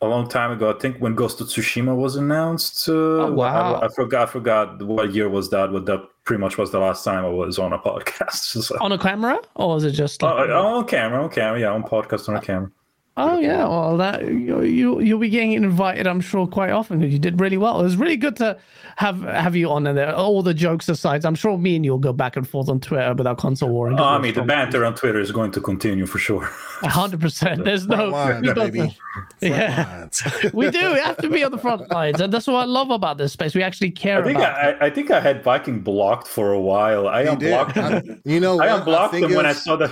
[0.02, 0.70] a long time ago.
[0.70, 2.88] I think when Ghost of Tsushima was announced.
[2.88, 3.76] Uh, Oh, wow.
[3.76, 4.30] I, I forgot.
[4.30, 5.72] I forgot what year was that.
[5.72, 8.62] But that pretty much was the last time I was on a podcast.
[8.62, 8.78] So.
[8.82, 10.22] On a camera, or was it just?
[10.24, 12.70] Oh, Like, oh, on camera, on camera, yeah, on podcast on a camera.
[13.18, 17.12] Oh yeah, well that you, you you'll be getting invited, I'm sure, quite often because
[17.12, 17.82] you did really well.
[17.82, 18.58] It was really good to
[18.96, 20.16] have have you on there.
[20.16, 23.10] All the jokes aside, I'm sure me and you'll go back and forth on Twitter
[23.12, 23.92] about console war.
[23.92, 26.46] Oh, I mean, the banter on Twitter is going to continue for sure.
[26.84, 27.66] hundred percent.
[27.66, 28.98] There's no, Front lines, we've baby.
[29.42, 30.08] yeah,
[30.54, 30.94] we do.
[30.94, 33.34] We have to be on the front lines, and that's what I love about this
[33.34, 33.54] space.
[33.54, 34.82] We actually care I think about.
[34.82, 37.10] I, I think I had Viking blocked for a while.
[37.10, 37.52] I You did.
[37.52, 37.94] unblocked him.
[38.26, 39.92] I- you know I unblocked think him when I saw that.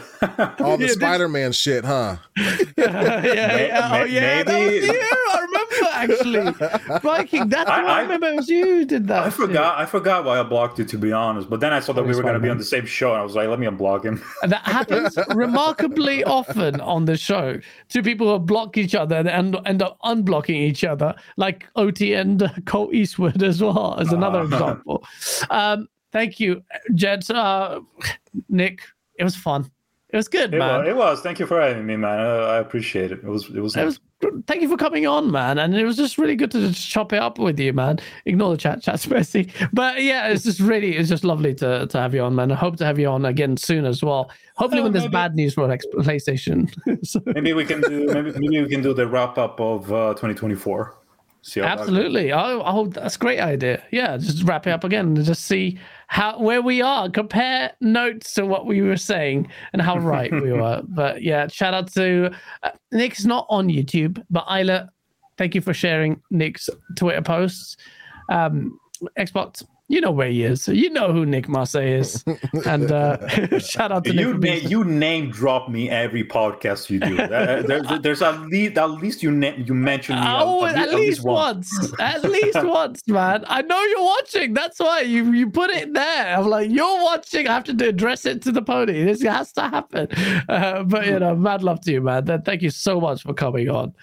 [0.62, 2.18] all the Yeah, Spider-Man shit, huh?
[3.24, 3.90] Yeah, yeah.
[3.92, 5.10] May- Oh yeah, that was maybe- you.
[5.30, 7.00] I remember actually.
[7.02, 7.50] Viking.
[7.50, 8.28] That's I- what I, I- remember.
[8.28, 9.24] It was you who did that.
[9.24, 9.80] I forgot.
[9.80, 11.50] I forgot why I blocked you, to be honest.
[11.50, 13.20] But then I saw that we were going to be on the same show, and
[13.22, 17.60] I was like, "Let me unblock him." And that happens remarkably often on the show.
[17.90, 22.14] Two people who block each other and end, end up unblocking each other, like OT
[22.14, 24.44] and uh, Colt Eastwood as well, as another Ah.
[24.46, 25.04] example.
[25.50, 26.64] Um, thank you,
[26.94, 27.30] Jed.
[27.30, 27.80] Uh,
[28.50, 28.82] Nick,
[29.16, 29.72] it was fun.
[30.10, 30.80] It was good, It man.
[30.80, 31.22] was, it was.
[31.22, 32.19] Thank you for having me, man.
[32.19, 33.19] I appreciate it.
[33.19, 33.50] It was.
[33.50, 33.76] It was.
[33.76, 34.00] It was
[34.48, 35.60] thank you for coming on, man.
[35.60, 38.00] And it was just really good to just chop it up with you, man.
[38.26, 39.52] Ignore the chat, chat's messy.
[39.74, 42.52] But yeah, it's just really it's just lovely to to have you on, man.
[42.52, 44.32] I hope to have you on again soon as well.
[44.56, 45.11] Hopefully Oh, when there's maybe.
[45.11, 46.74] bad news for PlayStation.
[47.06, 48.06] So- Maybe we can do.
[48.08, 50.95] Maybe, maybe we can do the wrap up of uh, 2024.
[51.56, 52.32] Absolutely.
[52.34, 53.84] Oh, oh, that's a great idea.
[53.92, 57.09] Yeah, just wrap it up again and just see how where we are.
[57.09, 60.82] Compare notes to what we were saying and how right we were.
[60.88, 62.32] But yeah, shout out to
[62.64, 64.90] uh, Nick's not on YouTube, but Isla,
[65.38, 67.77] thank you for sharing Nick's Twitter posts.
[68.30, 68.80] Um,
[69.17, 70.67] Xbox, you know where he is.
[70.67, 72.24] You know who Nick Marseil is.
[72.66, 74.19] And uh, shout out to Nick.
[74.19, 77.17] You for na- you name drop me every podcast you do.
[77.17, 80.22] Uh, there- there's at least at least you na- you mention me.
[80.25, 81.69] Oh, at, at, least once.
[81.99, 83.45] At least once, man.
[83.48, 84.53] I know you're watching.
[84.53, 86.38] That's why you you put it there.
[86.38, 87.48] I'm like, you're watching.
[87.48, 89.03] I have to address it to the pony.
[89.03, 90.07] This has to happen.
[90.49, 92.25] Uh, but you know, mad love to you, man.
[92.43, 93.93] Thank you so much for coming on.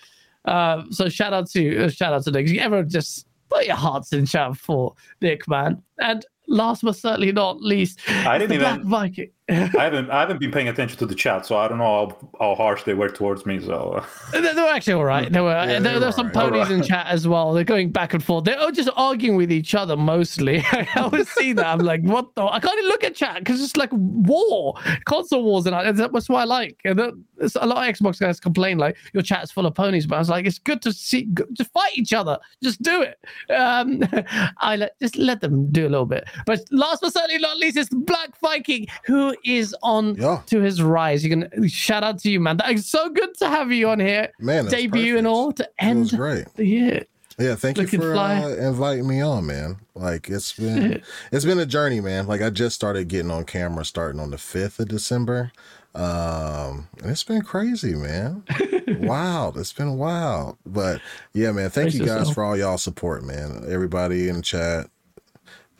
[0.45, 2.57] Uh, so shout out to uh, shout out to Nick.
[2.59, 5.83] Everyone just put your hearts in chat for Nick, man.
[5.99, 9.31] And last but certainly not least, I didn't the Black Viking.
[9.51, 12.49] I haven't I haven't been paying attention to the chat, so I don't know how,
[12.49, 13.61] how harsh they were towards me.
[13.61, 15.31] So They, they were actually all right.
[15.31, 16.35] There were Yeah, there, were some right.
[16.35, 17.53] ponies in chat as well.
[17.53, 18.45] They're going back and forth.
[18.45, 20.61] They're all just arguing with each other mostly.
[20.73, 21.67] I always see that.
[21.67, 22.43] I'm like, what the?
[22.45, 24.75] I can't even look at chat because it's like war,
[25.05, 26.81] console wars, and I- that's what I like.
[26.87, 27.13] And that-
[27.61, 30.31] a lot of Xbox guys complain like your chat's full of ponies, but I was
[30.31, 33.19] like, it's good to see, just fight each other, just do it.
[33.53, 34.03] Um,
[34.59, 36.25] I let just let them do a little bit.
[36.47, 40.43] But last but certainly not least, is Black Viking, who is on Yeah.
[40.47, 41.25] to his rise.
[41.25, 42.57] You can shout out to you, man.
[42.59, 46.11] That is so good to have you on here Man, debut and all to end
[46.11, 46.47] great.
[46.57, 47.05] the year.
[47.39, 49.79] Yeah, thank Looking you for uh, inviting me on, man.
[49.97, 52.27] Like it's been it's been a journey, man.
[52.29, 55.51] Like I just started getting on camera starting on the 5th of December.
[55.97, 58.45] Um and it's been crazy, man.
[59.01, 59.59] wild.
[59.59, 60.59] It's been wild.
[60.65, 61.01] But
[61.33, 62.35] yeah, man, thank you guys yourself.
[62.35, 63.65] for all y'all support, man.
[63.69, 64.87] Everybody in the chat,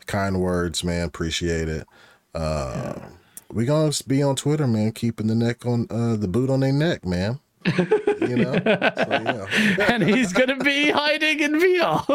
[0.07, 1.07] kind words, man.
[1.07, 1.87] Appreciate it.
[2.33, 2.95] Uh
[3.55, 6.73] we gonna be on Twitter, man, keeping the neck on uh the boot on their
[6.73, 7.39] neck, man.
[8.21, 9.91] you know, so, yeah.
[9.91, 12.05] and he's gonna be hiding in VR.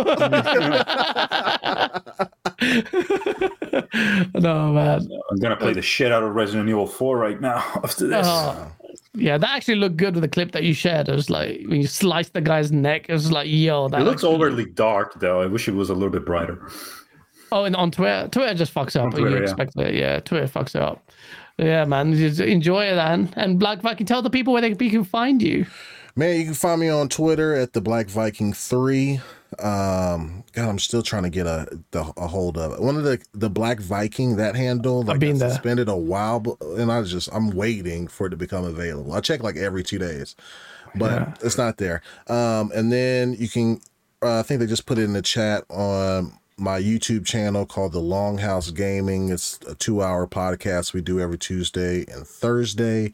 [4.41, 5.09] no man.
[5.31, 8.27] I'm gonna play the shit out of Resident Evil 4 right now after this.
[8.29, 8.71] Oh,
[9.15, 11.09] yeah, that actually looked good with the clip that you shared.
[11.09, 13.07] It was like when you sliced the guy's neck.
[13.09, 15.41] It was like, yo, that it looks overly dark though.
[15.41, 16.69] I wish it was a little bit brighter.
[17.53, 19.11] Oh, and on Twitter, Twitter just fucks up.
[19.11, 19.43] Twitter, you yeah.
[19.43, 19.95] expect it.
[19.95, 21.10] Yeah, Twitter fucks it up.
[21.61, 23.33] Yeah, man, just enjoy it, man.
[23.37, 25.67] And Black Viking, tell the people where they can find you.
[26.17, 29.21] Man, you can find me on Twitter at the Black Viking Three.
[29.59, 32.81] Um, God, I'm still trying to get a the, a hold of it.
[32.81, 35.51] One of the the Black Viking that handle like I've been there.
[35.51, 39.13] suspended a while, and I was just I'm waiting for it to become available.
[39.13, 40.37] I check like every two days,
[40.95, 42.01] but it's not there.
[42.27, 43.81] Um, and then you can
[44.23, 47.93] uh, I think they just put it in the chat on my YouTube channel called
[47.93, 49.31] The Longhouse Gaming.
[49.31, 53.13] It's a two hour podcast we do every Tuesday and Thursday.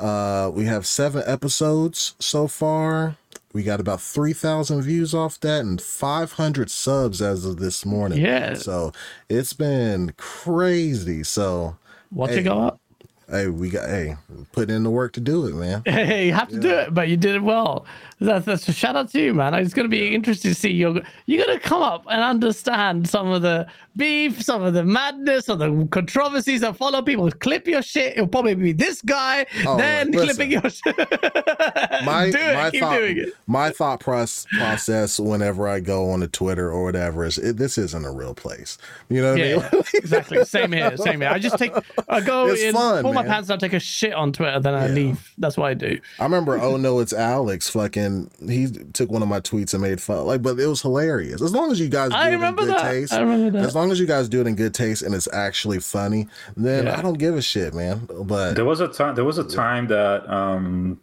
[0.00, 3.16] Uh, we have seven episodes so far.
[3.52, 8.20] We got about 3,000 views off that and 500 subs as of this morning.
[8.20, 8.54] Yeah.
[8.54, 8.92] So
[9.28, 11.22] it's been crazy.
[11.22, 11.76] So,
[12.12, 12.38] Watch Hey.
[12.40, 12.80] it go up.
[13.30, 14.16] Hey, we got, hey,
[14.52, 15.82] put in the work to do it, man.
[15.86, 17.86] Hey, you have to do it, but you did it well.
[18.20, 19.52] That's, that's a shout out to you, man.
[19.54, 21.02] It's going to be interesting to see you.
[21.26, 25.48] You're going to come up and understand some of the beef, some of the madness,
[25.50, 27.30] or the controversies that follow people.
[27.30, 28.12] Clip your shit.
[28.12, 30.28] It'll probably be this guy, Oh, then listen.
[30.36, 30.96] clipping your shit.
[32.04, 32.54] my do it.
[32.54, 33.28] my Keep thought doing it.
[33.46, 37.76] my thought process process whenever I go on to Twitter or whatever is it, this
[37.78, 38.78] isn't a real place.
[39.08, 39.82] You know what I Yeah, mean?
[39.94, 40.44] exactly.
[40.44, 40.96] Same here.
[40.96, 41.30] Same here.
[41.30, 41.72] I just take,
[42.08, 43.30] I go It's in, fun, my man.
[43.32, 45.32] pants down, take a shit on Twitter, then I leave.
[45.38, 45.98] That's what I do.
[46.20, 50.00] I remember oh no it's Alex fucking he took one of my tweets and made
[50.00, 51.42] fun like but it was hilarious.
[51.42, 52.90] As long as you guys do I it remember in good that.
[52.90, 53.12] taste.
[53.12, 53.66] I remember that.
[53.66, 56.86] As long as you guys do it in good taste and it's actually funny, then
[56.86, 56.98] Yeah.
[56.98, 58.08] I don't give a shit, man.
[58.24, 59.14] But There was a time.
[59.14, 61.00] There was a time that um,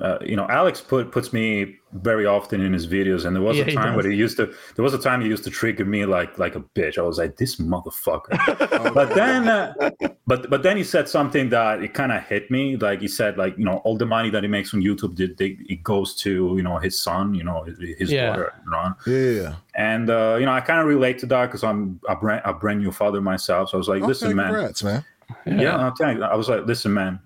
[0.00, 3.56] uh, you know Alex put puts me very often in his videos, and there was
[3.58, 3.96] Yeah, a time does.
[4.04, 4.46] where he used to.
[4.76, 6.98] There was a time he used to trigger me like like a bitch.
[6.98, 8.94] I was like this motherfucker.
[8.94, 9.74] but then, uh,
[10.26, 12.76] but but then he said something that it kind of hit me.
[12.76, 15.36] Like he said, like you know, all the money that he makes on YouTube, did
[15.36, 18.26] they, it goes to you know his son, you know, his, his Yeah.
[18.26, 18.94] daughter, you know.
[19.06, 19.54] yeah.
[19.74, 22.52] And uh, you know, I kind of relate to that because I'm a brand, a
[22.52, 23.70] brand new father myself.
[23.70, 24.52] So I was like, listen, okay, man.
[24.52, 25.04] congrats, man.
[25.46, 27.20] Yeah, I'm telling you, I was like, listen, man.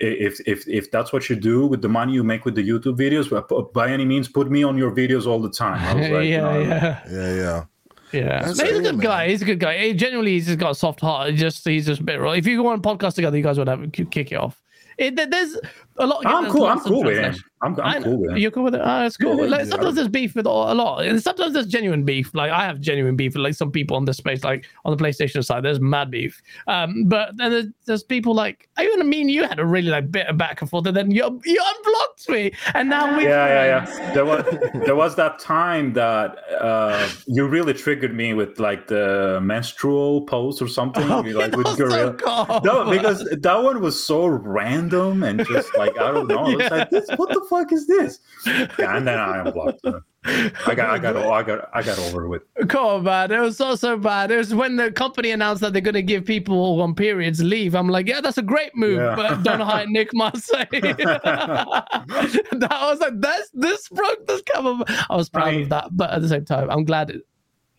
[0.00, 2.66] I- If if if that's what you do with the money you make with the
[2.68, 5.80] YouTube videos, uh, by any means, put me on your videos all the time.
[5.82, 7.00] I was like, you yeah, know, yeah.
[7.10, 7.64] Yeah, yeah.
[8.12, 9.04] Yeah, That's No, he's a good man.
[9.04, 9.28] guy.
[9.28, 9.76] He's a good guy.
[9.78, 11.30] He genuinely, he's just got a soft heart.
[11.30, 12.30] He just he's just a bit raw.
[12.32, 14.60] If you go on a podcast together, you guys would have kick it off.
[14.98, 15.56] It, there's
[15.98, 16.26] a lot.
[16.26, 16.66] I'm cool.
[16.66, 17.44] I'm cool with translation.
[17.62, 18.36] I'm, I'm cool with him.
[18.36, 18.82] You're cool with it.
[18.84, 19.38] Oh, it's cool.
[19.38, 22.34] Yeah, like sometimes there's beef with a a lot, and sometimes there's genuine beef.
[22.34, 25.02] Like I have genuine beef with like some people on this space, like on the
[25.02, 25.62] PlayStation side.
[25.64, 26.42] There's mad beef.
[26.66, 29.88] Um, but then there's, there's people like I even me and you had a really
[29.88, 33.24] like bit of back and forth, and then you you unblocked me, and now we
[33.24, 34.12] yeah, yeah, yeah.
[34.14, 34.44] There was
[34.84, 40.60] there was that time that uh, you really triggered me with like the menstrual post
[40.60, 42.60] or something, Oh, like it with was so cool.
[42.64, 46.48] No, because that one was so random and just like I don't know.
[46.58, 46.68] Yeah.
[46.68, 47.08] like this.
[47.16, 48.20] What the fuck is this?
[48.46, 50.00] Yeah, and then I unblocked her.
[50.24, 52.42] I got, I got, I got, I got over with.
[52.68, 53.30] Come on, man.
[53.30, 54.30] It was so, so bad.
[54.30, 57.74] It was when the company announced that they're going to give people on periods leave.
[57.74, 59.14] I'm like, yeah, that's a great move, Yeah.
[59.16, 60.66] but don't how Nick say.
[60.72, 64.84] that was like, that's, this broke this cover.
[65.10, 67.22] I was proud I- of that, but at the same time, I'm glad it.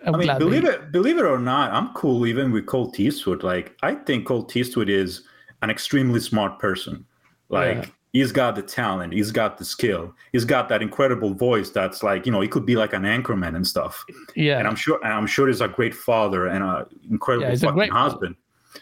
[0.06, 3.00] I'm I mean, glad believe it, believe it or not, I'm cool even with Colt
[3.00, 3.42] Eastwood.
[3.44, 5.24] Like, I think Colt Eastwood is
[5.64, 7.06] an extremely smart person.
[7.50, 7.86] Like, Yeah.
[8.16, 11.70] He's got the talent, he's got the skill, he's got that incredible voice.
[11.70, 14.06] That's like, you know, he could be like an anchorman and stuff.
[14.38, 14.58] Yeah.
[14.58, 17.64] And I'm sure, and I'm sure he's a great father and an incredible Yeah, he's
[17.64, 18.36] a fucking great husband,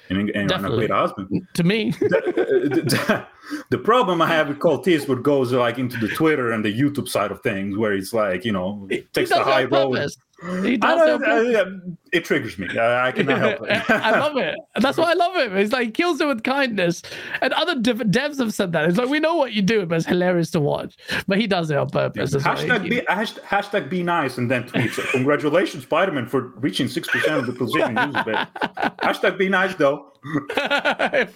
[0.10, 1.48] and, and, and a great husband.
[1.56, 3.26] to me, the,
[3.72, 7.10] the problem I have with Colt Eastwood goes like into the Twitter and the YouTube
[7.10, 9.98] side of things, where it's like, you know, he takes the high road.
[9.98, 11.24] He I it don't.
[11.24, 12.68] I- it triggers me.
[12.78, 13.84] I, I cannot help it.
[13.90, 14.56] I love it.
[14.76, 15.58] That's why I love him.
[15.58, 17.02] It's like he kills it with kindness.
[17.42, 18.88] And other dev- devs have said that.
[18.88, 20.96] It's like we know what you do, but it's hilarious to watch.
[21.28, 22.34] But he does it on purpose.
[22.36, 24.96] Why hashtag be hashtag, be nice and then tweets.
[25.12, 28.48] Congratulations, Spider-Man, for reaching six percent of the user base.
[29.02, 30.14] Hashtag be nice though.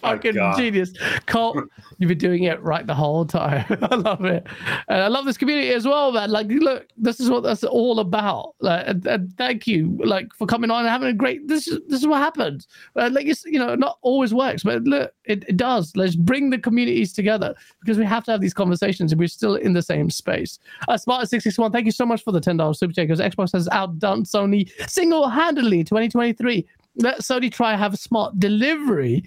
[0.02, 0.94] fucking genius.
[1.26, 1.58] Colt,
[1.98, 3.66] you've been doing it right the whole time.
[3.70, 4.48] I love it.
[4.88, 6.32] And I love this community as well, man.
[6.32, 8.56] Like, look, this is what that's all about.
[8.62, 11.48] Like, and, and thank you, like, for coming on and having a great.
[11.48, 12.68] This is this is what happens.
[12.96, 15.96] Uh, like, it's you know, not always works, but look, it, it does.
[15.96, 19.56] Let's bring the communities together because we have to have these conversations, and we're still
[19.56, 20.60] in the same space.
[20.88, 23.08] Uh, Smart six six one, thank you so much for the ten dollars super chat.
[23.08, 26.66] Because Xbox has outdone Sony single handedly 2023.
[26.98, 29.24] let Sony try have smart delivery.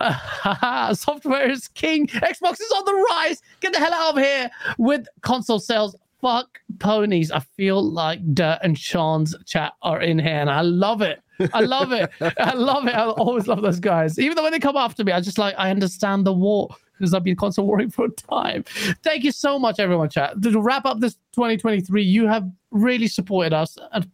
[0.94, 2.06] software is king.
[2.08, 3.42] Xbox is on the rise.
[3.60, 5.94] Get the hell out of here with console sales.
[6.22, 7.30] Fuck ponies.
[7.30, 11.20] I feel like Dirt and Sean's chat are in here, and I love it.
[11.52, 12.10] I love it.
[12.38, 12.94] I love it.
[12.94, 14.18] I always love those guys.
[14.18, 17.12] Even though when they come after me, I just like I understand the war because
[17.12, 18.62] I've been console warring for a time.
[19.02, 20.08] Thank you so much, everyone.
[20.08, 22.02] Chat to wrap up this 2023.
[22.02, 24.08] You have really supported us and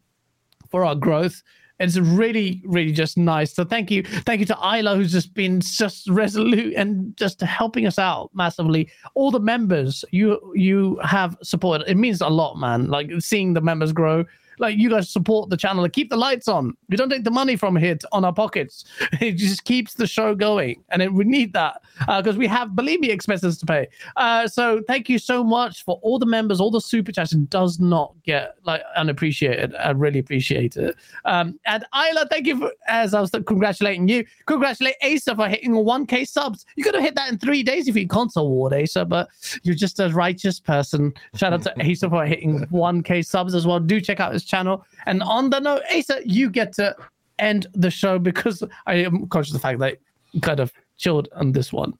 [0.71, 1.43] for our growth.
[1.79, 3.55] It's really, really just nice.
[3.55, 7.87] So thank you, thank you to Isla, who's just been just resolute and just helping
[7.87, 8.91] us out massively.
[9.15, 11.89] All the members you you have supported.
[11.89, 12.89] It means a lot, man.
[12.89, 14.25] Like seeing the members grow
[14.61, 16.77] like you guys support the channel and keep the lights on.
[16.89, 18.85] We don't take the money from here to, on our pockets.
[19.21, 22.77] It just keeps the show going, and it, we need that because uh, we have,
[22.77, 23.89] believe me, expenses to pay.
[24.17, 27.33] Uh, so thank you so much for all the members, all the super chats.
[27.33, 29.75] It does not get like unappreciated.
[29.75, 30.97] I really appreciate it.
[31.25, 34.25] Um, and Isla, thank you for as I was congratulating you.
[34.47, 36.65] Congratulate Asa for hitting 1k subs.
[36.77, 39.29] You could have hit that in three days if you console ward Asa, but
[39.63, 41.13] you're just a righteous person.
[41.35, 43.81] Shout out to Asa for hitting 1k subs as well.
[43.81, 44.85] Do check out his channel.
[45.07, 46.97] And on the note, Asa, you get to
[47.39, 49.99] end the show because I am conscious of the fact that
[50.33, 51.93] you kind of chilled on this one.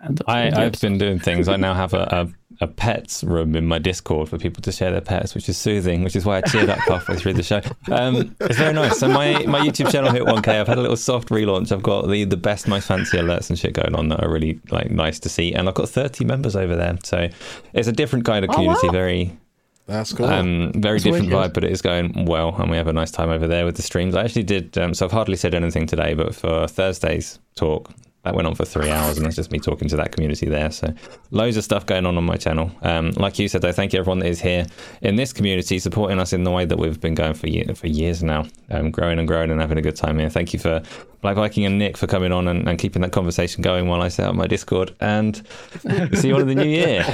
[0.00, 1.48] And I, I've been doing things.
[1.48, 2.28] I now have a,
[2.60, 5.56] a, a, pets room in my Discord for people to share their pets, which is
[5.56, 7.62] soothing, which is why I cheered up halfway through the show.
[7.90, 8.98] Um, it's very nice.
[8.98, 10.60] So my, my YouTube channel hit 1K.
[10.60, 11.72] I've had a little soft relaunch.
[11.72, 14.60] I've got the, the best, most fancy alerts and shit going on that are really
[14.70, 15.54] like nice to see.
[15.54, 16.98] And I've got 30 members over there.
[17.02, 17.30] So
[17.72, 18.92] it's a different kind of community, oh, wow.
[18.92, 19.38] very
[19.86, 20.26] that's cool.
[20.26, 23.10] Um, very That's different vibe, but it is going well, and we have a nice
[23.10, 24.14] time over there with the streams.
[24.14, 27.90] I actually did, um, so I've hardly said anything today, but for Thursday's talk,
[28.22, 30.70] that went on for three hours, and that's just me talking to that community there.
[30.70, 30.94] So,
[31.30, 32.70] loads of stuff going on on my channel.
[32.80, 34.64] Um, like you said, though, thank you everyone that is here
[35.02, 37.86] in this community, supporting us in the way that we've been going for year, for
[37.86, 40.30] years now, um, growing and growing and having a good time here.
[40.30, 40.82] Thank you for
[41.20, 44.08] Black Viking and Nick for coming on and, and keeping that conversation going while I
[44.08, 44.96] set up my Discord.
[45.00, 45.36] And
[46.14, 47.04] see you all in the new year.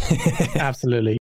[0.56, 1.19] Absolutely.